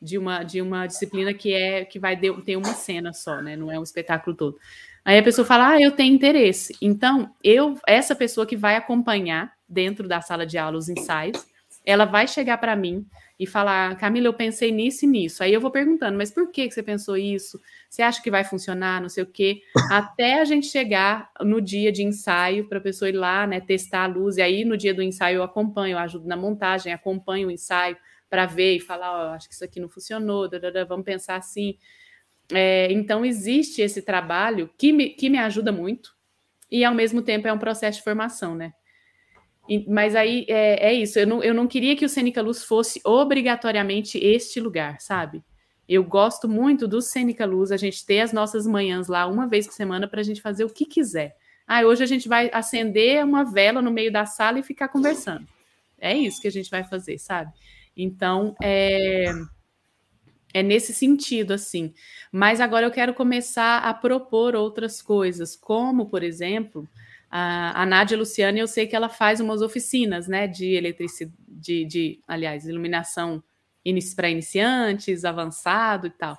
de 0.00 0.18
uma, 0.18 0.42
de 0.42 0.60
uma 0.60 0.86
disciplina 0.86 1.32
que 1.34 1.52
é 1.52 1.84
que 1.84 1.98
vai 1.98 2.16
ter 2.16 2.56
uma 2.56 2.74
cena 2.74 3.12
só, 3.12 3.40
né? 3.40 3.56
Não 3.56 3.70
é 3.70 3.78
um 3.78 3.82
espetáculo 3.82 4.36
todo. 4.36 4.58
Aí 5.04 5.18
a 5.18 5.22
pessoa 5.22 5.46
fala: 5.46 5.70
"Ah, 5.70 5.80
eu 5.80 5.92
tenho 5.92 6.14
interesse". 6.14 6.76
Então, 6.80 7.34
eu 7.42 7.78
essa 7.86 8.14
pessoa 8.14 8.46
que 8.46 8.56
vai 8.56 8.76
acompanhar 8.76 9.52
dentro 9.68 10.06
da 10.06 10.20
sala 10.20 10.46
de 10.46 10.58
aula 10.58 10.78
os 10.78 10.88
ensaios, 10.88 11.46
ela 11.86 12.04
vai 12.04 12.26
chegar 12.28 12.58
para 12.58 12.76
mim 12.76 13.06
e 13.38 13.46
falar: 13.46 13.96
"Camila, 13.96 14.26
eu 14.26 14.34
pensei 14.34 14.72
nisso 14.72 15.04
e 15.04 15.08
nisso". 15.08 15.42
Aí 15.42 15.52
eu 15.54 15.60
vou 15.60 15.70
perguntando: 15.70 16.18
"Mas 16.18 16.30
por 16.30 16.50
que 16.50 16.70
você 16.70 16.82
pensou 16.82 17.16
isso? 17.16 17.60
Você 17.88 18.02
acha 18.02 18.20
que 18.22 18.30
vai 18.30 18.44
funcionar, 18.44 19.00
não 19.00 19.08
sei 19.08 19.22
o 19.22 19.26
quê?". 19.26 19.62
Até 19.90 20.40
a 20.40 20.44
gente 20.44 20.66
chegar 20.66 21.30
no 21.40 21.60
dia 21.60 21.92
de 21.92 22.02
ensaio 22.02 22.68
para 22.68 22.78
a 22.78 22.80
pessoa 22.82 23.08
ir 23.08 23.12
lá, 23.12 23.46
né, 23.46 23.60
testar 23.60 24.04
a 24.04 24.06
luz 24.06 24.36
e 24.36 24.42
aí 24.42 24.64
no 24.64 24.76
dia 24.76 24.92
do 24.92 25.02
ensaio 25.02 25.36
eu 25.36 25.42
acompanho, 25.44 25.94
eu 25.94 25.98
ajudo 25.98 26.26
na 26.26 26.36
montagem, 26.36 26.92
acompanho 26.92 27.48
o 27.48 27.50
ensaio 27.50 27.96
para 28.28 28.44
ver 28.46 28.76
e 28.76 28.80
falar, 28.80 29.30
oh, 29.30 29.34
acho 29.34 29.48
que 29.48 29.54
isso 29.54 29.64
aqui 29.64 29.78
não 29.80 29.88
funcionou, 29.88 30.50
vamos 30.88 31.04
pensar 31.04 31.36
assim. 31.36 31.76
É, 32.52 32.92
então, 32.92 33.24
existe 33.24 33.82
esse 33.82 34.02
trabalho 34.02 34.70
que 34.78 34.92
me, 34.92 35.10
que 35.10 35.28
me 35.28 35.38
ajuda 35.38 35.72
muito, 35.72 36.14
e 36.70 36.84
ao 36.84 36.94
mesmo 36.94 37.22
tempo 37.22 37.48
é 37.48 37.52
um 37.52 37.58
processo 37.58 37.98
de 37.98 38.04
formação, 38.04 38.54
né? 38.54 38.72
Mas 39.88 40.14
aí 40.14 40.46
é, 40.48 40.90
é, 40.90 40.92
isso, 40.94 41.18
eu 41.18 41.26
não, 41.26 41.42
eu 41.42 41.54
não 41.54 41.66
queria 41.66 41.96
que 41.96 42.04
o 42.04 42.08
Cênica 42.08 42.42
Luz 42.42 42.64
fosse 42.64 43.00
obrigatoriamente 43.04 44.18
este 44.18 44.60
lugar, 44.60 45.00
sabe? 45.00 45.42
Eu 45.88 46.02
gosto 46.02 46.48
muito 46.48 46.88
do 46.88 47.00
Cênica 47.00 47.46
Luz, 47.46 47.70
a 47.70 47.76
gente 47.76 48.04
ter 48.04 48.20
as 48.20 48.32
nossas 48.32 48.66
manhãs 48.66 49.08
lá 49.08 49.26
uma 49.26 49.46
vez 49.46 49.66
por 49.66 49.72
semana 49.72 50.08
para 50.08 50.20
a 50.20 50.24
gente 50.24 50.42
fazer 50.42 50.64
o 50.64 50.70
que 50.70 50.84
quiser. 50.84 51.36
Ah, 51.66 51.82
hoje 51.82 52.02
a 52.02 52.06
gente 52.06 52.28
vai 52.28 52.50
acender 52.52 53.24
uma 53.24 53.44
vela 53.44 53.82
no 53.82 53.90
meio 53.90 54.12
da 54.12 54.24
sala 54.24 54.58
e 54.58 54.62
ficar 54.62 54.88
conversando. 54.88 55.46
É 55.98 56.14
isso 56.16 56.40
que 56.40 56.48
a 56.48 56.52
gente 56.52 56.70
vai 56.70 56.84
fazer, 56.84 57.18
sabe? 57.18 57.52
Então, 57.96 58.54
é, 58.62 59.32
é 60.52 60.62
nesse 60.62 60.92
sentido, 60.92 61.52
assim. 61.52 61.92
Mas 62.30 62.60
agora 62.60 62.86
eu 62.86 62.90
quero 62.90 63.14
começar 63.14 63.78
a 63.78 63.92
propor 63.94 64.54
outras 64.54 65.02
coisas, 65.02 65.56
como, 65.56 66.06
por 66.06 66.22
exemplo, 66.22 66.88
a, 67.38 67.82
a 67.82 67.84
Nádia 67.84 68.16
Luciana, 68.16 68.58
eu 68.58 68.66
sei 68.66 68.86
que 68.86 68.96
ela 68.96 69.10
faz 69.10 69.40
umas 69.40 69.60
oficinas, 69.60 70.26
né, 70.26 70.46
de 70.46 70.72
eletricidade, 70.72 71.36
de, 71.84 72.18
aliás, 72.26 72.66
iluminação 72.66 73.44
para 74.16 74.30
iniciantes, 74.30 75.22
avançado 75.22 76.06
e 76.06 76.10
tal. 76.10 76.38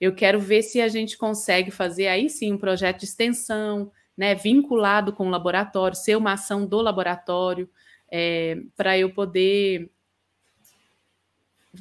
Eu 0.00 0.14
quero 0.14 0.38
ver 0.38 0.62
se 0.62 0.80
a 0.80 0.86
gente 0.86 1.18
consegue 1.18 1.72
fazer 1.72 2.06
aí 2.06 2.30
sim 2.30 2.52
um 2.52 2.58
projeto 2.58 3.00
de 3.00 3.06
extensão, 3.06 3.90
né, 4.16 4.32
vinculado 4.36 5.12
com 5.12 5.26
o 5.26 5.30
laboratório, 5.30 5.96
ser 5.96 6.16
uma 6.16 6.34
ação 6.34 6.64
do 6.64 6.80
laboratório, 6.80 7.68
é, 8.08 8.58
para 8.76 8.96
eu 8.96 9.12
poder 9.12 9.90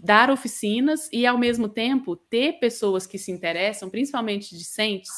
dar 0.04 0.30
oficinas 0.30 1.10
e, 1.12 1.26
ao 1.26 1.38
mesmo 1.38 1.68
tempo, 1.70 2.16
ter 2.16 2.60
pessoas 2.60 3.06
que 3.06 3.18
se 3.18 3.32
interessam, 3.32 3.90
principalmente 3.90 4.58
discentes, 4.58 5.12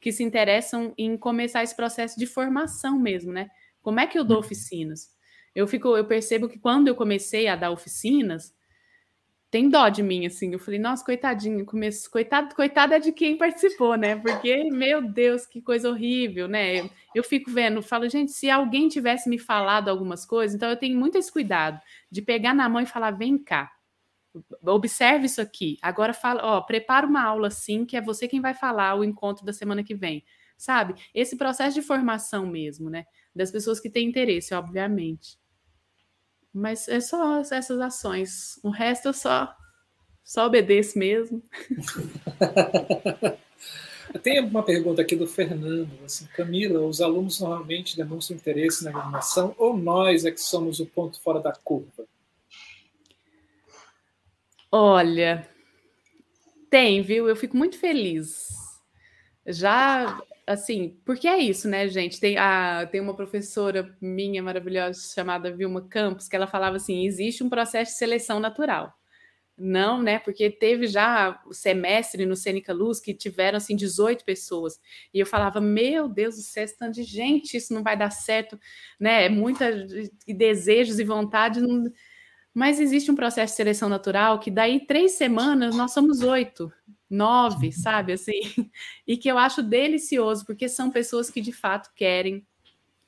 que 0.00 0.12
se 0.12 0.22
interessam 0.22 0.94
em 0.96 1.16
começar 1.16 1.62
esse 1.62 1.74
processo 1.74 2.18
de 2.18 2.26
formação 2.26 2.98
mesmo, 2.98 3.32
né? 3.32 3.48
Como 3.82 4.00
é 4.00 4.06
que 4.06 4.18
eu 4.18 4.24
dou 4.24 4.38
uhum. 4.38 4.44
oficinas? 4.44 5.10
Eu 5.54 5.66
fico, 5.66 5.96
eu 5.96 6.04
percebo 6.04 6.48
que 6.48 6.58
quando 6.58 6.88
eu 6.88 6.94
comecei 6.94 7.48
a 7.48 7.56
dar 7.56 7.70
oficinas, 7.70 8.54
tem 9.50 9.70
dó 9.70 9.88
de 9.88 10.02
mim, 10.02 10.26
assim. 10.26 10.52
Eu 10.52 10.58
falei, 10.58 10.78
nossa, 10.78 11.04
coitadinho, 11.04 11.64
começo, 11.64 12.10
coitado, 12.10 12.54
coitada 12.54 12.98
de 13.00 13.12
quem 13.12 13.38
participou, 13.38 13.96
né? 13.96 14.16
Porque, 14.16 14.64
meu 14.70 15.00
Deus, 15.00 15.46
que 15.46 15.62
coisa 15.62 15.88
horrível, 15.88 16.48
né? 16.48 16.80
Eu, 16.80 16.90
eu 17.14 17.24
fico 17.24 17.50
vendo, 17.50 17.80
falo, 17.80 18.08
gente, 18.08 18.32
se 18.32 18.50
alguém 18.50 18.88
tivesse 18.88 19.30
me 19.30 19.38
falado 19.38 19.88
algumas 19.88 20.26
coisas, 20.26 20.54
então 20.54 20.68
eu 20.68 20.76
tenho 20.76 20.98
muito 20.98 21.16
esse 21.16 21.32
cuidado 21.32 21.80
de 22.10 22.20
pegar 22.20 22.54
na 22.54 22.68
mão 22.68 22.82
e 22.82 22.86
falar, 22.86 23.12
vem 23.12 23.38
cá, 23.38 23.70
observe 24.64 25.26
isso 25.26 25.40
aqui. 25.40 25.78
Agora 25.82 26.12
fala, 26.12 26.42
ó, 26.44 26.60
prepara 26.60 27.06
uma 27.06 27.22
aula 27.22 27.48
assim, 27.48 27.84
que 27.84 27.96
é 27.96 28.00
você 28.00 28.26
quem 28.26 28.40
vai 28.40 28.54
falar 28.54 28.94
o 28.94 29.04
encontro 29.04 29.44
da 29.44 29.52
semana 29.52 29.82
que 29.82 29.94
vem. 29.94 30.24
Sabe? 30.56 30.94
Esse 31.14 31.36
processo 31.36 31.74
de 31.74 31.82
formação 31.82 32.46
mesmo, 32.46 32.88
né? 32.88 33.04
Das 33.34 33.50
pessoas 33.50 33.78
que 33.78 33.90
têm 33.90 34.08
interesse, 34.08 34.54
obviamente. 34.54 35.38
Mas 36.52 36.88
é 36.88 37.00
só 37.00 37.40
essas 37.40 37.80
ações. 37.80 38.58
O 38.62 38.70
resto 38.70 39.08
eu 39.08 39.12
só 39.12 39.54
só 40.26 40.46
obedeço 40.46 40.98
mesmo. 40.98 41.40
Tem 44.24 44.40
uma 44.40 44.62
pergunta 44.62 45.02
aqui 45.02 45.14
do 45.14 45.26
Fernando. 45.26 45.90
Assim, 46.04 46.26
Camila, 46.34 46.80
os 46.80 47.00
alunos 47.00 47.40
normalmente 47.40 47.96
demonstram 47.96 48.36
interesse 48.36 48.84
na 48.84 48.90
animação 48.90 49.54
ou 49.56 49.76
nós 49.76 50.24
é 50.24 50.32
que 50.32 50.40
somos 50.40 50.80
o 50.80 50.86
ponto 50.86 51.20
fora 51.20 51.38
da 51.40 51.52
curva? 51.52 52.04
Olha, 54.70 55.44
tem, 56.70 57.02
viu? 57.02 57.28
Eu 57.28 57.36
fico 57.36 57.56
muito 57.56 57.78
feliz. 57.78 58.48
Já, 59.46 60.20
assim, 60.46 60.98
porque 61.04 61.28
é 61.28 61.38
isso, 61.38 61.68
né, 61.68 61.88
gente? 61.88 62.20
Tem, 62.20 62.36
a, 62.38 62.86
tem 62.90 63.00
uma 63.00 63.14
professora 63.16 63.96
minha 64.00 64.42
maravilhosa 64.42 65.00
chamada 65.14 65.54
Vilma 65.56 65.82
Campos, 65.88 66.28
que 66.28 66.36
ela 66.36 66.46
falava 66.46 66.76
assim: 66.76 67.06
existe 67.06 67.44
um 67.44 67.50
processo 67.50 67.92
de 67.92 67.98
seleção 67.98 68.40
natural. 68.40 68.92
Não, 69.58 70.02
né? 70.02 70.18
Porque 70.20 70.50
teve 70.50 70.86
já 70.88 71.40
o 71.46 71.54
semestre 71.54 72.26
no 72.26 72.36
Cênica 72.36 72.72
Luz 72.74 73.00
que 73.00 73.14
tiveram 73.14 73.58
assim 73.58 73.76
18 73.76 74.24
pessoas. 74.24 74.80
E 75.14 75.20
eu 75.20 75.26
falava: 75.26 75.60
"Meu 75.60 76.08
Deus 76.08 76.36
do 76.36 76.42
céu, 76.42 76.66
tanto 76.78 76.94
de 76.96 77.04
gente, 77.04 77.56
isso 77.56 77.74
não 77.74 77.82
vai 77.82 77.96
dar 77.96 78.10
certo", 78.10 78.58
né? 79.00 79.26
É 79.26 79.28
muita 79.30 79.70
e 80.26 80.34
desejos 80.34 80.98
e 81.00 81.04
vontades, 81.04 81.62
não... 81.62 81.84
mas 82.56 82.80
existe 82.80 83.10
um 83.10 83.14
processo 83.14 83.52
de 83.52 83.56
seleção 83.58 83.86
natural 83.86 84.38
que 84.38 84.50
daí 84.50 84.80
três 84.80 85.12
semanas 85.12 85.76
nós 85.76 85.92
somos 85.92 86.22
oito, 86.22 86.72
nove, 87.08 87.70
sabe 87.70 88.14
assim? 88.14 88.40
E 89.06 89.18
que 89.18 89.28
eu 89.28 89.36
acho 89.36 89.62
delicioso 89.62 90.46
porque 90.46 90.66
são 90.66 90.90
pessoas 90.90 91.28
que 91.28 91.42
de 91.42 91.52
fato 91.52 91.90
querem 91.94 92.46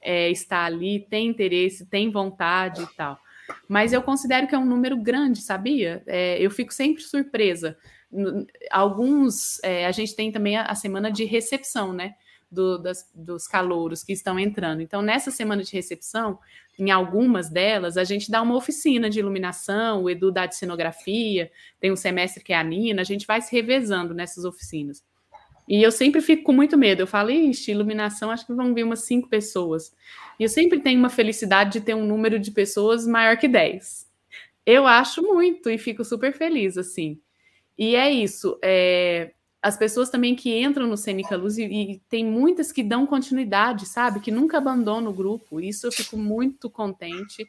é, 0.03 0.31
estar 0.31 0.66
ali, 0.66 1.07
têm 1.09 1.29
interesse, 1.29 1.87
têm 1.87 2.11
vontade 2.11 2.83
e 2.83 2.87
tal. 2.95 3.19
Mas 3.66 3.95
eu 3.95 4.03
considero 4.03 4.47
que 4.47 4.55
é 4.55 4.59
um 4.59 4.66
número 4.66 4.99
grande, 4.99 5.41
sabia? 5.41 6.03
É, 6.07 6.37
eu 6.39 6.51
fico 6.51 6.75
sempre 6.75 7.03
surpresa. 7.03 7.75
Alguns, 8.70 9.59
é, 9.65 9.87
a 9.87 9.93
gente 9.93 10.15
tem 10.15 10.31
também 10.31 10.59
a, 10.59 10.65
a, 10.65 10.75
semana 10.75 11.11
de 11.11 11.25
recepção, 11.25 11.95
né? 11.95 12.15
Do, 12.51 12.79
das, 12.79 13.11
dos 13.15 13.47
calouros 13.47 14.03
que 14.03 14.12
estão 14.12 14.39
entrando. 14.39 14.81
Então, 14.81 15.03
nessa 15.03 15.31
semana 15.31 15.62
de 15.62 15.73
recepção, 15.73 16.39
em 16.79 16.91
algumas 16.91 17.51
delas, 17.51 17.97
a 17.97 18.05
gente 18.05 18.31
dá 18.31 18.41
uma 18.41 18.55
oficina 18.55 19.11
de 19.11 19.19
iluminação, 19.19 20.05
o 20.05 20.11
Edu 20.11 20.33
dá 20.33 20.47
de 20.47 20.57
cenografia, 20.57 21.51
tem 21.79 21.93
um 21.93 21.97
semestre 21.97 22.43
que 22.43 22.53
é 22.53 22.57
a 22.57 22.62
Nina, 22.62 23.03
a 23.03 23.05
gente 23.05 23.27
vai 23.27 23.43
se 23.43 23.53
revezando 23.53 24.15
nessas 24.15 24.45
oficinas. 24.45 25.03
E 25.69 25.83
eu 25.83 25.93
sempre 25.93 26.23
fico 26.23 26.45
com 26.45 26.53
muito 26.53 26.79
medo. 26.79 27.03
Eu 27.03 27.07
falo, 27.07 27.31
ixi, 27.31 27.73
iluminação, 27.73 28.31
acho 28.31 28.47
que 28.47 28.55
vão 28.55 28.73
vir 28.73 28.85
umas 28.85 29.01
cinco 29.01 29.29
pessoas. 29.29 29.95
E 30.41 30.43
eu 30.45 30.49
sempre 30.49 30.81
tenho 30.81 30.99
uma 30.99 31.11
felicidade 31.11 31.73
de 31.73 31.81
ter 31.83 31.95
um 31.95 32.07
número 32.07 32.39
de 32.39 32.51
pessoas 32.51 33.07
maior 33.07 33.37
que 33.37 33.47
10. 33.47 34.09
Eu 34.65 34.87
acho 34.87 35.23
muito 35.23 35.69
e 35.69 35.77
fico 35.77 36.05
super 36.05 36.33
feliz, 36.33 36.79
assim. 36.79 37.20
E 37.77 37.95
é 37.95 38.11
isso. 38.11 38.59
É, 38.62 39.33
as 39.60 39.76
pessoas 39.76 40.09
também 40.09 40.36
que 40.36 40.56
entram 40.56 40.86
no 40.86 40.97
Cênica 40.97 41.36
Luz 41.36 41.59
e, 41.59 41.64
e, 41.64 41.98
tem 42.09 42.24
muitas 42.24 42.70
que 42.70 42.82
dão 42.82 43.06
continuidade, 43.06 43.86
sabe? 43.86 44.20
Que 44.20 44.30
nunca 44.30 44.59
abandonam 44.59 45.10
o 45.10 45.14
grupo. 45.14 45.60
Isso 45.60 45.86
eu 45.86 45.93
fico 45.93 46.16
muito 46.16 46.70
contente. 46.70 47.47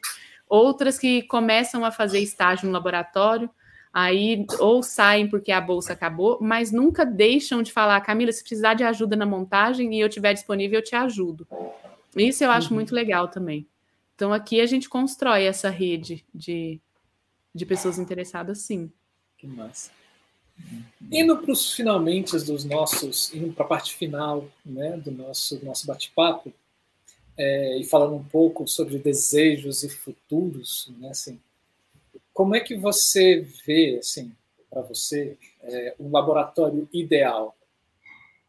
Outras 0.48 0.98
que 0.98 1.22
começam 1.22 1.84
a 1.84 1.92
fazer 1.92 2.18
estágio 2.18 2.66
no 2.66 2.72
laboratório 2.72 3.48
aí 3.92 4.46
ou 4.58 4.82
saem 4.82 5.28
porque 5.28 5.50
a 5.50 5.60
bolsa 5.60 5.92
acabou, 5.92 6.38
mas 6.40 6.70
nunca 6.70 7.04
deixam 7.04 7.62
de 7.62 7.72
falar, 7.72 8.00
Camila, 8.00 8.30
se 8.32 8.42
precisar 8.42 8.74
de 8.74 8.84
ajuda 8.84 9.16
na 9.16 9.26
montagem 9.26 9.94
e 9.94 10.00
eu 10.00 10.08
tiver 10.08 10.32
disponível, 10.32 10.78
eu 10.78 10.84
te 10.84 10.94
ajudo. 10.94 11.46
Isso 12.16 12.42
eu 12.42 12.50
acho 12.50 12.70
uhum. 12.70 12.76
muito 12.76 12.94
legal 12.94 13.28
também. 13.28 13.66
Então 14.14 14.32
aqui 14.32 14.60
a 14.60 14.66
gente 14.66 14.88
constrói 14.88 15.44
essa 15.44 15.70
rede 15.70 16.24
de, 16.34 16.80
de 17.54 17.66
pessoas 17.66 17.98
interessadas, 17.98 18.58
sim. 18.58 18.92
Que 19.36 19.46
massa. 19.46 19.90
Indo 21.10 21.38
para 21.38 21.52
os 21.52 21.72
finalmente 21.72 22.36
dos 22.38 22.64
nossos, 22.64 23.34
indo 23.34 23.52
para 23.52 23.64
a 23.64 23.68
parte 23.68 23.94
final 23.96 24.48
né, 24.64 24.96
do 24.96 25.10
nosso, 25.10 25.64
nosso 25.64 25.86
bate-papo, 25.86 26.52
é, 27.36 27.78
e 27.78 27.84
falando 27.84 28.14
um 28.14 28.24
pouco 28.24 28.68
sobre 28.68 28.98
desejos 28.98 29.82
e 29.82 29.88
futuros, 29.88 30.92
né, 30.98 31.08
assim, 31.08 31.40
como 32.32 32.54
é 32.54 32.60
que 32.60 32.76
você 32.76 33.40
vê, 33.66 33.96
assim, 33.98 34.32
para 34.68 34.82
você, 34.82 35.36
é, 35.62 35.94
um 35.98 36.10
laboratório 36.10 36.88
ideal, 36.92 37.56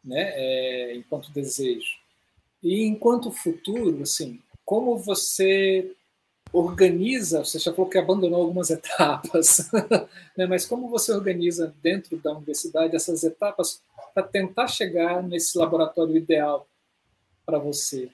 né, 0.04 0.32
é, 0.34 0.94
enquanto 0.94 1.32
desejo? 1.32 1.98
E 2.62 2.84
enquanto 2.84 3.32
futuro, 3.32 4.02
assim, 4.02 4.40
como 4.64 4.96
você 4.96 5.90
organiza, 6.52 7.44
você 7.44 7.58
já 7.58 7.72
falou 7.72 7.90
que 7.90 7.96
abandonou 7.96 8.42
algumas 8.42 8.70
etapas, 8.70 9.70
né, 10.36 10.46
mas 10.46 10.66
como 10.66 10.88
você 10.88 11.12
organiza 11.12 11.74
dentro 11.82 12.18
da 12.18 12.32
universidade 12.32 12.94
essas 12.94 13.24
etapas 13.24 13.80
para 14.12 14.22
tentar 14.22 14.68
chegar 14.68 15.22
nesse 15.22 15.56
laboratório 15.56 16.16
ideal 16.16 16.68
para 17.46 17.58
você? 17.58 18.10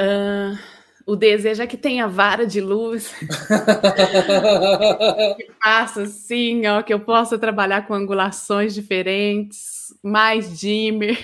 Uh, 0.00 0.56
o 1.04 1.16
desejo 1.16 1.62
é 1.62 1.66
que 1.66 1.76
tenha 1.76 2.06
vara 2.06 2.46
de 2.46 2.60
luz, 2.60 3.12
que 5.36 5.50
faça 5.62 6.02
assim, 6.02 6.66
ó, 6.66 6.82
que 6.82 6.94
eu 6.94 7.00
possa 7.00 7.38
trabalhar 7.38 7.86
com 7.86 7.94
angulações 7.94 8.74
diferentes, 8.74 9.92
mais 10.02 10.58
dimmer. 10.58 11.18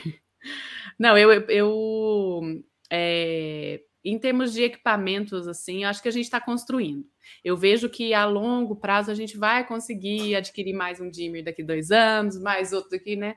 Não, 0.99 1.17
eu, 1.17 1.33
eu 1.49 2.63
é, 2.91 3.81
em 4.05 4.19
termos 4.19 4.53
de 4.53 4.63
equipamentos, 4.63 5.49
assim, 5.49 5.85
acho 5.85 6.03
que 6.03 6.09
a 6.09 6.13
gente 6.13 6.25
está 6.25 6.41
construindo. 6.41 7.07
Eu 7.43 7.57
vejo 7.57 7.89
que 7.89 8.13
a 8.13 8.27
longo 8.27 8.77
prazo 8.77 9.11
a 9.11 9.15
gente 9.15 9.37
vai 9.37 9.67
conseguir 9.67 10.35
adquirir 10.37 10.75
mais 10.75 11.01
um 11.01 11.09
dimmer 11.09 11.43
daqui 11.43 11.63
dois 11.63 11.91
anos, 11.91 12.39
mais 12.39 12.73
outro 12.73 12.91
daqui, 12.91 13.17
né? 13.17 13.37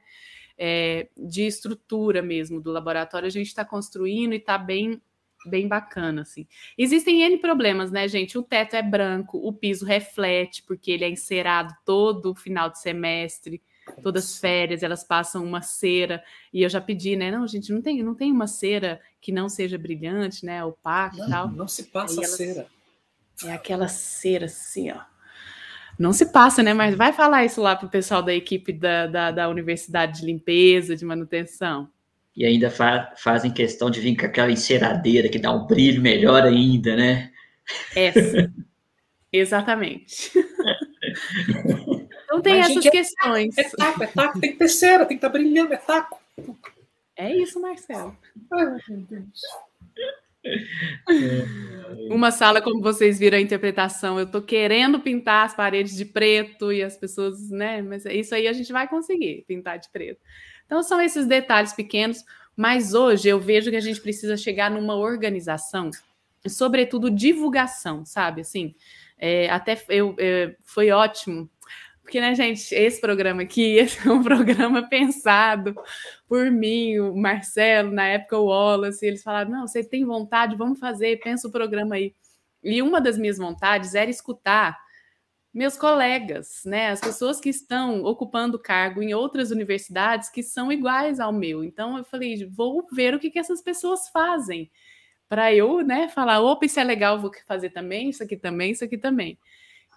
É, 0.57 1.07
de 1.15 1.43
estrutura 1.43 2.21
mesmo 2.21 2.59
do 2.59 2.71
laboratório, 2.71 3.27
a 3.27 3.31
gente 3.31 3.47
está 3.47 3.63
construindo 3.63 4.33
e 4.33 4.37
está 4.37 4.57
bem 4.57 5.01
bem 5.45 5.67
bacana, 5.67 6.23
assim. 6.23 6.45
Existem 6.77 7.21
N 7.21 7.37
problemas, 7.37 7.91
né, 7.91 8.07
gente? 8.07 8.37
O 8.37 8.43
teto 8.43 8.75
é 8.75 8.81
branco, 8.81 9.37
o 9.37 9.53
piso 9.53 9.85
reflete, 9.85 10.63
porque 10.63 10.91
ele 10.91 11.05
é 11.05 11.09
encerado 11.09 11.73
todo 11.85 12.35
final 12.35 12.69
de 12.69 12.81
semestre, 12.81 13.61
todas 14.01 14.25
as 14.25 14.39
férias, 14.39 14.83
elas 14.83 15.03
passam 15.03 15.43
uma 15.43 15.61
cera, 15.61 16.23
e 16.53 16.63
eu 16.63 16.69
já 16.69 16.81
pedi, 16.81 17.15
né? 17.15 17.31
Não, 17.31 17.47
gente, 17.47 17.71
não 17.71 17.81
tem, 17.81 18.01
não 18.03 18.15
tem 18.15 18.31
uma 18.31 18.47
cera 18.47 18.99
que 19.21 19.31
não 19.31 19.49
seja 19.49 19.77
brilhante, 19.77 20.45
né? 20.45 20.63
Opaca 20.63 21.17
e 21.17 21.29
tal. 21.29 21.49
Não 21.49 21.67
se 21.67 21.83
passa 21.83 22.15
elas, 22.15 22.31
cera. 22.31 22.67
É 23.45 23.51
aquela 23.53 23.87
cera 23.87 24.45
assim, 24.45 24.91
ó. 24.91 24.99
Não 25.97 26.13
se 26.13 26.27
passa, 26.27 26.61
né? 26.61 26.73
Mas 26.73 26.95
vai 26.95 27.11
falar 27.11 27.45
isso 27.45 27.61
lá 27.61 27.75
pro 27.75 27.89
pessoal 27.89 28.21
da 28.21 28.33
equipe 28.33 28.71
da, 28.71 29.07
da, 29.07 29.31
da 29.31 29.49
Universidade 29.49 30.19
de 30.19 30.25
Limpeza, 30.25 30.95
de 30.95 31.03
Manutenção 31.03 31.89
e 32.37 32.45
ainda 32.45 32.69
fa 32.69 33.11
fazem 33.17 33.51
questão 33.51 33.89
de 33.89 33.99
vir 33.99 34.15
com 34.15 34.27
aquela 34.27 34.51
enceradeira 34.51 35.27
que 35.27 35.39
dá 35.39 35.51
um 35.51 35.65
brilho 35.65 35.99
melhor 35.99 36.43
ainda, 36.43 36.95
né? 36.95 37.31
Essa. 37.95 38.53
Exatamente. 39.33 40.31
tem 42.47 42.59
Mas, 42.59 42.69
essas 42.69 42.83
gente, 42.83 42.91
questões. 42.91 43.57
É, 43.57 43.61
é, 43.61 43.69
taco, 43.69 44.03
é 44.03 44.07
taco, 44.07 44.39
tem 44.39 44.51
que 44.53 44.57
ter 44.57 44.69
cera, 44.69 45.05
tem 45.05 45.17
que 45.17 45.25
estar 45.25 45.29
tá 45.29 45.33
brilhando, 45.33 45.73
é 45.73 45.77
taco. 45.77 46.19
É 47.15 47.35
isso, 47.35 47.59
Marcelo. 47.59 48.17
Ai, 48.51 48.65
meu 48.87 48.99
Deus. 49.09 49.41
Uma 52.09 52.31
sala, 52.31 52.61
como 52.61 52.81
vocês 52.81 53.19
viram 53.19 53.37
a 53.37 53.41
interpretação, 53.41 54.17
eu 54.17 54.25
estou 54.25 54.41
querendo 54.41 54.99
pintar 54.99 55.45
as 55.45 55.53
paredes 55.53 55.95
de 55.95 56.05
preto 56.05 56.71
e 56.71 56.81
as 56.81 56.95
pessoas, 56.95 57.49
né? 57.49 57.81
Mas 57.81 58.05
isso 58.05 58.33
aí 58.33 58.47
a 58.47 58.53
gente 58.53 58.71
vai 58.71 58.87
conseguir 58.87 59.43
pintar 59.45 59.77
de 59.77 59.89
preto. 59.89 60.21
Então, 60.65 60.81
são 60.81 61.01
esses 61.01 61.25
detalhes 61.25 61.73
pequenos, 61.73 62.23
mas 62.55 62.93
hoje 62.93 63.27
eu 63.27 63.39
vejo 63.39 63.69
que 63.69 63.77
a 63.77 63.81
gente 63.81 63.99
precisa 63.99 64.37
chegar 64.37 64.71
numa 64.71 64.95
organização, 64.95 65.91
sobretudo 66.47 67.11
divulgação, 67.11 68.05
sabe? 68.05 68.41
Assim, 68.41 68.73
é, 69.17 69.49
até 69.49 69.81
eu, 69.89 70.15
é, 70.17 70.55
foi 70.63 70.91
ótimo, 70.91 71.49
porque, 72.07 72.21
né, 72.21 72.33
gente, 72.33 72.73
esse 72.73 73.01
programa 73.01 73.41
aqui, 73.41 73.75
esse 73.75 74.07
é 74.07 74.09
um 74.09 74.23
programa 74.23 74.87
pensado 74.87 75.75
por 76.25 76.49
mim, 76.49 76.99
o 76.99 77.13
Marcelo, 77.13 77.91
na 77.91 78.07
época 78.07 78.37
o 78.37 78.45
Wallace, 78.45 79.05
eles 79.05 79.21
falaram: 79.21 79.51
não, 79.51 79.67
você 79.67 79.83
tem 79.83 80.05
vontade, 80.05 80.55
vamos 80.55 80.79
fazer, 80.79 81.19
pensa 81.19 81.49
o 81.49 81.51
programa 81.51 81.95
aí. 81.95 82.15
E 82.63 82.81
uma 82.81 83.01
das 83.01 83.17
minhas 83.17 83.37
vontades 83.37 83.93
era 83.93 84.09
escutar 84.09 84.77
meus 85.53 85.75
colegas, 85.75 86.61
né, 86.65 86.91
as 86.91 87.01
pessoas 87.01 87.41
que 87.41 87.49
estão 87.49 88.03
ocupando 88.03 88.57
cargo 88.57 89.01
em 89.01 89.13
outras 89.13 89.51
universidades 89.51 90.29
que 90.29 90.41
são 90.41 90.71
iguais 90.71 91.19
ao 91.19 91.33
meu. 91.33 91.63
Então 91.63 91.97
eu 91.97 92.05
falei, 92.05 92.45
vou 92.45 92.87
ver 92.91 93.15
o 93.15 93.19
que, 93.19 93.29
que 93.29 93.39
essas 93.39 93.61
pessoas 93.61 94.07
fazem 94.09 94.71
para 95.27 95.53
eu, 95.53 95.81
né, 95.81 96.07
falar, 96.07 96.39
opa, 96.39 96.65
isso 96.65 96.79
é 96.79 96.83
legal, 96.85 97.19
vou 97.19 97.31
fazer 97.45 97.71
também, 97.71 98.09
isso 98.09 98.23
aqui 98.23 98.37
também, 98.37 98.71
isso 98.71 98.83
aqui 98.85 98.97
também. 98.97 99.37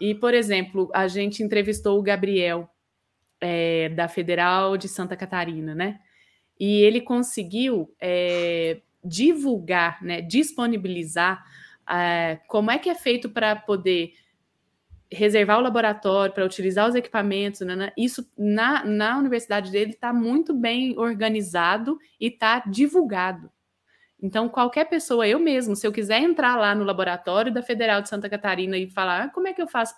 E, 0.01 0.15
por 0.15 0.33
exemplo, 0.33 0.91
a 0.95 1.07
gente 1.07 1.43
entrevistou 1.43 1.99
o 1.99 2.03
Gabriel, 2.03 2.69
é, 3.41 3.89
da 3.91 4.07
Federal 4.09 4.77
de 4.77 4.89
Santa 4.89 5.17
Catarina, 5.17 5.75
né? 5.75 6.01
E 6.59 6.83
ele 6.83 7.01
conseguiu 7.01 7.95
é, 8.01 8.81
divulgar, 9.03 10.03
né, 10.03 10.21
disponibilizar 10.21 11.43
é, 11.89 12.39
como 12.47 12.71
é 12.71 12.79
que 12.79 12.91
é 12.91 12.95
feito 12.95 13.31
para 13.31 13.57
poder 13.57 14.13
reservar 15.11 15.59
o 15.59 15.63
laboratório, 15.63 16.35
para 16.35 16.45
utilizar 16.45 16.89
os 16.89 16.95
equipamentos, 16.95 17.63
né, 17.63 17.75
né? 17.75 17.93
isso 17.97 18.31
na, 18.39 18.85
na 18.85 19.19
universidade 19.19 19.73
dele 19.73 19.91
está 19.93 20.13
muito 20.13 20.55
bem 20.55 20.97
organizado 20.99 21.99
e 22.21 22.27
está 22.27 22.61
divulgado. 22.61 23.51
Então, 24.23 24.49
qualquer 24.49 24.85
pessoa, 24.87 25.27
eu 25.27 25.39
mesmo, 25.39 25.75
se 25.75 25.87
eu 25.87 25.93
quiser 25.93 26.21
entrar 26.21 26.57
lá 26.57 26.75
no 26.75 26.85
laboratório 26.85 27.53
da 27.53 27.63
Federal 27.63 28.03
de 28.03 28.09
Santa 28.09 28.29
Catarina 28.29 28.77
e 28.77 28.91
falar 28.91 29.25
ah, 29.25 29.29
como 29.31 29.49
é 29.49 29.53
que 29.55 29.63
eu 29.63 29.69
faço 29.69 29.95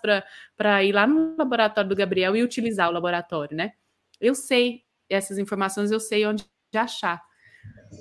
para 0.55 0.83
ir 0.83 0.93
lá 0.93 1.05
no 1.05 1.35
laboratório 1.37 1.89
do 1.89 1.95
Gabriel 1.95 2.35
e 2.35 2.43
utilizar 2.43 2.89
o 2.89 2.93
laboratório, 2.93 3.55
né? 3.55 3.73
Eu 4.21 4.33
sei 4.35 4.83
essas 5.09 5.37
informações, 5.37 5.91
eu 5.91 5.99
sei 5.99 6.25
onde 6.25 6.45
achar. 6.75 7.21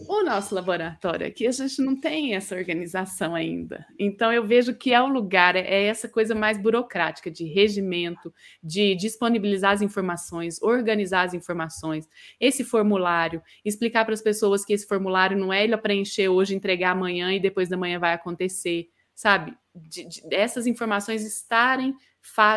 O 0.09 0.23
nosso 0.23 0.55
laboratório 0.55 1.27
aqui, 1.27 1.47
a 1.47 1.51
gente 1.51 1.81
não 1.81 1.99
tem 1.99 2.35
essa 2.35 2.55
organização 2.55 3.35
ainda. 3.35 3.87
Então, 3.99 4.33
eu 4.33 4.45
vejo 4.45 4.75
que 4.75 4.93
é 4.93 5.01
o 5.01 5.07
lugar, 5.07 5.57
é 5.57 5.85
essa 5.85 6.09
coisa 6.09 6.35
mais 6.35 6.59
burocrática 6.59 7.31
de 7.31 7.45
regimento, 7.45 8.33
de 8.63 8.95
disponibilizar 8.95 9.73
as 9.73 9.83
informações, 9.83 10.61
organizar 10.63 11.23
as 11.23 11.35
informações, 11.35 12.09
esse 12.41 12.65
formulário, 12.65 13.43
explicar 13.65 14.05
para 14.05 14.15
as 14.15 14.23
pessoas 14.23 14.65
que 14.65 14.73
esse 14.73 14.87
formulário 14.87 15.37
não 15.37 15.53
é 15.53 15.65
ele 15.65 15.77
preencher 15.77 16.29
hoje, 16.29 16.55
entregar 16.55 16.93
amanhã 16.93 17.33
e 17.33 17.41
depois 17.41 17.69
da 17.69 17.77
manhã 17.77 17.99
vai 17.99 18.13
acontecer, 18.13 18.89
sabe? 19.15 19.57
De, 19.75 20.07
de, 20.07 20.23
essas 20.35 20.67
informações 20.67 21.25
estarem 21.25 21.95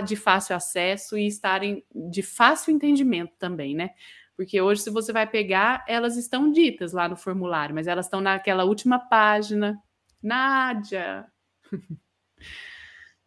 de 0.06 0.16
fácil 0.16 0.56
acesso 0.56 1.18
e 1.18 1.26
estarem 1.26 1.84
de 1.94 2.22
fácil 2.22 2.72
entendimento 2.72 3.34
também, 3.40 3.76
né? 3.76 3.92
Porque 4.36 4.60
hoje, 4.62 4.82
se 4.82 4.90
você 4.90 5.14
vai 5.14 5.26
pegar, 5.26 5.84
elas 5.88 6.18
estão 6.18 6.52
ditas 6.52 6.92
lá 6.92 7.08
no 7.08 7.16
formulário, 7.16 7.74
mas 7.74 7.88
elas 7.88 8.06
estão 8.06 8.20
naquela 8.20 8.66
última 8.66 9.00
página. 9.00 9.78
Nádia! 10.22 11.26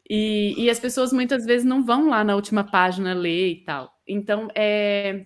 e, 0.08 0.54
e 0.56 0.68
as 0.68 0.78
pessoas 0.78 1.12
muitas 1.12 1.46
vezes 1.46 1.64
não 1.64 1.84
vão 1.84 2.08
lá 2.08 2.22
na 2.22 2.34
última 2.34 2.62
página 2.62 3.14
ler 3.14 3.52
e 3.52 3.64
tal. 3.64 3.90
Então, 4.06 4.48
é, 4.54 5.24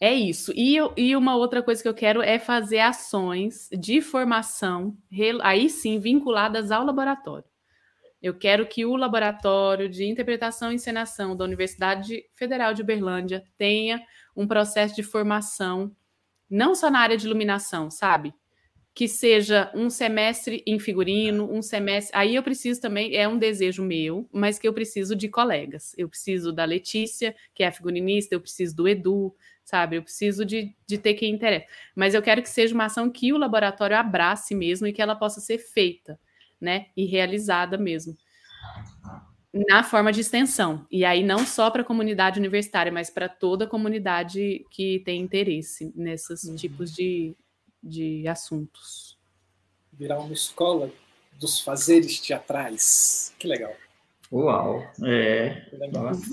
é 0.00 0.14
isso. 0.14 0.52
E, 0.54 0.76
e 0.96 1.16
uma 1.16 1.34
outra 1.36 1.62
coisa 1.62 1.82
que 1.82 1.88
eu 1.88 1.94
quero 1.94 2.22
é 2.22 2.38
fazer 2.38 2.78
ações 2.78 3.68
de 3.72 4.00
formação, 4.00 4.96
aí 5.42 5.68
sim, 5.68 5.98
vinculadas 5.98 6.70
ao 6.70 6.84
laboratório. 6.84 7.48
Eu 8.22 8.32
quero 8.32 8.66
que 8.66 8.86
o 8.86 8.96
laboratório 8.96 9.88
de 9.88 10.04
interpretação 10.04 10.72
e 10.72 10.76
encenação 10.76 11.36
da 11.36 11.44
Universidade 11.44 12.22
Federal 12.34 12.72
de 12.72 12.80
Uberlândia 12.80 13.44
tenha 13.58 14.02
um 14.36 14.46
processo 14.46 14.94
de 14.94 15.02
formação, 15.02 15.94
não 16.48 16.74
só 16.74 16.90
na 16.90 17.00
área 17.00 17.16
de 17.16 17.26
iluminação, 17.26 17.90
sabe? 17.90 18.34
Que 18.94 19.08
seja 19.08 19.70
um 19.74 19.90
semestre 19.90 20.62
em 20.66 20.78
figurino, 20.78 21.52
um 21.52 21.60
semestre. 21.60 22.16
Aí 22.16 22.34
eu 22.34 22.42
preciso 22.42 22.80
também, 22.80 23.16
é 23.16 23.26
um 23.26 23.38
desejo 23.38 23.82
meu, 23.82 24.28
mas 24.32 24.58
que 24.58 24.68
eu 24.68 24.72
preciso 24.72 25.16
de 25.16 25.28
colegas. 25.28 25.94
Eu 25.98 26.08
preciso 26.08 26.52
da 26.52 26.64
Letícia, 26.64 27.34
que 27.54 27.62
é 27.62 27.68
a 27.68 27.72
figurinista, 27.72 28.34
eu 28.34 28.40
preciso 28.40 28.76
do 28.76 28.86
Edu, 28.86 29.34
sabe? 29.64 29.96
Eu 29.96 30.02
preciso 30.02 30.44
de, 30.44 30.74
de 30.86 30.98
ter 30.98 31.14
quem 31.14 31.32
interessa. 31.32 31.66
Mas 31.94 32.14
eu 32.14 32.22
quero 32.22 32.42
que 32.42 32.48
seja 32.48 32.74
uma 32.74 32.84
ação 32.84 33.10
que 33.10 33.32
o 33.32 33.38
laboratório 33.38 33.96
abrace 33.96 34.54
mesmo 34.54 34.86
e 34.86 34.92
que 34.92 35.02
ela 35.02 35.16
possa 35.16 35.40
ser 35.40 35.58
feita, 35.58 36.18
né? 36.60 36.86
E 36.96 37.04
realizada 37.04 37.76
mesmo 37.76 38.16
na 39.68 39.84
forma 39.84 40.12
de 40.12 40.20
extensão. 40.20 40.84
E 40.90 41.04
aí 41.04 41.22
não 41.22 41.46
só 41.46 41.70
para 41.70 41.82
a 41.82 41.84
comunidade 41.84 42.40
universitária, 42.40 42.90
mas 42.90 43.08
para 43.08 43.28
toda 43.28 43.64
a 43.64 43.68
comunidade 43.68 44.66
que 44.70 45.00
tem 45.04 45.20
interesse 45.20 45.92
nesses 45.94 46.42
uhum. 46.42 46.56
tipos 46.56 46.92
de, 46.92 47.36
de 47.82 48.26
assuntos. 48.26 49.16
Virar 49.92 50.18
uma 50.18 50.32
escola 50.32 50.90
dos 51.38 51.60
fazeres 51.60 52.18
teatrais. 52.18 53.32
Que 53.38 53.46
legal. 53.46 53.72
Uau, 54.32 54.84
é. 55.04 55.62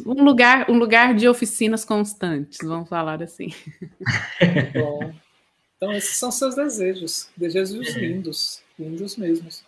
Um 0.06 0.24
lugar, 0.24 0.72
um 0.72 0.78
lugar 0.78 1.14
de 1.14 1.28
oficinas 1.28 1.86
constantes, 1.86 2.58
vamos 2.64 2.90
falar 2.90 3.22
assim. 3.22 3.50
Bom, 4.74 5.14
então 5.76 5.92
esses 5.92 6.18
são 6.18 6.32
seus 6.32 6.56
desejos, 6.56 7.30
desejos 7.38 7.96
lindos, 7.96 8.64
lindos 8.80 9.18
mesmos. 9.18 9.64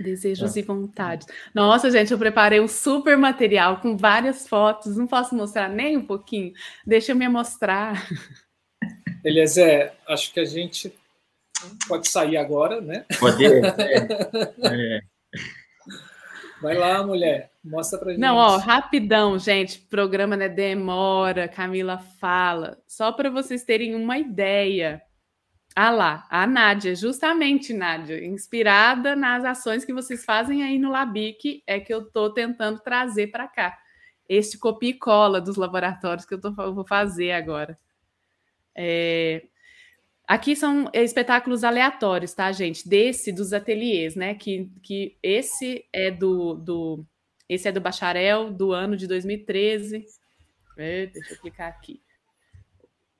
Desejos 0.00 0.56
é. 0.56 0.60
e 0.60 0.62
vontades. 0.62 1.26
Nossa, 1.54 1.90
gente, 1.90 2.12
eu 2.12 2.18
preparei 2.18 2.60
um 2.60 2.68
super 2.68 3.16
material 3.16 3.80
com 3.80 3.96
várias 3.96 4.48
fotos. 4.48 4.96
Não 4.96 5.06
posso 5.06 5.34
mostrar 5.34 5.68
nem 5.68 5.96
um 5.96 6.04
pouquinho? 6.04 6.52
Deixa 6.86 7.12
eu 7.12 7.16
me 7.16 7.28
mostrar. 7.28 8.06
Eliezer, 9.24 9.92
acho 10.06 10.32
que 10.32 10.40
a 10.40 10.44
gente 10.44 10.92
pode 11.88 12.08
sair 12.08 12.36
agora, 12.36 12.80
né? 12.80 13.04
Pode. 13.18 13.44
É. 13.44 13.60
É. 14.64 15.00
Vai 16.64 16.74
lá, 16.76 17.02
mulher. 17.02 17.50
Mostra 17.62 17.98
pra 17.98 18.10
gente. 18.10 18.20
Não, 18.20 18.36
ó, 18.36 18.56
rapidão, 18.56 19.38
gente. 19.38 19.78
Programa 19.78 20.34
né, 20.34 20.48
demora, 20.48 21.46
Camila 21.46 21.98
fala. 21.98 22.78
Só 22.86 23.12
para 23.12 23.28
vocês 23.28 23.64
terem 23.64 23.94
uma 23.94 24.16
ideia. 24.16 25.02
Ah 25.76 25.90
lá, 25.90 26.26
a 26.30 26.46
Nádia, 26.46 26.94
justamente, 26.94 27.72
Nádia, 27.72 28.24
inspirada 28.24 29.16
nas 29.16 29.44
ações 29.44 29.84
que 29.84 29.92
vocês 29.92 30.24
fazem 30.24 30.62
aí 30.62 30.78
no 30.78 30.90
Labic, 30.90 31.64
é 31.66 31.80
que 31.80 31.92
eu 31.92 32.02
estou 32.02 32.30
tentando 32.30 32.78
trazer 32.78 33.26
para 33.28 33.48
cá. 33.48 33.76
Este 34.28 34.56
copia 34.56 34.90
e 34.90 34.94
cola 34.94 35.40
dos 35.40 35.56
laboratórios 35.56 36.24
que 36.24 36.34
eu, 36.34 36.40
tô, 36.40 36.52
vou 36.52 36.86
fazer 36.86 37.32
agora. 37.32 37.76
É, 38.72 39.46
aqui 40.28 40.54
são 40.54 40.88
espetáculos 40.92 41.64
aleatórios, 41.64 42.32
tá, 42.32 42.52
gente? 42.52 42.88
Desse 42.88 43.32
dos 43.32 43.52
ateliês, 43.52 44.14
né? 44.14 44.34
Que, 44.36 44.70
que 44.80 45.18
esse 45.20 45.84
é 45.92 46.08
do, 46.08 46.54
do 46.54 47.04
esse 47.48 47.68
é 47.68 47.72
do 47.72 47.80
bacharel 47.80 48.52
do 48.52 48.72
ano 48.72 48.96
de 48.96 49.08
2013. 49.08 50.06
É, 50.76 51.06
deixa 51.06 51.34
eu 51.34 51.40
clicar 51.40 51.68
aqui. 51.68 52.00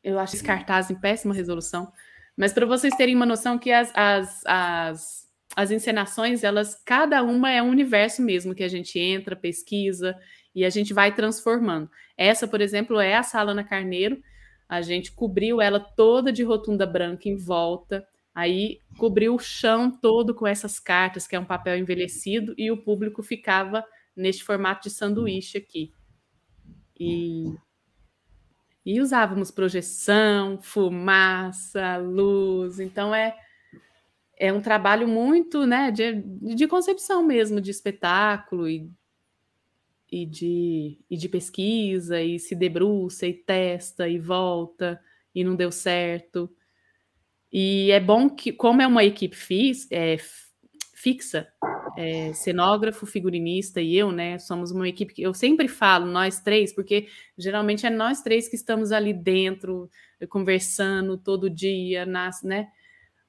Eu 0.03 0.19
acho 0.19 0.37
esse 0.37 0.45
cartaz 0.45 0.91
em 0.91 0.95
péssima 0.95 1.35
resolução. 1.35 1.93
Mas 2.37 2.53
para 2.53 2.67
vocês 2.67 2.95
terem 2.97 3.15
uma 3.15 3.27
noção 3.27 3.59
que 3.59 3.71
as, 3.71 3.93
as, 3.95 4.43
as, 4.47 5.29
as 5.57 5.71
encenações, 5.71 6.43
elas, 6.43 6.75
cada 6.85 7.23
uma 7.23 7.51
é 7.51 7.63
um 7.63 7.71
universo 7.71 8.23
mesmo 8.23 8.55
que 8.55 8.65
a 8.65 8.69
gente 8.69 8.99
entra, 8.99 9.37
pesquisa 9.37 10.17
e 10.55 10.65
a 10.65 10.71
gente 10.71 10.93
vai 10.93 11.15
transformando. 11.15 11.91
Essa, 12.17 12.47
por 12.47 12.61
exemplo, 12.61 13.01
é 13.01 13.17
a 13.17 13.23
Sala 13.23 13.55
na 13.55 13.65
Carneiro. 13.65 14.21
A 14.69 14.81
gente 14.83 15.13
cobriu 15.13 15.61
ela 15.61 15.79
toda 15.79 16.33
de 16.33 16.43
rotunda 16.43 16.87
branca 16.87 17.29
em 17.29 17.37
volta. 17.37 18.07
Aí 18.35 18.81
cobriu 18.99 19.35
o 19.35 19.39
chão 19.39 19.91
todo 19.91 20.35
com 20.35 20.47
essas 20.47 20.81
cartas, 20.81 21.27
que 21.27 21.37
é 21.37 21.41
um 21.41 21.45
papel 21.45 21.79
envelhecido, 21.79 22.53
e 22.59 22.71
o 22.71 22.77
público 22.77 23.23
ficava 23.23 23.85
neste 24.17 24.43
formato 24.43 24.89
de 24.89 24.95
sanduíche 24.95 25.59
aqui. 25.59 25.93
E 26.99 27.55
e 28.85 29.01
usávamos 29.01 29.51
projeção, 29.51 30.61
fumaça, 30.61 31.97
luz. 31.97 32.81
Então 32.81 33.15
é 33.15 33.37
é 34.37 34.53
um 34.53 34.61
trabalho 34.61 35.07
muito, 35.07 35.67
né, 35.67 35.91
de, 35.91 36.23
de 36.55 36.67
concepção 36.67 37.23
mesmo 37.23 37.61
de 37.61 37.71
espetáculo 37.71 38.69
e, 38.69 38.91
e, 40.11 40.27
de, 40.27 40.99
e 41.09 41.17
de 41.17 41.29
pesquisa 41.29 42.21
e 42.21 42.39
se 42.39 42.55
debruça 42.55 43.27
e 43.27 43.33
testa 43.33 44.09
e 44.09 44.19
volta 44.19 45.01
e 45.35 45.45
não 45.45 45.55
deu 45.57 45.71
certo. 45.71 46.51
E 47.53 47.91
é 47.93 48.01
bom 48.01 48.29
que, 48.29 48.53
como 48.53 48.83
é 48.83 48.87
uma 48.87 49.05
equipe 49.05 49.37
é, 49.91 50.17
fixa, 50.93 51.49
é, 51.97 52.33
cenógrafo, 52.33 53.07
figurinista 53.07 53.81
e 53.81 53.97
eu, 53.97 54.11
né? 54.11 54.39
Somos 54.39 54.71
uma 54.71 54.89
equipe 54.89 55.15
que 55.15 55.23
eu 55.23 55.33
sempre 55.33 55.69
falo, 55.69 56.07
nós 56.07 56.41
três, 56.41 56.73
porque 56.73 57.09
geralmente 57.37 57.87
é 57.87 57.91
nós 57.91 58.23
três 58.23 58.49
que 58.49 58.57
estamos 58.57 58.93
ali 58.93 59.13
dentro, 59.13 59.89
conversando 60.29 61.17
todo 61.17 61.51
dia, 61.51 62.05
nas, 62.05 62.43
né? 62.43 62.69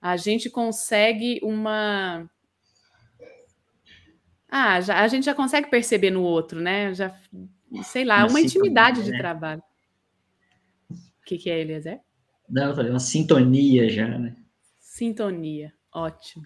A 0.02 0.18
gente 0.18 0.50
consegue 0.50 1.40
uma. 1.42 2.30
Ah, 4.50 4.80
já, 4.80 5.02
a 5.02 5.08
gente 5.08 5.26
já 5.26 5.34
consegue 5.34 5.70
perceber 5.70 6.12
no 6.12 6.22
outro, 6.22 6.62
né? 6.62 6.94
Já, 6.94 7.14
sei 7.84 8.06
lá, 8.06 8.20
uma, 8.20 8.28
uma 8.30 8.42
intimidade 8.42 9.04
de 9.04 9.12
né? 9.12 9.18
trabalho. 9.18 9.64
O 10.90 11.26
que, 11.26 11.38
que 11.38 11.50
é, 11.50 11.60
Eliezer? 11.60 12.00
Não, 12.48 12.70
eu 12.70 12.76
falei 12.76 12.92
uma 12.92 13.00
sintonia 13.00 13.90
já, 13.90 14.08
né? 14.08 14.36
Sintonia, 14.80 15.74
ótimo. 15.92 16.46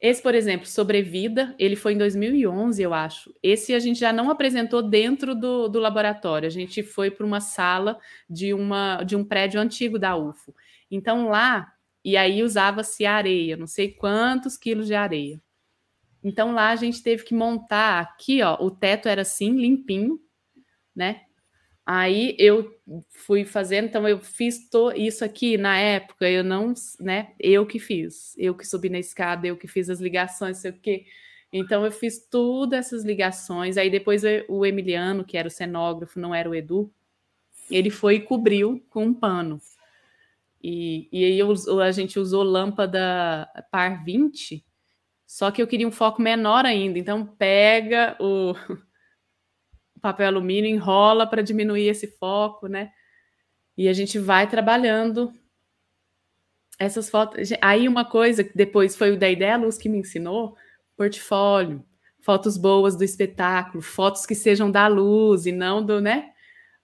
Esse, 0.00 0.22
por 0.22 0.34
exemplo, 0.34 0.66
Sobrevida, 0.66 1.56
ele 1.58 1.74
foi 1.74 1.94
em 1.94 1.98
2011, 1.98 2.80
eu 2.80 2.94
acho. 2.94 3.34
Esse 3.42 3.74
a 3.74 3.80
gente 3.80 3.98
já 3.98 4.12
não 4.12 4.30
apresentou 4.30 4.80
dentro 4.80 5.34
do, 5.34 5.68
do 5.68 5.80
laboratório, 5.80 6.46
a 6.46 6.50
gente 6.50 6.84
foi 6.84 7.10
para 7.10 7.26
uma 7.26 7.40
sala 7.40 7.98
de, 8.30 8.54
uma, 8.54 9.02
de 9.02 9.16
um 9.16 9.24
prédio 9.24 9.60
antigo 9.60 9.98
da 9.98 10.16
UFO. 10.16 10.54
Então 10.88 11.28
lá, 11.28 11.72
e 12.04 12.16
aí 12.16 12.44
usava-se 12.44 13.04
areia, 13.04 13.56
não 13.56 13.66
sei 13.66 13.90
quantos 13.90 14.56
quilos 14.56 14.86
de 14.86 14.94
areia. 14.94 15.40
Então 16.22 16.52
lá 16.52 16.70
a 16.70 16.76
gente 16.76 17.02
teve 17.02 17.24
que 17.24 17.34
montar 17.34 18.00
aqui, 18.00 18.40
ó, 18.42 18.56
o 18.60 18.70
teto 18.70 19.08
era 19.08 19.22
assim, 19.22 19.52
limpinho, 19.56 20.20
né? 20.94 21.22
Aí 21.90 22.36
eu 22.38 22.70
fui 23.08 23.46
fazendo, 23.46 23.86
então 23.86 24.06
eu 24.06 24.20
fiz 24.20 24.68
isso 24.94 25.24
aqui 25.24 25.56
na 25.56 25.78
época, 25.78 26.28
eu 26.28 26.44
não, 26.44 26.74
né? 27.00 27.32
Eu 27.40 27.64
que 27.64 27.78
fiz, 27.78 28.34
eu 28.36 28.54
que 28.54 28.66
subi 28.66 28.90
na 28.90 28.98
escada, 28.98 29.46
eu 29.46 29.56
que 29.56 29.66
fiz 29.66 29.88
as 29.88 29.98
ligações, 29.98 30.58
sei 30.58 30.70
o 30.70 30.74
quê. 30.74 31.06
Então 31.50 31.86
eu 31.86 31.90
fiz 31.90 32.28
todas 32.28 32.78
essas 32.86 33.04
ligações. 33.04 33.78
Aí 33.78 33.88
depois 33.88 34.22
o 34.50 34.66
Emiliano, 34.66 35.24
que 35.24 35.38
era 35.38 35.48
o 35.48 35.50
cenógrafo, 35.50 36.20
não 36.20 36.34
era 36.34 36.50
o 36.50 36.54
Edu, 36.54 36.92
ele 37.70 37.88
foi 37.88 38.16
e 38.16 38.20
cobriu 38.20 38.84
com 38.90 39.06
um 39.06 39.14
pano. 39.14 39.58
E, 40.62 41.08
e 41.10 41.24
aí 41.24 41.38
eu, 41.38 41.54
a 41.80 41.90
gente 41.90 42.18
usou 42.18 42.42
lâmpada 42.42 43.48
par 43.70 44.04
20, 44.04 44.62
só 45.26 45.50
que 45.50 45.62
eu 45.62 45.66
queria 45.66 45.88
um 45.88 45.92
foco 45.92 46.20
menor 46.20 46.66
ainda. 46.66 46.98
Então 46.98 47.24
pega 47.24 48.14
o, 48.20 48.54
papel 49.98 50.28
alumínio, 50.28 50.70
enrola 50.70 51.26
para 51.26 51.42
diminuir 51.42 51.88
esse 51.88 52.06
foco, 52.06 52.66
né? 52.66 52.90
E 53.76 53.88
a 53.88 53.92
gente 53.92 54.18
vai 54.18 54.48
trabalhando 54.48 55.32
essas 56.78 57.10
fotos. 57.10 57.50
Aí 57.60 57.88
uma 57.88 58.04
coisa 58.04 58.44
que 58.44 58.56
depois 58.56 58.96
foi 58.96 59.12
o 59.12 59.18
da 59.18 59.28
Ideia 59.28 59.56
Luz 59.56 59.76
que 59.76 59.88
me 59.88 59.98
ensinou, 59.98 60.56
portfólio, 60.96 61.84
fotos 62.20 62.56
boas 62.56 62.96
do 62.96 63.04
espetáculo, 63.04 63.82
fotos 63.82 64.26
que 64.26 64.34
sejam 64.34 64.70
da 64.70 64.86
luz 64.86 65.46
e 65.46 65.52
não 65.52 65.84
do, 65.84 66.00
né? 66.00 66.30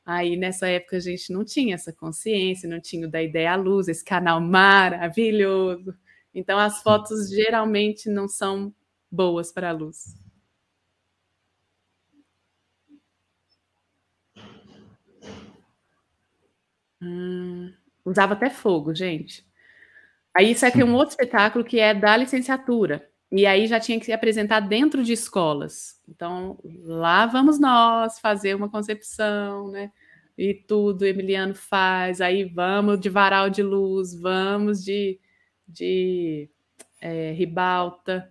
Aí 0.05 0.36
nessa 0.36 0.69
época 0.69 0.97
a 0.97 1.01
gente 1.01 1.32
não 1.32 1.45
tinha 1.45 1.74
essa 1.74 1.93
consciência, 1.93 2.69
não 2.69 2.81
tinha 2.81 3.07
o 3.07 3.11
da 3.11 3.23
Ideia 3.23 3.53
à 3.53 3.57
Luz, 3.57 3.89
esse 3.89 4.05
canal 4.05 4.41
maravilhoso. 4.41 5.95
Então 6.35 6.59
as 6.59 6.82
fotos 6.82 7.31
geralmente 7.31 8.09
não 8.09 8.28
são 8.28 8.74
boas 9.11 9.53
para 9.53 9.70
a 9.70 9.73
luz. 9.73 10.24
Hum, 17.05 17.70
usava 18.05 18.32
até 18.32 18.48
fogo, 18.48 18.94
gente. 18.94 19.47
Aí 20.35 20.52
isso 20.52 20.64
aqui 20.64 20.81
é 20.81 20.85
um 20.85 20.94
outro 20.94 21.10
espetáculo 21.10 21.64
que 21.64 21.78
é 21.78 21.93
da 21.94 22.16
licenciatura. 22.16 23.06
E 23.31 23.47
aí 23.47 23.66
já 23.66 23.78
tinha 23.78 23.98
que 23.98 24.06
se 24.06 24.12
apresentar 24.12 24.60
dentro 24.60 25.02
de 25.02 25.12
escolas. 25.12 26.01
Então, 26.09 26.59
lá 26.82 27.26
vamos 27.26 27.59
nós 27.59 28.18
fazer 28.18 28.55
uma 28.55 28.70
concepção, 28.70 29.70
né? 29.70 29.93
E 30.36 30.55
tudo, 30.55 31.05
Emiliano 31.05 31.55
faz. 31.55 32.20
Aí 32.20 32.44
vamos 32.44 33.01
de 33.01 33.09
varal 33.09 33.51
de 33.51 33.62
luz, 33.62 34.14
vamos 34.18 34.82
de, 34.85 35.20
de 35.68 36.48
é, 37.01 37.32
ribalta. 37.32 38.31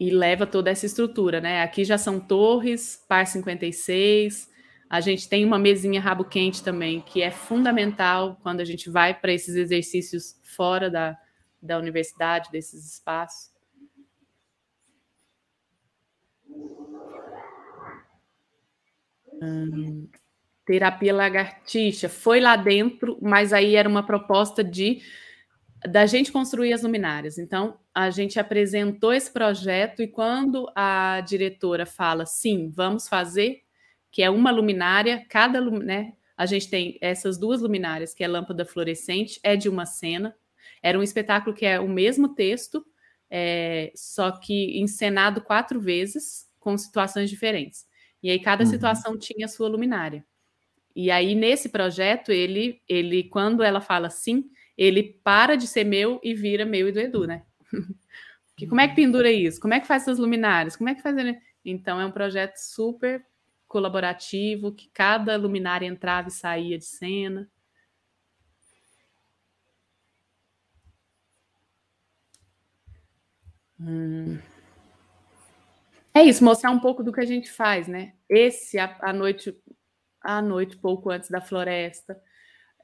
E 0.00 0.10
leva 0.10 0.46
toda 0.46 0.70
essa 0.70 0.86
estrutura, 0.86 1.40
né? 1.40 1.62
Aqui 1.62 1.84
já 1.84 1.98
são 1.98 2.20
torres, 2.20 3.04
par 3.08 3.26
56, 3.26 4.48
a 4.90 5.00
gente 5.00 5.28
tem 5.28 5.44
uma 5.44 5.58
mesinha 5.58 6.00
rabo 6.00 6.24
quente 6.24 6.62
também, 6.62 7.00
que 7.00 7.20
é 7.20 7.30
fundamental 7.30 8.38
quando 8.42 8.60
a 8.60 8.64
gente 8.64 8.88
vai 8.88 9.12
para 9.12 9.32
esses 9.32 9.54
exercícios 9.54 10.40
fora 10.42 10.90
da, 10.90 11.16
da 11.60 11.78
universidade, 11.78 12.50
desses 12.50 12.90
espaços. 12.90 13.50
Hum, 19.42 20.08
terapia 20.64 21.14
lagartixa 21.14 22.08
foi 22.08 22.40
lá 22.40 22.56
dentro, 22.56 23.18
mas 23.20 23.52
aí 23.52 23.76
era 23.76 23.88
uma 23.88 24.02
proposta 24.04 24.64
de 24.64 25.02
da 25.86 26.06
gente 26.06 26.32
construir 26.32 26.72
as 26.72 26.82
luminárias. 26.82 27.38
Então, 27.38 27.78
a 27.94 28.10
gente 28.10 28.40
apresentou 28.40 29.12
esse 29.12 29.32
projeto 29.32 30.02
e 30.02 30.08
quando 30.08 30.68
a 30.74 31.20
diretora 31.20 31.86
fala 31.86 32.26
sim, 32.26 32.68
vamos 32.68 33.06
fazer, 33.06 33.62
que 34.18 34.22
é 34.24 34.28
uma 34.28 34.50
luminária, 34.50 35.24
cada 35.28 35.60
né, 35.60 36.12
a 36.36 36.44
gente 36.44 36.68
tem 36.68 36.98
essas 37.00 37.38
duas 37.38 37.60
luminárias, 37.60 38.12
que 38.12 38.24
é 38.24 38.26
lâmpada 38.26 38.64
fluorescente, 38.64 39.38
é 39.44 39.54
de 39.54 39.68
uma 39.68 39.86
cena. 39.86 40.34
Era 40.82 40.98
um 40.98 41.04
espetáculo 41.04 41.54
que 41.54 41.64
é 41.64 41.78
o 41.78 41.88
mesmo 41.88 42.34
texto, 42.34 42.84
é, 43.30 43.92
só 43.94 44.32
que 44.32 44.76
encenado 44.80 45.40
quatro 45.40 45.80
vezes, 45.80 46.50
com 46.58 46.76
situações 46.76 47.30
diferentes. 47.30 47.86
E 48.20 48.28
aí 48.28 48.40
cada 48.40 48.64
uhum. 48.64 48.70
situação 48.70 49.16
tinha 49.16 49.46
a 49.46 49.48
sua 49.48 49.68
luminária. 49.68 50.26
E 50.96 51.12
aí 51.12 51.36
nesse 51.36 51.68
projeto, 51.68 52.32
ele, 52.32 52.82
ele 52.88 53.22
quando 53.22 53.62
ela 53.62 53.80
fala 53.80 54.10
sim, 54.10 54.50
ele 54.76 55.20
para 55.22 55.54
de 55.54 55.68
ser 55.68 55.84
meu 55.84 56.18
e 56.24 56.34
vira 56.34 56.64
meu 56.64 56.88
e 56.88 56.92
do 56.92 56.98
Edu, 56.98 57.24
né? 57.24 57.44
que, 58.56 58.66
como 58.66 58.80
é 58.80 58.88
que 58.88 58.96
pendura 58.96 59.30
isso? 59.30 59.60
Como 59.60 59.74
é 59.74 59.78
que 59.78 59.86
faz 59.86 60.02
essas 60.02 60.18
luminárias? 60.18 60.74
Como 60.74 60.90
é 60.90 60.94
que 60.96 61.02
faz... 61.02 61.14
Então 61.64 62.00
é 62.00 62.04
um 62.04 62.10
projeto 62.10 62.56
super 62.56 63.24
colaborativo, 63.68 64.72
que 64.72 64.88
cada 64.92 65.36
luminária 65.36 65.86
entrava 65.86 66.28
e 66.28 66.32
saía 66.32 66.78
de 66.78 66.84
cena. 66.84 67.48
Hum. 73.78 74.38
É 76.12 76.22
isso, 76.24 76.42
mostrar 76.42 76.70
um 76.70 76.80
pouco 76.80 77.04
do 77.04 77.12
que 77.12 77.20
a 77.20 77.26
gente 77.26 77.50
faz, 77.52 77.86
né? 77.86 78.14
Esse, 78.28 78.78
a, 78.78 78.96
a 79.02 79.12
noite, 79.12 79.56
a 80.20 80.42
noite, 80.42 80.76
pouco 80.76 81.10
antes 81.10 81.30
da 81.30 81.40
floresta, 81.40 82.20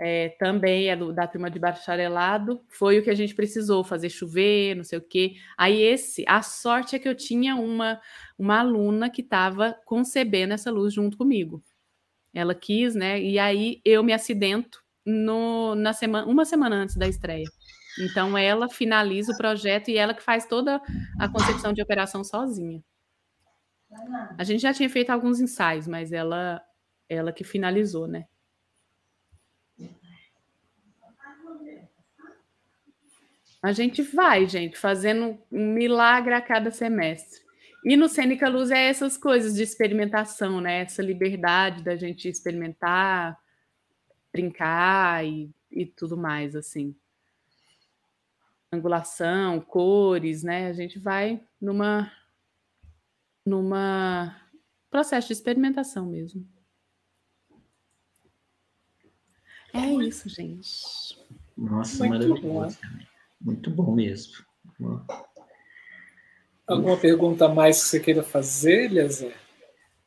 é, 0.00 0.30
também 0.38 0.88
é 0.88 0.96
do, 0.96 1.12
da 1.12 1.26
turma 1.26 1.50
de 1.50 1.58
bacharelado, 1.58 2.60
foi 2.68 2.98
o 2.98 3.02
que 3.02 3.10
a 3.10 3.14
gente 3.14 3.34
precisou, 3.34 3.84
fazer 3.84 4.10
chover, 4.10 4.74
não 4.74 4.84
sei 4.84 4.98
o 4.98 5.02
quê. 5.02 5.34
Aí 5.56 5.80
esse, 5.80 6.24
a 6.26 6.42
sorte 6.42 6.96
é 6.96 6.98
que 6.98 7.08
eu 7.08 7.14
tinha 7.14 7.54
uma, 7.54 8.00
uma 8.38 8.60
aluna 8.60 9.08
que 9.08 9.22
estava 9.22 9.76
concebendo 9.84 10.54
essa 10.54 10.70
luz 10.70 10.92
junto 10.92 11.16
comigo. 11.16 11.62
Ela 12.32 12.54
quis, 12.54 12.94
né? 12.94 13.20
E 13.20 13.38
aí 13.38 13.80
eu 13.84 14.02
me 14.02 14.12
acidento 14.12 14.82
no, 15.06 15.74
na 15.76 15.92
semana, 15.92 16.26
uma 16.26 16.44
semana 16.44 16.76
antes 16.76 16.96
da 16.96 17.06
estreia. 17.06 17.46
Então 18.00 18.36
ela 18.36 18.68
finaliza 18.68 19.32
o 19.32 19.36
projeto 19.36 19.88
e 19.88 19.96
ela 19.96 20.14
que 20.14 20.22
faz 20.22 20.46
toda 20.46 20.82
a 21.20 21.28
concepção 21.28 21.72
de 21.72 21.80
operação 21.80 22.24
sozinha. 22.24 22.82
A 24.36 24.42
gente 24.42 24.60
já 24.60 24.74
tinha 24.74 24.90
feito 24.90 25.10
alguns 25.10 25.40
ensaios, 25.40 25.86
mas 25.86 26.10
ela 26.12 26.60
ela 27.08 27.32
que 27.32 27.44
finalizou, 27.44 28.08
né? 28.08 28.24
A 33.64 33.72
gente 33.72 34.02
vai, 34.02 34.46
gente, 34.46 34.76
fazendo 34.76 35.38
um 35.50 35.72
milagre 35.72 36.34
a 36.34 36.40
cada 36.42 36.70
semestre. 36.70 37.40
E 37.82 37.96
no 37.96 38.10
Cênica 38.10 38.46
Luz 38.46 38.70
é 38.70 38.90
essas 38.90 39.16
coisas 39.16 39.54
de 39.54 39.62
experimentação, 39.62 40.60
né? 40.60 40.82
Essa 40.82 41.00
liberdade 41.00 41.82
da 41.82 41.96
gente 41.96 42.28
experimentar, 42.28 43.40
brincar 44.30 45.24
e, 45.24 45.50
e 45.70 45.86
tudo 45.86 46.14
mais, 46.14 46.54
assim. 46.54 46.94
Angulação, 48.70 49.62
cores, 49.62 50.42
né? 50.42 50.68
A 50.68 50.74
gente 50.74 50.98
vai 50.98 51.42
numa 51.58 52.12
numa 53.46 54.36
processo 54.90 55.28
de 55.28 55.32
experimentação 55.32 56.04
mesmo. 56.04 56.46
É 59.72 59.90
isso, 60.06 60.28
gente. 60.28 61.18
Nossa, 61.56 62.06
Muito 62.06 62.28
maravilhoso. 62.28 62.78
Bom. 62.82 63.13
Muito 63.40 63.70
bom 63.70 63.94
mesmo. 63.94 64.32
Alguma 66.66 66.96
pergunta 66.96 67.48
mais 67.48 67.82
que 67.82 67.88
você 67.88 68.00
queira 68.00 68.22
fazer, 68.22 68.84
Eliezer? 68.84 69.34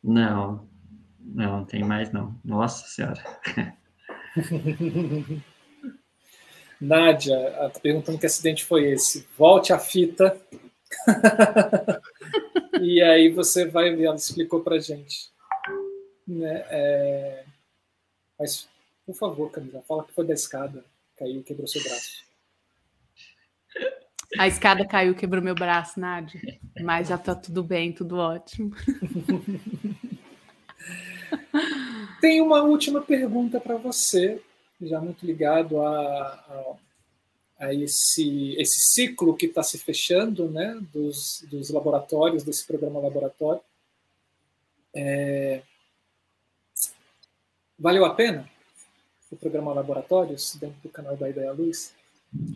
Não, 0.03 0.67
não, 1.19 1.65
tem 1.65 1.83
mais 1.83 2.11
não. 2.11 2.39
Nossa 2.43 2.87
Senhora. 2.87 3.23
Nádia, 6.79 7.67
está 7.67 7.79
perguntando 7.79 8.19
que 8.19 8.25
acidente 8.25 8.63
foi 8.63 8.91
esse. 8.91 9.27
Volte 9.37 9.73
a 9.73 9.79
fita. 9.79 10.39
e 12.81 13.01
aí 13.01 13.29
você 13.29 13.65
vai 13.65 13.95
ver, 13.95 14.05
ela 14.05 14.15
explicou 14.15 14.61
para 14.61 14.79
gente. 14.79 15.31
Né? 16.27 16.65
É... 16.69 17.43
Mas, 18.39 18.67
por 19.05 19.15
favor, 19.15 19.49
Camila, 19.51 19.81
fala 19.87 20.03
que 20.03 20.13
foi 20.13 20.25
da 20.25 20.33
escada. 20.33 20.83
Caiu, 21.17 21.43
quebrou 21.43 21.67
seu 21.67 21.81
braço. 21.83 22.26
A 24.37 24.47
escada 24.47 24.85
caiu, 24.85 25.15
quebrou 25.15 25.41
meu 25.41 25.55
braço, 25.55 25.99
Nádia. 25.99 26.39
Mas 26.81 27.07
já 27.07 27.17
tá 27.17 27.33
tudo 27.33 27.63
bem, 27.63 27.93
tudo 27.93 28.17
ótimo. 28.17 28.75
Tem 32.19 32.41
uma 32.41 32.61
última 32.61 33.01
pergunta 33.01 33.59
para 33.59 33.77
você, 33.77 34.41
já 34.81 34.99
muito 34.99 35.25
ligado 35.25 35.81
a, 35.81 35.87
a, 35.89 36.75
a 37.59 37.73
esse, 37.73 38.55
esse 38.59 38.91
ciclo 38.93 39.35
que 39.35 39.45
está 39.45 39.63
se 39.63 39.77
fechando 39.77 40.49
né, 40.49 40.77
dos, 40.93 41.45
dos 41.49 41.69
laboratórios, 41.69 42.43
desse 42.43 42.65
programa 42.65 42.99
laboratório. 42.99 43.61
É... 44.93 45.61
Valeu 47.79 48.03
a 48.05 48.13
pena 48.13 48.49
o 49.31 49.35
programa 49.35 49.73
Laboratórios 49.73 50.55
dentro 50.55 50.77
do 50.81 50.89
canal 50.89 51.17
da 51.17 51.29
Ideia 51.29 51.51
Luz? 51.51 51.93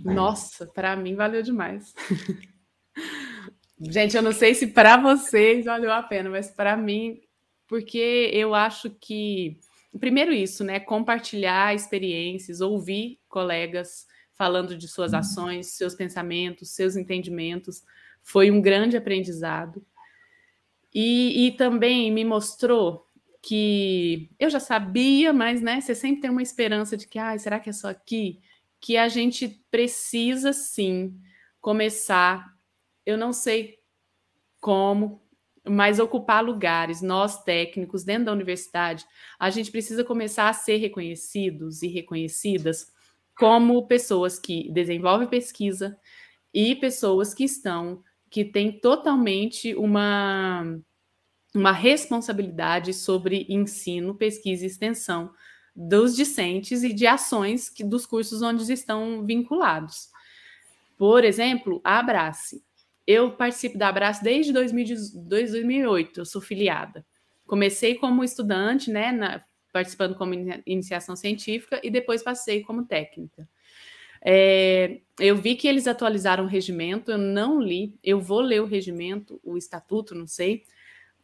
Nossa, 0.04 0.66
para 0.66 0.96
mim 0.96 1.16
valeu 1.16 1.42
demais. 1.42 1.94
Gente, 3.80 4.16
eu 4.16 4.22
não 4.22 4.32
sei 4.32 4.54
se 4.54 4.68
para 4.68 4.98
vocês 4.98 5.66
valeu 5.66 5.92
a 5.92 6.04
pena, 6.04 6.30
mas 6.30 6.52
para 6.52 6.78
mim, 6.78 7.20
porque 7.68 8.30
eu 8.32 8.54
acho 8.54 8.92
que 8.92 9.60
primeiro 10.00 10.32
isso, 10.32 10.64
né, 10.64 10.80
compartilhar 10.80 11.74
experiências, 11.74 12.62
ouvir 12.62 13.20
colegas 13.28 14.06
falando 14.34 14.78
de 14.78 14.88
suas 14.88 15.14
ações, 15.14 15.74
seus 15.74 15.94
pensamentos, 15.94 16.72
seus 16.72 16.96
entendimentos, 16.96 17.84
foi 18.24 18.50
um 18.50 18.62
grande 18.62 18.98
aprendizado. 18.98 19.86
E, 20.94 21.48
e 21.48 21.52
também 21.52 22.12
me 22.12 22.26
mostrou 22.26 23.06
que 23.42 24.30
eu 24.40 24.50
já 24.50 24.60
sabia, 24.60 25.34
mas 25.34 25.62
né, 25.62 25.82
você 25.82 25.96
sempre 25.96 26.22
tem 26.22 26.30
uma 26.30 26.42
esperança 26.42 26.96
de 26.96 27.08
que, 27.08 27.18
ah, 27.18 27.38
será 27.38 27.60
que 27.60 27.70
é 27.70 27.74
só 27.74 27.90
aqui? 27.90 28.40
Que 28.82 28.98
a 28.98 29.08
gente 29.08 29.48
precisa 29.70 30.52
sim 30.52 31.16
começar 31.62 32.52
eu 33.06 33.18
não 33.18 33.34
sei 33.34 33.80
como, 34.60 35.22
mas 35.68 36.00
ocupar 36.00 36.44
lugares, 36.44 37.02
nós 37.02 37.44
técnicos 37.44 38.04
dentro 38.04 38.26
da 38.26 38.32
universidade, 38.32 39.06
a 39.40 39.50
gente 39.50 39.72
precisa 39.72 40.04
começar 40.04 40.50
a 40.50 40.54
ser 40.54 40.78
reconhecidos 40.78 41.82
e 41.82 41.88
reconhecidas 41.88 42.92
como 43.36 43.88
pessoas 43.88 44.38
que 44.38 44.72
desenvolvem 44.72 45.28
pesquisa 45.28 45.98
e 46.54 46.76
pessoas 46.76 47.34
que 47.34 47.44
estão, 47.44 48.04
que 48.30 48.46
têm 48.46 48.72
totalmente 48.80 49.74
uma, 49.76 50.80
uma 51.56 51.72
responsabilidade 51.72 52.94
sobre 52.94 53.46
ensino, 53.50 54.16
pesquisa 54.16 54.64
e 54.64 54.68
extensão 54.68 55.32
dos 55.76 56.16
discentes 56.16 56.84
e 56.84 56.94
de 56.94 57.08
ações 57.08 57.70
que, 57.70 57.84
dos 57.84 58.06
cursos 58.06 58.42
onde 58.42 58.72
estão 58.72 59.26
vinculados. 59.26 60.10
Por 60.98 61.24
exemplo, 61.24 61.82
a 61.84 62.00
Abrace. 62.00 62.64
Eu 63.08 63.32
participo 63.32 63.78
da 63.78 63.88
Abraço 63.88 64.24
desde 64.24 64.54
2008, 64.54 66.20
eu 66.20 66.26
sou 66.26 66.42
filiada. 66.42 67.06
Comecei 67.48 67.96
como 67.96 68.24
estudante, 68.24 68.92
né, 68.92 69.12
na, 69.12 69.44
participando 69.74 70.16
como 70.16 70.34
iniciação 70.66 71.16
científica 71.16 71.80
e 71.84 71.90
depois 71.90 72.22
passei 72.22 72.62
como 72.62 72.86
técnica. 72.86 73.48
É, 74.24 75.00
eu 75.20 75.36
vi 75.36 75.56
que 75.56 75.68
eles 75.68 75.88
atualizaram 75.88 76.44
o 76.44 76.48
regimento, 76.48 77.12
eu 77.12 77.18
não 77.18 77.60
li, 77.60 77.96
eu 78.04 78.22
vou 78.22 78.40
ler 78.40 78.62
o 78.62 78.68
regimento, 78.68 79.40
o 79.44 79.58
estatuto, 79.58 80.14
não 80.14 80.28
sei, 80.28 80.64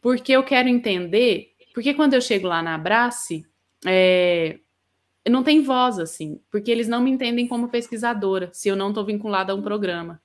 porque 0.00 0.32
eu 0.32 0.42
quero 0.42 0.68
entender, 0.68 1.54
porque 1.72 1.94
quando 1.94 2.14
eu 2.14 2.20
chego 2.20 2.48
lá 2.48 2.60
na 2.60 2.74
Abrace, 2.74 3.46
é, 3.86 4.58
não 5.28 5.42
tem 5.42 5.62
voz, 5.62 5.98
assim, 5.98 6.40
porque 6.50 6.70
eles 6.70 6.88
não 6.88 7.02
me 7.02 7.10
entendem 7.10 7.46
como 7.46 7.68
pesquisadora, 7.68 8.50
se 8.52 8.68
eu 8.68 8.76
não 8.76 8.88
estou 8.88 9.04
vinculada 9.04 9.52
a 9.52 9.56
um 9.56 9.62
programa 9.62 10.20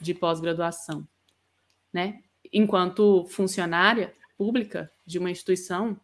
de 0.00 0.14
pós-graduação, 0.14 1.06
né? 1.92 2.20
Enquanto 2.52 3.24
funcionária 3.28 4.12
pública 4.36 4.90
de 5.06 5.18
uma 5.18 5.30
instituição 5.30 5.98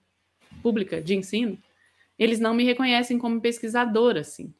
pública 0.62 1.01
de 1.01 1.15
ensino, 1.15 1.59
eles 2.19 2.41
não 2.41 2.55
me 2.55 2.65
reconhecem 2.65 3.19
como 3.19 3.41
pesquisadora, 3.41 4.20
assim. 4.20 4.53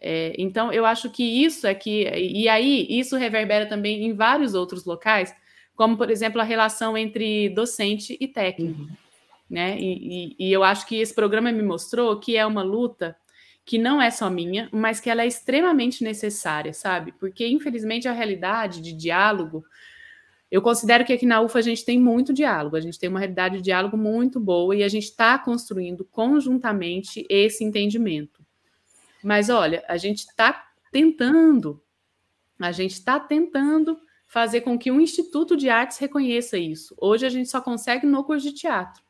É, 0.00 0.32
então, 0.38 0.72
eu 0.72 0.84
acho 0.84 1.10
que 1.10 1.22
isso 1.22 1.66
é 1.66 1.74
que. 1.74 2.08
E 2.10 2.48
aí, 2.48 2.86
isso 2.88 3.16
reverbera 3.16 3.66
também 3.66 4.04
em 4.04 4.14
vários 4.14 4.54
outros 4.54 4.84
locais, 4.84 5.34
como, 5.74 5.96
por 5.96 6.10
exemplo, 6.10 6.40
a 6.40 6.44
relação 6.44 6.96
entre 6.96 7.48
docente 7.50 8.16
e 8.20 8.28
técnico. 8.28 8.82
Uhum. 8.82 8.88
Né? 9.48 9.78
E, 9.78 10.36
e, 10.38 10.48
e 10.48 10.52
eu 10.52 10.62
acho 10.62 10.86
que 10.86 10.96
esse 10.96 11.14
programa 11.14 11.50
me 11.50 11.62
mostrou 11.62 12.18
que 12.18 12.36
é 12.36 12.44
uma 12.44 12.62
luta 12.62 13.16
que 13.64 13.76
não 13.76 14.00
é 14.00 14.10
só 14.10 14.30
minha, 14.30 14.68
mas 14.72 14.98
que 14.98 15.10
ela 15.10 15.22
é 15.22 15.26
extremamente 15.26 16.02
necessária, 16.02 16.72
sabe? 16.72 17.12
Porque, 17.12 17.46
infelizmente, 17.46 18.08
a 18.08 18.12
realidade 18.12 18.80
de 18.80 18.94
diálogo, 18.94 19.62
eu 20.50 20.62
considero 20.62 21.04
que 21.04 21.12
aqui 21.12 21.26
na 21.26 21.42
UFA 21.42 21.58
a 21.58 21.62
gente 21.62 21.84
tem 21.84 22.00
muito 22.00 22.32
diálogo, 22.32 22.76
a 22.76 22.80
gente 22.80 22.98
tem 22.98 23.10
uma 23.10 23.18
realidade 23.18 23.58
de 23.58 23.62
diálogo 23.62 23.96
muito 23.96 24.40
boa 24.40 24.74
e 24.74 24.82
a 24.82 24.88
gente 24.88 25.04
está 25.04 25.38
construindo 25.38 26.02
conjuntamente 26.06 27.26
esse 27.28 27.62
entendimento. 27.62 28.42
Mas 29.22 29.50
olha, 29.50 29.84
a 29.86 29.98
gente 29.98 30.20
está 30.20 30.66
tentando, 30.90 31.82
a 32.58 32.72
gente 32.72 32.92
está 32.92 33.20
tentando 33.20 33.98
fazer 34.26 34.62
com 34.62 34.78
que 34.78 34.90
o 34.90 34.98
Instituto 34.98 35.56
de 35.56 35.68
Artes 35.68 35.98
reconheça 35.98 36.56
isso. 36.56 36.94
Hoje 36.98 37.26
a 37.26 37.30
gente 37.30 37.50
só 37.50 37.60
consegue 37.60 38.06
no 38.06 38.24
curso 38.24 38.46
de 38.46 38.54
teatro. 38.54 39.02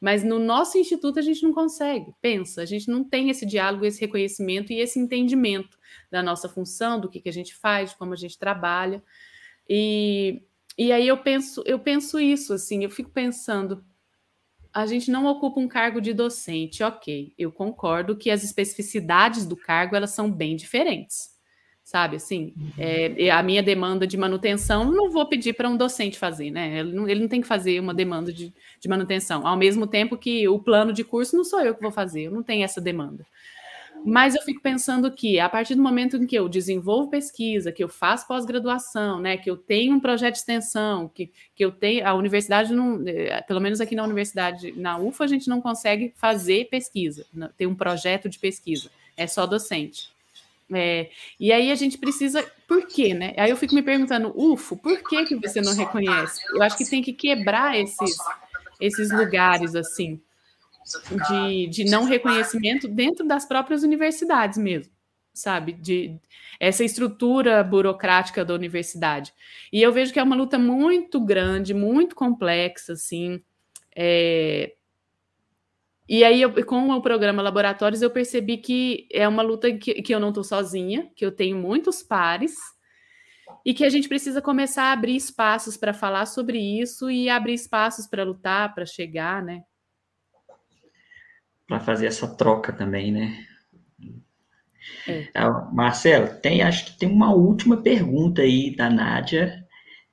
Mas 0.00 0.22
no 0.22 0.38
nosso 0.38 0.76
instituto 0.76 1.18
a 1.18 1.22
gente 1.22 1.42
não 1.42 1.52
consegue. 1.52 2.12
Pensa, 2.20 2.62
a 2.62 2.66
gente 2.66 2.88
não 2.88 3.02
tem 3.02 3.30
esse 3.30 3.46
diálogo, 3.46 3.84
esse 3.84 4.00
reconhecimento 4.00 4.72
e 4.72 4.80
esse 4.80 4.98
entendimento 4.98 5.78
da 6.10 6.22
nossa 6.22 6.48
função, 6.48 7.00
do 7.00 7.08
que, 7.08 7.20
que 7.20 7.28
a 7.28 7.32
gente 7.32 7.54
faz, 7.54 7.90
de 7.90 7.96
como 7.96 8.12
a 8.12 8.16
gente 8.16 8.38
trabalha. 8.38 9.02
E, 9.68 10.42
e 10.76 10.92
aí 10.92 11.08
eu 11.08 11.18
penso, 11.18 11.62
eu 11.66 11.78
penso 11.78 12.20
isso, 12.20 12.52
assim, 12.52 12.84
eu 12.84 12.90
fico 12.90 13.10
pensando, 13.10 13.84
a 14.72 14.84
gente 14.84 15.10
não 15.10 15.26
ocupa 15.26 15.60
um 15.60 15.68
cargo 15.68 16.00
de 16.00 16.12
docente, 16.12 16.82
ok. 16.82 17.32
Eu 17.38 17.50
concordo 17.50 18.16
que 18.16 18.30
as 18.30 18.44
especificidades 18.44 19.46
do 19.46 19.56
cargo 19.56 19.96
elas 19.96 20.10
são 20.10 20.30
bem 20.30 20.56
diferentes 20.56 21.35
sabe? 21.86 22.16
Assim, 22.16 22.52
é, 22.76 23.30
a 23.30 23.40
minha 23.44 23.62
demanda 23.62 24.08
de 24.08 24.16
manutenção 24.16 24.90
não 24.90 25.08
vou 25.08 25.24
pedir 25.24 25.52
para 25.52 25.68
um 25.68 25.76
docente 25.76 26.18
fazer, 26.18 26.50
né? 26.50 26.80
Ele 26.80 26.92
não, 26.92 27.08
ele 27.08 27.20
não, 27.20 27.28
tem 27.28 27.40
que 27.40 27.46
fazer 27.46 27.78
uma 27.78 27.94
demanda 27.94 28.32
de, 28.32 28.52
de, 28.80 28.88
manutenção, 28.88 29.46
ao 29.46 29.56
mesmo 29.56 29.86
tempo 29.86 30.16
que 30.16 30.48
o 30.48 30.58
plano 30.58 30.92
de 30.92 31.04
curso 31.04 31.36
não 31.36 31.44
sou 31.44 31.60
eu 31.60 31.76
que 31.76 31.80
vou 31.80 31.92
fazer, 31.92 32.22
eu 32.22 32.32
não 32.32 32.42
tenho 32.42 32.64
essa 32.64 32.80
demanda. 32.80 33.24
Mas 34.04 34.34
eu 34.34 34.42
fico 34.42 34.60
pensando 34.60 35.12
que 35.12 35.38
a 35.38 35.48
partir 35.48 35.76
do 35.76 35.82
momento 35.82 36.16
em 36.16 36.26
que 36.26 36.34
eu 36.34 36.48
desenvolvo 36.48 37.08
pesquisa, 37.08 37.70
que 37.70 37.84
eu 37.84 37.88
faço 37.88 38.26
pós-graduação, 38.26 39.20
né, 39.20 39.36
que 39.36 39.48
eu 39.48 39.56
tenho 39.56 39.94
um 39.94 40.00
projeto 40.00 40.34
de 40.34 40.40
extensão, 40.40 41.08
que, 41.08 41.30
que 41.54 41.64
eu 41.64 41.70
tenho 41.70 42.06
a 42.06 42.14
universidade 42.14 42.74
não, 42.74 43.00
é, 43.06 43.40
pelo 43.42 43.60
menos 43.60 43.80
aqui 43.80 43.94
na 43.94 44.02
universidade, 44.02 44.72
na 44.72 44.98
UFA 44.98 45.22
a 45.22 45.28
gente 45.28 45.48
não 45.48 45.60
consegue 45.60 46.12
fazer 46.16 46.68
pesquisa, 46.68 47.24
ter 47.56 47.68
um 47.68 47.76
projeto 47.76 48.28
de 48.28 48.40
pesquisa, 48.40 48.90
é 49.16 49.28
só 49.28 49.46
docente. 49.46 50.15
É, 50.72 51.10
e 51.38 51.52
aí 51.52 51.70
a 51.70 51.74
gente 51.74 51.96
precisa. 51.96 52.42
Por 52.66 52.86
quê, 52.86 53.14
né? 53.14 53.34
Aí 53.36 53.50
eu 53.50 53.56
fico 53.56 53.74
me 53.74 53.82
perguntando, 53.82 54.32
UFO, 54.36 54.76
por 54.76 54.98
que, 55.08 55.24
que 55.24 55.36
você 55.36 55.60
não 55.60 55.74
reconhece? 55.74 56.40
Eu 56.52 56.62
acho 56.62 56.76
que 56.76 56.88
tem 56.88 57.02
que 57.02 57.12
quebrar 57.12 57.78
esses, 57.78 58.16
esses 58.80 59.12
lugares, 59.12 59.76
assim, 59.76 60.20
de, 61.28 61.66
de 61.68 61.84
não 61.84 62.04
reconhecimento 62.04 62.88
dentro 62.88 63.26
das 63.26 63.46
próprias 63.46 63.84
universidades 63.84 64.58
mesmo, 64.58 64.92
sabe? 65.32 65.72
De 65.72 66.18
essa 66.58 66.82
estrutura 66.82 67.62
burocrática 67.62 68.44
da 68.44 68.54
universidade. 68.54 69.32
E 69.72 69.80
eu 69.80 69.92
vejo 69.92 70.12
que 70.12 70.18
é 70.18 70.22
uma 70.22 70.36
luta 70.36 70.58
muito 70.58 71.20
grande, 71.20 71.74
muito 71.74 72.16
complexa, 72.16 72.94
assim. 72.94 73.40
É, 73.94 74.75
e 76.08 76.22
aí, 76.22 76.42
eu, 76.42 76.64
com 76.64 76.90
o 76.90 77.02
programa 77.02 77.42
Laboratórios, 77.42 78.00
eu 78.00 78.10
percebi 78.10 78.58
que 78.58 79.08
é 79.12 79.26
uma 79.26 79.42
luta 79.42 79.72
que, 79.76 80.02
que 80.02 80.14
eu 80.14 80.20
não 80.20 80.28
estou 80.28 80.44
sozinha, 80.44 81.10
que 81.16 81.24
eu 81.26 81.32
tenho 81.32 81.56
muitos 81.56 82.02
pares, 82.02 82.54
e 83.64 83.74
que 83.74 83.84
a 83.84 83.88
gente 83.88 84.08
precisa 84.08 84.40
começar 84.40 84.84
a 84.84 84.92
abrir 84.92 85.16
espaços 85.16 85.76
para 85.76 85.92
falar 85.92 86.26
sobre 86.26 86.58
isso 86.58 87.10
e 87.10 87.28
abrir 87.28 87.54
espaços 87.54 88.06
para 88.06 88.22
lutar, 88.22 88.72
para 88.72 88.86
chegar, 88.86 89.42
né? 89.42 89.62
Para 91.66 91.80
fazer 91.80 92.06
essa 92.06 92.36
troca 92.36 92.72
também, 92.72 93.10
né? 93.10 93.44
É. 95.08 95.28
Ah, 95.34 95.68
Marcelo, 95.72 96.40
tem, 96.40 96.62
acho 96.62 96.86
que 96.86 96.98
tem 96.98 97.08
uma 97.08 97.34
última 97.34 97.82
pergunta 97.82 98.42
aí 98.42 98.74
da 98.74 98.88
Nádia. 98.88 99.64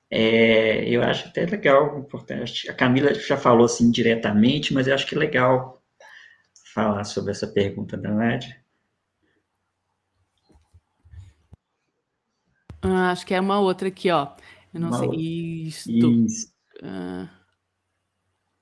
É, 0.10 0.88
eu 0.90 1.04
acho 1.04 1.28
até 1.28 1.46
legal, 1.46 2.00
importante. 2.00 2.68
A 2.70 2.74
Camila 2.74 3.14
já 3.14 3.38
falou 3.38 3.66
assim 3.66 3.92
diretamente, 3.92 4.74
mas 4.74 4.88
eu 4.88 4.96
acho 4.96 5.06
que 5.06 5.14
é 5.14 5.20
legal 5.20 5.83
falar 6.74 7.04
sobre 7.04 7.32
essa 7.32 7.48
pergunta 7.48 7.96
da 7.96 8.10
Nádia? 8.10 8.58
Ah, 12.82 13.12
acho 13.12 13.26
que 13.26 13.34
é 13.34 13.40
uma 13.40 13.60
outra 13.60 13.88
aqui, 13.88 14.10
ó. 14.10 14.36
Eu 14.74 14.82
não 14.82 14.90
uma 14.90 14.98
sei. 14.98 15.10
Isto. 15.68 15.90
Isso. 15.90 16.54
Ah, 16.82 17.30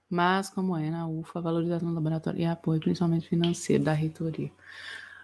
mas 0.10 0.50
como 0.50 0.76
é 0.76 0.92
na 0.92 1.08
UFA, 1.08 1.40
a 1.40 1.42
valorização 1.42 1.88
do 1.88 1.96
laboratório 1.96 2.42
e 2.42 2.46
apoio, 2.46 2.82
principalmente 2.82 3.30
financeiro, 3.30 3.84
da 3.84 3.94
reitoria. 3.94 4.52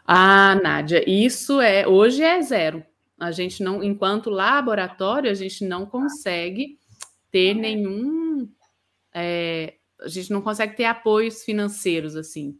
Ah, 0.06 0.56
Nádia, 0.56 1.04
isso 1.08 1.60
é 1.60 1.86
hoje 1.86 2.24
é 2.24 2.42
zero. 2.42 2.84
A 3.20 3.32
gente 3.32 3.62
não, 3.62 3.84
enquanto 3.84 4.30
laboratório, 4.30 5.30
a 5.30 5.34
gente 5.34 5.66
não 5.66 5.86
consegue 5.86 6.80
ter 7.30 7.54
nenhum. 7.54 8.50
É, 9.14 9.76
a 10.00 10.08
gente 10.08 10.32
não 10.32 10.42
consegue 10.42 10.76
ter 10.78 10.86
apoios 10.86 11.44
financeiros 11.44 12.16
assim 12.16 12.58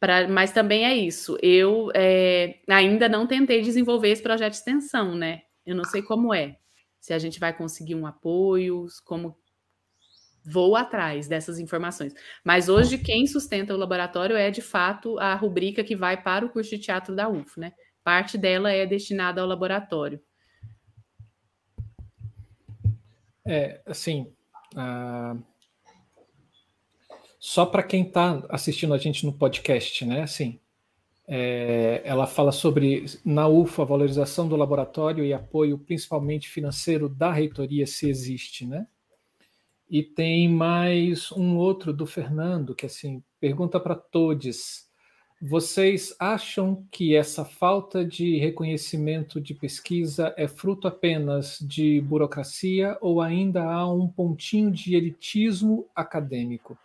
Pra, 0.00 0.26
mas 0.26 0.50
também 0.50 0.84
é 0.84 0.94
isso. 0.94 1.38
Eu 1.40 1.90
é, 1.94 2.58
ainda 2.68 3.08
não 3.08 3.26
tentei 3.26 3.62
desenvolver 3.62 4.08
esse 4.08 4.22
projeto 4.22 4.52
de 4.52 4.58
extensão, 4.58 5.14
né? 5.14 5.42
Eu 5.64 5.76
não 5.76 5.84
sei 5.84 6.02
como 6.02 6.34
é. 6.34 6.56
Se 7.00 7.14
a 7.14 7.18
gente 7.18 7.38
vai 7.38 7.56
conseguir 7.56 7.94
um 7.94 8.06
apoio, 8.06 8.86
como 9.04 9.36
vou 10.44 10.74
atrás 10.74 11.28
dessas 11.28 11.58
informações. 11.58 12.12
Mas 12.44 12.68
hoje 12.68 12.98
quem 12.98 13.26
sustenta 13.26 13.74
o 13.74 13.76
laboratório 13.76 14.36
é 14.36 14.50
de 14.50 14.60
fato 14.60 15.18
a 15.18 15.34
rubrica 15.34 15.84
que 15.84 15.94
vai 15.94 16.20
para 16.20 16.44
o 16.44 16.50
curso 16.50 16.70
de 16.70 16.78
teatro 16.78 17.14
da 17.14 17.28
UF, 17.28 17.58
né? 17.60 17.72
Parte 18.02 18.36
dela 18.36 18.72
é 18.72 18.84
destinada 18.84 19.40
ao 19.40 19.46
laboratório. 19.46 20.20
É, 23.46 23.80
assim, 23.86 24.32
uh, 24.74 25.42
só 27.44 27.66
para 27.66 27.82
quem 27.82 28.04
está 28.04 28.40
assistindo 28.48 28.94
a 28.94 28.98
gente 28.98 29.26
no 29.26 29.32
podcast, 29.32 30.04
né? 30.04 30.22
Assim, 30.22 30.60
é, 31.26 32.00
ela 32.04 32.24
fala 32.24 32.52
sobre, 32.52 33.04
na 33.24 33.48
UFA, 33.48 33.84
valorização 33.84 34.46
do 34.46 34.54
laboratório 34.54 35.24
e 35.24 35.32
apoio, 35.32 35.76
principalmente 35.76 36.48
financeiro, 36.48 37.08
da 37.08 37.32
reitoria, 37.32 37.84
se 37.84 38.08
existe, 38.08 38.64
né? 38.64 38.86
E 39.90 40.04
tem 40.04 40.48
mais 40.48 41.32
um 41.32 41.56
outro 41.56 41.92
do 41.92 42.06
Fernando, 42.06 42.76
que 42.76 42.86
assim, 42.86 43.20
pergunta 43.40 43.80
para 43.80 43.96
todos 43.96 44.88
vocês 45.42 46.14
acham 46.20 46.86
que 46.92 47.16
essa 47.16 47.44
falta 47.44 48.04
de 48.04 48.38
reconhecimento 48.38 49.40
de 49.40 49.52
pesquisa 49.52 50.32
é 50.36 50.46
fruto 50.46 50.86
apenas 50.86 51.58
de 51.60 52.00
burocracia 52.02 52.96
ou 53.00 53.20
ainda 53.20 53.64
há 53.64 53.92
um 53.92 54.06
pontinho 54.06 54.70
de 54.70 54.94
elitismo 54.94 55.88
acadêmico? 55.92 56.78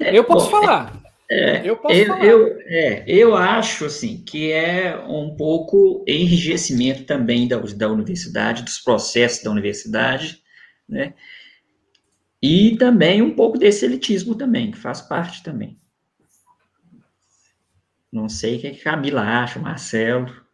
Eu 0.00 0.24
posso 0.24 0.50
Bom, 0.50 0.60
falar. 0.60 1.02
É, 1.28 1.68
eu, 1.68 1.76
posso 1.76 1.94
eu, 1.94 2.06
falar. 2.06 2.24
Eu, 2.24 2.58
é, 2.66 3.04
eu 3.06 3.34
acho 3.34 3.86
assim 3.86 4.22
que 4.24 4.52
é 4.52 4.96
um 5.08 5.34
pouco 5.36 6.04
enrijecimento 6.06 7.04
também 7.04 7.48
da, 7.48 7.58
da 7.58 7.88
universidade, 7.88 8.62
dos 8.62 8.78
processos 8.78 9.42
da 9.42 9.50
universidade, 9.50 10.40
né? 10.88 11.14
E 12.40 12.76
também 12.76 13.22
um 13.22 13.34
pouco 13.34 13.58
desse 13.58 13.84
elitismo 13.84 14.34
também, 14.34 14.70
que 14.70 14.78
faz 14.78 15.00
parte 15.00 15.42
também. 15.42 15.78
Não 18.12 18.28
sei 18.28 18.56
o 18.56 18.60
que 18.60 18.68
a 18.68 18.82
Camila 18.82 19.22
acha, 19.22 19.58
Marcelo. 19.58 20.45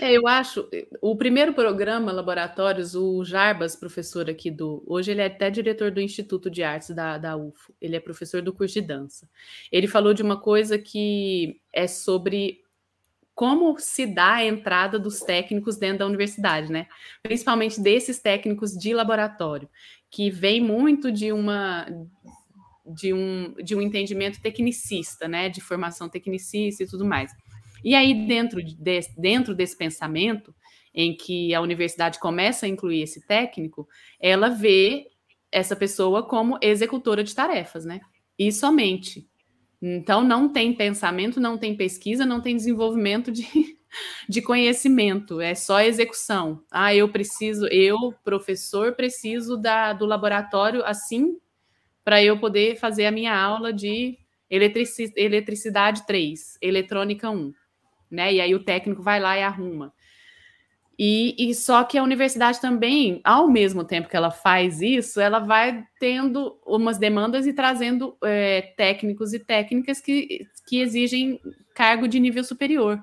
É, 0.00 0.12
eu 0.12 0.26
acho, 0.26 0.68
o 1.00 1.16
primeiro 1.16 1.54
programa, 1.54 2.12
Laboratórios, 2.12 2.94
o 2.94 3.24
Jarbas, 3.24 3.74
professor 3.74 4.28
aqui 4.28 4.50
do. 4.50 4.84
Hoje 4.86 5.12
ele 5.12 5.22
é 5.22 5.26
até 5.26 5.50
diretor 5.50 5.90
do 5.90 6.00
Instituto 6.00 6.50
de 6.50 6.62
Artes 6.62 6.90
da, 6.90 7.16
da 7.16 7.36
UFO, 7.36 7.74
ele 7.80 7.96
é 7.96 8.00
professor 8.00 8.42
do 8.42 8.52
curso 8.52 8.74
de 8.74 8.82
dança. 8.82 9.28
Ele 9.72 9.88
falou 9.88 10.12
de 10.12 10.22
uma 10.22 10.38
coisa 10.38 10.78
que 10.78 11.58
é 11.72 11.86
sobre 11.86 12.60
como 13.34 13.78
se 13.78 14.06
dá 14.06 14.36
a 14.36 14.44
entrada 14.44 14.98
dos 14.98 15.20
técnicos 15.20 15.76
dentro 15.76 15.98
da 15.98 16.06
universidade, 16.06 16.70
né? 16.72 16.86
Principalmente 17.22 17.80
desses 17.80 18.18
técnicos 18.18 18.72
de 18.72 18.94
laboratório, 18.94 19.68
que 20.10 20.30
vem 20.30 20.60
muito 20.60 21.10
de 21.10 21.32
uma 21.32 21.86
de 22.86 23.12
um, 23.12 23.52
de 23.54 23.74
um 23.74 23.82
entendimento 23.82 24.40
tecnicista, 24.40 25.26
né? 25.26 25.48
De 25.48 25.60
formação 25.60 26.08
tecnicista 26.08 26.82
e 26.82 26.86
tudo 26.86 27.04
mais. 27.04 27.32
E 27.84 27.94
aí, 27.94 28.26
dentro, 28.26 28.62
de, 28.62 28.76
dentro 29.16 29.54
desse 29.54 29.76
pensamento, 29.76 30.54
em 30.94 31.14
que 31.14 31.54
a 31.54 31.60
universidade 31.60 32.18
começa 32.18 32.66
a 32.66 32.68
incluir 32.68 33.02
esse 33.02 33.26
técnico, 33.26 33.86
ela 34.18 34.48
vê 34.48 35.06
essa 35.52 35.76
pessoa 35.76 36.26
como 36.26 36.58
executora 36.62 37.22
de 37.22 37.34
tarefas, 37.34 37.84
né? 37.84 38.00
E 38.38 38.50
somente. 38.50 39.28
Então, 39.80 40.24
não 40.24 40.48
tem 40.48 40.72
pensamento, 40.72 41.38
não 41.38 41.58
tem 41.58 41.76
pesquisa, 41.76 42.24
não 42.24 42.40
tem 42.40 42.56
desenvolvimento 42.56 43.30
de, 43.30 43.46
de 44.28 44.40
conhecimento, 44.42 45.40
é 45.40 45.54
só 45.54 45.80
execução. 45.80 46.62
Ah, 46.70 46.94
eu 46.94 47.10
preciso, 47.10 47.66
eu, 47.66 47.96
professor, 48.24 48.94
preciso 48.94 49.56
da, 49.56 49.92
do 49.92 50.06
laboratório 50.06 50.84
assim 50.84 51.38
para 52.04 52.22
eu 52.22 52.38
poder 52.38 52.76
fazer 52.76 53.04
a 53.06 53.10
minha 53.10 53.36
aula 53.36 53.72
de 53.72 54.16
eletrici, 54.48 55.12
eletricidade 55.16 56.06
3, 56.06 56.56
eletrônica 56.62 57.28
1. 57.28 57.52
Né? 58.10 58.34
E 58.34 58.40
aí 58.40 58.54
o 58.54 58.62
técnico 58.62 59.02
vai 59.02 59.20
lá 59.20 59.36
e 59.36 59.42
arruma. 59.42 59.92
E, 60.98 61.34
e, 61.38 61.54
só 61.54 61.84
que 61.84 61.98
a 61.98 62.02
universidade 62.02 62.58
também, 62.58 63.20
ao 63.22 63.50
mesmo 63.50 63.84
tempo 63.84 64.08
que 64.08 64.16
ela 64.16 64.30
faz 64.30 64.80
isso, 64.80 65.20
ela 65.20 65.38
vai 65.38 65.84
tendo 66.00 66.58
umas 66.66 66.96
demandas 66.96 67.46
e 67.46 67.52
trazendo 67.52 68.16
é, 68.24 68.72
técnicos 68.78 69.34
e 69.34 69.38
técnicas 69.38 70.00
que, 70.00 70.46
que 70.66 70.80
exigem 70.80 71.38
cargo 71.74 72.08
de 72.08 72.18
nível 72.18 72.42
superior. 72.42 72.98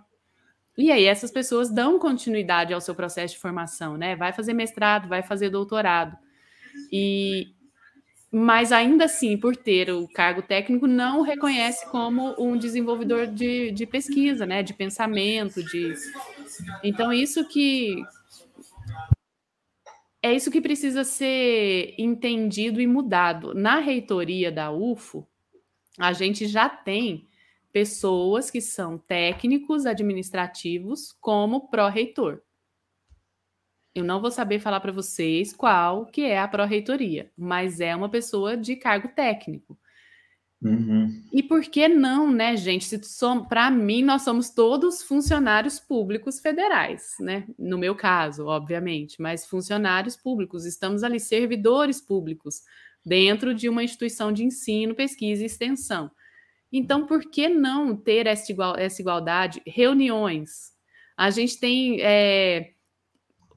E 0.75 0.91
aí 0.91 1.05
essas 1.05 1.30
pessoas 1.30 1.69
dão 1.69 1.99
continuidade 1.99 2.73
ao 2.73 2.81
seu 2.81 2.95
processo 2.95 3.35
de 3.35 3.39
formação, 3.39 3.95
né? 3.95 4.15
Vai 4.15 4.34
fazer 4.34 4.53
mestrado, 4.53 5.07
vai 5.07 5.21
fazer 5.21 5.51
doutorado. 5.51 6.17
E, 6.91 7.53
mas 8.35 8.72
ainda 8.72 9.05
assim, 9.05 9.38
por 9.38 9.55
ter 9.55 9.91
o 9.91 10.07
cargo 10.07 10.41
técnico, 10.41 10.88
não 10.88 11.22
reconhece 11.22 11.88
como 11.91 12.34
um 12.39 12.57
desenvolvedor 12.57 13.27
de, 13.27 13.69
de 13.69 13.85
pesquisa, 13.85 14.43
né? 14.43 14.64
De 14.64 14.73
pensamento, 14.73 15.64
de. 15.64 15.93
Então, 16.84 17.14
isso 17.14 17.47
que. 17.47 18.03
É 20.19 20.34
isso 20.34 20.49
que 20.49 20.60
precisa 20.60 21.03
ser 21.03 21.93
entendido 21.95 22.81
e 22.81 22.88
mudado. 22.88 23.53
Na 23.53 23.77
reitoria 23.77 24.51
da 24.51 24.72
UFO, 24.72 25.27
a 25.99 26.11
gente 26.11 26.47
já 26.47 26.68
tem 26.68 27.27
pessoas 27.72 28.49
que 28.49 28.61
são 28.61 28.97
técnicos 28.97 29.85
administrativos 29.85 31.11
como 31.22 31.69
pró-reitor. 31.69 32.41
Eu 33.95 34.03
não 34.03 34.20
vou 34.20 34.32
saber 34.32 34.60
falar 34.60 34.80
para 34.80 34.91
vocês 34.91 35.53
qual 35.53 36.06
que 36.07 36.22
é 36.22 36.40
a 36.40 36.48
pró-reitoria, 36.48 37.32
mas 37.38 37.80
é 37.80 37.95
uma 37.95 38.10
pessoa 38.10 38.57
de 38.57 38.76
cargo 38.76 39.10
técnico. 39.10 39.78
Uhum. 40.64 41.22
E 41.32 41.44
por 41.44 41.61
que 41.61 41.90
não, 41.90 42.32
né, 42.32 42.56
gente? 42.56 42.86
Se 42.86 42.99
para 43.49 43.70
mim, 43.70 44.02
nós 44.02 44.22
somos 44.22 44.49
todos 44.49 45.03
funcionários 45.03 45.78
públicos 45.78 46.40
federais, 46.40 47.15
né? 47.20 47.45
No 47.60 47.78
meu 47.78 47.94
caso, 47.94 48.45
obviamente, 48.45 49.22
mas 49.22 49.45
funcionários 49.45 50.15
públicos, 50.15 50.65
estamos 50.65 51.03
ali, 51.03 51.20
servidores 51.20 51.99
públicos, 51.99 52.61
dentro 53.06 53.53
de 53.53 53.68
uma 53.68 53.84
instituição 53.84 54.32
de 54.32 54.45
ensino, 54.45 54.95
pesquisa 54.95 55.44
e 55.44 55.48
extensão. 55.48 56.10
Então, 56.72 57.06
por 57.06 57.30
que 57.30 57.49
não 57.49 57.95
ter 57.95 58.26
essa, 58.26 58.52
igual, 58.52 58.76
essa 58.78 59.02
igualdade? 59.02 59.61
Reuniões. 59.68 60.72
A 61.15 61.30
gente 61.30 61.60
tem 61.60 62.02
é, 62.02 62.73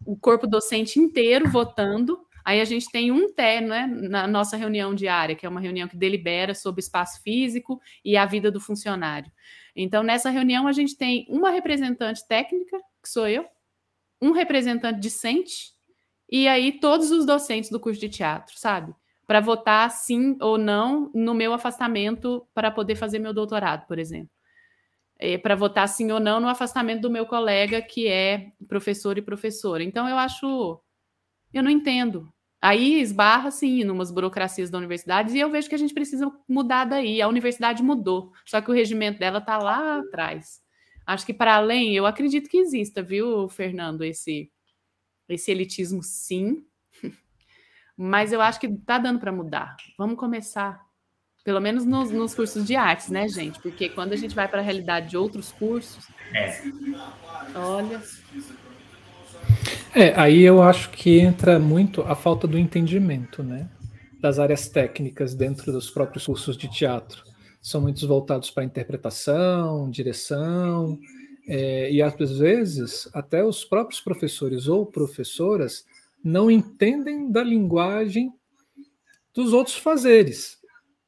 o 0.06 0.16
corpo 0.16 0.46
docente 0.46 0.98
inteiro 0.98 1.48
votando. 1.48 2.18
Aí 2.44 2.60
a 2.60 2.64
gente 2.64 2.90
tem 2.90 3.10
um 3.10 3.32
terno 3.32 3.68
né, 3.68 3.86
na 3.86 4.26
nossa 4.26 4.56
reunião 4.56 4.94
diária, 4.94 5.34
que 5.34 5.44
é 5.44 5.48
uma 5.48 5.60
reunião 5.60 5.88
que 5.88 5.96
delibera 5.96 6.54
sobre 6.54 6.80
espaço 6.80 7.20
físico 7.22 7.80
e 8.04 8.16
a 8.16 8.24
vida 8.24 8.50
do 8.50 8.60
funcionário. 8.60 9.30
Então, 9.74 10.02
nessa 10.02 10.30
reunião, 10.30 10.66
a 10.66 10.72
gente 10.72 10.96
tem 10.96 11.26
uma 11.28 11.50
representante 11.50 12.26
técnica, 12.26 12.78
que 13.02 13.08
sou 13.08 13.26
eu, 13.26 13.44
um 14.22 14.30
representante 14.30 15.00
discente, 15.00 15.74
e 16.30 16.46
aí 16.48 16.78
todos 16.78 17.10
os 17.10 17.26
docentes 17.26 17.68
do 17.68 17.80
curso 17.80 18.00
de 18.00 18.08
teatro, 18.08 18.54
sabe? 18.56 18.94
Para 19.26 19.40
votar 19.40 19.90
sim 19.90 20.36
ou 20.40 20.56
não 20.56 21.10
no 21.12 21.34
meu 21.34 21.52
afastamento 21.52 22.46
para 22.54 22.70
poder 22.70 22.94
fazer 22.94 23.18
meu 23.18 23.34
doutorado, 23.34 23.86
por 23.86 23.98
exemplo 23.98 24.35
é, 25.18 25.38
para 25.38 25.54
votar 25.54 25.88
sim 25.88 26.10
ou 26.12 26.20
não 26.20 26.40
no 26.40 26.48
afastamento 26.48 27.02
do 27.02 27.10
meu 27.10 27.26
colega 27.26 27.80
que 27.80 28.08
é 28.08 28.52
professor 28.68 29.16
e 29.18 29.22
professora. 29.22 29.82
Então 29.82 30.08
eu 30.08 30.16
acho, 30.16 30.80
eu 31.52 31.62
não 31.62 31.70
entendo. 31.70 32.32
Aí 32.60 33.00
esbarra 33.00 33.50
sim 33.50 33.84
numas 33.84 34.10
burocracias 34.10 34.70
da 34.70 34.78
universidade 34.78 35.36
e 35.36 35.40
eu 35.40 35.50
vejo 35.50 35.68
que 35.68 35.74
a 35.74 35.78
gente 35.78 35.94
precisa 35.94 36.30
mudar 36.48 36.84
daí. 36.84 37.20
A 37.22 37.28
universidade 37.28 37.82
mudou, 37.82 38.32
só 38.44 38.60
que 38.60 38.70
o 38.70 38.74
regimento 38.74 39.18
dela 39.18 39.38
está 39.38 39.58
lá 39.58 39.98
atrás. 39.98 40.60
Acho 41.06 41.24
que 41.24 41.34
para 41.34 41.54
além, 41.54 41.94
eu 41.94 42.06
acredito 42.06 42.48
que 42.48 42.58
exista, 42.58 43.02
viu, 43.02 43.48
Fernando, 43.48 44.02
esse 44.02 44.50
esse 45.28 45.50
elitismo 45.50 46.02
sim. 46.02 46.64
Mas 47.96 48.32
eu 48.32 48.40
acho 48.40 48.60
que 48.60 48.66
está 48.66 48.98
dando 48.98 49.18
para 49.18 49.32
mudar. 49.32 49.76
Vamos 49.98 50.16
começar 50.18 50.85
pelo 51.46 51.60
menos 51.60 51.84
nos, 51.84 52.10
nos, 52.10 52.34
cursos 52.34 52.66
de 52.66 52.74
artes, 52.74 53.08
né, 53.08 53.28
gente? 53.28 53.60
Porque 53.60 53.88
quando 53.88 54.12
a 54.12 54.16
gente 54.16 54.34
vai 54.34 54.48
para 54.48 54.58
a 54.58 54.64
realidade 54.64 55.10
de 55.10 55.16
outros 55.16 55.52
cursos, 55.52 56.04
é. 56.34 56.60
olha. 57.54 58.02
É, 59.94 60.12
aí 60.20 60.42
eu 60.42 60.60
acho 60.60 60.90
que 60.90 61.20
entra 61.20 61.56
muito 61.60 62.02
a 62.02 62.16
falta 62.16 62.48
do 62.48 62.58
entendimento, 62.58 63.44
né? 63.44 63.70
Das 64.20 64.40
áreas 64.40 64.68
técnicas 64.68 65.36
dentro 65.36 65.70
dos 65.70 65.88
próprios 65.88 66.26
cursos 66.26 66.56
de 66.56 66.68
teatro. 66.68 67.22
São 67.62 67.80
muitos 67.80 68.02
voltados 68.02 68.50
para 68.50 68.64
interpretação, 68.64 69.88
direção, 69.88 70.98
é, 71.46 71.92
e 71.92 72.02
às 72.02 72.38
vezes 72.40 73.08
até 73.14 73.44
os 73.44 73.64
próprios 73.64 74.00
professores 74.00 74.66
ou 74.66 74.84
professoras 74.84 75.86
não 76.24 76.50
entendem 76.50 77.30
da 77.30 77.44
linguagem 77.44 78.32
dos 79.32 79.52
outros 79.52 79.76
fazeres 79.76 80.55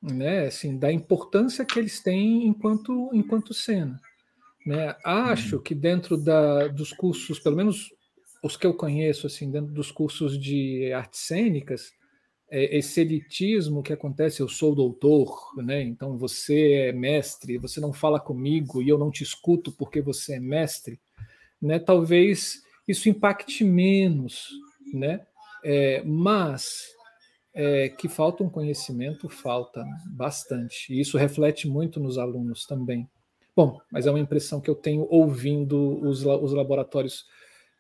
né, 0.03 0.47
assim, 0.47 0.79
da 0.79 0.93
importância 0.93 1.65
que 1.65 1.79
eles 1.79 2.01
têm 2.01 2.47
enquanto, 2.47 3.11
enquanto 3.13 3.53
cena. 3.53 4.01
Né? 4.67 4.95
Acho 5.05 5.57
uhum. 5.57 5.63
que 5.63 5.75
dentro 5.75 6.17
da, 6.17 6.69
dos 6.69 6.93
cursos, 6.93 7.39
pelo 7.39 7.57
menos 7.57 7.93
os 8.43 8.57
que 8.57 8.67
eu 8.67 8.75
conheço, 8.75 9.27
assim, 9.27 9.51
dentro 9.51 9.73
dos 9.73 9.91
cursos 9.91 10.39
de 10.39 10.93
artes 10.93 11.21
cênicas, 11.21 11.93
é, 12.51 12.79
esse 12.79 13.01
elitismo 13.01 13.83
que 13.83 13.93
acontece, 13.93 14.41
eu 14.41 14.49
sou 14.49 14.75
doutor, 14.75 15.53
né? 15.57 15.83
Então 15.83 16.17
você 16.17 16.89
é 16.89 16.93
mestre, 16.93 17.59
você 17.59 17.81
não 17.81 17.93
fala 17.93 18.19
comigo 18.19 18.81
e 18.81 18.89
eu 18.89 18.97
não 18.97 19.11
te 19.11 19.23
escuto 19.23 19.73
porque 19.73 20.01
você 20.01 20.37
é 20.37 20.41
mestre, 20.41 20.99
né? 21.61 21.79
Talvez 21.79 22.63
isso 22.87 23.09
impacte 23.09 23.65
menos, 23.65 24.49
né? 24.95 25.27
É, 25.63 26.03
mas 26.05 26.87
é, 27.55 27.89
que 27.89 28.09
falta 28.09 28.43
um 28.43 28.51
conhecimento, 28.51 29.29
falta 29.29 29.85
bastante. 30.07 30.93
E 30.93 31.01
isso 31.01 31.19
reflete 31.19 31.69
muito 31.69 31.99
nos 31.99 32.19
alunos 32.19 32.67
também. 32.67 33.09
Bom, 33.57 33.81
mas 33.91 34.07
é 34.07 34.11
uma 34.11 34.21
impressão 34.21 34.61
que 34.61 34.71
eu 34.71 34.75
tenho 34.75 35.07
ouvindo 35.11 36.01
os, 36.07 36.25
os 36.25 36.53
laboratórios 36.53 37.27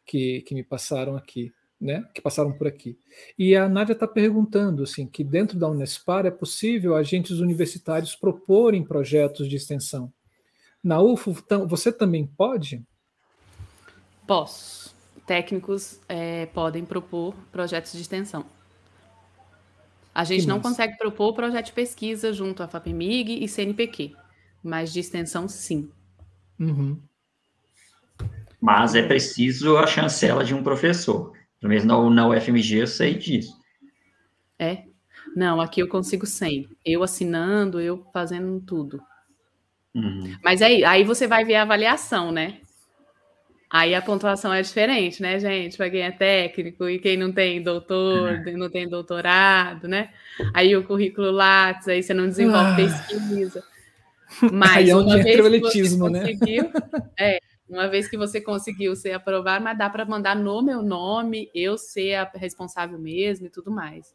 que, 0.05 0.43
que 0.43 0.55
me 0.55 0.65
passaram 0.65 1.16
aqui 1.16 1.53
né, 1.81 2.05
que 2.12 2.20
passaram 2.20 2.53
por 2.53 2.66
aqui. 2.66 2.99
E 3.39 3.55
a 3.55 3.69
Nádia 3.69 3.93
está 3.93 4.07
perguntando 4.07 4.82
assim, 4.82 5.07
que 5.07 5.23
dentro 5.23 5.59
da 5.59 5.69
Unespar 5.69 6.27
é 6.27 6.31
possível 6.31 6.97
agentes 6.97 7.39
universitários 7.39 8.16
proporem 8.16 8.82
projetos 8.82 9.49
de 9.49 9.57
extensão. 9.57 10.12
Na 10.82 11.01
UFO, 11.01 11.35
você 11.66 11.93
também 11.93 12.27
pode? 12.27 12.85
Posso. 14.27 14.95
Técnicos 15.27 16.01
é, 16.09 16.47
podem 16.47 16.85
propor 16.85 17.35
projetos 17.53 17.93
de 17.93 18.01
extensão. 18.01 18.45
A 20.14 20.24
gente 20.24 20.43
que 20.43 20.47
não 20.48 20.56
massa. 20.56 20.70
consegue 20.70 20.98
propor 20.98 21.32
projeto 21.32 21.66
de 21.66 21.72
pesquisa 21.72 22.32
junto 22.32 22.62
à 22.62 22.68
FAPEMIG 22.68 23.43
e 23.43 23.48
CNPq, 23.48 24.14
mas 24.62 24.93
de 24.93 25.01
extensão, 25.01 25.48
sim. 25.48 25.90
Uhum. 26.59 26.98
Mas 28.60 28.94
é 28.94 29.02
preciso 29.02 29.76
a 29.76 29.86
chancela 29.86 30.44
de 30.44 30.55
um 30.55 30.62
professor. 30.62 31.32
Pelo 31.60 31.70
menos 31.70 31.85
na, 31.85 32.10
na 32.10 32.28
UFMG 32.28 32.78
eu 32.78 32.86
sei 32.86 33.14
disso. 33.14 33.56
É? 34.59 34.85
Não, 35.36 35.60
aqui 35.60 35.80
eu 35.80 35.89
consigo 35.89 36.26
sem. 36.26 36.68
Eu 36.85 37.02
assinando, 37.02 37.80
eu 37.80 38.05
fazendo 38.12 38.60
tudo. 38.60 39.01
Uhum. 39.94 40.36
Mas 40.43 40.62
aí, 40.62 40.85
aí 40.85 41.05
você 41.05 41.26
vai 41.26 41.44
ver 41.44 41.56
a 41.56 41.62
avaliação, 41.62 42.32
né? 42.32 42.60
Aí 43.70 43.95
a 43.95 44.01
pontuação 44.01 44.53
é 44.53 44.62
diferente, 44.62 45.20
né, 45.20 45.39
gente? 45.39 45.77
Para 45.77 45.90
quem 45.90 46.01
é 46.01 46.11
técnico 46.11 46.89
e 46.89 46.99
quem 46.99 47.19
não 47.19 47.31
tem 47.31 47.62
doutor, 47.62 48.31
uhum. 48.47 48.57
não 48.57 48.70
tem 48.70 48.89
doutorado, 48.89 49.86
né? 49.86 50.11
Aí 50.55 50.74
o 50.74 50.85
currículo 50.85 51.31
Lattes, 51.31 51.86
aí 51.86 52.03
você 52.03 52.15
não 52.15 52.27
desenvolve 52.27 52.70
ah. 52.70 52.77
pesquisa. 52.77 53.62
Mas 54.53 54.77
aí 54.77 54.90
é 54.90 54.97
uma 54.97 55.23
vez 55.23 55.73
que 55.73 55.82
você 55.82 56.09
né? 56.09 56.20
conseguiu, 56.20 56.70
é, 57.19 57.39
uma 57.69 57.89
vez 57.89 58.09
que 58.09 58.16
você 58.16 58.40
conseguiu 58.40 58.97
ser 58.97 59.12
aprovado, 59.12 59.65
mas 59.65 59.77
dá 59.77 59.90
para 59.90 60.05
mandar 60.05 60.36
no 60.36 60.62
meu 60.62 60.82
nome, 60.82 61.51
eu 61.55 61.77
ser 61.77 62.15
a 62.15 62.31
responsável 62.35 62.99
mesmo 62.99 63.47
e 63.47 63.51
tudo 63.51 63.70
mais. 63.70 64.15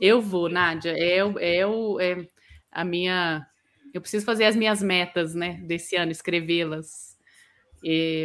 Eu 0.00 0.20
vou, 0.20 0.48
Nádia, 0.48 0.92
é, 0.92 1.18
é, 1.18 1.62
é 1.62 2.26
a 2.70 2.84
minha. 2.84 3.46
Eu 3.92 4.00
preciso 4.00 4.24
fazer 4.24 4.44
as 4.44 4.54
minhas 4.54 4.82
metas, 4.82 5.34
né, 5.34 5.60
desse 5.64 5.96
ano, 5.96 6.12
escrevê-las. 6.12 7.07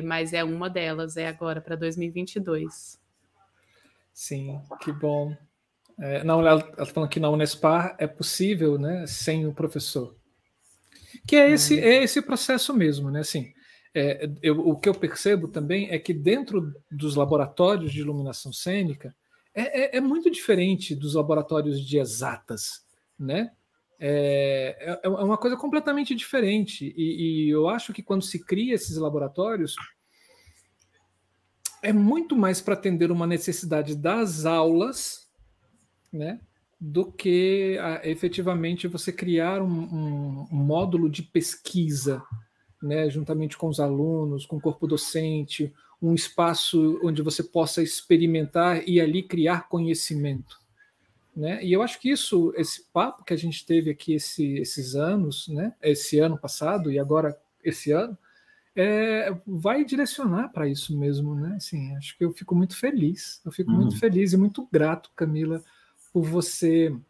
Mas 0.03 0.33
é 0.33 0.43
uma 0.43 0.69
delas, 0.69 1.17
é 1.17 1.27
agora, 1.27 1.61
para 1.61 1.75
2022. 1.75 2.99
Sim, 4.13 4.59
que 4.81 4.91
bom. 4.91 5.35
É, 5.99 6.23
não, 6.23 6.45
ela 6.45 6.59
está 6.59 6.85
falando 6.85 7.09
que 7.09 7.19
na 7.19 7.29
Unespar 7.29 7.95
é 7.99 8.07
possível, 8.07 8.77
né, 8.77 9.05
sem 9.07 9.45
o 9.45 9.53
professor. 9.53 10.15
Que 11.27 11.35
é 11.35 11.51
esse, 11.51 11.75
uhum. 11.75 11.81
é 11.81 12.03
esse 12.03 12.21
processo 12.21 12.73
mesmo, 12.73 13.11
né? 13.11 13.19
Assim, 13.19 13.53
é, 13.93 14.27
eu, 14.41 14.59
o 14.59 14.77
que 14.77 14.89
eu 14.89 14.95
percebo 14.95 15.47
também 15.47 15.89
é 15.89 15.99
que 15.99 16.13
dentro 16.13 16.73
dos 16.91 17.15
laboratórios 17.15 17.91
de 17.91 17.99
iluminação 17.99 18.51
cênica 18.51 19.15
é, 19.53 19.95
é, 19.95 19.97
é 19.97 20.01
muito 20.01 20.31
diferente 20.31 20.95
dos 20.95 21.13
laboratórios 21.13 21.79
de 21.79 21.99
exatas, 21.99 22.83
né? 23.17 23.51
É, 24.05 24.75
é, 24.81 24.99
é 25.05 25.07
uma 25.07 25.37
coisa 25.37 25.55
completamente 25.55 26.13
diferente 26.13 26.93
e, 26.97 27.45
e 27.45 27.49
eu 27.49 27.69
acho 27.69 27.93
que 27.93 28.03
quando 28.03 28.21
se 28.21 28.43
cria 28.43 28.75
esses 28.75 28.97
laboratórios 28.97 29.75
é 31.81 31.93
muito 31.93 32.35
mais 32.35 32.59
para 32.59 32.73
atender 32.73 33.11
uma 33.11 33.25
necessidade 33.25 33.95
das 33.95 34.45
aulas, 34.45 35.29
né? 36.11 36.41
do 36.77 37.09
que 37.09 37.77
a, 37.79 38.05
efetivamente 38.05 38.89
você 38.89 39.13
criar 39.13 39.61
um, 39.61 39.83
um, 39.83 40.47
um, 40.51 40.57
módulo 40.57 41.09
de 41.09 41.23
pesquisa 41.23 42.21
né, 42.81 43.09
juntamente 43.09 43.57
com 43.57 43.69
os 43.69 43.79
alunos, 43.79 44.45
com 44.45 44.57
o 44.57 44.61
corpo 44.61 44.85
docente, 44.85 45.73
um 46.01 46.13
espaço 46.13 46.99
onde 47.01 47.21
você 47.21 47.41
possa 47.41 47.81
experimentar 47.81 48.85
e 48.85 48.99
ali 48.99 49.23
criar 49.23 49.69
conhecimento. 49.69 50.62
Né? 51.35 51.63
E 51.63 51.73
eu 51.73 51.81
acho 51.81 51.99
que 51.99 52.11
isso, 52.11 52.53
esse 52.55 52.83
papo 52.93 53.23
que 53.23 53.33
a 53.33 53.37
gente 53.37 53.65
teve 53.65 53.89
aqui 53.89 54.13
esse, 54.13 54.57
esses 54.59 54.95
anos, 54.95 55.47
né, 55.47 55.73
esse 55.81 56.19
ano 56.19 56.37
passado 56.37 56.91
e 56.91 56.99
agora 56.99 57.35
esse 57.63 57.91
ano, 57.91 58.15
é, 58.75 59.35
vai 59.45 59.83
direcionar 59.83 60.49
para 60.49 60.67
isso 60.67 60.97
mesmo, 60.97 61.35
né? 61.35 61.55
Assim, 61.57 61.95
acho 61.95 62.17
que 62.17 62.25
eu 62.25 62.33
fico 62.33 62.55
muito 62.55 62.75
feliz, 62.75 63.39
eu 63.45 63.51
fico 63.51 63.71
uhum. 63.71 63.77
muito 63.77 63.99
feliz 63.99 64.33
e 64.33 64.37
muito 64.37 64.67
grato, 64.71 65.11
Camila, 65.15 65.63
por 66.11 66.23
você 66.23 66.85
estar 66.85 67.01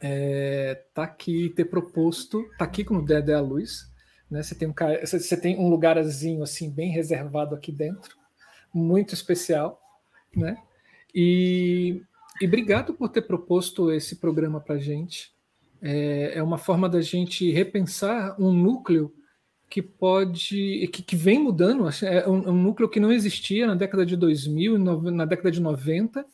é, 0.00 0.74
tá 0.94 1.02
aqui 1.02 1.50
ter 1.50 1.64
proposto, 1.64 2.48
tá 2.56 2.64
aqui 2.64 2.84
com 2.84 2.96
o 2.96 3.04
Dedé 3.04 3.34
à 3.34 3.40
Luz, 3.40 3.90
né? 4.30 4.42
Você, 4.42 4.54
tem 4.54 4.68
um, 4.68 4.74
você 5.00 5.36
tem 5.36 5.58
um 5.58 5.68
lugarzinho 5.68 6.42
assim 6.42 6.70
bem 6.70 6.90
reservado 6.90 7.54
aqui 7.54 7.72
dentro, 7.72 8.16
muito 8.72 9.12
especial. 9.12 9.80
Né? 10.34 10.56
E, 11.12 12.02
e 12.40 12.46
obrigado 12.46 12.94
por 12.94 13.08
ter 13.08 13.22
proposto 13.22 13.92
esse 13.92 14.16
programa 14.16 14.60
para 14.60 14.76
a 14.76 14.78
gente. 14.78 15.32
É, 15.82 16.32
é 16.36 16.42
uma 16.42 16.58
forma 16.58 16.88
da 16.88 17.00
gente 17.00 17.50
repensar 17.50 18.34
um 18.40 18.52
núcleo 18.52 19.12
que 19.68 19.80
pode 19.80 20.90
que, 20.92 21.02
que 21.02 21.16
vem 21.16 21.38
mudando 21.38 21.88
é 22.02 22.28
um, 22.28 22.50
um, 22.50 22.62
núcleo 22.62 22.88
que 22.88 22.98
não 22.98 23.12
existia 23.12 23.66
na 23.66 23.76
década 23.76 24.04
de 24.04 24.16
2000 24.16 24.76
na 24.76 25.24
década 25.24 25.50
de 25.50 25.60
90 25.60 26.26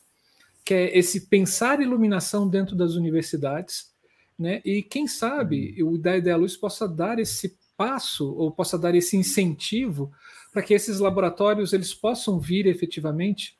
que 0.65 0.73
é 0.73 0.97
esse 0.97 1.27
pensar 1.27 1.79
iluminação 1.79 2.49
dentro 2.49 2.75
das 2.75 2.95
universidades 2.95 3.93
né 4.37 4.59
e 4.65 4.81
quem 4.81 5.07
sabe 5.07 5.81
o 5.83 5.97
da 5.99 6.17
Ideia 6.17 6.35
Luz 6.35 6.57
possa 6.57 6.87
dar 6.87 7.19
esse 7.19 7.55
passo 7.77 8.33
ou 8.33 8.51
possa 8.51 8.77
dar 8.77 8.95
esse 8.95 9.15
incentivo 9.15 10.11
para 10.51 10.63
que 10.63 10.73
esses 10.73 10.99
laboratórios 10.99 11.71
eles 11.71 11.93
possam 11.93 12.39
vir 12.39 12.65
efetivamente 12.65 13.55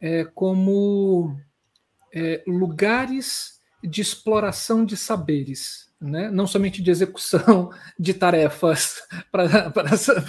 é, 0.00 0.24
como 0.24 1.36
é, 2.16 2.42
lugares 2.46 3.60
de 3.84 4.00
exploração 4.00 4.86
de 4.86 4.96
saberes, 4.96 5.92
né? 6.00 6.30
não 6.30 6.46
somente 6.46 6.82
de 6.82 6.90
execução 6.90 7.70
de 8.00 8.14
tarefas 8.14 9.02
para 9.30 9.44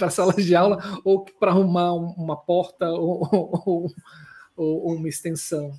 a 0.06 0.10
sala 0.10 0.34
de 0.34 0.54
aula 0.54 1.00
ou 1.02 1.24
para 1.24 1.50
arrumar 1.50 1.94
uma 1.94 2.36
porta 2.36 2.86
ou, 2.92 3.26
ou, 3.32 3.90
ou, 4.54 4.94
uma 4.96 5.08
extensão. 5.08 5.72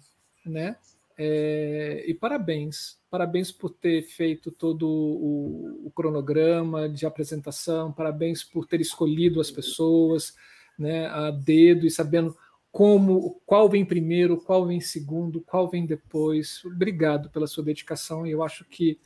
Né? 0.44 0.76
É, 1.16 2.04
e 2.08 2.14
parabéns, 2.16 2.98
parabéns 3.12 3.52
por 3.52 3.70
ter 3.70 4.02
feito 4.02 4.52
todo 4.52 4.90
o, 4.90 5.86
o, 5.86 5.92
cronograma 5.92 6.90
de 6.90 7.06
apresentação, 7.06 7.92
parabéns 7.92 8.44
por 8.44 8.66
ter 8.66 8.82
escolhido 8.82 9.40
as 9.40 9.52
pessoas 9.52 10.34
né, 10.78 11.06
a 11.08 11.30
dedo 11.30 11.86
e 11.86 11.92
sabendo 11.92 12.36
como, 12.72 13.42
qual 13.46 13.70
vem 13.70 13.84
primeiro, 13.84 14.38
qual 14.38 14.66
vem 14.66 14.80
segundo, 14.80 15.42
qual 15.42 15.70
vem 15.70 15.86
depois. 15.86 16.64
Obrigado 16.66 17.30
pela 17.30 17.48
sua 17.48 17.64
dedicação 17.64 18.26
e 18.26 18.32
eu 18.32 18.44
acho 18.44 18.64
que 18.66 19.00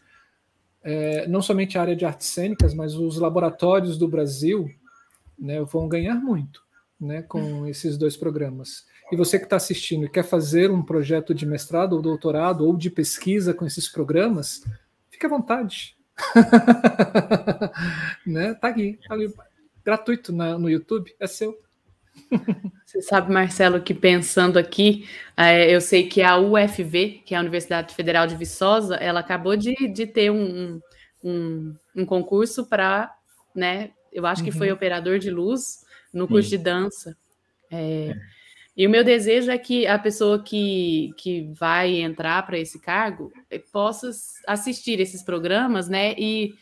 é, 0.84 1.28
não 1.28 1.42
somente 1.42 1.78
a 1.78 1.82
área 1.82 1.96
de 1.96 2.06
artes 2.06 2.28
cênicas, 2.28 2.74
mas 2.74 2.96
os 2.96 3.18
laboratórios 3.18 3.98
do 3.98 4.08
Brasil 4.08 4.70
né, 5.40 5.62
vão 5.62 5.88
ganhar 5.88 6.16
muito 6.16 6.62
né, 7.00 7.22
com 7.22 7.66
esses 7.68 7.98
dois 7.98 8.18
programas. 8.18 8.86
E 9.12 9.16
você 9.16 9.38
que 9.38 9.46
está 9.46 9.56
assistindo 9.56 10.06
e 10.06 10.10
quer 10.10 10.24
fazer 10.24 10.72
um 10.72 10.82
projeto 10.82 11.34
de 11.34 11.46
mestrado 11.46 11.94
ou 11.94 12.02
doutorado 12.02 12.66
ou 12.66 12.76
de 12.76 12.90
pesquisa 12.90 13.54
com 13.54 13.66
esses 13.66 13.88
programas, 13.88 14.64
fique 15.10 15.26
à 15.26 15.30
vontade. 15.30 15.96
né? 18.26 18.54
Tá 18.56 18.70
aqui, 18.70 19.00
tá 19.08 19.14
ali, 19.14 19.34
gratuito 19.84 20.32
na, 20.32 20.58
no 20.58 20.70
YouTube, 20.70 21.14
é 21.20 21.28
seu. 21.28 21.62
Você 22.86 23.02
sabe, 23.02 23.32
Marcelo, 23.32 23.82
que 23.82 23.94
pensando 23.94 24.58
aqui, 24.58 25.08
é, 25.36 25.74
eu 25.74 25.82
sei 25.82 26.08
que 26.08 26.22
a 26.22 26.38
UFV, 26.38 27.24
que 27.26 27.34
é 27.34 27.38
a 27.38 27.42
Universidade 27.42 27.96
Federal 27.96 28.28
de 28.28 28.36
Viçosa, 28.36 28.96
ela 28.96 29.20
acabou 29.20 29.56
de, 29.56 29.74
de 29.88 30.06
ter 30.06 30.32
um, 30.32 30.80
um, 31.24 31.76
um 31.96 32.06
concurso 32.06 32.66
para, 32.66 33.12
né? 33.56 33.92
Eu 34.12 34.26
acho 34.26 34.44
que 34.44 34.52
foi 34.52 34.68
uhum. 34.68 34.76
operador 34.76 35.18
de 35.18 35.32
luz 35.32 35.84
no 36.14 36.28
curso 36.28 36.50
Sim. 36.50 36.58
de 36.58 36.64
dança. 36.64 37.18
É, 37.72 38.10
é. 38.10 38.16
E 38.76 38.88
o 38.88 38.90
meu 38.90 39.04
desejo 39.04 39.52
é 39.52 39.58
que 39.58 39.86
a 39.86 40.00
pessoa 40.00 40.42
que, 40.42 41.12
que 41.18 41.52
vai 41.54 42.02
entrar 42.02 42.44
para 42.46 42.58
esse 42.58 42.80
cargo 42.80 43.32
eh, 43.50 43.60
possa 43.72 44.10
assistir 44.48 45.00
esses 45.00 45.24
programas, 45.24 45.88
né? 45.88 46.14
E 46.18 46.56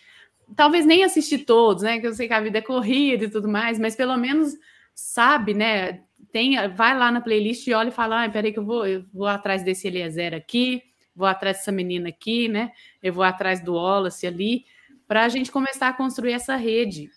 talvez 0.56 0.86
nem 0.86 1.06
assistir 1.06 1.40
todos, 1.40 1.84
né? 1.84 2.00
Que 2.00 2.08
eu 2.08 2.14
sei 2.14 2.28
que 2.28 2.34
a 2.34 2.42
vida 2.42 2.58
é 2.58 2.62
corrida 2.62 3.26
e 3.26 3.30
tudo 3.30 3.48
mais, 3.48 3.80
mas 3.80 3.96
pelo 3.96 4.18
menos 4.18 4.54
sabe, 4.94 5.54
né? 5.54 6.04
Tem, 6.32 6.56
vai 6.70 6.98
lá 6.98 7.12
na 7.12 7.22
playlist 7.22 7.68
e 7.68 7.74
olha 7.74 7.90
e 7.90 7.94
fala: 7.94 8.24
ah, 8.24 8.30
peraí, 8.30 8.54
que 8.54 8.60
eu 8.60 8.66
vou, 8.66 8.86
eu 8.86 9.06
vou 9.14 9.28
atrás 9.28 9.64
desse 9.64 9.88
Eliezer 9.88 10.34
aqui, 10.34 10.82
vou 11.16 11.28
atrás 11.28 11.58
dessa 11.58 11.72
menina 11.72 12.10
aqui, 12.10 12.48
né? 12.48 12.72
Eu 13.02 13.14
vou 13.14 13.24
atrás 13.24 13.62
do 13.62 13.74
Wallace 13.74 14.26
ali, 14.26 14.66
para 15.08 15.24
a 15.24 15.30
gente 15.30 15.52
começar 15.52 15.90
a 15.90 15.94
construir 15.94 16.34
essa 16.34 16.56
rede. 16.56 17.10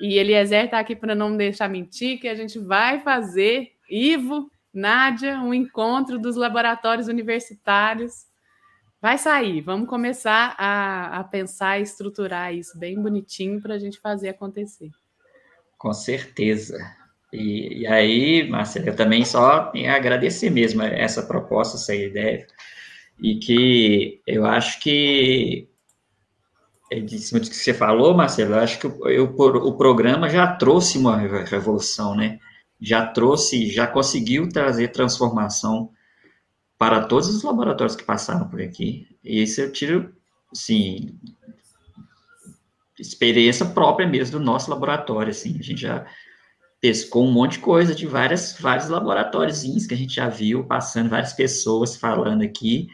E 0.00 0.18
Eliezer 0.18 0.64
está 0.66 0.78
aqui 0.78 0.96
para 0.96 1.14
não 1.14 1.30
me 1.30 1.38
deixar 1.38 1.68
mentir, 1.68 2.20
que 2.20 2.28
a 2.28 2.34
gente 2.34 2.58
vai 2.58 3.00
fazer, 3.00 3.72
Ivo, 3.88 4.50
Nádia, 4.72 5.40
um 5.40 5.52
encontro 5.52 6.18
dos 6.18 6.36
laboratórios 6.36 7.08
universitários. 7.08 8.26
Vai 9.00 9.18
sair, 9.18 9.60
vamos 9.60 9.88
começar 9.88 10.54
a, 10.56 11.18
a 11.18 11.24
pensar 11.24 11.78
e 11.78 11.82
estruturar 11.82 12.54
isso 12.54 12.78
bem 12.78 13.00
bonitinho 13.00 13.60
para 13.60 13.74
a 13.74 13.78
gente 13.78 13.98
fazer 13.98 14.28
acontecer. 14.28 14.90
Com 15.76 15.92
certeza. 15.92 16.78
E, 17.32 17.80
e, 17.80 17.86
aí, 17.86 18.48
Marcelo, 18.48 18.88
eu 18.88 18.96
também 18.96 19.24
só 19.24 19.64
tenho 19.70 19.90
a 19.90 19.96
agradecer 19.96 20.50
mesmo 20.50 20.82
essa 20.82 21.22
proposta, 21.22 21.76
essa 21.78 21.94
ideia, 21.94 22.46
e 23.18 23.36
que 23.36 24.20
eu 24.26 24.44
acho 24.44 24.78
que, 24.80 25.66
de 26.90 27.18
cima 27.18 27.40
do 27.40 27.48
que 27.48 27.56
você 27.56 27.72
falou, 27.72 28.14
Marcelo, 28.14 28.54
eu 28.54 28.60
acho 28.60 28.78
que 28.78 28.86
o, 28.86 29.08
eu, 29.08 29.24
o 29.24 29.76
programa 29.76 30.28
já 30.28 30.46
trouxe 30.46 30.98
uma 30.98 31.16
revolução, 31.16 32.14
né? 32.14 32.38
Já 32.78 33.06
trouxe, 33.06 33.70
já 33.70 33.86
conseguiu 33.86 34.48
trazer 34.48 34.88
transformação 34.88 35.90
para 36.76 37.04
todos 37.04 37.28
os 37.28 37.42
laboratórios 37.42 37.96
que 37.96 38.02
passaram 38.02 38.48
por 38.48 38.60
aqui. 38.60 39.06
E 39.24 39.42
isso 39.42 39.60
eu 39.60 39.72
tiro, 39.72 40.12
assim, 40.52 41.16
experiência 42.98 43.64
própria 43.64 44.06
mesmo 44.06 44.38
do 44.38 44.44
nosso 44.44 44.70
laboratório, 44.70 45.30
assim, 45.30 45.56
a 45.58 45.62
gente 45.62 45.80
já 45.80 46.04
pescou 46.82 47.24
um 47.24 47.30
monte 47.30 47.52
de 47.52 47.58
coisa 47.60 47.94
de 47.94 48.08
várias, 48.08 48.56
vários 48.58 48.88
laboratórios 48.88 49.62
que 49.86 49.94
a 49.94 49.96
gente 49.96 50.16
já 50.16 50.28
viu 50.28 50.64
passando, 50.64 51.08
várias 51.08 51.32
pessoas 51.32 51.94
falando 51.94 52.42
aqui, 52.42 52.88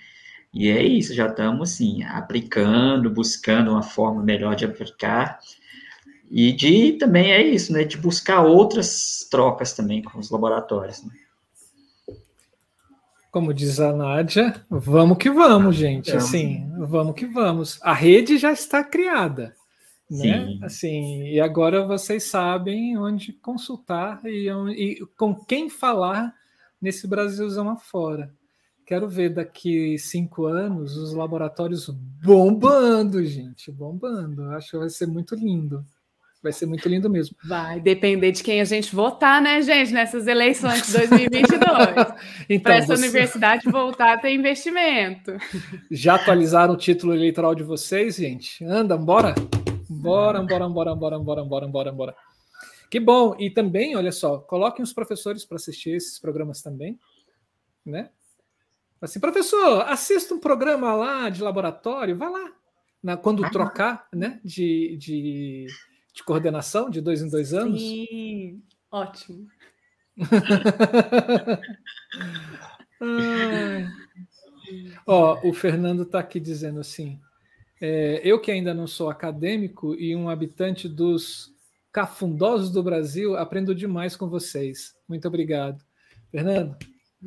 e 0.52 0.68
é 0.68 0.82
isso, 0.82 1.14
já 1.14 1.26
estamos, 1.26 1.72
assim, 1.72 2.04
aplicando, 2.04 3.08
buscando 3.08 3.70
uma 3.70 3.82
forma 3.82 4.22
melhor 4.22 4.54
de 4.54 4.66
aplicar, 4.66 5.38
e 6.30 6.52
de, 6.52 6.92
também 6.92 7.32
é 7.32 7.42
isso, 7.42 7.72
né, 7.72 7.82
de 7.82 7.96
buscar 7.96 8.42
outras 8.42 9.26
trocas 9.30 9.72
também 9.72 10.02
com 10.02 10.18
os 10.18 10.30
laboratórios, 10.30 11.02
né? 11.02 11.10
Como 13.30 13.54
diz 13.54 13.80
a 13.80 13.92
Nádia, 13.94 14.66
vamos 14.68 15.16
que 15.16 15.30
vamos, 15.30 15.76
gente. 15.76 16.10
Assim, 16.14 16.70
vamos 16.78 17.14
que 17.14 17.26
vamos. 17.26 17.78
A 17.82 17.92
rede 17.92 18.38
já 18.38 18.50
está 18.50 18.82
criada. 18.82 19.54
Né? 20.10 20.46
Sim. 20.46 20.60
Assim, 20.62 21.22
e 21.24 21.40
agora 21.40 21.86
vocês 21.86 22.24
sabem 22.24 22.96
onde 22.96 23.32
consultar 23.32 24.20
e, 24.24 24.48
e, 24.76 25.06
com 25.16 25.34
quem 25.34 25.68
falar 25.68 26.34
nesse 26.80 27.06
Brasilzão 27.06 27.68
afora. 27.68 28.32
Quero 28.86 29.06
ver 29.06 29.28
daqui 29.28 29.98
cinco 29.98 30.46
anos 30.46 30.96
os 30.96 31.12
laboratórios 31.12 31.90
bombando, 31.90 33.22
gente, 33.22 33.70
bombando. 33.70 34.44
Acho 34.52 34.70
que 34.70 34.78
vai 34.78 34.88
ser 34.88 35.06
muito 35.06 35.34
lindo. 35.34 35.84
Vai 36.42 36.52
ser 36.52 36.66
muito 36.66 36.88
lindo 36.88 37.10
mesmo. 37.10 37.36
Vai 37.44 37.80
depender 37.80 38.30
de 38.32 38.42
quem 38.42 38.60
a 38.60 38.64
gente 38.64 38.94
votar, 38.94 39.42
né, 39.42 39.60
gente, 39.60 39.92
nessas 39.92 40.26
eleições 40.26 40.86
de 40.86 40.92
2022. 40.92 41.60
então, 42.48 42.62
Para 42.62 42.76
essa 42.76 42.96
você... 42.96 43.02
universidade 43.02 43.68
voltar 43.70 44.14
a 44.14 44.18
ter 44.18 44.32
investimento. 44.32 45.32
Já 45.90 46.14
atualizaram 46.14 46.72
o 46.72 46.76
título 46.78 47.12
eleitoral 47.12 47.54
de 47.54 47.64
vocês, 47.64 48.16
gente? 48.16 48.64
Anda, 48.64 48.96
bora? 48.96 49.34
Bora, 50.08 50.42
bora, 50.42 50.68
bora, 50.68 50.94
bora, 50.94 51.18
bora, 51.18 51.44
bora, 51.44 51.68
bora, 51.68 51.92
bora. 51.92 52.16
Que 52.90 52.98
bom. 52.98 53.36
E 53.38 53.50
também, 53.50 53.94
olha 53.94 54.10
só, 54.10 54.38
coloquem 54.38 54.82
os 54.82 54.92
professores 54.92 55.44
para 55.44 55.56
assistir 55.56 55.90
esses 55.90 56.18
programas 56.18 56.62
também, 56.62 56.98
né? 57.84 58.10
Assim, 59.00 59.20
professor, 59.20 59.82
assista 59.82 60.34
um 60.34 60.40
programa 60.40 60.92
lá 60.94 61.28
de 61.28 61.42
laboratório, 61.42 62.16
vá 62.16 62.28
lá. 62.28 62.52
Na, 63.02 63.16
quando 63.16 63.44
ah, 63.44 63.50
trocar, 63.50 64.08
né? 64.12 64.40
De, 64.42 64.96
de, 64.96 65.66
de, 66.12 66.24
coordenação 66.24 66.90
de 66.90 67.00
dois 67.00 67.22
em 67.22 67.28
dois 67.28 67.54
anos. 67.54 67.80
Sim, 67.80 68.60
ótimo. 68.90 69.46
Ó, 75.06 75.48
o 75.48 75.52
Fernando 75.52 76.02
está 76.02 76.18
aqui 76.18 76.40
dizendo 76.40 76.80
assim: 76.80 77.20
é, 77.80 78.20
eu 78.24 78.40
que 78.40 78.50
ainda 78.50 78.74
não 78.74 78.86
sou 78.86 79.08
acadêmico 79.08 79.94
e 79.94 80.14
um 80.14 80.28
habitante 80.28 80.88
dos 80.88 81.54
cafundosos 81.92 82.70
do 82.70 82.82
Brasil, 82.82 83.36
aprendo 83.36 83.74
demais 83.74 84.16
com 84.16 84.28
vocês. 84.28 84.94
Muito 85.08 85.26
obrigado. 85.26 85.82
Fernando, 86.30 86.76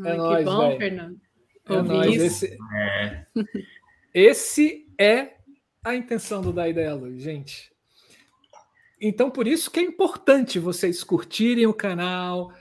é 0.06 0.12
Ai, 0.12 0.18
nóis, 0.18 0.38
que 0.38 0.44
bom, 0.46 0.68
véio. 0.68 0.78
Fernando. 0.78 1.22
É 1.70 1.82
nóis. 1.82 2.22
Esse, 2.22 2.58
é. 2.74 3.26
esse 4.14 4.88
é 4.98 5.36
a 5.84 5.96
intenção 5.96 6.42
do 6.42 6.54
Da 6.54 6.68
Ideia 6.68 6.94
Luz, 6.94 7.22
gente. 7.22 7.72
Então, 9.00 9.32
por 9.32 9.48
isso 9.48 9.72
que 9.72 9.80
é 9.80 9.84
importante 9.84 10.60
vocês 10.60 11.04
curtirem 11.04 11.66
o 11.66 11.74
canal, 11.74 12.54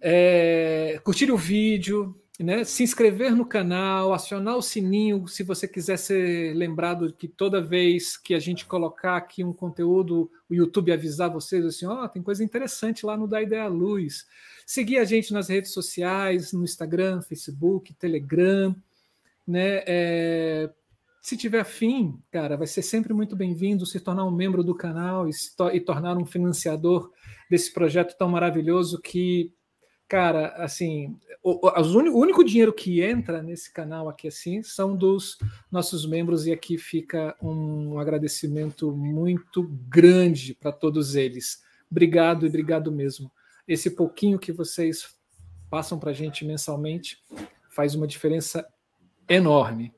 é, 0.00 0.98
curtirem 1.04 1.34
o 1.34 1.38
vídeo, 1.38 2.18
né, 2.40 2.64
se 2.64 2.82
inscrever 2.82 3.34
no 3.34 3.46
canal, 3.46 4.12
acionar 4.12 4.56
o 4.56 4.62
sininho 4.62 5.28
se 5.28 5.44
você 5.44 5.68
quiser 5.68 5.96
ser 5.96 6.52
lembrado 6.54 7.12
que 7.12 7.28
toda 7.28 7.60
vez 7.60 8.16
que 8.16 8.34
a 8.34 8.40
gente 8.40 8.66
colocar 8.66 9.16
aqui 9.16 9.44
um 9.44 9.52
conteúdo, 9.52 10.28
o 10.50 10.54
YouTube 10.54 10.90
avisar 10.90 11.30
vocês 11.30 11.64
assim, 11.64 11.86
ó, 11.86 12.04
oh, 12.04 12.08
tem 12.08 12.22
coisa 12.22 12.42
interessante 12.42 13.06
lá 13.06 13.16
no 13.16 13.28
Da 13.28 13.40
Ideia 13.40 13.68
Luz. 13.68 14.26
Seguir 14.66 14.98
a 14.98 15.04
gente 15.04 15.32
nas 15.32 15.48
redes 15.48 15.72
sociais, 15.72 16.52
no 16.52 16.64
Instagram, 16.64 17.22
Facebook, 17.22 17.94
Telegram, 17.94 18.74
né? 19.46 19.84
É, 19.86 20.70
se 21.20 21.36
tiver 21.36 21.60
afim, 21.60 22.18
cara, 22.32 22.56
vai 22.56 22.66
ser 22.66 22.82
sempre 22.82 23.14
muito 23.14 23.36
bem-vindo 23.36 23.86
se 23.86 24.00
tornar 24.00 24.24
um 24.24 24.30
membro 24.30 24.64
do 24.64 24.74
canal 24.74 25.28
e, 25.28 25.32
to 25.56 25.70
e 25.70 25.80
tornar 25.80 26.16
um 26.16 26.26
financiador 26.26 27.12
desse 27.48 27.72
projeto 27.72 28.16
tão 28.18 28.28
maravilhoso 28.28 29.00
que 29.00 29.52
cara, 30.08 30.48
assim, 30.56 31.18
o, 31.42 31.68
o, 31.68 32.18
único 32.18 32.44
dinheiro 32.44 32.72
que 32.72 33.02
entra 33.02 33.42
nesse 33.42 33.72
canal 33.72 34.08
aqui 34.08 34.28
assim 34.28 34.62
são 34.62 34.96
dos 34.96 35.38
nossos 35.70 36.06
membros 36.06 36.46
e 36.46 36.52
aqui 36.52 36.78
fica 36.78 37.36
um 37.42 37.98
agradecimento 37.98 38.92
muito 38.92 39.62
grande 39.88 40.54
para 40.54 40.72
todos 40.72 41.14
eles. 41.14 41.62
Obrigado 41.90 42.44
e 42.44 42.48
obrigado 42.48 42.90
mesmo. 42.90 43.30
Esse 43.66 43.90
pouquinho 43.90 44.38
que 44.38 44.52
vocês 44.52 45.16
passam 45.70 45.98
para 45.98 46.10
a 46.10 46.14
gente 46.14 46.44
mensalmente 46.44 47.18
faz 47.70 47.94
uma 47.94 48.06
diferença 48.06 48.66
enorme, 49.28 49.92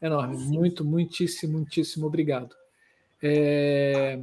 enorme. 0.00 0.36
Muito, 0.36 0.84
muitíssimo, 0.84 1.54
muitíssimo 1.54 2.06
obrigado. 2.06 2.54
É... 3.22 4.22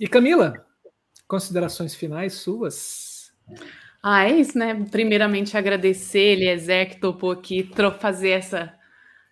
E 0.00 0.08
Camila, 0.08 0.66
considerações 1.28 1.94
finais 1.94 2.34
suas? 2.34 3.32
Ah, 4.06 4.28
é 4.28 4.32
isso, 4.38 4.58
né? 4.58 4.84
Primeiramente 4.90 5.56
agradecer 5.56 6.32
Eliezer 6.32 6.90
que 6.90 7.00
topou 7.00 7.30
aqui 7.30 7.70
fazer 7.98 8.32
essa, 8.32 8.74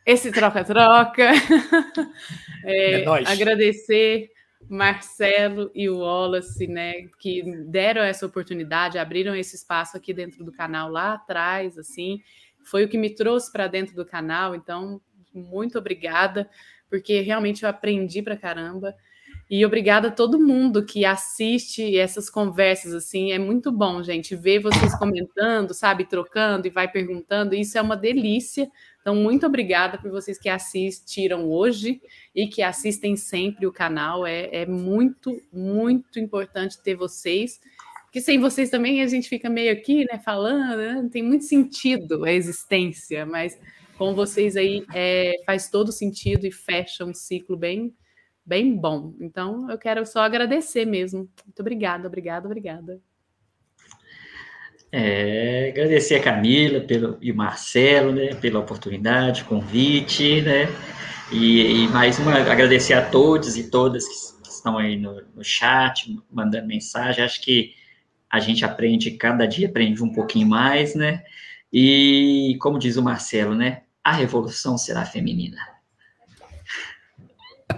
esse 0.07 0.33
troca-troca. 0.33 1.29
é, 2.65 3.03
é 3.03 3.07
agradecer 3.27 4.31
Marcelo 4.71 5.71
e 5.75 5.91
o 5.91 5.99
Wallace, 5.99 6.67
né, 6.67 7.03
que 7.19 7.43
deram 7.67 8.01
essa 8.01 8.25
oportunidade, 8.25 8.97
abriram 8.97 9.37
esse 9.37 9.57
espaço 9.57 9.95
aqui 9.99 10.15
dentro 10.15 10.43
do 10.43 10.51
canal 10.51 10.89
lá 10.89 11.13
atrás, 11.13 11.77
assim, 11.77 12.23
foi 12.65 12.85
o 12.85 12.89
que 12.89 12.97
me 12.97 13.15
trouxe 13.15 13.53
para 13.53 13.67
dentro 13.67 13.95
do 13.95 14.07
canal, 14.07 14.55
então 14.55 15.03
muito 15.35 15.79
obrigada, 15.79 16.49
porque 16.89 17.21
realmente 17.21 17.63
eu 17.63 17.69
aprendi 17.69 18.23
para 18.23 18.39
caramba. 18.39 18.95
E 19.55 19.67
obrigada 19.67 20.09
a 20.09 20.11
todo 20.11 20.41
mundo 20.41 20.83
que 20.83 21.05
assiste 21.05 21.99
essas 21.99 22.31
conversas, 22.31 22.95
assim, 22.95 23.33
é 23.33 23.39
muito 23.39 23.71
bom, 23.71 24.03
gente, 24.03 24.35
ver 24.35 24.61
vocês 24.61 24.99
comentando, 24.99 25.75
sabe, 25.75 26.07
trocando 26.07 26.67
e 26.67 26.71
vai 26.71 26.91
perguntando, 26.91 27.55
isso 27.55 27.77
é 27.77 27.83
uma 27.83 27.95
delícia. 27.95 28.67
Então, 29.03 29.15
muito 29.15 29.45
obrigada 29.45 29.99
por 29.99 30.11
vocês 30.11 30.39
que 30.39 30.49
assistiram 30.49 31.51
hoje 31.51 32.01
e 32.35 32.47
que 32.47 32.63
assistem 32.63 33.15
sempre 33.15 33.67
o 33.67 33.73
canal. 33.73 34.27
É, 34.27 34.49
é 34.63 34.65
muito, 34.65 35.39
muito 35.53 36.19
importante 36.19 36.83
ter 36.83 36.95
vocês, 36.95 37.61
porque 38.05 38.23
sem 38.23 38.41
vocês 38.41 38.71
também 38.71 39.03
a 39.03 39.07
gente 39.07 39.29
fica 39.29 39.51
meio 39.51 39.71
aqui, 39.71 40.07
né, 40.07 40.19
falando, 40.19 40.79
né? 40.79 41.09
tem 41.13 41.23
muito 41.23 41.45
sentido 41.45 42.25
a 42.25 42.33
existência, 42.33 43.27
mas 43.27 43.61
com 43.99 44.15
vocês 44.15 44.57
aí 44.57 44.83
é, 44.95 45.35
faz 45.45 45.69
todo 45.69 45.93
sentido 45.93 46.47
e 46.47 46.51
fecha 46.51 47.05
um 47.05 47.13
ciclo 47.13 47.55
bem 47.55 47.93
bem 48.45 48.77
bom. 48.77 49.15
Então, 49.21 49.71
eu 49.71 49.79
quero 49.79 50.05
só 50.05 50.21
agradecer 50.21 50.85
mesmo. 50.85 51.29
Muito 51.45 51.61
obrigada, 51.61 52.07
obrigada, 52.07 52.47
obrigada. 52.47 53.01
É, 54.95 55.71
agradecer 55.71 56.17
a 56.17 56.23
Camila 56.23 56.81
pelo, 56.81 57.17
e 57.23 57.33
o 57.33 57.35
Marcelo, 57.35 58.13
né, 58.13 58.35
pela 58.35 58.61
oportunidade, 58.61 59.45
convite, 59.45 60.43
né, 60.43 60.69
e, 61.33 61.85
e, 61.85 61.89
mais 61.89 62.19
uma, 62.19 62.35
agradecer 62.35 62.93
a 62.93 63.01
todos 63.09 63.57
e 63.57 63.71
todas 63.71 64.07
que, 64.07 64.51
estão 64.51 64.77
aí 64.77 64.99
no, 64.99 65.23
no, 65.35 65.43
chat, 65.43 66.15
mandando 66.31 66.67
mensagem, 66.67 67.25
acho 67.25 67.41
que 67.41 67.73
a 68.31 68.39
gente 68.39 68.67
aprende, 68.67 69.13
cada 69.13 69.47
dia 69.47 69.67
aprende 69.67 70.03
um 70.03 70.13
pouquinho 70.13 70.47
mais, 70.47 70.95
né, 70.95 71.25
e 71.73 72.59
como 72.61 72.79
diz 72.79 72.99
o 72.99 73.03
Marcelo, 73.03 73.55
né, 73.55 73.85
a 74.05 74.13
revolução 74.13 74.77
será 74.77 75.07
feminina. 75.07 75.72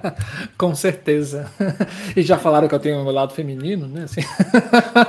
Com 0.59 0.75
certeza. 0.75 1.51
E 2.17 2.23
já 2.23 2.39
falaram 2.39 2.69
que 2.69 2.75
eu 2.75 2.79
tenho 2.79 2.99
um 2.99 3.11
lado 3.11 3.33
feminino, 3.33 3.87
né? 3.87 4.05
Assim. 4.05 4.21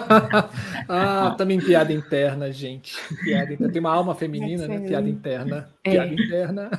ah, 0.89 1.35
também 1.37 1.59
piada 1.59 1.93
interna, 1.93 2.51
gente. 2.51 2.95
Piada 3.23 3.53
interna. 3.53 3.71
Tem 3.71 3.79
uma 3.79 3.93
alma 3.93 4.15
feminina, 4.15 4.67
né? 4.67 4.79
Piada 4.79 5.09
interna. 5.09 5.69
É. 5.83 5.91
Piada 5.91 6.13
interna. 6.13 6.69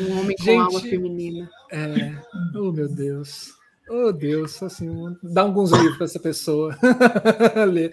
Um 0.00 0.20
homem 0.20 0.36
com 0.36 0.44
gente, 0.44 0.60
alma 0.60 0.80
feminina. 0.80 1.50
É. 1.70 2.12
Oh, 2.54 2.72
meu 2.72 2.88
Deus. 2.88 3.52
Oh, 3.88 4.12
Deus. 4.12 4.62
Assim, 4.62 5.16
dá 5.22 5.42
alguns 5.42 5.70
livros 5.72 5.96
para 5.96 6.06
essa 6.06 6.20
pessoa 6.20 6.76
ler. 7.70 7.92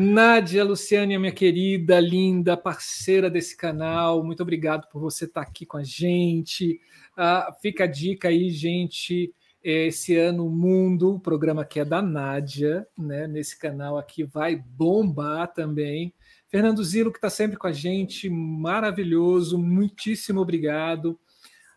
Nádia 0.00 0.62
Luciane, 0.62 1.18
minha 1.18 1.32
querida, 1.32 1.98
linda, 1.98 2.56
parceira 2.56 3.28
desse 3.28 3.56
canal, 3.56 4.22
muito 4.22 4.40
obrigado 4.40 4.88
por 4.88 5.00
você 5.00 5.24
estar 5.24 5.40
aqui 5.40 5.66
com 5.66 5.76
a 5.76 5.82
gente. 5.82 6.80
Uh, 7.14 7.52
fica 7.60 7.82
a 7.82 7.86
dica 7.88 8.28
aí, 8.28 8.48
gente. 8.48 9.34
Esse 9.60 10.16
ano 10.16 10.46
o 10.46 10.50
Mundo, 10.50 11.16
o 11.16 11.20
programa 11.20 11.64
que 11.64 11.80
é 11.80 11.84
da 11.84 12.00
Nádia, 12.00 12.86
né? 12.96 13.26
Nesse 13.26 13.58
canal 13.58 13.98
aqui 13.98 14.22
vai 14.22 14.54
bombar 14.54 15.52
também. 15.52 16.14
Fernando 16.46 16.84
Zilo, 16.84 17.10
que 17.10 17.18
está 17.18 17.28
sempre 17.28 17.56
com 17.56 17.66
a 17.66 17.72
gente, 17.72 18.30
maravilhoso, 18.30 19.58
muitíssimo 19.58 20.40
obrigado. 20.40 21.18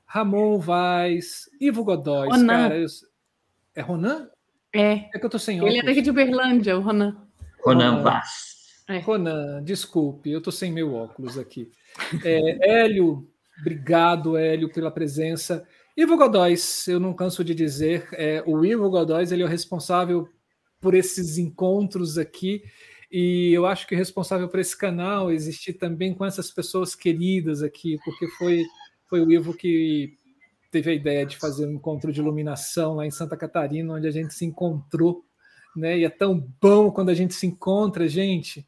Ramon 0.06 0.60
Vaz, 0.60 1.50
Ivo 1.60 1.84
Godói, 1.84 2.30
cara. 2.46 2.78
Eu... 2.78 2.86
É 3.74 3.82
Ronan? 3.82 4.30
É. 4.72 5.10
É 5.12 5.18
que 5.18 5.26
eu 5.26 5.30
tô 5.30 5.40
sem 5.40 5.58
óculos. 5.58 5.74
Ele 5.74 5.82
é 5.82 5.86
daqui 5.88 6.04
de 6.04 6.12
Uberlândia, 6.12 6.78
o 6.78 6.82
Ronan. 6.82 7.31
Ronan 7.64 8.02
Vaz. 8.02 8.84
É. 8.88 9.00
Ronan, 9.00 9.64
desculpe, 9.64 10.32
eu 10.32 10.42
tô 10.42 10.52
sem 10.52 10.72
meu 10.72 10.94
óculos 10.94 11.38
aqui. 11.38 11.72
É, 12.24 12.84
Hélio, 12.84 13.32
Obrigado, 13.62 14.36
Hélio, 14.36 14.72
pela 14.72 14.90
presença. 14.90 15.66
Ivo 15.96 16.18
Godóis, 16.18 16.88
eu 16.88 17.00
não 17.00 17.14
canso 17.14 17.44
de 17.44 17.54
dizer, 17.54 18.10
é, 18.14 18.44
o 18.48 18.66
Ivo 18.66 18.90
Godóis 18.90 19.32
ele 19.32 19.44
é 19.44 19.46
o 19.46 19.50
responsável 19.50 20.28
por 20.80 20.96
esses 20.96 21.38
encontros 21.38 22.18
aqui, 22.18 22.64
e 23.12 23.52
eu 23.54 23.68
acho 23.68 23.86
que 23.86 23.94
o 23.94 23.98
responsável 23.98 24.48
por 24.50 24.60
esse 24.60 24.76
canal 24.76 25.32
existir 25.32 25.74
também 25.74 26.14
com 26.14 26.26
essas 26.26 26.50
pessoas 26.50 26.96
queridas 26.96 27.62
aqui, 27.62 28.00
porque 28.04 28.28
foi, 28.30 28.64
foi 29.08 29.22
o 29.22 29.32
Ivo 29.32 29.54
que 29.54 30.18
teve 30.72 30.90
a 30.90 30.94
ideia 30.94 31.26
de 31.26 31.38
fazer 31.38 31.68
um 31.68 31.74
encontro 31.74 32.12
de 32.12 32.20
iluminação 32.20 32.96
lá 32.96 33.06
em 33.06 33.12
Santa 33.12 33.38
Catarina, 33.38 33.94
onde 33.94 34.08
a 34.08 34.12
gente 34.12 34.34
se 34.34 34.46
encontrou, 34.46 35.24
né? 35.76 36.00
E 36.00 36.06
é 36.06 36.10
tão 36.10 36.44
bom 36.62 36.92
quando 36.92 37.10
a 37.10 37.14
gente 37.14 37.34
se 37.34 37.46
encontra, 37.48 38.08
gente. 38.08 38.66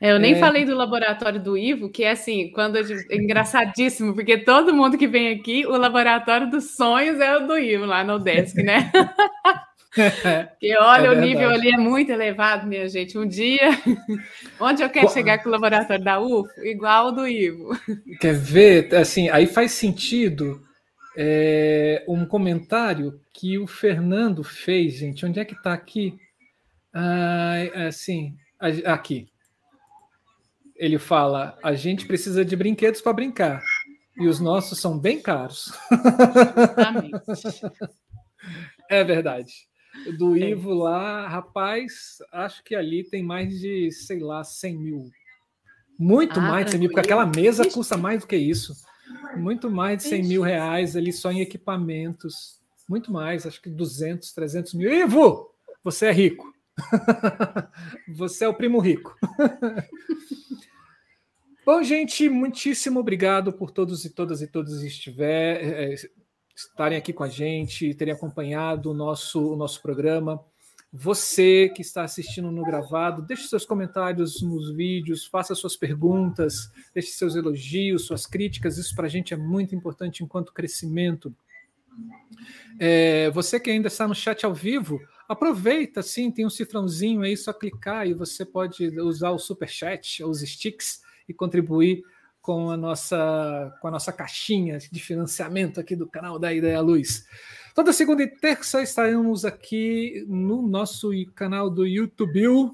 É, 0.00 0.12
eu 0.12 0.18
nem 0.18 0.34
é... 0.34 0.38
falei 0.38 0.64
do 0.64 0.74
laboratório 0.74 1.42
do 1.42 1.56
Ivo, 1.56 1.88
que 1.88 2.04
é 2.04 2.10
assim, 2.10 2.50
quando 2.50 2.76
é 2.76 2.82
engraçadíssimo, 3.12 4.14
porque 4.14 4.38
todo 4.38 4.74
mundo 4.74 4.98
que 4.98 5.06
vem 5.06 5.32
aqui, 5.32 5.66
o 5.66 5.76
laboratório 5.76 6.50
dos 6.50 6.76
sonhos 6.76 7.18
é 7.18 7.36
o 7.36 7.46
do 7.46 7.58
Ivo 7.58 7.86
lá 7.86 8.04
no 8.04 8.18
desk, 8.18 8.56
né? 8.56 8.90
Porque 9.96 10.76
olha, 10.78 11.06
é 11.06 11.10
o 11.10 11.18
nível 11.18 11.48
ali 11.48 11.70
é 11.70 11.78
muito 11.78 12.12
elevado, 12.12 12.66
minha 12.66 12.86
gente. 12.86 13.16
Um 13.16 13.26
dia, 13.26 13.70
onde 14.60 14.82
eu 14.82 14.90
quero 14.90 15.06
Qu 15.06 15.12
chegar 15.14 15.42
com 15.42 15.48
o 15.48 15.52
laboratório 15.52 16.04
da 16.04 16.20
UFO, 16.20 16.60
igual 16.62 17.06
o 17.06 17.12
do 17.12 17.26
Ivo. 17.26 17.70
Quer 18.20 18.34
ver? 18.34 18.94
Assim, 18.94 19.30
aí 19.30 19.46
faz 19.46 19.72
sentido 19.72 20.62
é, 21.16 22.04
um 22.06 22.26
comentário 22.26 23.18
que 23.32 23.58
o 23.58 23.66
Fernando 23.66 24.44
fez, 24.44 24.96
gente. 24.96 25.24
Onde 25.24 25.40
é 25.40 25.46
que 25.46 25.54
está 25.54 25.72
aqui? 25.72 26.18
Ah, 26.98 27.86
assim, 27.88 28.34
aqui 28.86 29.28
ele 30.78 30.98
fala: 30.98 31.58
a 31.62 31.74
gente 31.74 32.06
precisa 32.06 32.44
de 32.44 32.56
brinquedos 32.56 33.00
para 33.00 33.12
brincar. 33.12 33.62
E 34.18 34.26
os 34.26 34.40
nossos 34.40 34.78
são 34.80 34.98
bem 34.98 35.20
caros. 35.20 35.72
é 38.88 39.04
verdade. 39.04 39.52
Do 40.18 40.34
é. 40.36 40.50
Ivo 40.50 40.72
lá, 40.72 41.28
rapaz, 41.28 42.18
acho 42.32 42.64
que 42.64 42.74
ali 42.74 43.04
tem 43.04 43.22
mais 43.22 43.60
de, 43.60 43.90
sei 43.92 44.20
lá, 44.20 44.42
100 44.42 44.78
mil. 44.78 45.10
Muito 45.98 46.40
ah, 46.40 46.42
mais 46.42 46.66
de 46.66 46.72
100 46.72 46.80
mil, 46.80 46.88
porque 46.88 47.00
aquela 47.00 47.26
mesa 47.26 47.70
custa 47.70 47.96
mais 47.96 48.20
do 48.20 48.26
que 48.26 48.36
isso. 48.36 48.74
Muito 49.36 49.70
mais 49.70 49.98
de 49.98 50.08
100 50.08 50.22
mil 50.22 50.42
reais 50.42 50.96
ali 50.96 51.12
só 51.12 51.30
em 51.30 51.40
equipamentos. 51.40 52.58
Muito 52.88 53.12
mais, 53.12 53.46
acho 53.46 53.60
que 53.60 53.68
200, 53.68 54.32
300 54.32 54.74
mil. 54.74 54.90
Ivo, 54.90 55.50
você 55.84 56.06
é 56.06 56.12
rico. 56.12 56.55
você 58.08 58.44
é 58.44 58.48
o 58.48 58.54
primo 58.54 58.78
rico. 58.78 59.16
Bom, 61.64 61.82
gente, 61.82 62.28
muitíssimo 62.28 63.00
obrigado 63.00 63.52
por 63.52 63.70
todos 63.72 64.04
e 64.04 64.10
todas 64.10 64.40
e 64.40 64.46
todos 64.46 64.84
estiver, 64.84 65.64
é, 65.64 65.94
estarem 66.54 66.96
aqui 66.96 67.12
com 67.12 67.24
a 67.24 67.28
gente, 67.28 67.92
terem 67.94 68.14
acompanhado 68.14 68.92
o 68.92 68.94
nosso, 68.94 69.52
o 69.52 69.56
nosso 69.56 69.82
programa. 69.82 70.40
Você 70.92 71.68
que 71.74 71.82
está 71.82 72.04
assistindo 72.04 72.50
no 72.50 72.64
gravado, 72.64 73.20
deixe 73.20 73.48
seus 73.48 73.66
comentários 73.66 74.40
nos 74.40 74.74
vídeos, 74.74 75.26
faça 75.26 75.54
suas 75.54 75.76
perguntas, 75.76 76.70
deixe 76.94 77.10
seus 77.10 77.34
elogios, 77.34 78.06
suas 78.06 78.26
críticas. 78.26 78.78
Isso 78.78 78.94
para 78.94 79.06
a 79.06 79.10
gente 79.10 79.34
é 79.34 79.36
muito 79.36 79.74
importante 79.74 80.22
enquanto 80.22 80.52
crescimento. 80.52 81.34
É, 82.78 83.28
você 83.30 83.58
que 83.58 83.70
ainda 83.70 83.88
está 83.88 84.06
no 84.06 84.14
chat 84.14 84.46
ao 84.46 84.54
vivo, 84.54 85.00
aproveita, 85.28 86.02
sim, 86.02 86.30
tem 86.30 86.46
um 86.46 86.50
cifrãozinho 86.50 87.22
aí, 87.22 87.36
só 87.36 87.52
clicar 87.52 88.06
e 88.06 88.14
você 88.14 88.44
pode 88.44 88.88
usar 89.00 89.30
o 89.30 89.38
super 89.38 89.68
chat, 89.68 90.22
os 90.22 90.40
sticks 90.40 91.00
e 91.28 91.34
contribuir 91.34 92.02
com 92.40 92.70
a 92.70 92.76
nossa 92.76 93.76
com 93.80 93.88
a 93.88 93.90
nossa 93.90 94.12
caixinha 94.12 94.78
de 94.78 95.00
financiamento 95.00 95.80
aqui 95.80 95.96
do 95.96 96.06
canal 96.06 96.38
da 96.38 96.54
Ideia 96.54 96.80
Luz. 96.80 97.26
Toda 97.74 97.92
segunda 97.92 98.22
e 98.22 98.28
terça 98.28 98.80
estaremos 98.80 99.44
aqui 99.44 100.24
no 100.28 100.62
nosso 100.62 101.10
canal 101.34 101.68
do 101.68 101.84
YouTube, 101.84 102.70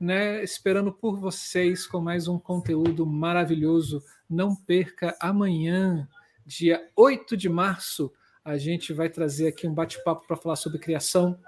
né, 0.00 0.42
esperando 0.42 0.92
por 0.92 1.18
vocês 1.18 1.86
com 1.86 2.00
mais 2.00 2.28
um 2.28 2.38
conteúdo 2.38 3.04
maravilhoso. 3.04 4.02
Não 4.30 4.54
perca 4.54 5.16
amanhã, 5.20 6.08
dia 6.46 6.88
8 6.94 7.36
de 7.36 7.48
março, 7.48 8.12
a 8.44 8.56
gente 8.56 8.92
vai 8.92 9.10
trazer 9.10 9.48
aqui 9.48 9.66
um 9.66 9.74
bate-papo 9.74 10.26
para 10.26 10.36
falar 10.36 10.56
sobre 10.56 10.78
criação 10.78 11.38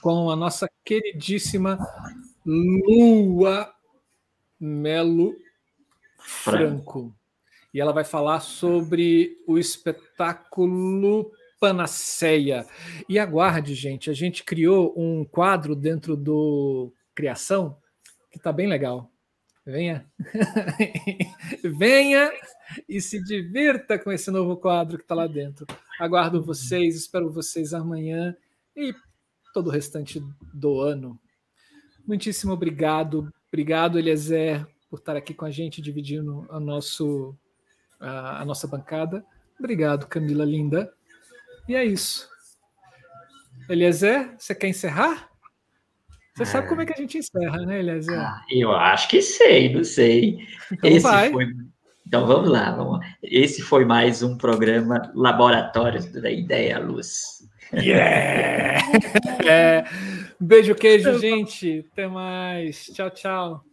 com 0.00 0.30
a 0.30 0.36
nossa 0.36 0.68
queridíssima 0.84 1.78
Lua 2.44 3.72
Melo 4.58 5.36
Franco. 6.18 7.14
E 7.72 7.80
ela 7.80 7.92
vai 7.92 8.04
falar 8.04 8.40
sobre 8.40 9.36
o 9.46 9.58
espetáculo 9.58 11.30
Panaceia. 11.60 12.66
E 13.08 13.18
aguarde, 13.18 13.74
gente, 13.74 14.10
a 14.10 14.12
gente 14.12 14.44
criou 14.44 14.94
um 14.96 15.24
quadro 15.24 15.74
dentro 15.74 16.16
do 16.16 16.92
Criação 17.14 17.76
que 18.30 18.38
está 18.38 18.52
bem 18.52 18.66
legal. 18.66 19.10
Venha, 19.64 20.06
venha 21.64 22.30
e 22.88 23.00
se 23.00 23.20
divirta 23.22 23.98
com 23.98 24.12
esse 24.12 24.30
novo 24.30 24.56
quadro 24.56 24.98
que 24.98 25.04
está 25.04 25.14
lá 25.14 25.26
dentro. 25.26 25.66
Aguardo 25.98 26.42
vocês, 26.42 26.94
espero 26.94 27.32
vocês 27.32 27.74
amanhã 27.74 28.36
e 28.76 28.94
todo 29.56 29.68
o 29.68 29.70
restante 29.70 30.22
do 30.52 30.82
ano. 30.82 31.18
Muitíssimo 32.06 32.52
obrigado. 32.52 33.32
Obrigado, 33.48 33.98
Eliezer, 33.98 34.66
por 34.90 34.98
estar 34.98 35.16
aqui 35.16 35.32
com 35.32 35.46
a 35.46 35.50
gente, 35.50 35.80
dividindo 35.80 36.46
a, 36.50 36.60
nosso, 36.60 37.34
a, 37.98 38.42
a 38.42 38.44
nossa 38.44 38.68
bancada. 38.68 39.24
Obrigado, 39.58 40.06
Camila 40.08 40.44
linda. 40.44 40.92
E 41.66 41.74
é 41.74 41.82
isso. 41.82 42.28
Eliezer, 43.66 44.34
você 44.36 44.54
quer 44.54 44.68
encerrar? 44.68 45.30
Você 46.34 46.42
é... 46.42 46.46
sabe 46.46 46.68
como 46.68 46.82
é 46.82 46.84
que 46.84 46.92
a 46.92 46.96
gente 46.96 47.16
encerra, 47.16 47.56
né, 47.64 47.78
Eliezer? 47.78 48.20
Ah, 48.20 48.44
eu 48.50 48.72
acho 48.72 49.08
que 49.08 49.22
sei, 49.22 49.72
não 49.72 49.84
sei. 49.84 50.46
Então 50.70 50.90
Esse 50.90 51.00
vai. 51.00 51.32
Foi... 51.32 51.46
Então 52.06 52.26
vamos 52.26 52.50
lá, 52.50 52.72
vamos 52.72 53.00
Esse 53.22 53.62
foi 53.62 53.86
mais 53.86 54.22
um 54.22 54.36
programa 54.36 55.10
Laboratórios 55.14 56.04
da 56.12 56.30
Ideia 56.30 56.78
Luz. 56.78 57.45
Yeah! 57.72 58.80
é. 59.46 59.84
Beijo, 60.38 60.74
queijo, 60.74 61.18
gente. 61.18 61.84
Até 61.92 62.06
mais. 62.06 62.86
Tchau, 62.86 63.10
tchau. 63.10 63.64